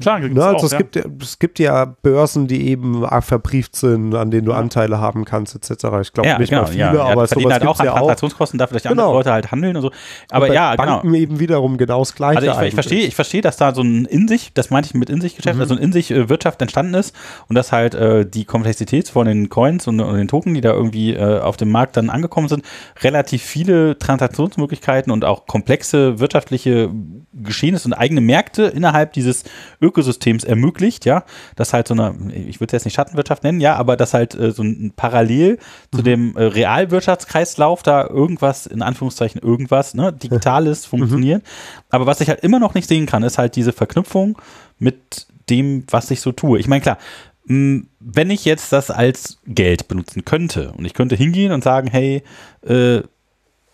[0.00, 0.28] Klar, ne?
[0.44, 0.78] Also auch, es, ja.
[0.78, 5.24] gibt, ja- es gibt ja Börsen, die eben verbrieft sind, an denen du Anteile haben
[5.24, 5.70] kannst, etc.
[6.00, 7.80] Ich glaube ja, nicht genau, mal viele, ja, ja, aber verdienen sowas halt gibt auch
[7.80, 7.92] es ja.
[7.92, 8.90] Transaktionskosten dass die Genau.
[8.90, 9.90] anderen Leute halt handeln und so.
[10.30, 10.86] Aber Und ja, genau.
[11.00, 12.38] Banken eben wiederum genau das Gleiche.
[12.52, 14.94] Also ich, ich verstehe, ich verstehe, dass da so ein in sich, das meinte ich
[14.94, 15.60] mit in sich Geschäft, Mhm.
[15.62, 17.16] also ein in sich äh, Wirtschaft entstanden ist
[17.48, 20.72] und dass halt äh, die Komplexität von den Coins und, und den Token, die da
[20.72, 22.62] irgendwie äh, auf dem Markt dann angekommen sind,
[23.02, 26.90] relativ viele Transaktionsmöglichkeiten und auch komplexe wirtschaftliche
[27.32, 29.44] Geschehnisse und eigene Märkte innerhalb dieses
[29.80, 31.24] Ökosystems ermöglicht, ja,
[31.56, 34.34] das halt so eine, ich würde es jetzt nicht Schattenwirtschaft nennen, ja, aber das halt
[34.34, 35.58] äh, so ein Parallel
[35.94, 41.42] zu dem äh, Realwirtschaftskreislauf da irgendwas, in Anführungszeichen irgendwas, ne, Digitales funktioniert.
[41.90, 44.38] Aber was ich halt immer noch nicht sehen kann, ist halt diese Verknüpfung
[44.78, 46.58] mit dem, was ich so tue.
[46.58, 46.98] Ich meine, klar,
[47.46, 51.88] mh, wenn ich jetzt das als Geld benutzen könnte und ich könnte hingehen und sagen,
[51.88, 52.22] hey,
[52.66, 52.98] äh,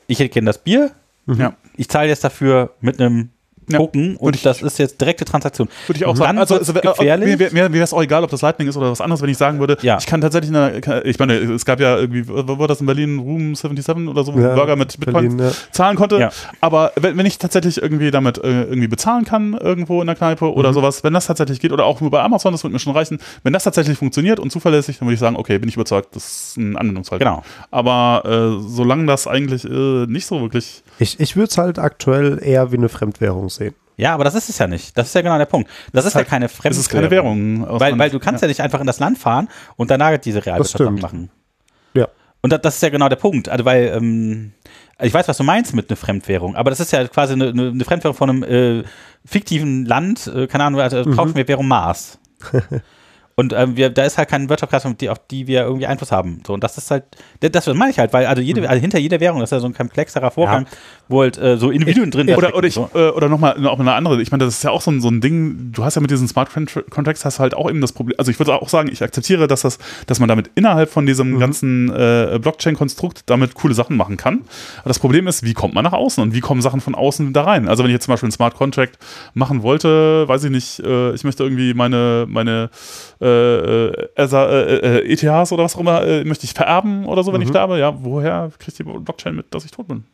[0.07, 0.91] ich hätte gerne das Bier,
[1.27, 1.55] Ja.
[1.77, 3.31] ich zahle jetzt dafür mit einem
[3.69, 3.79] Ja.
[3.79, 5.69] Würde und ich- das ist jetzt direkte Transaktion.
[5.87, 6.39] Würde ich auch sagen.
[6.39, 7.39] Also, also äh, gefährlich.
[7.39, 9.31] mir, mir, mir wäre es auch egal, ob das Lightning ist oder was anderes, wenn
[9.31, 9.97] ich sagen würde, Ja.
[9.99, 13.19] ich kann tatsächlich, eine, ich meine, es gab ja irgendwie, wo war das in Berlin,
[13.19, 15.51] Room 77 oder so, wo Ja, ein Burger mit Bitcoin Berlin, ja.
[15.73, 16.19] zahlen konnte.
[16.19, 16.31] Ja.
[16.61, 20.53] Aber wenn, wenn ich tatsächlich irgendwie damit äh, irgendwie bezahlen kann, irgendwo in der Kneipe
[20.53, 20.75] oder Mhm.
[20.75, 23.19] sowas, wenn das tatsächlich geht, oder auch nur bei Amazon, das würde mir schon reichen,
[23.43, 26.25] wenn das tatsächlich funktioniert und zuverlässig, dann würde ich sagen, okay, bin ich überzeugt, das
[26.51, 27.19] ist ein Anwendungsfall.
[27.19, 27.43] Genau.
[27.71, 28.23] Aber
[28.61, 32.71] äh, solange das eigentlich äh, nicht so wirklich Ich, ich würde es halt aktuell eher
[32.73, 33.75] wie eine Fremdwährung sehen.
[33.97, 34.97] Ja, aber das ist es ja nicht.
[34.99, 35.71] Das ist ja genau der Punkt.
[35.93, 36.73] Das, ist, halt- ja keine Fremdwährung.
[36.73, 37.67] es ist keine Währung.
[37.81, 38.49] Weil, weil du kannst ja.
[38.49, 41.31] nicht einfach in das Land fahren und danach diese Realwirtschaft machen.
[41.95, 42.09] Ja.
[42.43, 43.49] Und das, das ist ja genau der Punkt.
[43.49, 44.53] Also, weil, ähm,
[45.01, 47.69] ich weiß, was du meinst mit einer Fremdwährung, aber das ist ja quasi eine, eine
[47.71, 48.85] eine Fremdwährung von einem äh,
[49.25, 51.17] fiktiven Land, äh, keine Ahnung, also Mhm.
[51.17, 52.19] tauschen wir Währung Mars.
[53.37, 56.13] Und ähm, wir, da ist halt keine Wirtschaftskreis, auf die, auf die wir irgendwie Einfluss
[56.13, 56.41] haben.
[56.47, 57.05] So, und das ist halt,
[57.41, 58.47] das, das meine ich halt, weil also, Mhm.
[58.47, 60.67] jede, also hinter jeder Währung ist ja so ein komplexerer Vorgang,
[61.09, 62.91] wo halt äh, so Individuen drin Oder, stecken, oder, ich, so.
[62.95, 64.23] äh, oder nochmal noch eine andere.
[64.23, 65.73] Ich meine, das ist ja auch so ein, so ein Ding.
[65.73, 68.15] Du hast ja mit diesen Smart Contr- Contracts hast halt auch eben das Problem.
[68.19, 71.39] Also ich würde auch sagen, ich akzeptiere, dass das, dass man damit innerhalb von diesem
[71.41, 74.43] ganzen äh, Blockchain-Konstrukt damit coole Sachen machen kann.
[74.81, 77.33] Aber das Problem ist, wie kommt man nach außen und wie kommen Sachen von außen
[77.33, 77.69] da rein?
[77.69, 78.99] Also wenn ich jetzt zum Beispiel einen Smart Contract
[79.35, 82.71] machen wollte, weiß ich nicht, äh, ich möchte irgendwie meine meine
[83.25, 87.33] äh, äh, äh, äh, ETHs oder was auch immer äh, möchte ich vererben oder so,
[87.33, 87.79] wenn ich sterbe.
[87.79, 90.05] Ja, woher kriegt die Blockchain mit, dass ich tot bin?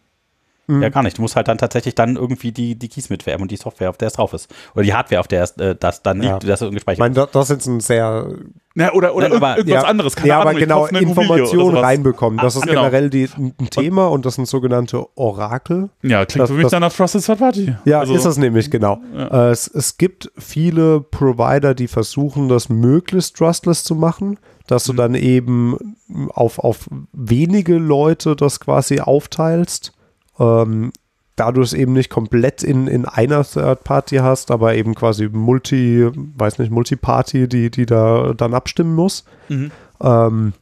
[0.83, 1.19] Ja, gar nicht.
[1.19, 3.97] Du musst halt dann tatsächlich dann irgendwie die, die Keys mitwerben und die Software, auf
[3.99, 4.49] der es drauf ist.
[4.75, 6.51] Oder die Hardware, auf der es, äh, das dann liegt, Ja.
[6.51, 6.99] das ist Ich gespeichert.
[7.01, 8.29] meine, das, das ist jetzt ein sehr
[8.77, 10.17] Ja, oder oder Nein, aber- irg- irgendwas ja, anderes.
[10.17, 12.39] Keine ja, aber Ahnung, genau Informationen reinbekommen.
[12.39, 12.83] Das ist genau.
[12.83, 15.91] generell die, ein Thema und das sind sogenannte Orakel.
[16.03, 17.75] Ja, klingt Das- für mich das- dann nach Trusted Third Party.
[17.85, 19.01] Ja, Also, ist es nämlich, genau.
[19.17, 24.39] Äh, es, es gibt viele Provider, die versuchen, das möglichst trustless zu machen,
[24.69, 24.93] dass Mhm.
[24.93, 25.97] du dann eben
[26.33, 29.93] auf, auf wenige Leute das quasi aufteilst.
[30.41, 30.93] Ähm,
[31.37, 35.29] da du es eben nicht komplett in, in einer Third Party hast, aber eben quasi
[35.29, 39.25] Multi, weiß nicht, Multiparty, die, die da dann abstimmen muss.
[39.49, 39.71] Mhm.
[40.03, 40.53] Ähm,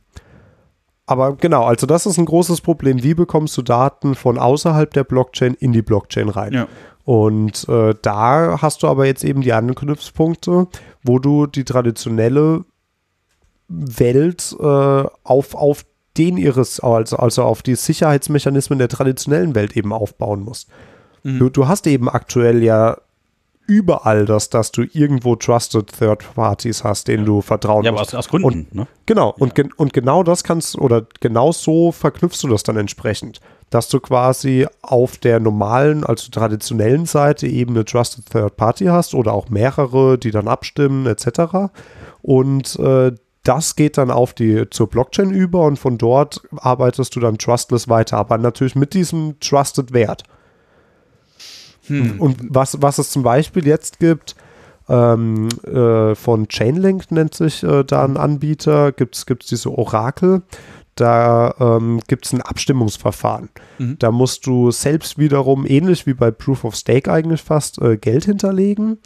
[1.07, 3.03] aber genau, also das ist ein großes Problem.
[3.03, 6.53] Wie bekommst du Daten von außerhalb der Blockchain in die Blockchain rein?
[6.53, 6.69] Ja.
[7.05, 10.69] Und äh, da hast du aber jetzt eben die Anknüpfpunkte,
[11.03, 12.67] wo du die traditionelle
[13.69, 14.65] Welt äh,
[15.25, 15.85] auf, auf
[16.19, 20.69] den ihres, also, also auf die Sicherheitsmechanismen der traditionellen Welt eben aufbauen musst.
[21.23, 21.39] Mhm.
[21.39, 22.99] Du, du hast eben aktuell ja
[23.69, 28.15] überall das, dass du irgendwo Trusted Third Parties hast, denen du vertrauen ja, aber musst.
[28.15, 28.67] aus, aus Gründen.
[28.73, 28.87] ne?
[29.05, 33.41] Genau, und, gen und genau das kannst, oder genau so verknüpfst du das dann entsprechend,
[33.69, 39.15] dass du quasi auf der normalen, also traditionellen Seite eben eine Trusted Third Party hast
[39.15, 41.71] oder auch mehrere, die dann abstimmen, etc.
[42.23, 43.13] Und äh,
[43.49, 47.89] das geht dann auf die zur Blockchain über und von dort arbeitest du dann trustless
[47.89, 50.25] weiter, aber natürlich mit diesem Trusted Wert.
[52.19, 54.37] Und was, was es zum Beispiel jetzt gibt,
[54.91, 60.43] ähm, äh, von Chainlink nennt sich äh, da ein Anbieter, gibt es diese Orakel.
[60.95, 63.51] Da ähm, gibt es ein Abstimmungsverfahren.
[63.99, 68.25] Da musst du selbst wiederum, ähnlich wie bei Proof of Stake eigentlich fast, äh, Geld
[68.25, 68.99] hinterlegen.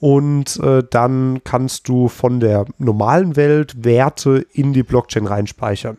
[0.00, 5.98] Und äh, dann kannst du von der normalen Welt Werte in die Blockchain reinspeichern.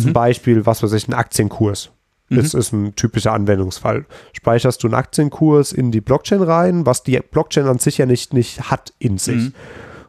[0.00, 1.90] Zum Beispiel, was weiß ich, ein Aktienkurs.
[2.30, 4.06] Das ist ein typischer Anwendungsfall.
[4.32, 8.32] Speicherst du einen Aktienkurs in die Blockchain rein, was die Blockchain an sich ja nicht,
[8.32, 9.52] nicht hat in sich.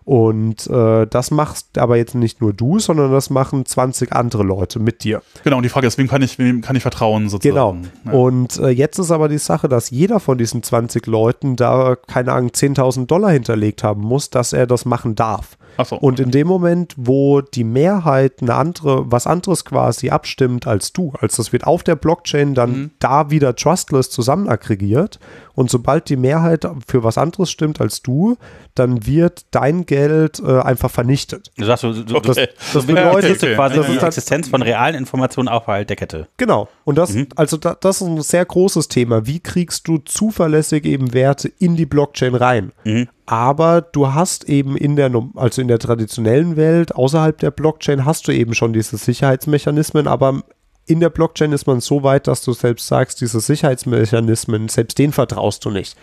[0.06, 4.80] Und äh, das machst aber jetzt nicht nur du, sondern das machen 20 andere Leute
[4.80, 5.22] mit dir.
[5.44, 7.30] Genau, und die Frage ist, wem kann ich, wem kann ich vertrauen Genau.
[7.30, 7.90] sozusagen?
[8.06, 8.12] Ja.
[8.12, 12.34] Und äh, jetzt ist aber die Sache, dass jeder von diesen 20 Leuten da, keine
[12.34, 15.58] Ahnung, 10.000 Dollar hinterlegt haben muss, dass er das machen darf.
[15.78, 15.96] Ach so.
[15.98, 21.14] Und in dem Moment, wo die Mehrheit eine andere, was anderes quasi abstimmt als du,
[21.20, 22.92] als das wird auf der Blockchain dann Mhm.
[23.00, 25.20] da wieder trustless zusammen aggregiert
[25.56, 28.38] und sobald die Mehrheit für was anderes stimmt als du,
[28.76, 31.52] dann wird dein Geld äh, einfach vernichtet.
[31.58, 32.48] Du sagst, so, so, Okay.
[32.74, 33.56] Das du bedeutet, bedeutet okay.
[33.56, 36.28] quasi das die dann- Existenz von realen Informationen außerhalb der Kette.
[36.38, 36.68] Genau.
[36.86, 37.28] Und das, Mhm.
[37.36, 39.28] also da, das ist ein sehr großes Thema.
[39.28, 42.72] Wie kriegst du zuverlässig eben Werte in die Blockchain rein?
[42.84, 43.08] Mhm.
[43.26, 48.28] Aber du hast eben in der, also in der traditionellen Welt, außerhalb der Blockchain, hast
[48.28, 50.44] du eben schon diese Sicherheitsmechanismen, aber
[50.86, 55.14] in der Blockchain ist man so weit, dass du selbst sagst, diese Sicherheitsmechanismen, selbst denen
[55.14, 55.96] vertraust du nicht.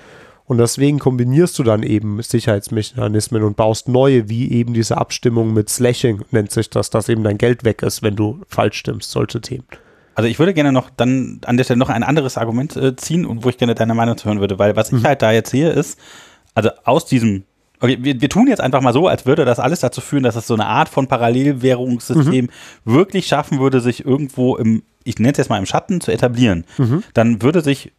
[0.47, 5.69] Und deswegen kombinierst du dann eben Sicherheitsmechanismen und baust neue, wie eben diese Abstimmung mit
[5.69, 9.41] Slashing, nennt sich das, dass eben dein Geld weg ist, wenn du falsch stimmst, solche
[9.41, 9.65] Themen.
[10.17, 13.27] Also ich würde gerne noch dann an der Stelle noch ein anderes Argument äh, ziehen
[13.27, 15.51] und wo ich gerne deine Meinung zu hören würde, weil was ich halt da jetzt
[15.51, 16.01] sehe ist,
[16.55, 17.45] also aus diesem,
[17.81, 20.37] okay, wir, wir tun jetzt einfach mal so, als würde das alles dazu führen, dass
[20.37, 22.49] es so eine Art von Parallelwährungssystem
[22.85, 26.65] wirklich schaffen würde, sich irgendwo im, ich nenne es jetzt mal im Schatten zu etablieren.
[27.15, 27.93] Dann würde sich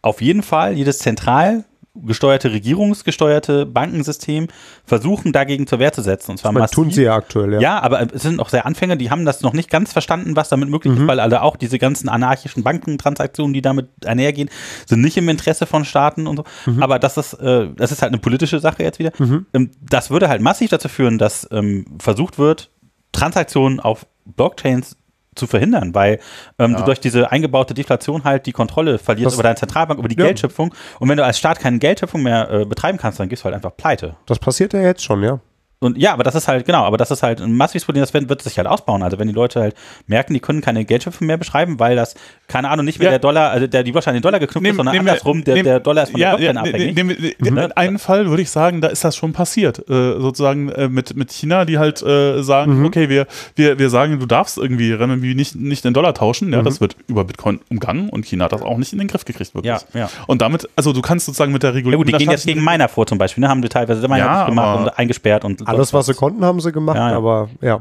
[0.00, 4.48] auf jeden Fall jedes zentral gesteuerte, regierungsgesteuerte Bankensystem
[4.84, 6.32] versuchen, dagegen zur Wehr zu setzen.
[6.32, 6.74] Und zwar massiv.
[6.74, 7.60] tun sie ja aktuell, ja.
[7.60, 10.48] Ja, aber es sind auch sehr Anfänger, die haben das noch nicht ganz verstanden, was
[10.48, 14.48] damit möglich ist, weil alle auch diese ganzen anarchischen Bankentransaktionen, die damit einhergehen,
[14.86, 16.44] sind nicht im Interesse von Staaten und so.
[16.80, 19.12] Aber das ist, äh, das ist halt eine politische Sache jetzt wieder.
[19.52, 22.70] Ähm, das würde halt massiv dazu führen, dass ähm, versucht wird,
[23.12, 24.96] Transaktionen auf Blockchains
[25.34, 26.18] zu verhindern, weil
[26.58, 30.08] ähm, du durch diese eingebaute Deflation halt die Kontrolle verlierst Das- über deine Zentralbank, über
[30.08, 30.26] die Ja.
[30.26, 30.74] Geldschöpfung.
[30.98, 33.54] Und wenn du als Staat keine Geldschöpfung mehr äh, betreiben kannst, dann gehst du halt
[33.54, 34.16] einfach pleite.
[34.26, 35.40] Das passiert ja jetzt schon, ja.
[35.82, 38.14] Und ja, aber das ist halt, genau, aber das ist halt ein massives Problem, das
[38.14, 39.02] wird, wird sich halt ausbauen.
[39.02, 39.74] Also wenn die Leute halt
[40.06, 42.14] merken, die können keine Geldschöpfung mehr beschreiben, weil das,
[42.48, 43.10] keine Ahnung, nicht mehr Ja.
[43.12, 45.80] der Dollar, also der, die wahrscheinlich den Dollar geknüpft ist, sondern andersrum, der, nehmen- der
[45.80, 46.96] Dollar ist von ja, der ja, Blockchain abhängig.
[46.96, 47.72] wir- nehmen wir- Mhm.
[47.76, 49.78] einen Fall würde ich sagen, da ist das schon passiert.
[49.90, 53.26] Äh, sozusagen äh, mit, mit China, die halt äh, sagen, okay, wir,
[53.56, 56.52] wir, wir sagen, du darfst irgendwie Renminbi nicht, nicht in Dollar tauschen.
[56.52, 59.24] Ja, das wird über Bitcoin umgangen und China hat das auch nicht in den Griff
[59.24, 59.72] gekriegt, wirklich.
[59.94, 60.10] Ja, ja.
[60.26, 62.04] Und damit, also du kannst sozusagen mit der Ja Regulierung.
[62.04, 63.48] gut, die gehen jetzt gegen Miner vor zum Beispiel, ne?
[63.48, 66.72] haben die teilweise Miner Ja, gemacht und eingesperrt und Alles, was sie konnten, haben sie
[66.72, 67.16] gemacht, Ja, ja.
[67.16, 67.80] aber ja.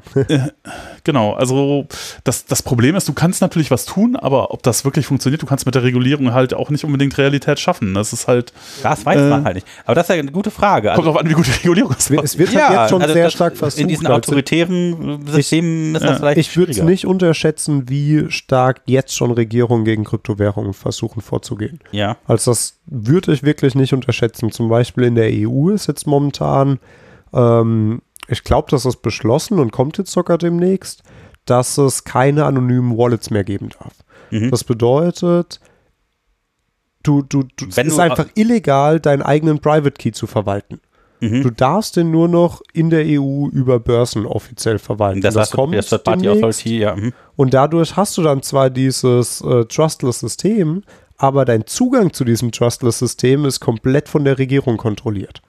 [1.03, 1.87] Genau, also
[2.23, 5.45] das, das Problem ist, du kannst natürlich was tun, aber ob das wirklich funktioniert, du
[5.47, 7.93] kannst mit der Regulierung halt auch nicht unbedingt Realität schaffen.
[7.95, 8.53] Das ist halt,
[8.83, 9.67] Das weiß Äh, man halt nicht.
[9.85, 10.89] Aber das ist ja eine gute Frage.
[10.89, 12.11] kommt Also, drauf an, wie gut die Regulierung ist.
[12.11, 13.81] Es wird halt jetzt schon also sehr das- stark versucht.
[13.81, 18.81] In diesen also autoritären Systemen ist das vielleicht ich würde es nicht unterschätzen, wie stark
[18.85, 21.79] jetzt schon Regierungen gegen Kryptowährungen versuchen vorzugehen.
[21.91, 22.17] Ja.
[22.27, 24.51] Also das würde ich wirklich nicht unterschätzen.
[24.51, 26.79] Zum Beispiel in der EU ist jetzt momentan,
[27.33, 31.03] ähm, ich glaube, das ist beschlossen und kommt jetzt sogar demnächst,
[31.45, 33.93] dass es keine anonymen Wallets mehr geben darf.
[34.29, 34.51] Mhm.
[34.51, 35.59] Das bedeutet,
[37.03, 40.79] du, du, du, es ist du- einfach illegal, deinen eigenen Private Key zu verwalten.
[41.19, 41.43] Mhm.
[41.43, 45.21] Du darfst den nur noch in der EU über Börsen offiziell verwalten.
[45.21, 46.65] Das, das kommt das demnächst.
[46.65, 46.95] Ja.
[46.95, 47.13] mhm.
[47.35, 50.83] Und dadurch hast du dann zwar dieses äh, Trustless-System,
[51.17, 55.41] aber dein Zugang zu diesem Trustless-System ist komplett von der Regierung kontrolliert.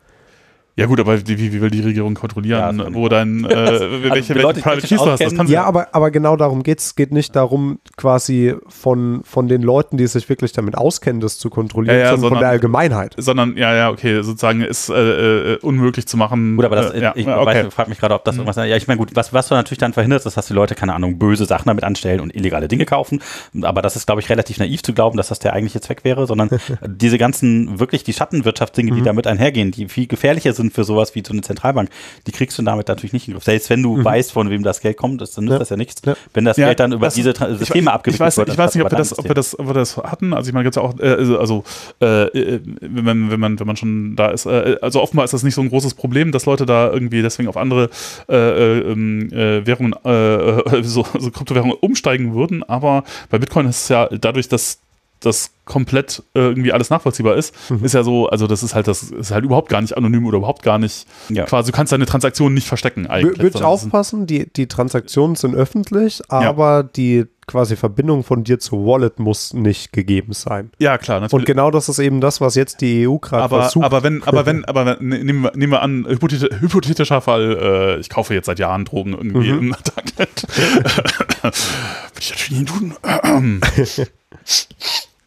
[0.75, 3.99] Ja gut, aber wie, wie will die Regierung kontrollieren, Ja, das- wo dein, äh, welche,
[3.99, 5.21] die welche Leute, die Private Keys du hast?
[5.21, 6.95] Das kann Ja, aber, aber genau darum geht es.
[6.95, 11.51] geht nicht darum, quasi von, von den Leuten, die sich wirklich damit auskennen, das zu
[11.51, 13.15] kontrollieren, Ja, ja, sondern, von sondern- der Allgemeinheit.
[13.19, 16.57] sondern ja, ja, okay, sozusagen ist äh, äh, unmöglich zu machen.
[16.57, 18.89] Gut, aber das, äh, ja, ich weiß, frage mich gerade, ob das irgendwas, ja, ich
[18.89, 21.45] meine, gut, was, was du natürlich dann verhinderst, ist, dass die Leute, keine Ahnung, böse
[21.45, 23.21] Sachen damit anstellen und illegale Dinge kaufen.
[23.61, 26.27] Aber das ist, glaube ich, relativ naiv zu glauben, dass das der eigentliche Zweck wäre,
[26.27, 26.49] sondern
[26.87, 31.23] diese ganzen, wirklich die Schattenwirtschaftsdinge, die damit einhergehen, die viel gefährlicher sind für sowas wie
[31.27, 31.91] so eine Zentralbank,
[32.27, 33.45] die kriegst du damit natürlich nicht in den Griff.
[33.45, 35.59] Selbst wenn du weißt, von wem das Geld kommt, ist, dann nützt Ja.
[35.59, 36.03] das ja nichts.
[36.05, 36.15] Ja.
[36.35, 38.49] Wenn das Ja, Geld dann über das- diese ich Tra- Systeme abgewickelt ich weiß, wird.
[38.51, 40.33] Ich weiß nicht, ob wir, das, ob, wir das, ob wir das hatten.
[40.33, 41.65] Also ich meine, jetzt auch, äh, also
[42.01, 45.33] äh, äh, wenn, man, wenn, man, wenn man schon da ist, äh, also offenbar ist
[45.35, 47.91] das nicht so ein großes Problem, dass Leute da irgendwie deswegen auf andere
[48.29, 52.63] äh, äh, ähm, äh, Währungen, äh, äh, so, so Kryptowährungen umsteigen würden.
[52.63, 54.79] Aber bei Bitcoin ist es ja dadurch, dass
[55.23, 57.85] das komplett äh, irgendwie alles nachvollziehbar ist, Mhm.
[57.85, 60.39] ist ja so, also das ist halt, das ist halt überhaupt gar nicht anonym oder
[60.39, 61.45] überhaupt gar nicht, Ja.
[61.45, 63.39] quasi, du kannst deine Transaktionen nicht verstecken eigentlich.
[63.39, 68.85] Würde ich aufpassen, die, die Transaktionen sind öffentlich, aber die quasi Verbindung von dir zur
[68.87, 70.71] Wallet muss nicht gegeben sein.
[70.79, 71.41] Ja, klar, natürlich.
[71.43, 73.85] Und genau das ist eben das, was jetzt die EU gerade aber, versucht.
[73.85, 77.59] aber wenn, aber wenn, aber wenn, ne- nehmen wir, nehmen wir an, hypothetisch, hypothetischer Fall,
[77.97, 79.59] äh, ich kaufe jetzt seit Jahren Drogen irgendwie Mhm.
[79.59, 80.47] im Darknet.
[81.43, 81.55] Würde
[82.21, 82.95] ich natürlich nie tun.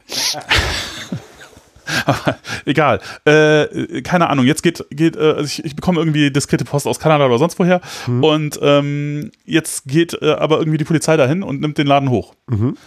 [2.06, 3.00] aber egal.
[3.26, 7.00] Äh, keine Ahnung, jetzt geht, geht, äh, also ich, ich bekomme irgendwie diskrete Post aus
[7.00, 7.82] Kanada oder sonst woher.
[8.08, 8.24] Mhm.
[8.24, 12.34] Und ähm, jetzt geht äh, aber irgendwie die Polizei dahin und nimmt den Laden hoch.
[12.48, 12.78] Mhm.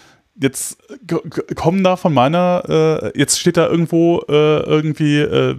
[0.40, 0.78] Jetzt
[1.56, 2.62] kommen da von meiner,
[3.12, 5.56] äh, jetzt steht da irgendwo äh, irgendwie äh,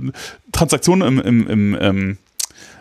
[0.53, 2.18] Transaktionen im, im, im, ähm,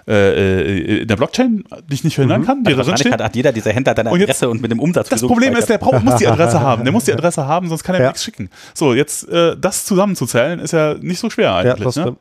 [0.08, 3.36] äh, in der Blockchain, die ich nicht verhindern kann, die Also da drin hat, hat
[3.36, 5.78] jeder diese Händler deine Und jetzt- Adresse und mit dem Umsatz Das Problem ist, der
[5.78, 6.84] braucht, muss die Adresse haben.
[6.84, 8.06] Der muss die Adresse haben, sonst kann er Ja.
[8.08, 8.48] nichts schicken.
[8.74, 11.84] So, jetzt äh, das zusammenzuzählen ist ja nicht so schwer ja, eigentlich.
[11.84, 12.16] das ne?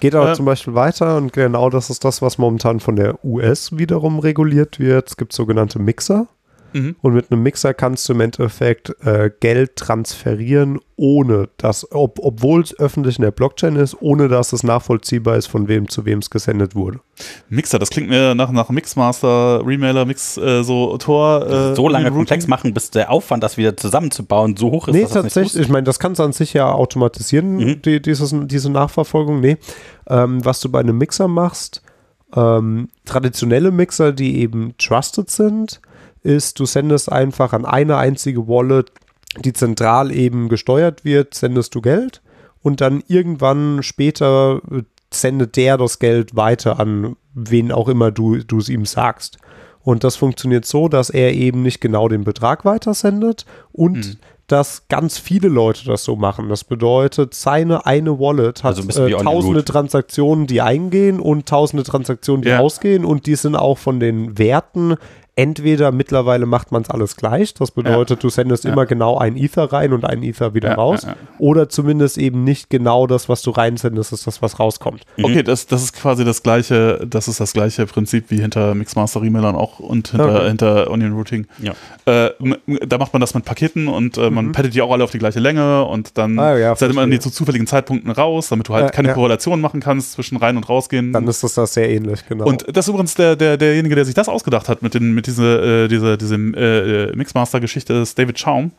[0.00, 3.24] Geht aber Äh, zum Beispiel weiter und genau das ist das, was momentan von der
[3.24, 5.08] US wiederum reguliert wird.
[5.10, 6.26] Es gibt sogenannte Mixer.
[6.72, 6.96] Mhm.
[7.02, 12.62] Und mit einem Mixer kannst du im Endeffekt äh, Geld transferieren, ohne dass, ob, obwohl
[12.62, 16.20] es öffentlich in der Blockchain ist, ohne dass es nachvollziehbar ist, von wem zu wem
[16.20, 17.00] es gesendet wurde.
[17.48, 21.46] Mixer, das klingt mir nach, nach Mixmaster, Remailer, Mix, äh, so Tor.
[21.48, 25.02] Äh, so lange komplex machen, bis der Aufwand, das wieder zusammenzubauen, so hoch ist, Nee,
[25.02, 27.82] dass das tatsächlich, nicht ich meine, das kannst du an sich ja automatisieren, Mhm.
[27.82, 29.40] die, dieses, diese Nachverfolgung.
[29.40, 29.56] Nee,
[30.08, 31.82] ähm, was du bei einem Mixer machst,
[32.34, 35.80] ähm, traditionelle Mixer, die eben trusted sind,
[36.22, 38.92] ist, du sendest einfach an eine einzige Wallet,
[39.44, 42.22] die zentral eben gesteuert wird, sendest du Geld
[42.62, 44.82] und dann irgendwann später äh,
[45.12, 49.38] sendet der das Geld weiter an wen auch immer du es ihm sagst.
[49.82, 54.16] Und das funktioniert so, dass er eben nicht genau den Betrag weitersendet und Mhm.
[54.48, 56.48] dass ganz viele Leute das so machen.
[56.50, 59.64] Das bedeutet, seine eine Wallet hat Also ein äh, tausende.
[59.64, 62.58] Transaktionen, die eingehen und tausende Transaktionen, die Ja.
[62.58, 64.96] ausgehen und die sind auch von den Werten
[65.34, 69.72] Entweder mittlerweile macht man es alles gleich, das bedeutet, du sendest immer genau einen Ether
[69.72, 71.16] rein und einen Ether wieder Ja, raus, ja, ja.
[71.38, 75.04] oder zumindest eben nicht genau das, was du reinsendest, ist das, was rauskommt.
[75.22, 79.22] Okay, das, das ist quasi das gleiche, das ist das gleiche Prinzip wie hinter Mixmaster
[79.22, 80.48] Remailern auch und hinter, Okay.
[80.48, 81.46] hinter Onion Routing.
[81.62, 81.72] Ja.
[82.04, 82.30] Äh,
[82.86, 85.18] da macht man das mit Paketen und äh, man pattet die auch alle auf die
[85.18, 86.38] gleiche Länge und dann Mhm.
[86.38, 89.14] Ah, ja, sendet man die zu zufälligen Zeitpunkten raus, damit du halt Ja, keine ja.
[89.14, 91.12] Korrelation machen kannst zwischen rein und rausgehen.
[91.12, 92.44] Dann ist das da sehr ähnlich, genau.
[92.46, 95.21] Und das ist übrigens der, der, derjenige, der sich das ausgedacht hat mit, den, mit
[95.22, 98.72] diese, äh, diese, diese äh, äh, Mixmaster-Geschichte, ist David Schaum.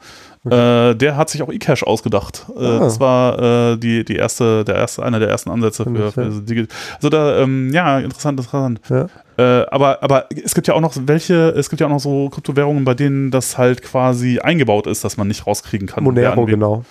[0.45, 2.45] Äh, der hat sich auch eCash ausgedacht.
[2.57, 2.79] Äh, Ah.
[2.79, 6.27] Das war äh, die, die erste, der erste, einer der ersten Ansätze für, für Ja.
[6.29, 6.67] diese Digi
[6.97, 8.81] Also da, ähm, ja, interessant, interessant.
[8.89, 9.07] ja.
[9.37, 12.29] Äh, aber, aber es gibt ja auch noch welche, es gibt ja auch noch so
[12.29, 16.03] Kryptowährungen, bei denen das halt quasi eingebaut ist, dass man nicht rauskriegen kann.
[16.03, 16.83] Monero, genau.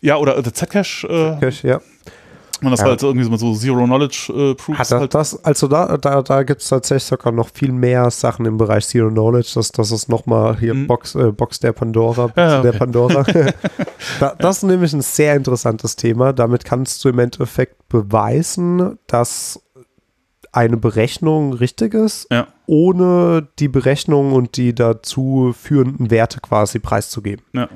[0.00, 1.80] Ja, oder äh, Zcash, äh, Cash, ja.
[2.62, 2.86] Man das Ja.
[2.86, 5.14] halt irgendwie so, so Zero-Knowledge äh, Hat das, halt.
[5.14, 8.86] das, also da, da, da gibt es tatsächlich sogar noch viel mehr Sachen im Bereich
[8.86, 9.52] Zero Knowledge.
[9.54, 10.86] Das, das ist nochmal hier Mhm.
[10.86, 12.26] Box, äh, Box der Pandora.
[12.28, 12.78] Box Ja, der okay.
[12.78, 13.24] Pandora.
[14.20, 16.32] da, das ist nämlich ein sehr interessantes Thema.
[16.32, 19.60] Damit kannst du im Endeffekt beweisen, dass
[20.52, 22.46] eine Berechnung richtig ist, Ja.
[22.66, 27.44] ohne die Berechnung und die dazu führenden Werte quasi preiszugeben.
[27.52, 27.68] Ja.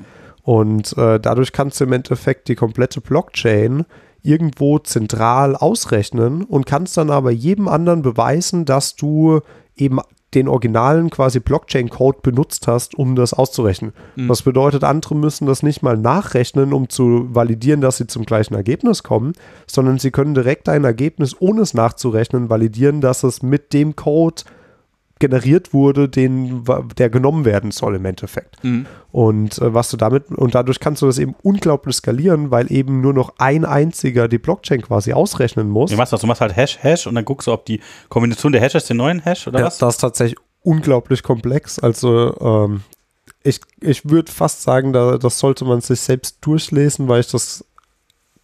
[0.43, 3.85] Und äh, dadurch kannst du im Endeffekt die komplette Blockchain
[4.23, 9.41] irgendwo zentral ausrechnen und kannst dann aber jedem anderen beweisen, dass du
[9.75, 9.99] eben
[10.33, 13.91] den originalen quasi Blockchain-Code benutzt hast, um das auszurechnen.
[14.15, 14.27] Mhm.
[14.29, 18.53] Das bedeutet, andere müssen das nicht mal nachrechnen, um zu validieren, dass sie zum gleichen
[18.53, 19.33] Ergebnis kommen,
[19.67, 24.43] sondern sie können direkt ein Ergebnis, ohne es nachzurechnen, validieren, dass es mit dem Code
[25.21, 26.65] generiert wurde, den,
[26.97, 28.61] der genommen werden soll im Endeffekt.
[28.63, 28.85] Mhm.
[29.13, 32.99] Und äh, was du damit, und dadurch kannst du das eben unglaublich skalieren, weil eben
[32.99, 35.95] nur noch ein einziger die Blockchain quasi ausrechnen muss.
[35.95, 36.21] Machst du das?
[36.21, 37.79] Du machst halt Hash, Hash und dann guckst du, ob die
[38.09, 39.77] Kombination der Hashes den neuen Hash oder Ja, was?
[39.77, 41.79] das ist tatsächlich unglaublich komplex.
[41.79, 42.81] Also ähm,
[43.43, 47.63] ich, ich würde fast sagen, da, das sollte man sich selbst durchlesen, weil ich das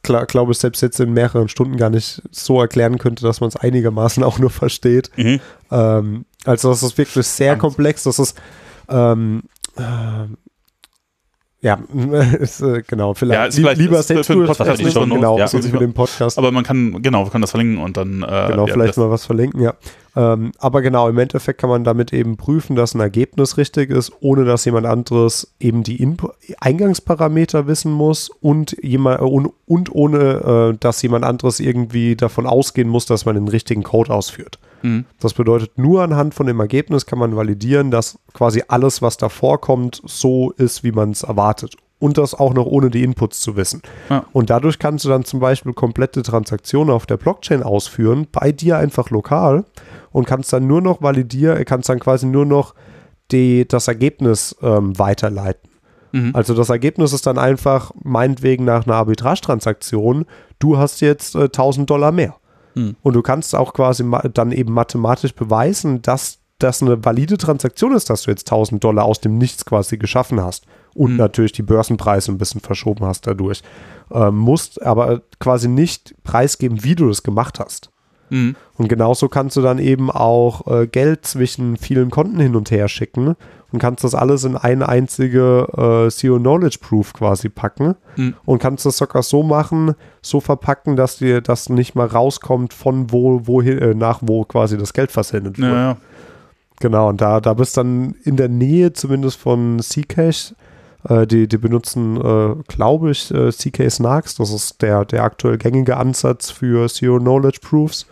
[0.04, 3.50] klar, glaube ich selbst jetzt in mehreren Stunden gar nicht so erklären könnte, dass man
[3.50, 5.12] es einigermaßen auch nur versteht.
[5.18, 5.40] Mhm.
[5.72, 7.62] Ähm, also das ist wirklich sehr Spannend.
[7.62, 8.04] komplex.
[8.04, 8.36] Das ist
[8.90, 9.44] ähm,
[9.78, 10.38] ähm,
[11.60, 11.80] ja,
[12.40, 15.38] ist, äh, genau, vielleicht, Ja, ist vielleicht- lieber ist selbst für den Podcast Shownotes, genau,
[15.40, 15.48] ja.
[15.48, 16.38] so für den Podcast.
[16.38, 18.22] Aber man kann, genau, wir können das verlinken und dann.
[18.22, 19.74] Äh, Genau, ja, vielleicht mal was verlinken, ja.
[20.16, 24.12] Ähm, aber genau, im Endeffekt kann man damit eben prüfen, dass ein Ergebnis richtig ist,
[24.20, 26.30] ohne dass jemand anderes eben die Inpu
[26.60, 32.88] Eingangsparameter wissen muss und, jemand, und, und ohne, äh, dass jemand anderes irgendwie davon ausgehen
[32.88, 34.60] muss, dass man den richtigen Code ausführt.
[34.82, 35.06] Mhm.
[35.20, 39.60] Das bedeutet, nur anhand von dem Ergebnis kann man validieren, dass quasi alles, was davor
[39.62, 41.76] kommt, so ist, wie man es erwartet.
[42.00, 43.82] Und das auch noch ohne die Inputs zu wissen.
[44.10, 44.26] Ja.
[44.32, 48.78] Und dadurch kannst du dann zum Beispiel komplette Transaktionen auf der Blockchain ausführen, bei dir
[48.78, 49.66] einfach lokal
[50.12, 52.76] und kannst dann nur noch validieren, kannst dann quasi nur noch
[53.32, 55.70] die, das Ergebnis ähm, weiterleiten.
[56.12, 56.32] Mhm.
[56.34, 60.26] Also das Ergebnis ist dann einfach, meinetwegen nach einer Arbitragetransaktion,
[60.60, 62.36] du hast jetzt äh, 1000 Dollar mehr.
[62.78, 62.96] Hm.
[63.02, 68.10] Und du kannst auch quasi dann eben mathematisch beweisen, dass das eine valide Transaktion ist,
[68.10, 70.66] dass du jetzt 1000 Dollar aus dem Nichts quasi geschaffen hast.
[70.96, 71.18] Und Mhm.
[71.18, 73.62] natürlich die Börsenpreise ein bisschen verschoben hast dadurch.
[74.12, 77.92] Ähm, musst aber quasi nicht preisgeben, wie du das gemacht hast.
[78.30, 78.56] Mhm.
[78.76, 82.88] Und genauso kannst du dann eben auch äh, Geld zwischen vielen Konten hin und her
[82.88, 83.36] schicken
[83.72, 85.68] und kannst das alles in eine einzige
[86.08, 88.36] äh, Zero Knowledge Proof quasi packen Mhm.
[88.46, 93.12] und kannst das sogar so machen, so verpacken, dass dir das nicht mal rauskommt von
[93.12, 95.68] wo, wohin, äh, nach wo quasi das Geld versendet wurde.
[95.70, 95.98] Ja, ja.
[96.80, 100.54] Genau, und da, da bist dann in der Nähe zumindest von Zcash.
[101.08, 104.36] Äh, die, die benutzen, äh, glaube ich, äh, CK Snarks.
[104.36, 108.06] Das ist der, der aktuell gängige Ansatz für Zero Knowledge Proofs.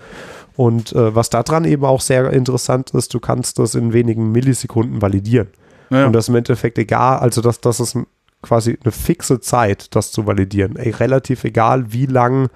[0.55, 5.01] Und äh, was daran eben auch sehr interessant ist, du kannst das in wenigen Millisekunden
[5.01, 5.47] validieren.
[5.89, 6.07] Ja.
[6.07, 7.97] Und das ist im Endeffekt egal, also das, das ist
[8.41, 10.75] quasi eine fixe Zeit, das zu validieren.
[10.77, 12.49] Ey, relativ egal, wie lang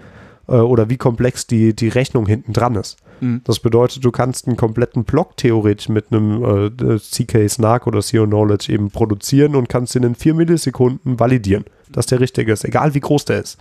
[0.48, 2.98] äh, oder wie komplex die, die Rechnung hinten dran ist.
[3.22, 3.42] Mhm.
[3.44, 8.26] Das bedeutet, du kannst einen kompletten Block theoretisch mit einem äh, CK Snark oder Zero
[8.26, 12.94] Knowledge eben produzieren und kannst ihn in vier Millisekunden validieren, dass der richtige ist, egal
[12.94, 13.58] wie groß der ist.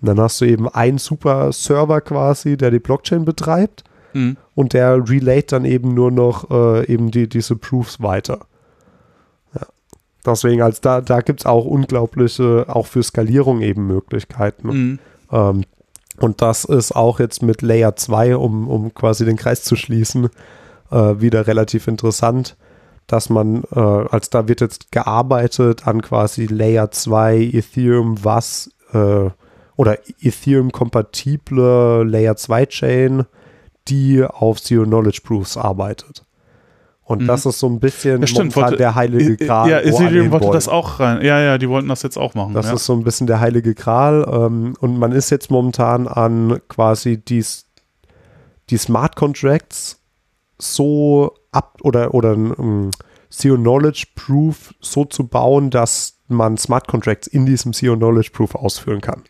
[0.00, 3.84] Und dann hast du eben einen super Server quasi, der die Blockchain betreibt
[4.16, 4.36] Mhm.
[4.54, 8.46] und der relayt dann eben nur noch äh, eben die, diese Proofs weiter.
[9.54, 9.66] Ja.
[10.24, 14.68] Deswegen, als da, da gibt es auch unglaubliche, auch für Skalierung eben Möglichkeiten.
[14.68, 14.98] Mhm.
[15.30, 15.64] Ähm,
[16.18, 20.30] und das ist auch jetzt mit Layer 2, um, um quasi den Kreis zu schließen,
[20.90, 22.56] äh, wieder relativ interessant,
[23.06, 29.28] dass man, äh, als da wird jetzt gearbeitet an quasi Layer 2 Ethereum, was äh,
[29.76, 33.24] oder Ethereum-kompatible Layer 2 Chain,
[33.88, 36.24] die auf Zero Knowledge Proofs arbeitet.
[37.04, 37.26] Und Mhm.
[37.28, 39.70] das ist so ein bisschen Ja, stimmt, wollte- der heilige Gral.
[39.70, 41.22] Ja, Ethereum wollte das auch rein.
[41.24, 42.52] Ja, ja, die wollten das jetzt auch machen.
[42.54, 42.74] Das ja.
[42.74, 44.26] ist so ein bisschen der heilige Gral.
[44.28, 47.44] Ähm, und man ist jetzt momentan an quasi die,
[48.70, 50.00] die Smart Contracts
[50.58, 52.90] so ab oder, oder ein
[53.30, 58.56] Zero Knowledge Proof so zu bauen, dass man Smart Contracts in diesem Zero Knowledge Proof
[58.56, 59.22] ausführen kann.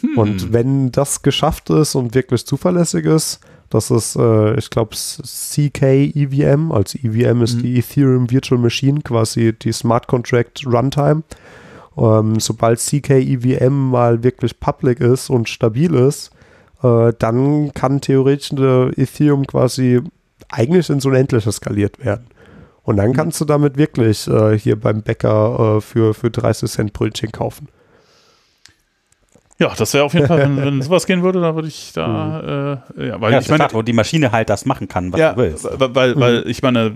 [0.00, 0.18] Hm.
[0.18, 3.40] Und wenn das geschafft ist und wirklich zuverlässig ist,
[3.70, 7.62] das ist, äh, ich glaube, CK EVM, also EVM ist Mhm.
[7.62, 11.22] die Ethereum Virtual Machine, quasi die Smart Contract Runtime.
[11.96, 16.30] Ähm, sobald CK EVM mal wirklich public ist und stabil ist,
[16.82, 20.00] äh, dann kann theoretisch Ethereum quasi
[20.48, 22.26] eigentlich ins Unendliche skaliert werden.
[22.82, 26.92] Und dann kannst du damit wirklich äh, hier beim Bäcker äh, für, für 30 Cent
[26.92, 27.68] Brötchen kaufen.
[29.60, 32.80] Ja, das wäre auf jeden Fall, wenn, wenn sowas gehen würde, dann würde ich da,
[32.96, 35.20] äh, ja, weil Ja, ich meine, meine, wo die Maschine halt das machen kann, was
[35.20, 35.68] ja, du willst.
[35.78, 36.92] weil, weil, weil ich meine,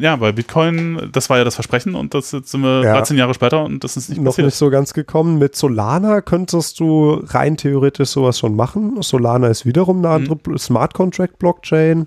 [0.00, 2.94] ja, bei Bitcoin, das war ja das Versprechen und das jetzt sind wir Ja.
[2.94, 4.46] 13 Jahre später und das ist nicht noch passiert.
[4.46, 5.38] nicht so ganz gekommen.
[5.38, 9.00] Mit Solana könntest du rein theoretisch sowas schon machen.
[9.02, 10.58] Solana ist wiederum eine andere Mhm.
[10.58, 12.06] Smart Contract Blockchain,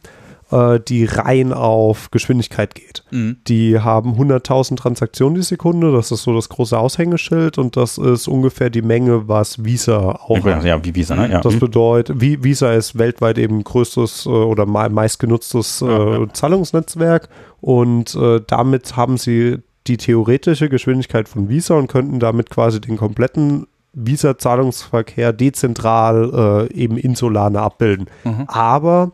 [0.53, 3.03] äh, die rein auf Geschwindigkeit geht.
[3.11, 3.37] Mhm.
[3.47, 5.91] Die haben 100.000 Transaktionen die Sekunde.
[5.91, 10.45] Das ist so das große Aushängeschild und das ist ungefähr die Menge, was Visa auch
[10.45, 11.29] Ja, ja, wie Visa, ne?
[11.31, 11.41] Ja.
[11.41, 11.59] das hm.
[11.59, 16.27] bedeutet, Vi- Visa ist weltweit eben größtes äh, oder me- meistgenutztes äh.
[16.33, 17.29] Zahlungsnetzwerk
[17.61, 19.57] und äh, damit haben sie
[19.87, 26.97] die theoretische Geschwindigkeit von Visa und könnten damit quasi den kompletten Visa-Zahlungsverkehr dezentral äh, eben
[26.97, 28.07] in Solana abbilden.
[28.23, 28.45] Mhm.
[28.47, 29.11] Aber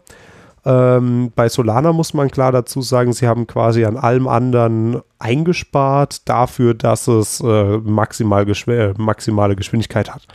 [0.70, 6.30] ähm, bei Solana muss man klar dazu sagen, sie haben quasi an allem anderen eingespart
[6.30, 10.28] dafür, dass es äh, maximal geschw maximale Geschwindigkeit hat.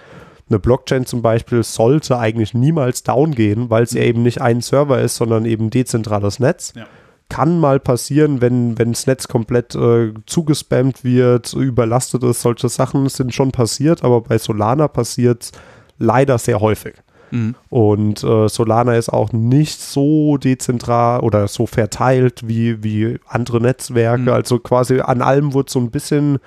[0.51, 4.61] Eine Blockchain zum Beispiel sollte eigentlich niemals down gehen, weil es ja eben nicht ein
[4.61, 6.73] Server ist, sondern eben dezentrales Netz.
[6.74, 6.86] Ja.
[7.28, 13.09] Kann mal passieren, wenn, wenn das Netz komplett äh, zugespammt wird, überlastet ist, solche Sachen
[13.09, 15.52] sind schon passiert, aber bei Solana passiert
[15.98, 16.94] leider sehr häufig.
[17.35, 17.55] Mhm.
[17.69, 24.23] Und äh, Solana ist auch nicht so dezentral oder so verteilt wie, wie andere Netzwerke.
[24.23, 24.28] Mhm.
[24.28, 26.39] Also quasi an allem wird so ein bisschen,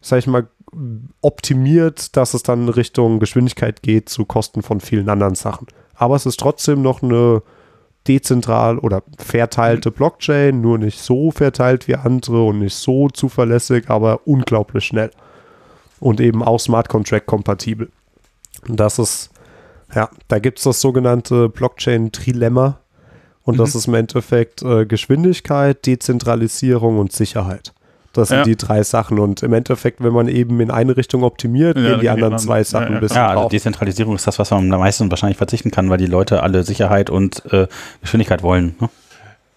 [0.00, 0.48] sag ich mal,
[1.20, 5.66] optimiert, dass es dann Richtung Geschwindigkeit geht zu Kosten von vielen anderen Sachen.
[5.94, 7.42] Aber es ist trotzdem noch eine
[8.08, 14.26] dezentral oder verteilte Blockchain, nur nicht so verteilt wie andere und nicht so zuverlässig, aber
[14.26, 15.10] unglaublich schnell.
[16.00, 17.90] Und eben auch Smart Contract kompatibel.
[18.66, 19.30] Und das ist,
[19.94, 22.78] ja, da gibt es das sogenannte Blockchain-Trilemma.
[23.44, 23.78] Und das Mhm.
[23.78, 27.72] ist im Endeffekt äh, Geschwindigkeit, Dezentralisierung und Sicherheit.
[28.12, 28.44] Das sind Ja.
[28.44, 29.18] die drei Sachen.
[29.18, 32.38] Und im Endeffekt, wenn man eben in eine Richtung optimiert, Ja, gehen dann die anderen
[32.38, 33.48] zwei Sachen ja, ja, ein bisschen Ja, also.
[33.48, 37.10] Dezentralisierung ist das, was man am meisten wahrscheinlich verzichten kann, weil die Leute alle Sicherheit
[37.10, 37.66] und äh,
[38.02, 38.76] Geschwindigkeit wollen.
[38.80, 38.90] Ne?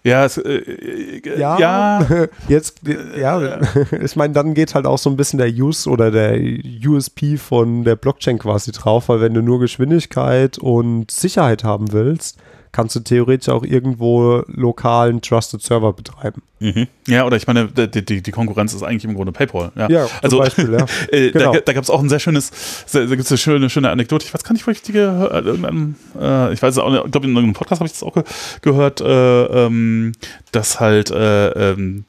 [0.06, 2.06] Ja, es, äh, äh, Ja, ja,
[2.48, 2.80] jetzt,
[3.18, 3.58] ja,
[4.00, 6.38] ich meine, dann geht halt auch so ein bisschen der Use oder der
[6.86, 12.38] USP von der Blockchain quasi drauf, weil wenn du nur Geschwindigkeit und Sicherheit haben willst,
[12.72, 16.42] kannst du theoretisch auch irgendwo lokalen Trusted Server betreiben.
[16.58, 16.86] Mhm.
[17.06, 19.72] ja, oder ich meine, die, die, die Konkurrenz ist eigentlich im Grunde PayPal.
[19.76, 20.86] Ja, Ja, zum also Beispiel, ja.
[21.12, 21.52] äh, Genau.
[21.52, 22.50] da, da gab es auch ein sehr schönes,
[22.86, 24.24] sehr, da gibt es eine schöne, schöne Anekdote.
[24.24, 27.04] Ich weiß gar nicht, wo ich die gehört, äh, äh, ich weiß es auch nicht,
[27.04, 28.24] ich glaube in irgendeinem Podcast habe ich das auch ge
[28.62, 30.12] gehört, äh, ähm,
[30.52, 32.04] dass halt äh, ähm,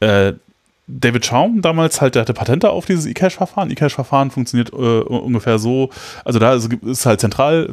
[0.00, 0.34] äh,
[0.88, 3.70] David Schaum damals halt, der hatte Patente auf dieses eCash-Verfahren.
[3.70, 5.90] eCash-Verfahren funktioniert äh, ungefähr so,
[6.24, 7.68] also da ist, ist halt zentral,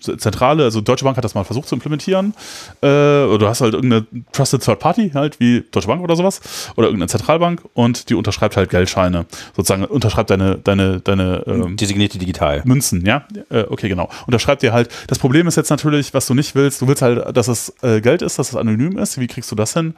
[0.00, 2.34] zentrale, also Deutsche Bank hat das mal versucht zu implementieren.
[2.82, 6.40] Äh, oder du hast halt irgendeine Trusted Third Party, halt wie Deutsche Bank oder sowas,
[6.76, 9.24] oder irgendeine Zentralbank und die unterschreibt halt Geldscheine.
[9.56, 12.60] Sozusagen unterschreibt deine, deine, deine ähm, Designierte digital.
[12.66, 13.26] Münzen, ja?
[13.48, 14.10] Äh, okay, genau.
[14.26, 16.88] Und da schreibt dir halt, das Problem ist jetzt natürlich, was du nicht willst, du
[16.88, 19.18] willst halt, dass es äh, Geld ist, dass es anonym ist.
[19.18, 19.94] Wie kriegst du das hin?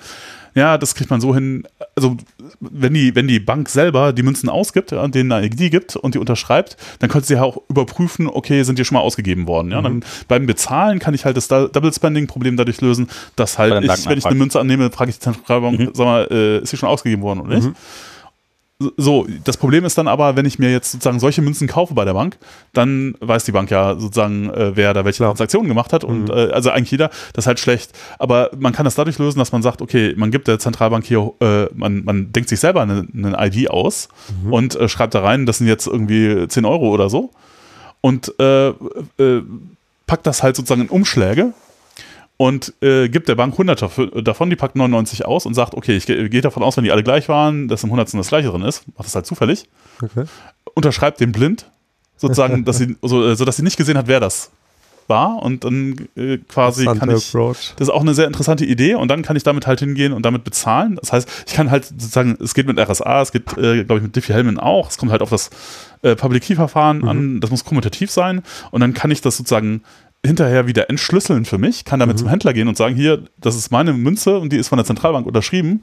[0.55, 1.65] Ja, das kriegt man so hin.
[1.97, 2.17] Also,
[2.61, 6.15] wenn die, wenn die Bank selber die Münzen ausgibt, ja, denen eine ID gibt und
[6.15, 9.71] die unterschreibt, dann könnte sie ja auch überprüfen, okay, sind die schon mal ausgegeben worden.
[9.71, 9.85] Ja, mhm.
[9.85, 14.19] dann beim Bezahlen kann ich halt das Double Spending-Problem dadurch lösen, dass halt ich, wenn
[14.19, 15.91] ich eine Münze annehme, frage ich die Zentralbank, mhm.
[15.95, 17.69] sag mal, äh, ist sie schon ausgegeben worden oder nicht?
[17.69, 17.75] Mhm.
[18.97, 22.05] So, das Problem ist dann aber, wenn ich mir jetzt sozusagen solche Münzen kaufe bei
[22.05, 22.39] der Bank,
[22.73, 25.23] dann weiß die Bank ja sozusagen, äh, wer da welche.
[25.23, 26.31] Transaktionen gemacht hat und mhm.
[26.31, 27.93] äh, also eigentlich jeder, das ist halt schlecht.
[28.19, 31.33] Aber man kann das dadurch lösen, dass man sagt, okay, man gibt der Zentralbank hier,
[31.41, 34.09] äh, man, man denkt sich selber eine, eine ID aus
[34.45, 34.53] mhm.
[34.53, 37.31] und äh, schreibt da rein, das sind jetzt irgendwie 10 Euro oder so
[38.01, 39.43] und äh, äh,
[40.07, 41.53] packt das halt sozusagen in Umschläge
[42.43, 46.07] und äh, gibt der Bank 100 davon, die packt 99 aus und sagt, okay, ich
[46.07, 48.15] gehe davon aus, wenn die alle gleich waren, dass im 100.
[48.15, 49.69] das gleiche drin ist, macht das halt zufällig,
[50.03, 50.25] okay.
[50.75, 51.71] unterschreibt den blind,
[52.17, 54.51] sozusagen, dass sie, so, äh, sodass sie nicht gesehen hat, wer das
[55.07, 57.75] war und dann äh, quasi kann ich, Approach.
[57.77, 60.27] das ist auch eine sehr interessante Idee und dann kann ich damit halt hingehen und
[60.27, 60.97] damit bezahlen.
[61.01, 64.03] Das heißt, ich kann halt sozusagen, es geht mit RSA, es geht, äh, glaube ich,
[64.03, 65.51] mit Diffie-Hellman auch, es kommt halt auf das
[66.03, 67.09] äh, Public Key-Verfahren mhm.
[67.09, 68.43] an, das muss kommutativ sein
[68.73, 69.83] und dann kann ich das sozusagen
[70.25, 72.21] hinterher wieder entschlüsseln für mich, kann damit mhm.
[72.21, 74.85] zum Händler gehen und sagen, hier, das ist meine Münze und die ist von der
[74.85, 75.83] Zentralbank unterschrieben,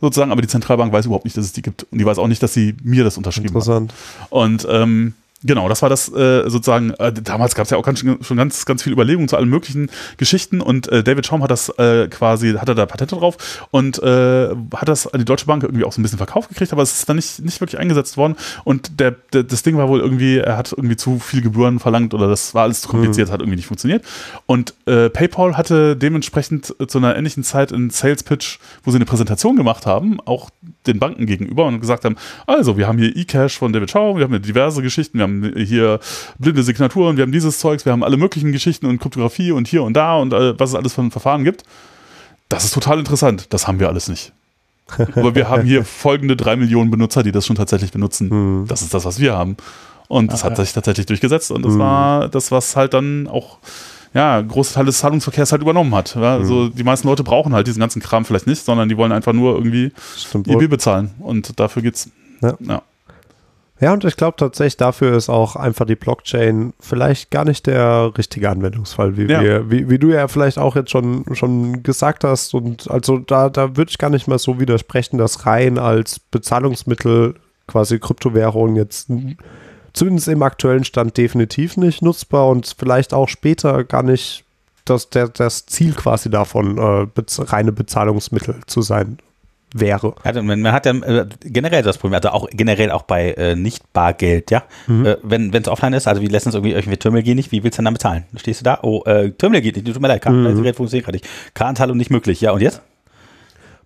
[0.00, 2.28] sozusagen, aber die Zentralbank weiß überhaupt nicht, dass es die gibt und die weiß auch
[2.28, 3.92] nicht, dass sie mir das unterschrieben Interessant.
[3.92, 4.32] hat.
[4.32, 8.00] Und ähm, Genau, das war das äh, sozusagen, äh, damals gab es ja auch ganz,
[8.00, 11.68] schon ganz, ganz viele Überlegungen zu allen möglichen Geschichten und äh, David Schaum hat das
[11.78, 15.84] äh, quasi, hatte da Patente drauf und äh, hat das an die Deutsche Bank irgendwie
[15.84, 18.34] auch so ein bisschen verkauft gekriegt, aber es ist dann nicht, nicht wirklich eingesetzt worden
[18.64, 22.14] und der, der, das Ding war wohl irgendwie, er hat irgendwie zu viel Gebühren verlangt
[22.14, 23.32] oder das war alles zu kompliziert, mhm.
[23.32, 24.04] hat irgendwie nicht funktioniert
[24.46, 29.04] und äh, PayPal hatte dementsprechend zu einer ähnlichen Zeit einen Sales Pitch, wo sie eine
[29.04, 30.50] Präsentation gemacht haben, auch
[30.86, 34.24] den Banken gegenüber und gesagt haben, also wir haben hier eCash von David Schaum, wir
[34.24, 36.00] haben hier diverse Geschichten, wir haben hier
[36.38, 39.82] blinde Signaturen, wir haben dieses Zeugs, wir haben alle möglichen Geschichten und Kryptographie und hier
[39.82, 41.64] und da und äh, was es alles für Verfahren gibt.
[42.48, 43.52] Das ist total interessant.
[43.52, 44.32] Das haben wir alles nicht.
[45.14, 48.30] Aber wir haben hier folgende drei Millionen Benutzer, die das schon tatsächlich benutzen.
[48.30, 48.64] Hm.
[48.68, 49.56] Das ist das, was wir haben.
[50.08, 51.50] Und das Ach, hat sich tatsächlich durchgesetzt.
[51.50, 51.80] Und das hm.
[51.80, 53.58] war das, was halt dann auch
[54.14, 56.14] ja, große Teil des Zahlungsverkehrs halt übernommen hat.
[56.14, 56.74] Ja, also mhm.
[56.74, 59.54] die meisten Leute brauchen halt diesen ganzen Kram vielleicht nicht, sondern die wollen einfach nur
[59.54, 61.10] irgendwie Stimmt ihr Bill bezahlen.
[61.20, 62.10] Und dafür geht's.
[62.40, 62.54] Ja.
[62.60, 62.82] ja.
[63.80, 68.12] Ja, und ich glaube tatsächlich, dafür ist auch einfach die Blockchain vielleicht gar nicht der
[68.18, 69.40] richtige Anwendungsfall, wie, ja.
[69.40, 72.54] wir, wie, wie du ja vielleicht auch jetzt schon, schon gesagt hast.
[72.54, 77.36] Und also da, da würde ich gar nicht mal so widersprechen, dass rein als Bezahlungsmittel
[77.68, 79.10] quasi Kryptowährungen jetzt
[79.98, 84.44] zumindest im aktuellen Stand definitiv nicht nutzbar und vielleicht auch später gar nicht
[84.84, 89.18] das, der, das Ziel quasi davon, äh, bez reine Bezahlungsmittel zu sein
[89.74, 90.14] wäre.
[90.22, 94.50] Also man hat ja äh, generell das Problem, also auch generell auch bei äh, Nicht-Bargeld,
[94.50, 94.62] ja.
[94.86, 95.04] Mhm.
[95.04, 97.78] Äh, wenn es offline ist, also wie letztens irgendwie irgendwie Terminal geht nicht, wie willst
[97.78, 98.24] du dann bezahlen?
[98.36, 98.78] Stehst du da?
[98.82, 100.76] Oh, äh, Terminal geht nicht, tut mir leid, Kartengerät mhm.
[100.76, 101.28] funktioniert gerade nicht.
[101.52, 102.80] Kartenzahlung nicht möglich, ja und jetzt?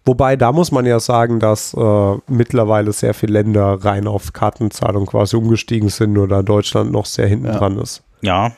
[0.05, 5.07] Wobei, da muss man ja sagen, dass äh, mittlerweile sehr viele Länder rein auf Kartenzahlung
[5.07, 7.59] quasi umgestiegen sind, nur da Deutschland noch sehr hinten ja.
[7.59, 8.03] dran ist.
[8.21, 8.53] Ja,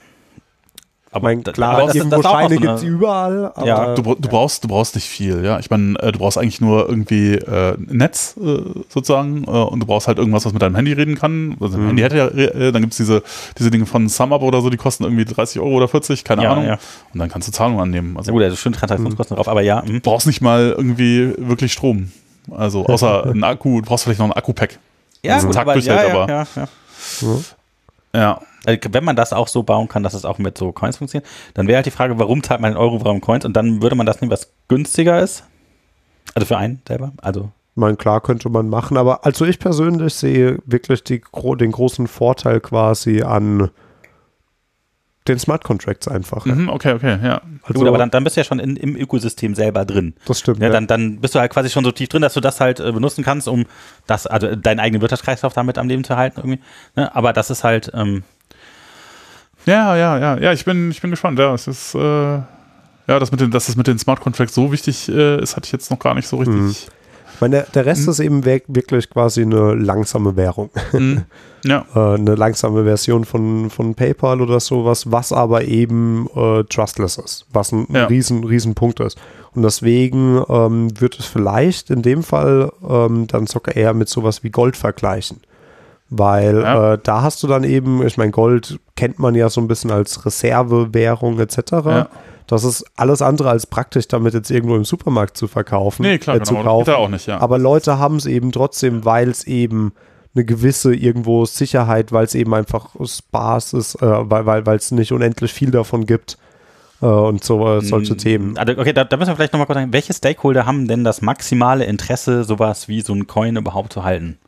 [1.15, 3.53] aber mein, klar, aber das, irgendwo das Scheine gibt es überall.
[3.65, 5.61] ja, du, du, brauchst, du brauchst nicht viel, ja.
[5.61, 9.79] Ich meine, äh, du brauchst eigentlich nur irgendwie äh, ein Netz äh, sozusagen äh, und
[9.79, 11.57] du brauchst halt irgendwas, was mit deinem Handy reden kann.
[11.61, 11.87] Also mhm.
[11.87, 13.23] Handy hätte ja, äh, dann gibt es diese,
[13.57, 16.51] diese Dinge von SumUp oder so, die kosten irgendwie 30 Euro oder 40, keine ja,
[16.51, 16.67] Ahnung.
[16.67, 16.79] Ja.
[17.13, 18.17] Und dann kannst du Zahlungen annehmen.
[18.17, 19.37] Also, ja gut, also schön Transaktionskosten mhm.
[19.37, 19.83] drauf, aber ja.
[19.83, 20.01] Du mhm.
[20.01, 22.11] brauchst nicht mal irgendwie wirklich Strom.
[22.51, 24.81] Also außer ein Akku, du brauchst vielleicht noch ein Akku-Pack.
[25.23, 26.69] Ja, gut, aber, ja, aber ja, ja.
[28.15, 28.41] ja.
[28.67, 31.29] Also wenn man das auch so bauen kann, dass es auch mit so Coins funktioniert,
[31.55, 33.45] dann wäre halt die Frage, warum zahlt man in Euro, warum Coins?
[33.45, 35.45] Und dann würde man das nehmen, was günstiger ist.
[36.35, 37.13] Also für einen selber.
[37.21, 42.07] Also mein, klar könnte man machen, aber also ich persönlich sehe wirklich die, den großen
[42.07, 43.71] Vorteil quasi an
[45.27, 46.45] den Smart Contracts einfach.
[46.45, 47.41] Mhm, okay, okay, ja.
[47.63, 50.15] Also, Gut, aber dann, dann bist du ja schon in, im Ökosystem selber drin.
[50.27, 50.61] Das stimmt.
[50.61, 52.79] Ja, Dann, dann bist du halt quasi schon so tief drin, dass du das halt
[52.79, 53.65] äh, benutzen kannst, um
[54.07, 56.61] das, also deinen eigenen Wirtschaftskreislauf damit am Leben zu halten irgendwie.
[56.95, 57.15] Ne?
[57.17, 58.23] Aber das ist halt, ähm,
[59.67, 61.39] ja, ja, ja, ja, ich bin, ich bin gespannt.
[61.39, 62.45] Ja, es ist, äh, ja,
[63.07, 65.73] das mit den, dass es mit den Smart Contracts so wichtig äh, ist, hatte ich
[65.73, 66.57] jetzt noch gar nicht so richtig.
[66.57, 66.71] Mhm.
[67.35, 68.11] Ich meine, der, der Rest mhm.
[68.11, 70.71] ist eben wirklich quasi eine langsame Währung.
[70.93, 71.25] Mhm.
[71.67, 71.87] Ja.
[71.95, 77.47] äh, eine langsame Version von, von PayPal oder sowas, was aber eben äh, trustless ist,
[77.55, 78.05] was ein ja.
[78.05, 79.19] riesen, riesen Punkt ist.
[79.55, 84.45] Und deswegen ähm, wird es vielleicht in dem Fall ähm, dann sogar eher mit sowas
[84.45, 85.41] wie Gold vergleichen.
[86.17, 86.93] Weil ja.
[86.93, 89.91] äh, da hast du dann eben, ich meine, Gold kennt man ja so ein bisschen
[89.91, 91.59] als Reservewährung etc.
[91.73, 92.09] Ja.
[92.47, 96.03] Das ist alles andere als praktisch, damit jetzt irgendwo im Supermarkt zu verkaufen.
[96.03, 96.95] Nee, klar, äh, zu genau, kaufen.
[96.95, 97.41] auch nicht, ja.
[97.41, 99.93] Aber Leute haben es eben trotzdem, weil es eben
[100.37, 105.11] eine gewisse irgendwo Sicherheit, weil es eben einfach Spaß ist, äh, weil es weil, nicht
[105.11, 106.39] unendlich viel davon gibt,
[107.01, 108.57] äh, und so, solche Themen.
[108.59, 111.23] Also, okay, da, da müssen wir vielleicht nochmal kurz sagen, welche Stakeholder haben denn das
[111.23, 114.39] maximale Interesse, sowas wie so ein Coin überhaupt zu halten?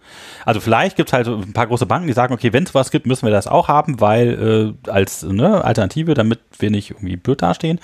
[0.44, 2.90] Also vielleicht gibt es halt ein paar große Banken, die sagen, okay, wenn es was
[2.90, 7.16] gibt, müssen wir das auch haben, weil äh, als ne, Alternative, damit wir nicht irgendwie
[7.16, 7.80] blöd dastehen.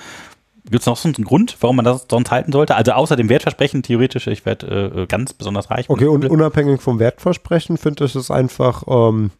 [0.65, 2.77] Gibt es noch so einen Grund, warum man das sonst halten sollte?
[2.77, 5.91] Also außer dem Wertversprechen, theoretisch, ich werde äh, ganz besonders reich.
[5.91, 9.33] Okay, und unabhängig vom Wertversprechen finde ich es einfach ähm,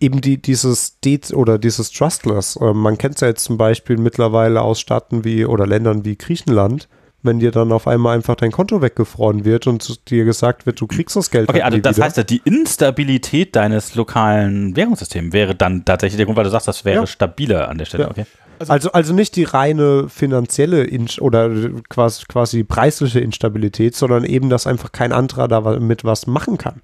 [0.00, 2.58] eben die, dieses De oder dieses Trustless.
[2.60, 6.16] Ähm, man kennt es ja jetzt zum Beispiel mittlerweile aus Staaten wie oder Ländern wie
[6.16, 6.88] Griechenland,
[7.22, 10.86] wenn dir dann auf einmal einfach dein Konto weggefroren wird und dir gesagt wird, du
[10.86, 11.48] kriegst das Geld.
[11.48, 12.06] Okay, halt also das wieder.
[12.06, 16.68] heißt ja, die Instabilität deines lokalen Währungssystems wäre dann tatsächlich der Grund, weil du sagst,
[16.68, 17.06] das wäre Ja.
[17.06, 18.04] stabiler an der Stelle.
[18.04, 18.10] Ja.
[18.10, 18.24] Okay.
[18.68, 21.48] Also, also nicht die reine finanzielle Inst oder
[21.88, 26.80] quasi, quasi preisliche Instabilität, sondern eben, dass einfach kein anderer damit was machen kann.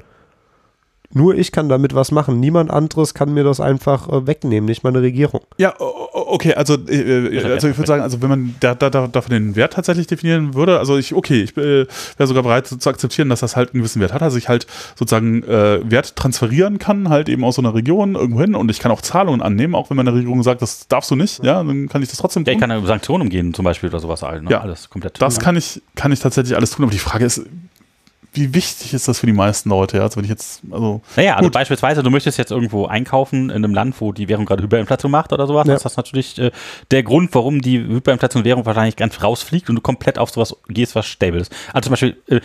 [1.13, 2.41] Nur ich kann damit was machen.
[2.41, 5.43] Niemand anderes kann mir das einfach äh, wegnehmen, nicht meine Regierung.
[5.59, 9.07] Ja, okay, also, äh, äh, also ich würde sagen, also wenn man da, da, da,
[9.07, 12.91] dafür den Wert tatsächlich definieren würde, also ich, okay, ich äh, wäre sogar bereit zu
[12.91, 14.67] akzeptieren, dass das halt einen gewissen Wert hat, also ich halt
[14.97, 18.81] sozusagen äh, Wert transferieren kann, halt eben aus so einer Region irgendwo hin und ich
[18.81, 21.89] kann auch Zahlungen annehmen, auch wenn meine Regierung sagt, das darfst du nicht, ja, dann
[21.89, 22.69] kann ich das trotzdem Ja, ich tun.
[22.69, 24.43] kann ja Sanktionen umgehen, zum Beispiel oder sowas halt.
[24.43, 24.51] Ne?
[24.51, 24.61] Ja.
[24.63, 25.21] Alles komplett.
[25.21, 27.43] Das kann ich, kann ich tatsächlich alles tun, aber die Frage ist,
[28.35, 31.47] wie wichtig ist das für die meisten Leute, also wenn ich jetzt, also, Naja, also
[31.47, 31.55] Gut.
[31.55, 35.33] beispielsweise, du möchtest jetzt irgendwo einkaufen in einem Land, wo die Währung gerade Hyperinflation macht
[35.33, 35.67] oder sowas.
[35.67, 35.75] Ja.
[35.75, 36.51] Das ist natürlich äh,
[36.91, 41.07] der Grund, warum die Hyperinflation-Währung wahrscheinlich ganz rausfliegt und du komplett auf sowas gehst, was
[41.07, 41.53] stabil ist.
[41.73, 42.41] Also zum Beispiel, äh,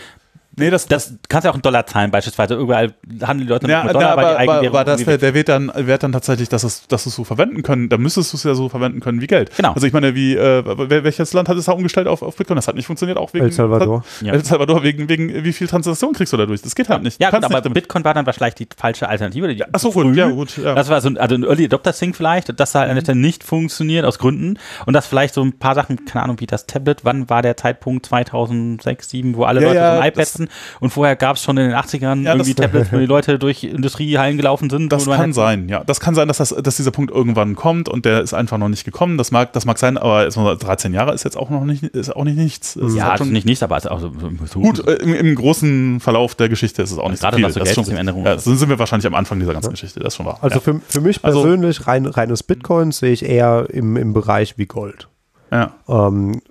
[0.59, 2.55] nee, das, das kannst du ja auch in Dollar zahlen beispielsweise.
[2.55, 5.17] Überall handeln die Leute Ja, mit da, Dollar, weil aber, die aber, aber das wär,
[5.17, 8.33] der Wert dann, Wert dann tatsächlich, dass es, dass es so verwenden können, da müsstest
[8.33, 9.55] du es ja so verwenden können wie Geld.
[9.55, 9.73] Genau.
[9.73, 12.55] Also ich meine, wie, äh, wel- welches Land hat es da umgestellt auf, auf Bitcoin?
[12.55, 14.03] Das hat nicht funktioniert, auch wegen El Salvador.
[14.21, 14.33] Ja.
[14.33, 16.61] El Salvador, wegen, wegen wie viel Transaktionen kriegst du dadurch?
[16.61, 17.19] Das geht halt nicht.
[17.21, 19.53] Ja, Du gut, kannst aber nicht Bitcoin war dann wahrscheinlich die falsche Alternative.
[19.53, 20.15] Die Ach so, gut, früh.
[20.15, 20.75] ja, gut, ja.
[20.75, 23.19] Das war so ein, also ein Early Adopter Thing vielleicht, das halt an der Stelle
[23.19, 26.65] nicht funktioniert aus Gründen und das vielleicht so ein paar Sachen, keine Ahnung, wie das
[26.67, 30.25] Tablet, wann war der Zeitpunkt 2006, 2007, wo alle Ja, Leute ja, so ein iPad
[30.27, 30.48] hatten
[30.79, 33.63] und vorher gab es schon in den 80ern Ja, irgendwie Tablets, wo die Leute durch
[33.63, 34.91] Industriehallen gelaufen sind.
[34.91, 35.83] Das kann halt- sein, ja.
[35.83, 38.69] Das kann sein, dass, das, dass dieser Punkt irgendwann kommt und der ist einfach noch
[38.69, 39.17] nicht gekommen.
[39.17, 41.83] Das mag, das mag sein, aber jetzt mal 13 Jahre ist jetzt auch noch nicht,
[41.83, 42.75] ist auch nicht nichts.
[42.75, 44.11] Es Ja, also schon- nicht nichts, aber es ist auch so,
[44.45, 47.43] so Gut, äh, im, im großen Verlauf der Geschichte ist es auch nicht Gerade so
[47.43, 47.53] viel.
[47.53, 49.99] so das ist schon Geldsystemänderungen ja, so sind wir wahrscheinlich am Anfang dieser ganzen Geschichte,
[49.99, 50.39] das ist schon wahr.
[50.41, 50.61] Also ja.
[50.61, 54.65] für, für mich Also- persönlich rein, reines Bitcoin sehe ich eher im, im Bereich wie
[54.65, 55.07] Gold.
[55.51, 55.73] ja.
[55.87, 56.41] Ähm,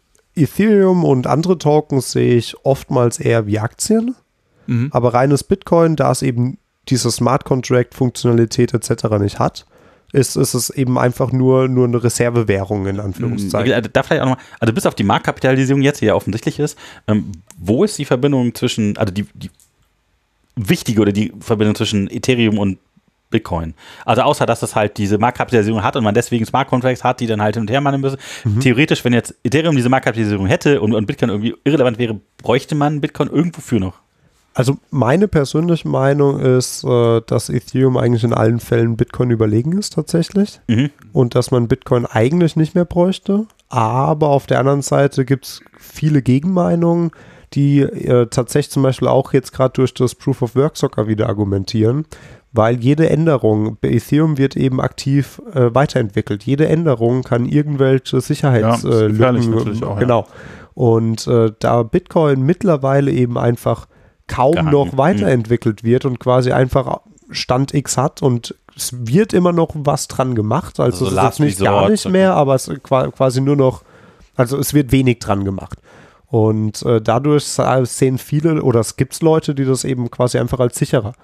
[0.43, 4.15] Ethereum und andere Tokens sehe ich oftmals eher wie Aktien,
[4.67, 4.89] Mhm.
[4.93, 6.59] aber reines Bitcoin, da es eben
[6.89, 9.05] diese Smart Contract Funktionalität etc.
[9.19, 9.67] nicht hat,
[10.13, 13.73] ist, ist es eben einfach nur, nur eine Reservewährung in Anführungszeichen.
[13.73, 16.79] Also Da vielleicht auch nochmal, also bis auf die Marktkapitalisierung jetzt, die ja offensichtlich ist,
[17.07, 19.51] ähm, wo ist die Verbindung zwischen, also die, die
[20.57, 22.79] wichtige oder die Verbindung zwischen Ethereum und
[23.31, 23.75] Bitcoin?
[24.05, 27.27] Also außer, dass es halt diese Marktkapitalisierung hat und man deswegen Smart Contracts hat, die
[27.27, 28.19] dann halt hin und her machen müssen.
[28.61, 33.01] Theoretisch, wenn jetzt Ethereum diese Marktkapitalisierung hätte und, und Bitcoin irgendwie irrelevant wäre, bräuchte man
[33.01, 33.95] Bitcoin irgendwo für noch.
[34.55, 39.93] Also meine persönliche Meinung ist, äh, dass Ethereum eigentlich in allen Fällen Bitcoin überlegen ist
[39.93, 40.91] tatsächlich Mhm.
[41.13, 43.47] und dass man Bitcoin eigentlich nicht mehr bräuchte.
[43.69, 47.13] Aber auf der anderen Seite gibt es viele Gegenmeinungen,
[47.55, 51.29] die äh, tatsächlich zum Beispiel auch jetzt gerade durch das Proof of Work Socker wieder
[51.29, 52.05] argumentieren,
[52.53, 56.45] weil jede Änderung bei Ethereum wird eben aktiv äh, weiterentwickelt.
[56.45, 60.01] Jede Änderung kann irgendwelche Ja, Sicherheitslücken, gefährlich natürlich auch, ja.
[60.01, 60.27] genau.
[60.75, 63.87] Und äh, da Bitcoin mittlerweile eben einfach
[64.29, 64.73] kaum Gehangen.
[64.73, 70.07] noch weiterentwickelt wird und quasi einfach Stand X hat und es wird immer noch was
[70.09, 70.79] dran gemacht.
[70.81, 73.83] Also, Also es ist nicht gar nicht mehr, aber es quasi nur noch,
[74.37, 75.79] also es wird wenig dran gemacht.
[76.29, 80.79] Und äh, dadurch sehen viele oder es gibt Leute, die das eben quasi einfach als
[80.79, 81.15] sicherer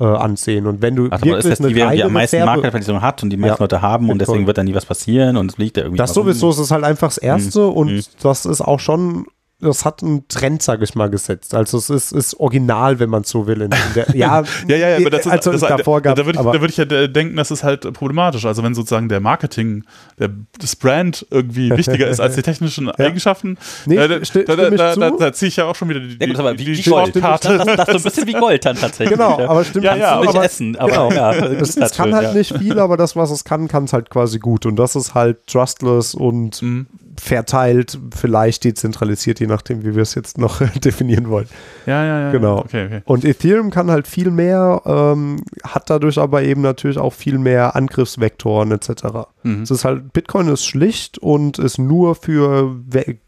[0.00, 0.66] äh, ansehen.
[0.66, 3.02] Und wenn du Also aber ist wirklich das die eine Währung, die am meisten Marktkapitalisierung
[3.02, 5.50] hat und die meisten Ja, Leute haben und deswegen wird da nie was passieren und
[5.50, 5.98] es liegt da irgendwie.
[5.98, 6.24] das rum.
[6.24, 8.02] sowieso, es ist halt einfach das Erste und Mhm.
[8.22, 9.26] das ist auch schon,
[9.60, 11.54] das hat einen Trend, sag ich mal, gesetzt.
[11.54, 13.62] Also es ist, ist original, wenn man so will.
[13.62, 16.14] In, in der, ja, Ja, ja, ja, aber das ist, also das, es davor gab,
[16.16, 18.44] da würde ich, da würd ich ja denken, das ist halt problematisch.
[18.44, 19.84] Also wenn sozusagen der Marketing,
[20.18, 24.70] der, das Brand irgendwie wichtiger ist als die technischen Eigenschaften, Nee, äh, da, da, da,
[24.70, 25.00] da, zu.
[25.00, 26.86] da, da ziehe ich ja auch schon wieder die, Ja, gut, aber die, wie, die
[26.86, 27.16] wie Gold.
[27.16, 29.18] Das, das, das ist so ein bisschen wie Gold dann tatsächlich.
[29.18, 29.48] genau, ja.
[29.48, 29.84] aber stimmt.
[29.84, 31.12] Ja, ja, nicht aber, essen, aber genau.
[31.12, 31.32] ja.
[31.34, 32.34] es, ist es kann halt ja.
[32.34, 34.66] nicht viel, aber das, was es kann, kann es halt quasi gut.
[34.66, 36.86] Und das ist halt trustless und Mhm.
[37.18, 41.48] Verteilt, vielleicht dezentralisiert, je nachdem, wie wir es jetzt noch definieren wollen.
[41.86, 42.32] Ja, ja, ja.
[42.32, 42.58] Genau.
[42.60, 43.02] Okay, okay.
[43.04, 47.76] Und Ethereum kann halt viel mehr, ähm, hat dadurch aber eben natürlich auch viel mehr
[47.76, 49.28] Angriffsvektoren etc.
[49.42, 49.62] Mhm.
[49.62, 52.76] Es ist halt, Bitcoin ist schlicht und ist nur für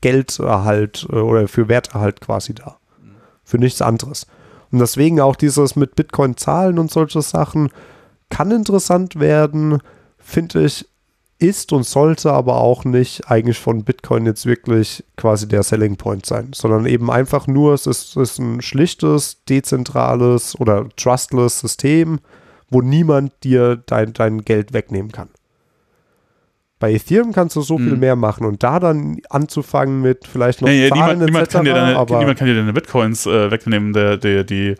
[0.00, 2.76] Gelderhalt äh, oder für Werterhalt quasi da.
[3.44, 4.26] Für nichts anderes.
[4.70, 7.70] Und deswegen auch dieses mit Bitcoin zahlen und solche Sachen
[8.28, 9.78] kann interessant werden,
[10.18, 10.86] finde ich
[11.40, 16.26] ist und sollte aber auch nicht eigentlich von Bitcoin jetzt wirklich quasi der Selling Point
[16.26, 22.20] sein, sondern eben einfach nur, es ist, es ist ein schlichtes, dezentrales oder trustless System,
[22.68, 25.28] wo niemand dir dein, dein Geld wegnehmen kann.
[26.80, 28.00] Bei Ethereum kannst du so viel Mhm.
[28.00, 31.52] mehr machen und da dann anzufangen mit vielleicht noch Ja, ja, Zahlen niemand, niemand, etc.,
[31.52, 33.92] kann dir deine, aber niemand kann dir deine Bitcoins äh, wegnehmen.
[33.92, 34.74] Der, der, die,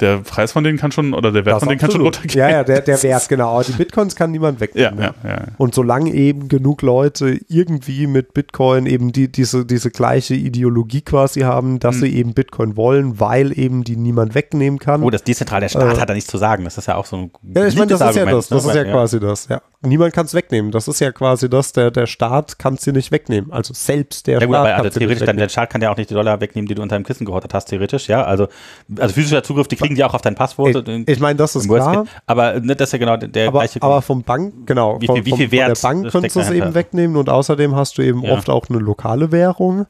[0.00, 2.16] der Preis von denen kann schon, oder der Wert von denen kann schon absolut.
[2.18, 2.38] runtergehen.
[2.38, 3.54] Ja, ja, der, der Wert, genau.
[3.54, 4.98] Aber die Bitcoins kann niemand Ja, wegnehmen.
[4.98, 5.44] ja, ja.
[5.56, 11.40] Und solange eben genug Leute irgendwie mit Bitcoin eben die, diese, diese gleiche Ideologie quasi
[11.40, 12.00] haben, dass Mhm.
[12.00, 15.02] sie eben Bitcoin wollen, weil eben die niemand wegnehmen kann.
[15.02, 16.64] Oh, das dezentral, der Staat Äh, hat da nichts zu sagen.
[16.64, 18.48] Das ist ja auch so ein ja, ich meine, das beliebtes ist ja Argument, das.
[18.48, 18.70] Das ne?
[18.70, 19.62] ist ja quasi das, ja.
[19.82, 20.70] Niemand kann es wegnehmen.
[20.70, 23.52] Das ist ja quasi das, der, der Staat kann es dir nicht wegnehmen.
[23.52, 25.96] Also selbst der Ja gut, Staat aber also theoretisch, dann, der Staat kann ja auch
[25.96, 28.24] nicht die Dollar wegnehmen, die du unter dem Kissen gehortet hast, theoretisch, ja.
[28.24, 28.48] Also,
[28.98, 30.88] also physischer Zugriff, die kriegen die auch auf dein Passwort.
[30.88, 32.04] Ich, ich meine, das ist klar.
[32.04, 32.10] Case.
[32.26, 35.16] Aber ne, das ist ja genau der, aber, gleiche aber vom Bank, genau, Wie von,
[35.16, 37.74] viel- wie von, viel von der Wert Bank könntest du es eben wegnehmen und außerdem
[37.76, 38.32] hast du eben Ja.
[38.32, 39.86] oft auch eine lokale Währung.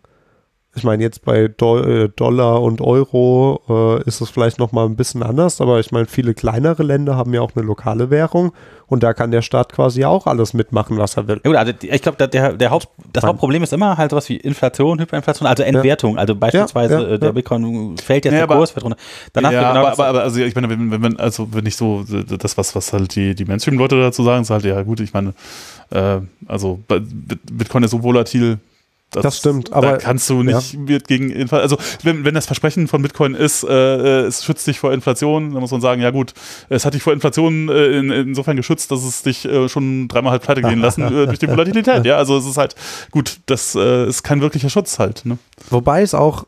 [0.77, 3.63] Ich meine, jetzt bei Do äh, Dollar und Euro
[3.99, 7.17] äh, ist es vielleicht noch mal ein bisschen anders, aber ich meine, viele kleinere Länder
[7.17, 8.53] haben ja auch eine lokale Währung
[8.87, 11.41] und da kann der Staat quasi auch alles mitmachen, was er will.
[11.45, 13.25] Ja gut, also ich glaube, der, der Haupt, das.
[13.25, 16.19] Hauptproblem ist immer halt sowas wie Inflation, Hyperinflation, also Entwertung.
[16.19, 17.33] Also beispielsweise Ja, ja, äh, der ja.
[17.33, 18.99] Bitcoin fällt jetzt Ja, der aber- Kurs, wird runter.
[19.33, 21.65] Dann hast ja, genau aber, aber, aber also ich meine, wenn, wenn man, also wenn
[21.65, 22.05] ich so
[22.39, 25.33] das, was, was halt die, die Mainstream-Leute dazu sagen, ist halt, ja gut, ich meine,
[25.91, 26.81] äh, also
[27.51, 28.59] Bitcoin ist so volatil.
[29.13, 31.63] Das stimmt, da aber- kannst du nicht wird gegen Inflation.
[31.63, 33.69] Also wenn, wenn das Versprechen von Bitcoin ist, äh,
[34.23, 36.35] äh, es schützt dich vor Inflation, dann muss man sagen, ja gut,
[36.69, 40.33] es hat dich vor Inflation äh, in, insofern geschützt, dass es dich äh, schon dreimal
[40.33, 42.05] halt pleite gehen lassen äh, durch die Volatilität.
[42.05, 42.75] Ja, also es ist halt
[43.13, 45.25] gut, das äh, ist kein wirklicher Schutz halt.
[45.25, 45.39] Ne?
[45.71, 46.45] Wobei ich es auch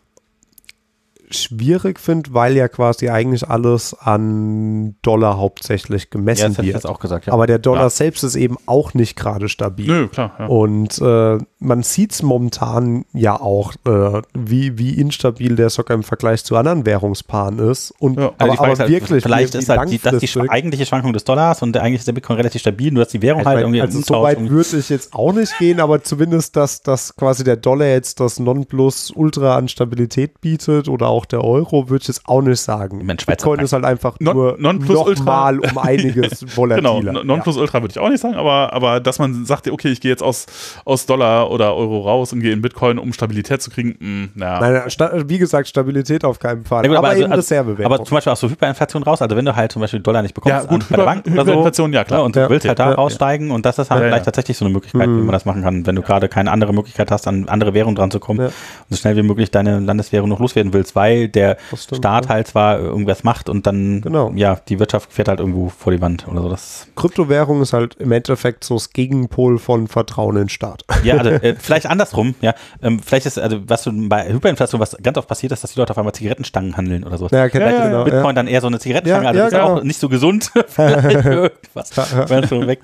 [1.31, 6.67] schwierig finde, weil ja quasi eigentlich alles an Dollar hauptsächlich ja, gemessen das hätte ich
[6.69, 6.77] wird.
[6.85, 7.35] jetzt auch gesagt, ja.
[7.35, 7.91] Aber der Dollar Ja.
[7.91, 9.87] selbst ist eben auch nicht gerade stabil.
[9.89, 10.35] Nö, klar.
[10.39, 10.47] Ja.
[10.47, 16.05] Und äh, man sieht es momentan ja auch, äh, wie, wie instabil der sogar im
[16.05, 17.93] Vergleich zu anderen Währungspaaren ist.
[17.99, 18.33] Und, Ja.
[18.39, 21.13] Also aber, Frage aber halt, wirklich, vielleicht wie- ist halt die, das die eigentliche Schwankung
[21.13, 23.57] des Dollars und eigentlich ist der Bitcoin relativ stabil, nur dass die Währung Ich halt
[23.57, 27.17] mein, irgendwie also so weit würde ich jetzt auch nicht gehen, aber zumindest, dass, dass
[27.17, 32.09] quasi der Dollar jetzt das Nonplusultra an Stabilität bietet oder auch der Euro, würde ich
[32.09, 33.05] jetzt auch nicht sagen.
[33.05, 35.13] Mensch, Bitcoin ist halt einfach Non- nur Nonplusultra.
[35.53, 37.01] nochmal um einiges volatiler.
[37.01, 40.11] Genau, Nonplusultra würde ich auch nicht sagen, aber, aber dass man sagt, okay, ich gehe
[40.13, 40.47] jetzt aus,
[40.85, 43.97] aus Dollar oder Euro raus und gehe in Bitcoin, um Stabilität zu kriegen,
[44.35, 44.61] mh, ja.
[44.61, 44.83] Nein,
[45.29, 46.85] wie gesagt, Stabilität auf keinen Fall.
[46.85, 47.93] Ja gut, aber, also- eben also- Reservewährung.
[47.95, 50.35] Aber zum Beispiel auch so Hyperinflation raus, also wenn du halt zum Beispiel Dollar nicht
[50.35, 52.25] bekommst Ja, gut, an, bei der Hyper- Bank oder so, Hyperinflation, ja, klar.
[52.25, 52.97] und du Ja, willst halt da ja, ja.
[52.97, 54.13] raussteigen und das ist halt Ja, ja.
[54.13, 56.73] vielleicht tatsächlich so eine Möglichkeit, wie man das machen kann, wenn du gerade keine andere
[56.73, 58.47] Möglichkeit hast, an andere Währungen dran zu kommen Ja.
[58.47, 58.53] und
[58.91, 62.31] so schnell wie möglich deine Landeswährung noch loswerden willst, weil der stimmt, Staat ja.
[62.31, 64.33] halt zwar irgendwas macht und dann, Genau.
[64.35, 66.49] ja, die Wirtschaft fährt halt irgendwo vor die Wand oder so.
[66.49, 70.85] Das, Kryptowährung ist halt im Endeffekt so das Gegenpol von Vertrauen in den Staat.
[71.05, 74.97] ja, also äh, vielleicht andersrum, ja, ähm, vielleicht ist, also was du bei Hyperinflation, was
[75.03, 77.29] ganz oft passiert ist, dass die Leute auf einmal Zigarettenstangen handeln oder so.
[77.29, 79.53] Ja, Ja, ihr ja, genau, Bitcoin dann eher so eine Zigarettenstange, Ja, also ja, das
[79.53, 79.79] ist genau.
[79.79, 81.25] auch nicht so gesund vielleicht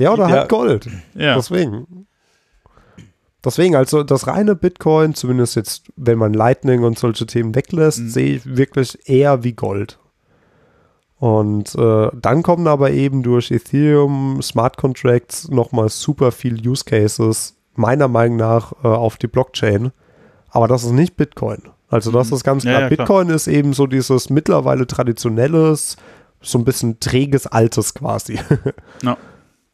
[0.00, 0.88] Ja, oder halt Gold.
[1.14, 1.34] ja.
[1.36, 2.06] Deswegen.
[3.44, 8.08] Deswegen, also das reine Bitcoin, zumindest jetzt, wenn man Lightning und solche Themen weglässt, Mhm.
[8.08, 9.98] sehe ich wirklich eher wie Gold.
[11.18, 17.54] Und äh, dann kommen aber eben durch Ethereum, Smart Contracts nochmal super viel Use Cases,
[17.76, 19.92] meiner Meinung nach, äh, auf die Blockchain.
[20.50, 21.62] Aber das ist nicht Bitcoin.
[21.88, 22.70] Also das ist ganz Mhm.
[22.70, 22.90] Ja, klar.
[22.90, 23.06] ja, klar.
[23.06, 25.96] Bitcoin ist eben so dieses mittlerweile traditionelles,
[26.40, 28.38] so ein bisschen träges Altes quasi.
[29.02, 29.16] Ja.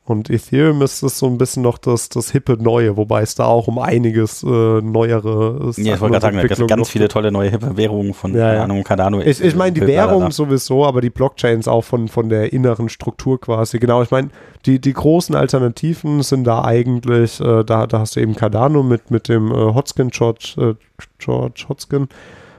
[0.04, 3.44] Und Ethereum ist es so ein bisschen noch das, das hippe Neue, wobei es da
[3.44, 7.06] auch um einiges äh, neuere Ja, ich wollte gerade sagen, da gibt es ganz viele
[7.06, 8.64] tolle neue hippe Währungen von, Ja, ja.
[8.64, 9.20] Ahnung, Cardano.
[9.20, 9.86] Ich, ich meine, die.
[9.86, 13.78] Währung sowieso, aber die Blockchains auch von, von der inneren Struktur quasi.
[13.78, 14.30] Genau, ich meine,
[14.66, 19.10] die, die großen Alternativen sind da eigentlich, äh, da, da hast du eben Cardano mit,
[19.10, 20.74] mit dem äh, Hotskin George, äh,
[21.18, 22.08] George Hotskin,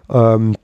[0.10, 0.58] ähm, äh,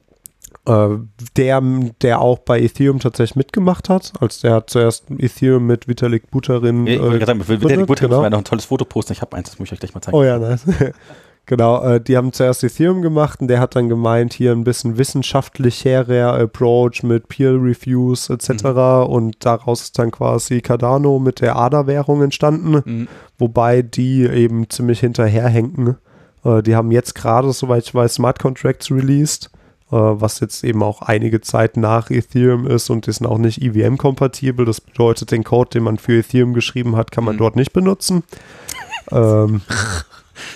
[1.37, 1.61] der,
[2.01, 4.11] der auch bei Ethereum tatsächlich mitgemacht hat.
[4.19, 6.85] Als der hat zuerst Ethereum mit Vitalik Buterin.
[6.87, 8.29] Ja, Ich wollte äh, sagen, gegründet, die Butter genau.
[8.29, 9.13] noch ein tolles Foto posten.
[9.13, 10.17] Ich habe eins, das muss ich euch gleich mal zeigen.
[10.17, 10.65] Oh ja, nice.
[11.45, 14.97] genau, äh, die haben zuerst Ethereum gemacht und der hat dann gemeint, hier ein bisschen
[14.97, 18.65] wissenschaftlicherer Approach mit Peer Reviews etc.
[19.07, 23.07] Und daraus ist dann quasi Cardano mit der ADA-Währung entstanden, Mhm.
[23.37, 25.97] wobei die eben ziemlich hinterherhängen.
[26.43, 29.56] Äh, die haben jetzt gerade, soweit ich weiß, Smart Contracts released, äh,
[29.95, 34.65] was jetzt eben auch einige Zeit nach Ethereum ist und sind auch nicht EVM-kompatibel.
[34.65, 37.39] Das bedeutet, den Code, den man für Ethereum geschrieben hat, kann man Mhm.
[37.39, 38.23] dort nicht benutzen.
[39.11, 39.61] ähm,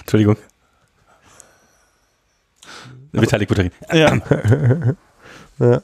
[0.02, 0.36] Entschuldigung.
[3.14, 3.72] Vitalik Buterin.
[3.92, 4.18] Ja.
[5.60, 5.80] Ja,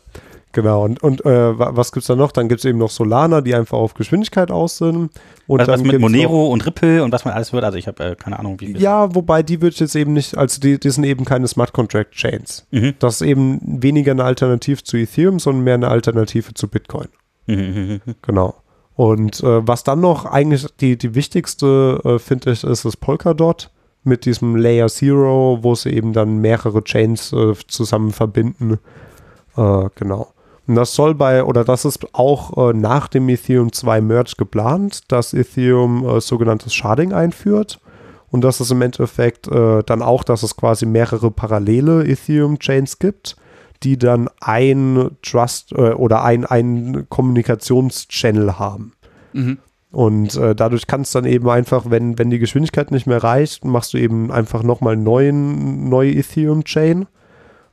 [0.57, 2.31] Genau, und, und äh, wa- was gibt's da noch?
[2.31, 5.11] Dann gibt's eben noch Solana, die einfach auf Geschwindigkeit aus sind.
[5.45, 7.63] Und Was, was mit Monero und Ripple und was man alles wird.
[7.63, 10.59] Also ich habe äh, keine Ahnung, wie ja, wobei die wird jetzt eben nicht, also
[10.59, 12.65] die, die sind eben keine Smart Contract Chains.
[12.71, 12.95] Mhm.
[12.97, 17.09] Das ist eben weniger eine Alternative zu Ethereum, sondern mehr eine Alternative zu Bitcoin.
[17.45, 18.15] Mhm, mhm, mhm.
[18.23, 18.55] Genau.
[18.95, 23.69] Und äh, was dann noch eigentlich die, die wichtigste, äh, finde ich, ist das Polkadot
[24.03, 28.79] mit diesem Layer Zero, wo sie eben dann mehrere Chains äh, zusammen verbinden.
[29.55, 30.29] Äh, genau.
[30.67, 35.11] Und das soll bei, oder das ist auch äh, nach dem Ethereum 2 Merge geplant,
[35.11, 37.79] dass Ethereum äh, sogenanntes Sharding einführt.
[38.29, 43.37] Und das ist im Endeffekt äh, dann auch, dass es quasi mehrere parallele Ethereum-Chains gibt,
[43.83, 48.93] die dann ein Trust äh, oder ein, ein Kommunikationschannel haben.
[49.31, 49.59] Mhm.
[49.91, 53.63] Und äh, dadurch kannst du dann eben einfach, wenn, wenn die Geschwindigkeit nicht mehr reicht,
[53.63, 57.07] machst du eben einfach nochmal einen neuen, neue Ethereum-Chain.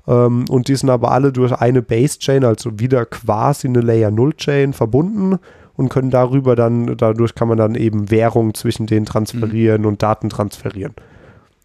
[0.07, 4.73] Ähm, und die sind aber alle durch eine Base-Chain, also wieder quasi eine Layer 0-Chain
[4.73, 5.39] verbunden
[5.77, 10.29] und können darüber dann, dadurch kann man dann eben Währung zwischen denen transferieren und Daten
[10.29, 10.95] transferieren.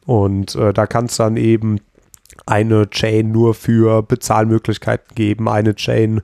[0.05, 1.79] Und äh, da kann es dann eben
[2.45, 6.21] eine Chain nur für Bezahlmöglichkeiten geben, eine Chain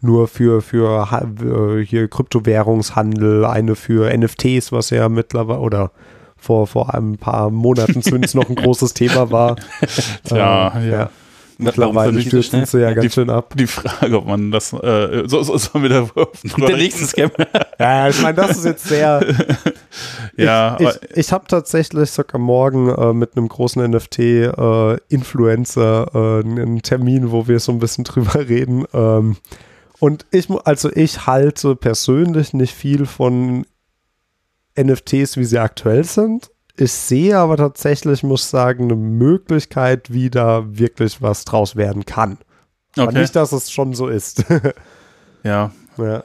[0.00, 5.90] nur für, für äh, hier Kryptowährungshandel, eine für NFTs, was ja mittlerweile oder
[6.36, 9.56] vor, vor ein paar Monaten zumindest noch ein großes Thema war.
[10.24, 11.10] Tja, Ähm, ja.
[11.60, 12.66] Mittlerweile so stürzen schnell?
[12.66, 13.52] sie ja ganz Die- schön ab.
[13.56, 16.08] Die Frage, ob man das, äh, so, so, sollen wir da
[16.66, 17.30] Der nächste Scam.
[17.80, 19.24] Ja, ich meine, das ist jetzt sehr.
[20.36, 26.80] Ja, ich, ich, ich habe tatsächlich sogar morgen äh, mit einem großen NFT-Influencer äh, einen
[26.82, 28.84] Termin, wo wir so ein bisschen drüber reden.
[28.92, 29.36] Ähm,
[29.98, 33.66] und ich, also ich halte persönlich nicht viel von
[34.80, 36.50] NFTs, wie sie aktuell sind.
[36.80, 42.04] Ich sehe aber tatsächlich, muss ich sagen, eine Möglichkeit, wie da wirklich was draus werden
[42.04, 42.38] kann.
[42.96, 43.20] Aber okay.
[43.20, 44.44] nicht, dass es schon so ist.
[45.44, 45.70] Ja.
[45.96, 46.24] ja,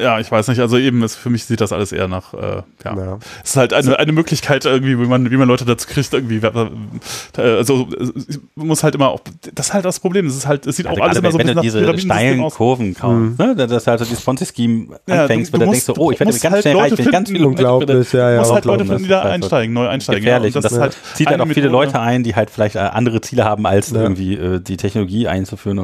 [0.00, 0.60] Ja, ich weiß nicht.
[0.60, 2.96] Also eben, ist, für mich sieht das alles eher nach, äh, ja.
[2.96, 3.18] ja.
[3.42, 6.36] Es ist halt eine, eine Möglichkeit irgendwie, wie man, wie man Leute dazu kriegt, irgendwie,
[6.36, 7.88] äh, also
[8.28, 9.20] es muss halt immer auch,
[9.54, 11.32] das ist halt das Problem, es ist halt, es sieht auch Also alles gerade immer
[11.32, 12.54] so ein bisschen du nach diese steilen aus.
[12.54, 13.56] Kurven kaufst, ne?
[13.56, 16.20] dass du also dieses Ponzi-Scheme Ja, anfängst, du- dann du denkst du, musst- oh, ich
[16.20, 18.38] werde musst ganz halt schnell Leute reich, ich ganz finden, viele Unglaublich, ja, Du ja.
[18.40, 20.22] musst halt Leute finden, die da einsteigen, neu einsteigen.
[20.24, 20.54] gefährlich.
[20.54, 21.68] Ja, und das Und das halt zieht halt eine auch viele.
[21.68, 24.02] Leute ein, die halt vielleicht äh, andere Ziele haben, als Ja.
[24.02, 25.78] irgendwie äh, die Technologie einzuführen.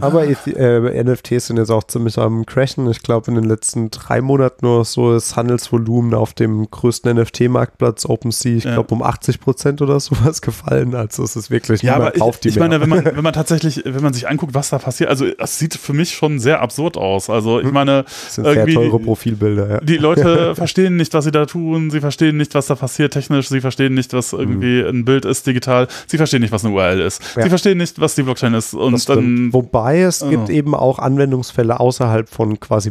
[0.00, 2.88] Aber äh, NFTs sind jetzt auch ziemlich am Crashen.
[2.90, 3.55] Ich glaube, in den letzten
[3.90, 8.74] drei Monaten nur so ist Handelsvolumen auf dem größten NFT-Marktplatz OpenSea, ich Ja.
[8.74, 10.94] glaube, um 80 Prozent oder sowas gefallen.
[10.94, 12.68] Also es ist wirklich, Ja, aber ich, kauft die ich mehr.
[12.68, 15.58] meine, wenn man, wenn man tatsächlich, wenn man sich anguckt, was da passiert, also das
[15.58, 17.30] sieht für mich schon sehr absurd aus.
[17.30, 19.80] Also ich meine, das sind sehr irgendwie- teure Profilbilder, ja.
[19.80, 23.48] die Leute verstehen nicht, was sie da tun, sie verstehen nicht, was da passiert technisch,
[23.48, 27.00] sie verstehen nicht, was irgendwie ein Bild ist digital, sie verstehen nicht, was eine URL
[27.00, 27.42] ist, Ja.
[27.44, 29.52] sie verstehen nicht, was die Blockchain ist und Das dann stimmt.
[29.54, 30.28] Wobei es Oh.
[30.28, 32.90] gibt eben auch Anwendungsfälle außerhalb von quasi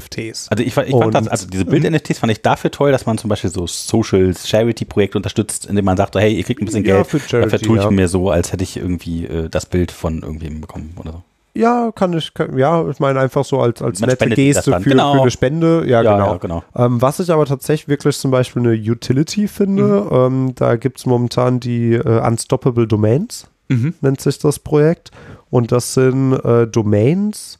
[0.00, 0.48] Bild-NFTs.
[0.50, 3.18] Also ich, fand- ich fand das, also diese Bild-NFTs fand ich dafür toll, dass man
[3.18, 6.96] zum Beispiel so Socials, Charity-Projekte unterstützt, indem man sagt, hey, ihr kriegt ein bisschen Ja,
[6.96, 7.90] Geld, für Charity, dafür tue ich ja.
[7.90, 11.22] mir so, als hätte ich irgendwie äh, das Bild von irgendwem bekommen oder so.
[11.54, 14.90] Ja, kann ich, kann, ja, ich meine einfach so als, als Man nette Geste für,
[14.90, 15.14] Genau.
[15.14, 15.82] für eine Spende.
[15.86, 16.32] Ja, Ja, genau.
[16.32, 16.62] ja, genau.
[16.76, 21.06] Ähm, was ich aber tatsächlich wirklich zum Beispiel eine Utility finde, ähm, da gibt es
[21.06, 23.94] momentan die äh, Unstoppable Domains, Mhm.
[24.00, 25.10] nennt sich das Projekt.
[25.50, 27.58] Und das sind äh, Domains,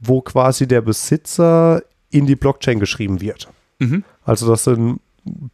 [0.00, 3.48] wo quasi der Besitzer in die Blockchain geschrieben wird.
[3.78, 4.04] Mhm.
[4.24, 5.00] Also das sind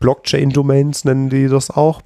[0.00, 2.00] Blockchain-Domains, nennen die das auch.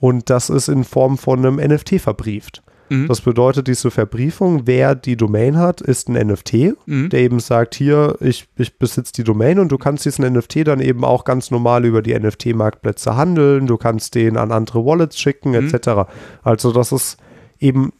[0.00, 2.62] Und das ist in Form von einem NFT verbrieft.
[2.90, 3.08] Mhm.
[3.08, 7.08] Das bedeutet, diese Verbriefung, wer die Domain hat, ist ein NFT, Mhm.
[7.08, 10.80] der eben sagt, hier, ich, ich besitze die Domain und du kannst diesen NFT dann
[10.80, 15.50] eben auch ganz normal über die NFT-Marktplätze handeln, du kannst den an andere Wallets schicken,
[15.52, 15.72] Mhm.
[15.74, 16.10] etc.
[16.42, 17.16] Also das ist
[17.58, 17.92] eben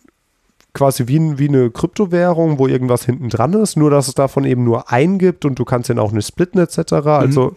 [0.74, 4.44] quasi wie, ein- wie eine Kryptowährung, wo irgendwas hinten dran ist, nur dass es davon
[4.44, 6.78] eben nur einen gibt und du kannst den auch nicht splitten, etc.
[6.92, 7.06] Mhm.
[7.08, 7.54] Also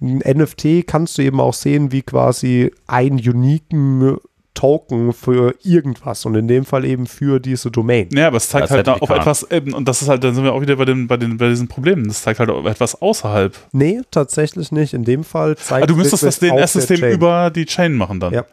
[0.00, 4.18] ein NFT kannst du eben auch sehen wie quasi einen uniken
[4.54, 8.08] Token für irgendwas und in dem Fall eben für diese Domain.
[8.12, 10.42] Ja, aber es zeigt Das halt auf etwas, eben, und das ist halt, dann sind
[10.42, 12.08] wir auch wieder bei, den, bei, den, bei diesen Problemen.
[12.08, 13.56] Das zeigt halt auf etwas außerhalb.
[13.72, 14.94] Nee, tatsächlich nicht.
[14.94, 18.34] In dem Fall zeigt Ah, du müsstest das DNS-System über die Chain machen dann.
[18.34, 18.44] Ja.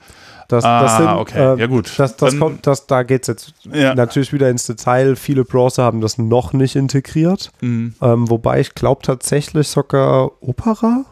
[0.48, 1.56] Das, Ah, das sind, okay.
[1.56, 1.88] äh, Ja, gut.
[1.98, 3.96] Das, das Dann- kommt, das, da geht es jetzt Ja.
[3.96, 5.16] natürlich wieder ins Detail.
[5.16, 7.52] Viele Browser haben das noch nicht integriert.
[7.62, 7.96] Mhm.
[8.02, 11.06] Ähm, wobei ich glaube tatsächlich sogar Opera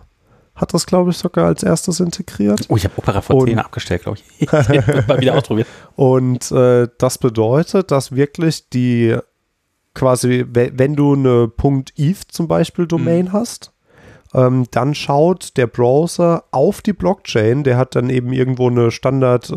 [0.56, 2.66] hat das, glaube ich, sogar als erstes integriert.
[2.70, 4.52] Oh, ich habe Opera vor Und- 10 abgestellt, glaube ich.
[4.52, 5.68] Mal wieder ausprobiert.
[5.96, 9.18] Und äh, das bedeutet, dass wirklich die
[9.96, 11.52] quasi, we- wenn du eine
[11.98, 13.72] .eth zum Beispiel Domain hast,
[14.34, 19.50] ähm, dann schaut der Browser auf die Blockchain, der hat dann eben irgendwo eine Standard
[19.50, 19.56] äh,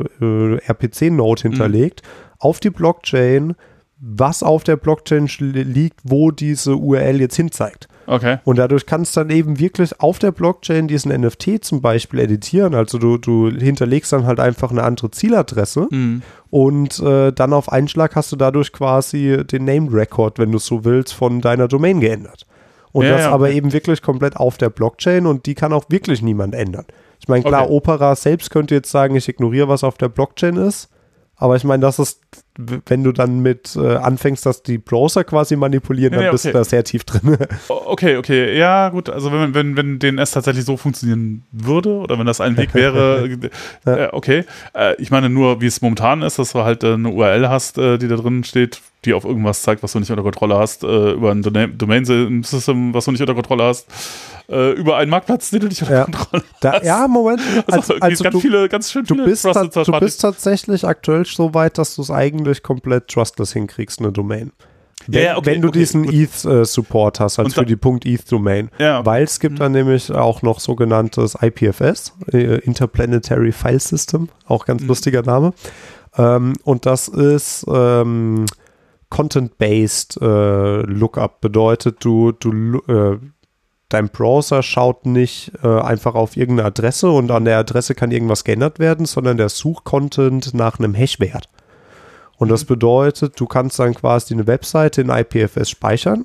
[0.00, 2.02] äh, RPC-Node hinterlegt,
[2.38, 3.54] auf die Blockchain,
[4.00, 7.88] was auf der Blockchain liegt, wo diese URL jetzt hinzeigt.
[8.06, 8.38] Okay.
[8.44, 12.74] Und dadurch kannst du dann eben wirklich auf der Blockchain diesen NFT zum Beispiel editieren.
[12.74, 16.22] Also du, du hinterlegst dann halt einfach eine andere Zieladresse Mhm.
[16.48, 20.58] und äh, dann auf einen Schlag hast du dadurch quasi den Name Record, wenn du
[20.58, 22.46] so willst, von deiner Domain geändert.
[22.92, 25.84] Und Ja, das ja, aber eben wirklich komplett auf der Blockchain und die kann auch
[25.88, 26.86] wirklich niemand ändern.
[27.20, 27.72] Ich meine, klar, Okay.
[27.72, 30.88] Opera selbst könnte jetzt sagen, ich ignoriere, was auf der Blockchain ist.
[31.36, 32.20] Aber ich meine, das ist,
[32.60, 36.44] wenn du dann mit äh, anfängst, dass die Browser quasi manipulieren, Ja, dann ja, bist
[36.44, 36.58] du okay.
[36.58, 37.36] da sehr tief drin.
[37.68, 39.08] Okay, okay, ja, gut.
[39.08, 43.28] Also wenn, wenn, wenn DNS tatsächlich so funktionieren würde oder wenn das ein Weg wäre,
[43.86, 44.44] äh, okay.
[44.74, 47.78] Äh, ich meine nur, wie es momentan ist, dass du halt äh, eine URL hast,
[47.78, 50.82] äh, die da drin steht, die auf irgendwas zeigt, was du nicht unter Kontrolle hast,
[50.84, 53.86] äh, über ein Domain- Domain-System, was du nicht unter Kontrolle hast,
[54.50, 56.04] über einen Marktplatz, den du nicht unter Ja.
[56.04, 57.42] Kontrolle Da, ja, Moment.
[57.66, 57.68] hast.
[57.72, 61.26] Also, irgendwie also ganz du, viele, ganz schön du, viele bist du bist tatsächlich aktuell
[61.26, 64.52] so weit, dass du es eigentlich komplett trustless hinkriegst, eine Domain.
[65.06, 66.04] Wenn, Ja, okay, wenn du okay, diesen.
[66.12, 67.76] ETH-Support hast, als Und für die
[68.14, 68.70] .eth-Domain.
[68.78, 69.06] Ja.
[69.06, 74.82] Weil es gibt dann nämlich auch noch sogenanntes IPFS, äh, Interplanetary File System, auch ganz
[74.82, 74.88] Mhm.
[74.88, 75.52] lustiger Name.
[76.16, 78.44] Ähm, und das ist ähm,
[79.10, 83.18] Content-Based äh, Lookup, bedeutet du, du äh,
[83.88, 88.44] dein Browser schaut nicht äh, einfach auf irgendeine Adresse und an der Adresse kann irgendwas
[88.44, 91.48] geändert werden, sondern der sucht Content nach einem Hashwert.
[92.38, 96.24] Und das bedeutet, du kannst dann quasi eine Webseite in IPFS speichern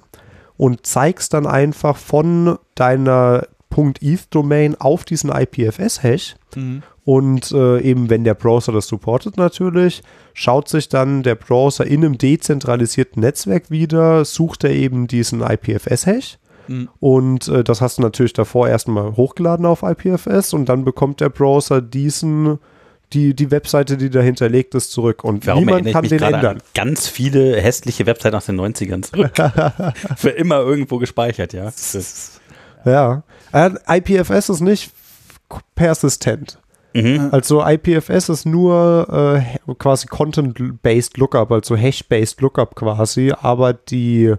[0.58, 6.36] und zeigst dann einfach von deiner .eth-Domain auf diesen IPFS-Hash.
[6.56, 6.84] Mhm.
[7.06, 12.06] Und äh, eben, wenn der Browser das supportet natürlich, schaut sich dann der Browser in
[12.06, 16.38] einem dezentralisierten Netzwerk wieder, sucht er eben diesen IPFS-Hash.
[16.68, 16.90] Mhm.
[17.00, 21.30] Und äh, das hast du natürlich davor erstmal hochgeladen auf IPFS und dann bekommt der
[21.30, 22.60] Browser diesen,
[23.14, 25.24] die, die Webseite, die dahinter liegt, ist zurück.
[25.24, 26.46] Und Warum niemand kann den ändern.
[26.58, 29.34] an ganz viele hässliche Webseiten aus den 90ern zurück.
[30.18, 31.66] Für immer irgendwo gespeichert, ja.
[31.66, 32.40] Das,
[32.86, 33.24] Ja.
[33.52, 34.92] Äh, IPFS ist nicht
[35.76, 36.58] persistent.
[36.94, 37.30] mhm.
[37.32, 44.34] Also IPFS ist nur äh, quasi Content-based Lookup, also Hash-based Lookup quasi, aber die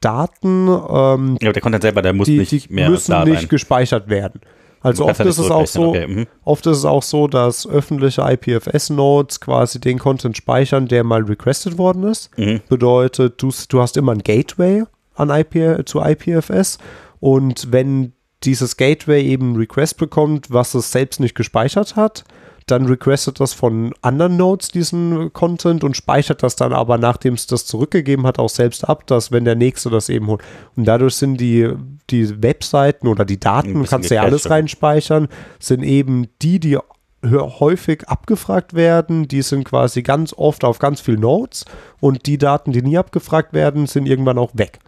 [0.00, 3.48] Daten, ähm, Ja, aber der Content selber, der muss die, nicht die mehr müssen nicht
[3.48, 4.40] gespeichert werden.
[4.82, 6.26] Also oft ist es auch so, okay, mhm.
[6.44, 11.78] oft ist es auch so, dass öffentliche IPFS-Nodes quasi den Content speichern, der mal requested
[11.78, 12.36] worden ist.
[12.36, 12.60] Mhm.
[12.68, 16.78] Bedeutet, du, du hast immer ein Gateway an IP, zu IPFS
[17.20, 18.12] und wenn
[18.42, 22.24] dieses Gateway eben einen Request bekommt, was es selbst nicht gespeichert hat,
[22.66, 27.46] dann requestet das von anderen Nodes diesen Content und speichert das dann aber, nachdem es
[27.46, 30.42] das zurückgegeben hat, auch selbst ab, dass wenn der nächste das eben holt.
[30.76, 31.70] Und dadurch sind die,
[32.10, 36.78] die Webseiten oder die Daten, kannst du ja alles reinspeichern, sind eben die, die
[37.24, 41.64] häufig abgefragt werden, die sind quasi ganz oft auf ganz vielen Nodes
[42.00, 44.80] und die Daten, die nie abgefragt werden, sind irgendwann auch weg.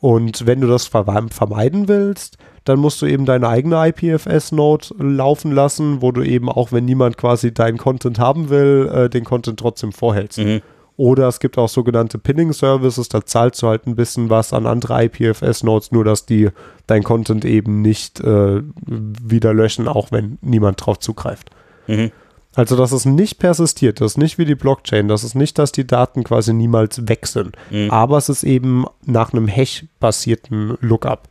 [0.00, 5.52] Und wenn du das ver- vermeiden willst, dann musst du eben deine eigene IPFS-Node laufen
[5.52, 9.58] lassen, wo du eben auch, wenn niemand quasi deinen Content haben will, äh, den Content
[9.60, 10.38] trotzdem vorhältst.
[10.38, 10.62] Mhm.
[10.96, 15.04] Oder es gibt auch sogenannte Pinning-Services, da zahlst du halt ein bisschen was an andere
[15.06, 16.50] IPFS-Nodes, nur dass die
[16.86, 21.50] dein Content eben nicht äh, wieder löschen, auch wenn niemand drauf zugreift.
[21.88, 22.12] Mhm.
[22.54, 25.72] Also das ist nicht persistiert, das ist nicht wie die Blockchain, das ist nicht, dass
[25.72, 27.90] die Daten quasi niemals weg sind, Mhm.
[27.90, 31.28] aber es ist eben nach einem Hash-basierten Lookup.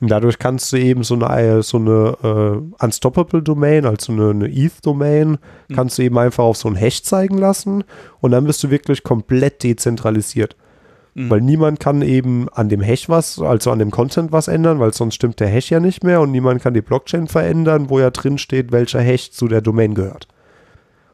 [0.00, 2.16] Und dadurch kannst du eben so eine, so eine
[2.80, 5.36] äh, Unstoppable Domain, also eine, eine ETH-Domain,
[5.74, 7.84] kannst du eben einfach auf so einen Hash zeigen lassen
[8.20, 10.56] und dann bist du wirklich komplett dezentralisiert.
[11.14, 11.30] Mhm.
[11.30, 14.94] Weil niemand kann eben an dem Hash was, also an dem Content was ändern, weil
[14.94, 18.10] sonst stimmt der Hash ja nicht mehr und niemand kann die Blockchain verändern, wo ja
[18.10, 20.28] drin steht, welcher Hash zu der Domain gehört.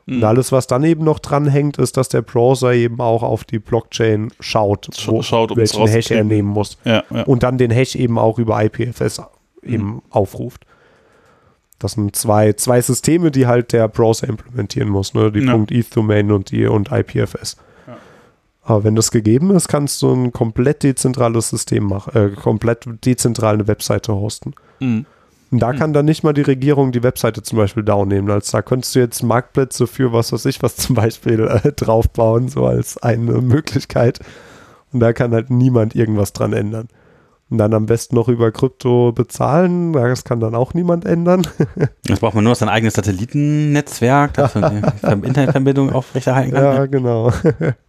[0.07, 0.17] Mhm.
[0.17, 3.59] Und alles, was dann eben noch dranhängt, ist, dass der Browser eben auch auf die
[3.59, 6.77] Blockchain schaut, Sch- wo, schaut, um welchen Hash er nehmen muss.
[6.85, 7.23] Ja, ja.
[7.23, 9.23] Und dann den Hash eben auch über IPFS
[9.63, 10.67] eben aufruft.
[11.79, 15.33] Das sind zwei, zwei Systeme, die halt der Browser implementieren muss, ne?
[15.33, 15.55] die Ja.
[15.71, 17.57] .eth-Domain und die und IPFS.
[18.67, 23.55] Aber wenn das gegeben ist, kannst du ein komplett dezentrales System machen, äh, komplett dezentral
[23.55, 24.55] eine Webseite hosten.
[24.81, 25.05] Mhm.
[25.55, 25.79] Und da Hm.
[25.79, 28.29] kann dann nicht mal die Regierung die Webseite zum Beispiel downnehmen.
[28.29, 32.49] Also da könntest du jetzt Marktplätze für was weiß ich was zum Beispiel äh, draufbauen,
[32.49, 34.19] so als eine Möglichkeit.
[34.93, 36.89] Und da kann halt niemand irgendwas dran ändern.
[37.51, 39.93] Und dann am besten noch über Krypto bezahlen.
[39.93, 41.47] Das kann dann auch niemand ändern.
[42.09, 46.65] Jetzt braucht man nur sein eigenes Satellitennetzwerk, das man die Ver- Internetverbindung aufrechterhalten kann.
[46.65, 47.31] ja, genau.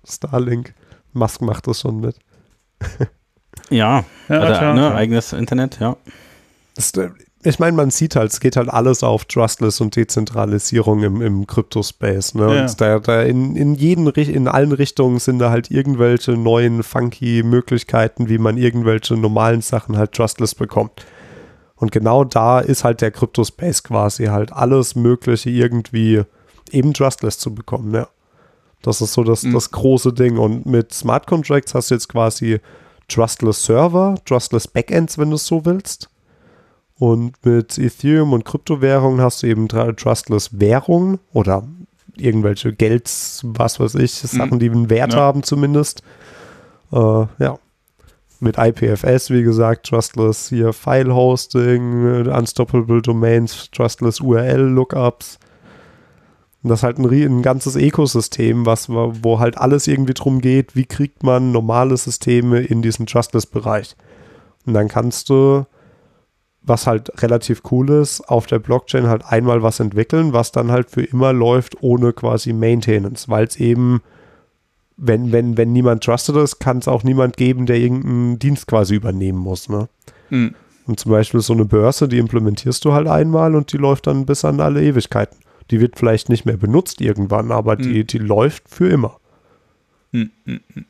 [0.07, 0.75] Starlink.
[1.13, 2.15] Musk macht das schon mit.
[3.71, 5.95] Ja, Ja, also, ne, eigenes Internet, ja.
[6.75, 6.91] Das,
[7.45, 11.47] ich meine, man sieht halt, es geht halt alles auf Trustless und Dezentralisierung im, im
[11.47, 12.33] Crypto-Space.
[12.35, 12.55] Ne?
[12.55, 12.61] Ja.
[12.61, 17.43] Und da, da in, in, jeden, in allen Richtungen sind da halt irgendwelche neuen, funky
[17.43, 21.05] Möglichkeiten, wie man irgendwelche normalen Sachen halt Trustless bekommt.
[21.75, 26.23] Und genau da ist halt der Crypto-Space quasi halt alles Mögliche irgendwie
[26.71, 28.07] eben Trustless zu bekommen, ja.
[28.81, 29.53] Das ist so das, Mhm.
[29.53, 30.37] das große Ding.
[30.37, 32.59] Und mit Smart Contracts hast du jetzt quasi
[33.07, 36.09] Trustless Server, Trustless Backends, wenn du es so willst.
[36.97, 41.63] Und mit Ethereum und Kryptowährungen hast du eben Trustless Währung oder
[42.17, 45.19] irgendwelche Gelds, was weiß ich, Sachen, die einen Wert Ja.
[45.19, 46.01] haben zumindest.
[46.93, 47.57] Äh, ja.
[48.39, 55.39] Mit IPFS, wie gesagt, Trustless hier File Hosting, Unstoppable Domains, Trustless URL Lookups.
[56.61, 60.75] Und das ist halt ein, ein ganzes Ökosystem, was, wo halt alles irgendwie drum geht,
[60.75, 63.95] wie kriegt man normale Systeme in diesen Trustless-Bereich.
[64.65, 65.65] Und dann kannst du,
[66.65, 70.89] was halt relativ cool ist, auf der Blockchain halt einmal was entwickeln, was dann halt
[70.89, 74.01] für immer läuft ohne quasi Maintenance, weil es eben,
[74.97, 78.95] wenn, wenn, wenn niemand trusted ist, kann es auch niemand geben, der irgendeinen Dienst quasi
[78.95, 79.69] übernehmen muss.
[79.69, 79.87] Ne?
[80.29, 80.55] Mhm.
[80.87, 84.25] Und zum Beispiel so eine Börse, die implementierst du halt einmal und die läuft dann
[84.25, 85.37] bis an alle Ewigkeiten.
[85.71, 89.19] Die wird vielleicht nicht mehr benutzt irgendwann, aber die, die läuft für immer.
[90.13, 90.85] Hm, hm, hm.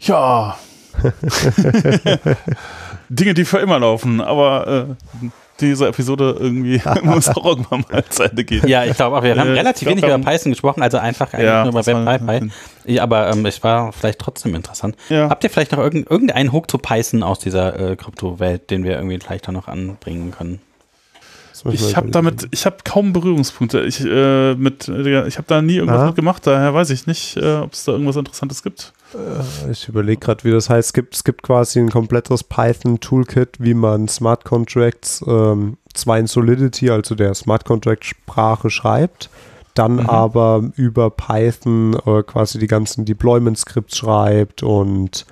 [0.00, 0.58] Ja.
[3.08, 4.88] Dinge, die für immer laufen, aber
[5.22, 5.26] äh,
[5.60, 8.66] diese Episode irgendwie muss auch irgendwann mal zu Ende gehen.
[8.68, 11.32] Ja, ich glaube auch, wir haben Äh, relativ glaub, wenig über Python gesprochen, also einfach
[11.32, 12.50] eigentlich Ja, nur über das war- WebPy.
[12.84, 14.96] Ja, aber ähm, es war vielleicht trotzdem interessant.
[15.08, 15.28] Ja.
[15.30, 18.96] Habt ihr vielleicht noch irgend, irgendeinen Hook zu Python aus dieser äh, Kryptowelt, den wir
[18.96, 20.60] irgendwie vielleicht da noch anbringen können?
[21.70, 23.82] Ich habe damit, ich habe kaum Berührungspunkte.
[23.82, 26.06] Ich, äh, mit, äh, ich habe da nie irgendwas Aha.
[26.06, 28.92] mit gemacht, daher weiß ich nicht, äh, ob es da irgendwas Interessantes gibt.
[29.70, 30.88] Ich überlege gerade, wie das heißt.
[30.88, 36.26] Es gibt, es gibt quasi ein komplettes Python-Toolkit, wie man Smart Contracts ähm, zwar in
[36.26, 39.30] Solidity, also der Smart Contract-Sprache, schreibt,
[39.74, 40.10] dann Mhm.
[40.10, 45.24] aber über Python äh, quasi die ganzen Deployment-Skripts schreibt und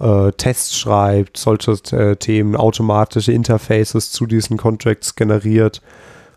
[0.00, 5.82] äh, Tests schreibt, solche äh, Themen, automatische Interfaces zu diesen Contracts generiert.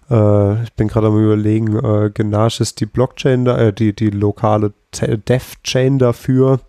[0.09, 4.09] Äh, ich bin gerade am überlegen, äh, Ganache ist die Blockchain, da, äh, die, die
[4.09, 6.59] lokale Dev-Chain dafür.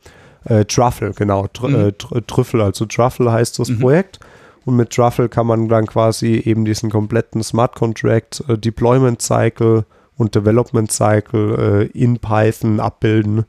[0.44, 1.74] Äh, Truffle, genau, Tr Mhm.
[1.74, 3.80] äh, Tr Trüffel, also Truffle heißt das Mhm.
[3.80, 4.20] Projekt.
[4.64, 9.84] Und mit Truffle kann man dann quasi eben diesen kompletten Smart Contract, Deployment Cycle
[10.16, 13.44] und Development Cycle in Python abbilden.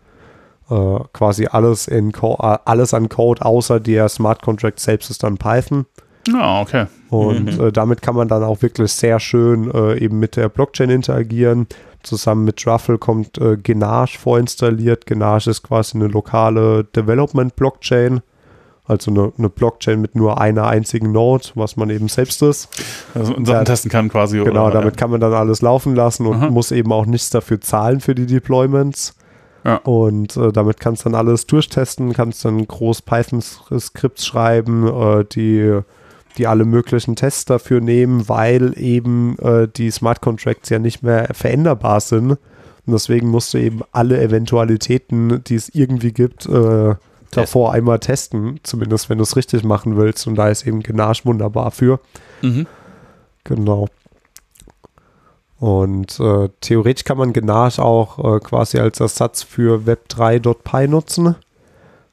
[0.70, 5.38] Äh, quasi alles, in Co alles an Code, außer der Smart Contract selbst ist dann
[5.38, 5.86] Python.
[6.28, 6.86] Ja, okay.
[7.10, 7.66] Und Mhm.
[7.68, 11.68] äh, damit kann man dann auch wirklich sehr schön äh, eben mit der Blockchain interagieren.
[12.02, 15.06] Zusammen mit Truffle kommt äh, Ganache vorinstalliert.
[15.06, 18.22] Ganache ist quasi eine lokale Development-Blockchain.
[18.86, 22.68] Also eine, eine Blockchain mit nur einer einzigen Node, was man eben selbst ist.
[23.16, 23.64] Also und Sachen Ja.
[23.64, 24.38] testen kann quasi.
[24.40, 26.50] Genau, oder, damit kann man dann alles laufen lassen und Aha.
[26.50, 29.16] muss eben auch nichts dafür zahlen für die Deployments.
[29.64, 29.78] Ja.
[29.78, 35.80] Und äh, damit kannst du dann alles durchtesten, kannst dann groß Python-Skripts schreiben, äh, die,
[36.38, 41.30] die alle möglichen Tests dafür nehmen, weil eben äh, die Smart Contracts ja nicht mehr
[41.34, 42.32] veränderbar sind.
[42.32, 46.96] Und deswegen musst du eben alle Eventualitäten, die es irgendwie gibt, äh,
[47.32, 50.28] davor einmal testen, zumindest wenn du es richtig machen willst.
[50.28, 52.00] Und da ist eben Ganache wunderbar für.
[52.42, 52.68] Mhm.
[53.46, 53.88] Genau.
[55.64, 61.38] Und äh, theoretisch kann man Ganache auch äh, quasi als Ersatz für Web3.py nutzen.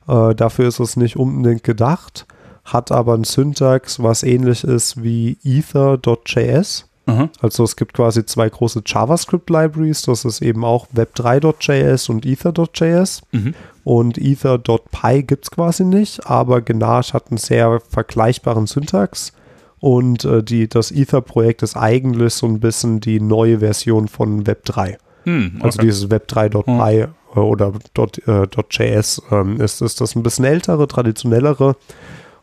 [0.07, 2.29] Äh, dafür ist es nicht unbedingt gedacht,
[2.65, 6.87] hat aber ein Syntax, was ähnlich ist wie Ether.js.
[7.07, 7.29] Aha.
[7.41, 13.23] Also es gibt quasi zwei große JavaScript-Libraries, das ist eben auch Web3.js und Ether.js.
[13.33, 13.55] Mhm.
[13.83, 19.33] Und Ether.py gibt es quasi nicht, aber Ganache hat einen sehr vergleichbaren Syntax.
[19.81, 24.99] Und äh, die, das Ether-Projekt ist eigentlich so ein bisschen die neue Version von Web3.
[25.25, 25.87] Hm, Also okay.
[25.87, 31.77] dieses Web3.py äh, oder dot, äh, .js ähm, ist, ist das ein bisschen ältere, traditionellere.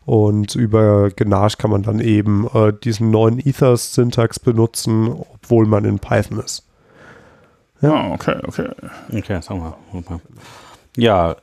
[0.04, 5.98] Und über Ganache kann man dann eben äh, diesen neuen Ether-Syntax benutzen, obwohl man in
[5.98, 6.64] Python ist.
[7.80, 8.68] Ja, okay, okay.
[9.12, 9.76] Okay, sagen wir.
[9.92, 10.20] Super.
[10.96, 11.36] Ja,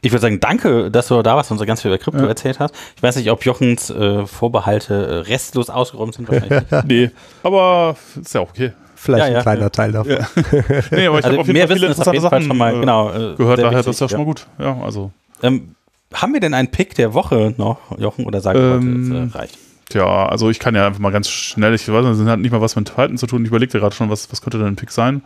[0.00, 2.28] ich würde sagen, danke, dass du da warst und so ganz viel über Krypto Ja.
[2.28, 2.74] erzählt hast.
[2.96, 6.28] Ich weiß nicht, ob Jochens äh, Vorbehalte äh, restlos ausgeräumt sind.
[6.28, 6.84] Wahrscheinlich nicht.
[6.86, 7.10] Nee,
[7.42, 8.72] aber ist ja auch okay.
[8.94, 9.70] Vielleicht Ja, ja, ein kleiner ja.
[9.70, 10.12] Teil davon.
[10.12, 10.18] Ja.
[10.90, 12.22] Nee, aber ich also habe auf jeden mehr Fall viele Wissen ist auf interessante jeden
[12.22, 14.24] Fall Sachen schon mal äh, genau, äh, gehört, daher wichtig, das ist ja schon mal
[14.24, 14.46] gut.
[14.58, 15.10] Ja, also,
[15.42, 15.74] Ähm,
[16.14, 19.34] haben wir denn einen Pick der Woche noch, Jochen, oder sagen wir Ähm, heute, es
[19.34, 19.58] äh, reicht?
[19.90, 22.50] tja, also ich kann ja einfach mal ganz schnell, ich weiß nicht, das hat nicht
[22.52, 23.42] mal was mit Python zu tun.
[23.42, 25.22] Ich überlegte gerade schon, was, was könnte denn ein Pick sein?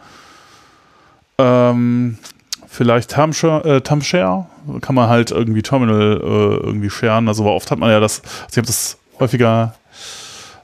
[1.39, 2.19] Ähm,
[2.73, 4.47] vielleicht Timeshare, äh, Timeshare
[4.81, 7.29] kann man halt irgendwie Terminal äh, irgendwie sharen.
[7.29, 9.75] Also oft hat man ja das, also ich habe das häufiger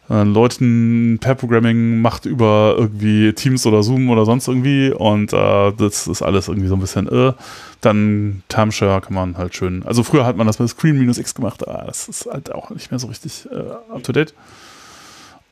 [0.09, 6.07] äh, Leuten Pair-Programming macht über irgendwie Teams oder Zoom oder sonst irgendwie und äh, das
[6.07, 7.35] ist alles irgendwie so ein bisschen äh,
[7.83, 11.85] dann Termshare kann man halt schön, also früher hat man das mit Screen-X gemacht, aber
[11.85, 14.35] das ist halt auch nicht mehr so richtig äh, up-to-date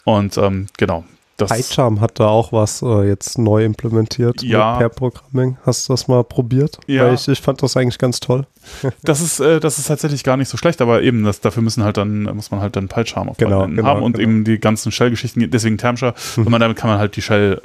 [0.05, 1.05] und ähm, genau,
[1.37, 4.73] das PyCharm hat da auch was äh, jetzt neu implementiert Ja.
[4.73, 5.59] mit Pair-Programming.
[5.67, 6.79] Hast du das mal probiert?
[6.87, 7.05] Ja.
[7.05, 8.47] Weil ich, ich fand das eigentlich ganz toll.
[9.03, 11.85] Das ist, äh, das ist tatsächlich gar nicht so schlecht, aber eben, das, dafür müssen
[11.85, 14.23] halt dann, muss man halt dann PyCharm auf Genau, genau, haben und genau.
[14.23, 17.61] eben die ganzen Shell-Geschichten, deswegen Termshare, wenn man damit kann man halt die Shell,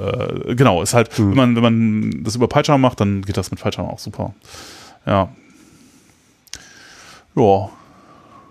[0.47, 1.29] äh, genau, ist halt, Mhm.
[1.29, 4.33] wenn man, wenn man das über PyCharm macht, dann geht das mit PyCharm auch super.
[5.05, 5.29] Ja.
[7.35, 7.69] Ja.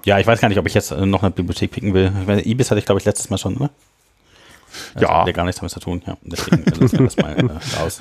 [0.06, 2.10] Ja, ich weiß gar nicht, ob ich jetzt äh, noch eine Bibliothek picken will.
[2.22, 3.70] Ich meine, Ibis hatte ich, glaube ich, letztes Mal schon, oder?
[4.94, 5.20] Also, Ja.
[5.20, 6.16] Hat ja gar nichts damit zu tun, ja.
[6.22, 8.00] Deswegen lassen wir das mal äh, raus.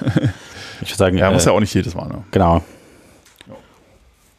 [0.81, 2.23] Ich würde sagen, Ja, muss äh, ja auch nicht jedes Mal, ne?
[2.31, 2.61] genau.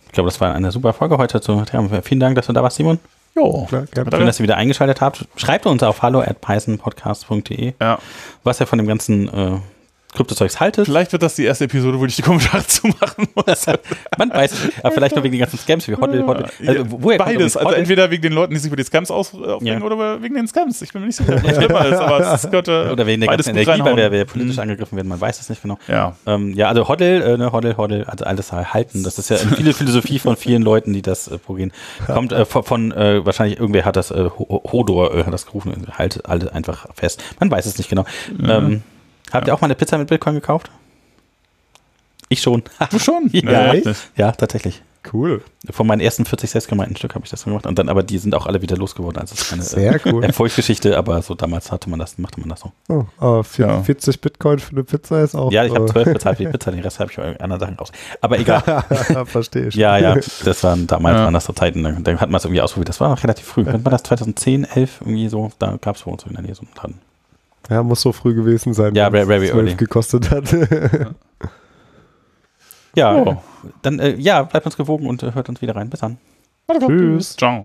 [0.07, 1.41] Ich glaube, das war eine super Folge heute.
[1.41, 2.99] Zu, ja, vielen Dank, dass du da warst, Simon.
[3.37, 3.67] Jo.
[3.69, 4.11] Klar, gerne.
[4.11, 5.25] Schön, dass ihr wieder eingeschaltet habt.
[5.37, 7.99] Schreibt uns auf hallo at pythonpodcast.de, Ja.
[8.43, 9.59] was ihr von dem ganzen äh,
[10.13, 10.87] Kryptozeugs haltet.
[10.87, 13.67] Vielleicht wird das die erste Episode, wo ich die Kommentare zu machen muss.
[14.19, 14.85] Man weiß es nicht.
[14.85, 16.45] Aber vielleicht nur wegen den ganzen Scams wie Hodl, Hodl.
[16.67, 17.35] Also, woher kommt Beides.
[17.35, 19.81] übrigens Also entweder wegen den Leuten, die sich über die Scams äh, aufregen Ja.
[19.81, 20.83] oder wegen den Scams.
[20.83, 22.49] Ich bin mir nicht sicher, was schlimmer ist, aber es äh,
[22.93, 25.09] Oder wegen der ganzen Energie, weil wir, wir politisch angegriffen werden.
[25.09, 25.79] Man weiß es nicht genau.
[25.89, 26.17] Ja.
[26.27, 29.03] Ähm, ja, also Hoddle, äh, ne, Hoddle, Hoddle, also alles halten.
[29.05, 31.73] Das ist ja eine viele Philosophie von vielen Leuten, die das äh, probieren.
[32.07, 35.87] Kommt äh, von, äh, wahrscheinlich irgendwer hat das, äh, Ho- Hodor äh, hat das gerufen,
[35.97, 37.23] halt alle einfach fest.
[37.39, 38.05] Man weiß es nicht genau.
[38.43, 38.83] Ähm,
[39.33, 40.71] habt ihr auch mal eine Pizza mit Bitcoin gekauft?
[42.29, 42.63] Ich schon.
[42.91, 43.29] Du schon?
[43.33, 43.75] Ja,
[44.17, 44.83] ja, tatsächlich.
[45.15, 45.43] Cool.
[45.71, 47.65] Von meinen ersten 40 selbstgemeinten Stück habe ich das gemacht.
[47.67, 49.19] Und dann, aber die sind auch alle wieder losgeworden.
[49.19, 50.23] Also es ist keine Sehr äh, cool.
[50.23, 52.73] Erfolgsgeschichte, aber so damals hatte man das, machte man das so.
[52.91, 53.83] Oh, aber vier- Ja.
[53.83, 55.51] 40 Bitcoin für eine Pizza ist auch.
[55.51, 57.59] Ja, ich habe äh, 12 bezahlt für die Pizza, den Rest habe ich für andere
[57.59, 57.91] Sachen raus.
[58.21, 58.63] Aber egal.
[59.25, 59.75] Verstehe ich.
[59.75, 61.25] Ja, ja, das waren damals Ja.
[61.25, 62.91] waren das so Zeiten, dann, dann hat man es irgendwie ausprobiert.
[62.91, 63.65] Das war noch relativ früh.
[63.65, 66.55] Wenn man das 2010, 11 irgendwie so, da gab es bei uns in der Nähe
[66.55, 67.01] so einen Laden.
[67.71, 68.95] Ja, muss so früh gewesen sein.
[68.95, 69.75] Ja, wenn es very 12 early.
[69.77, 70.55] gekostet hat.
[72.97, 73.37] Ja, Oh.
[73.83, 75.89] dann äh, ja, bleibt uns gewogen und äh, hört uns wieder rein.
[75.91, 76.19] Bis dann.
[76.87, 77.37] Tschüss.
[77.37, 77.59] Ciao.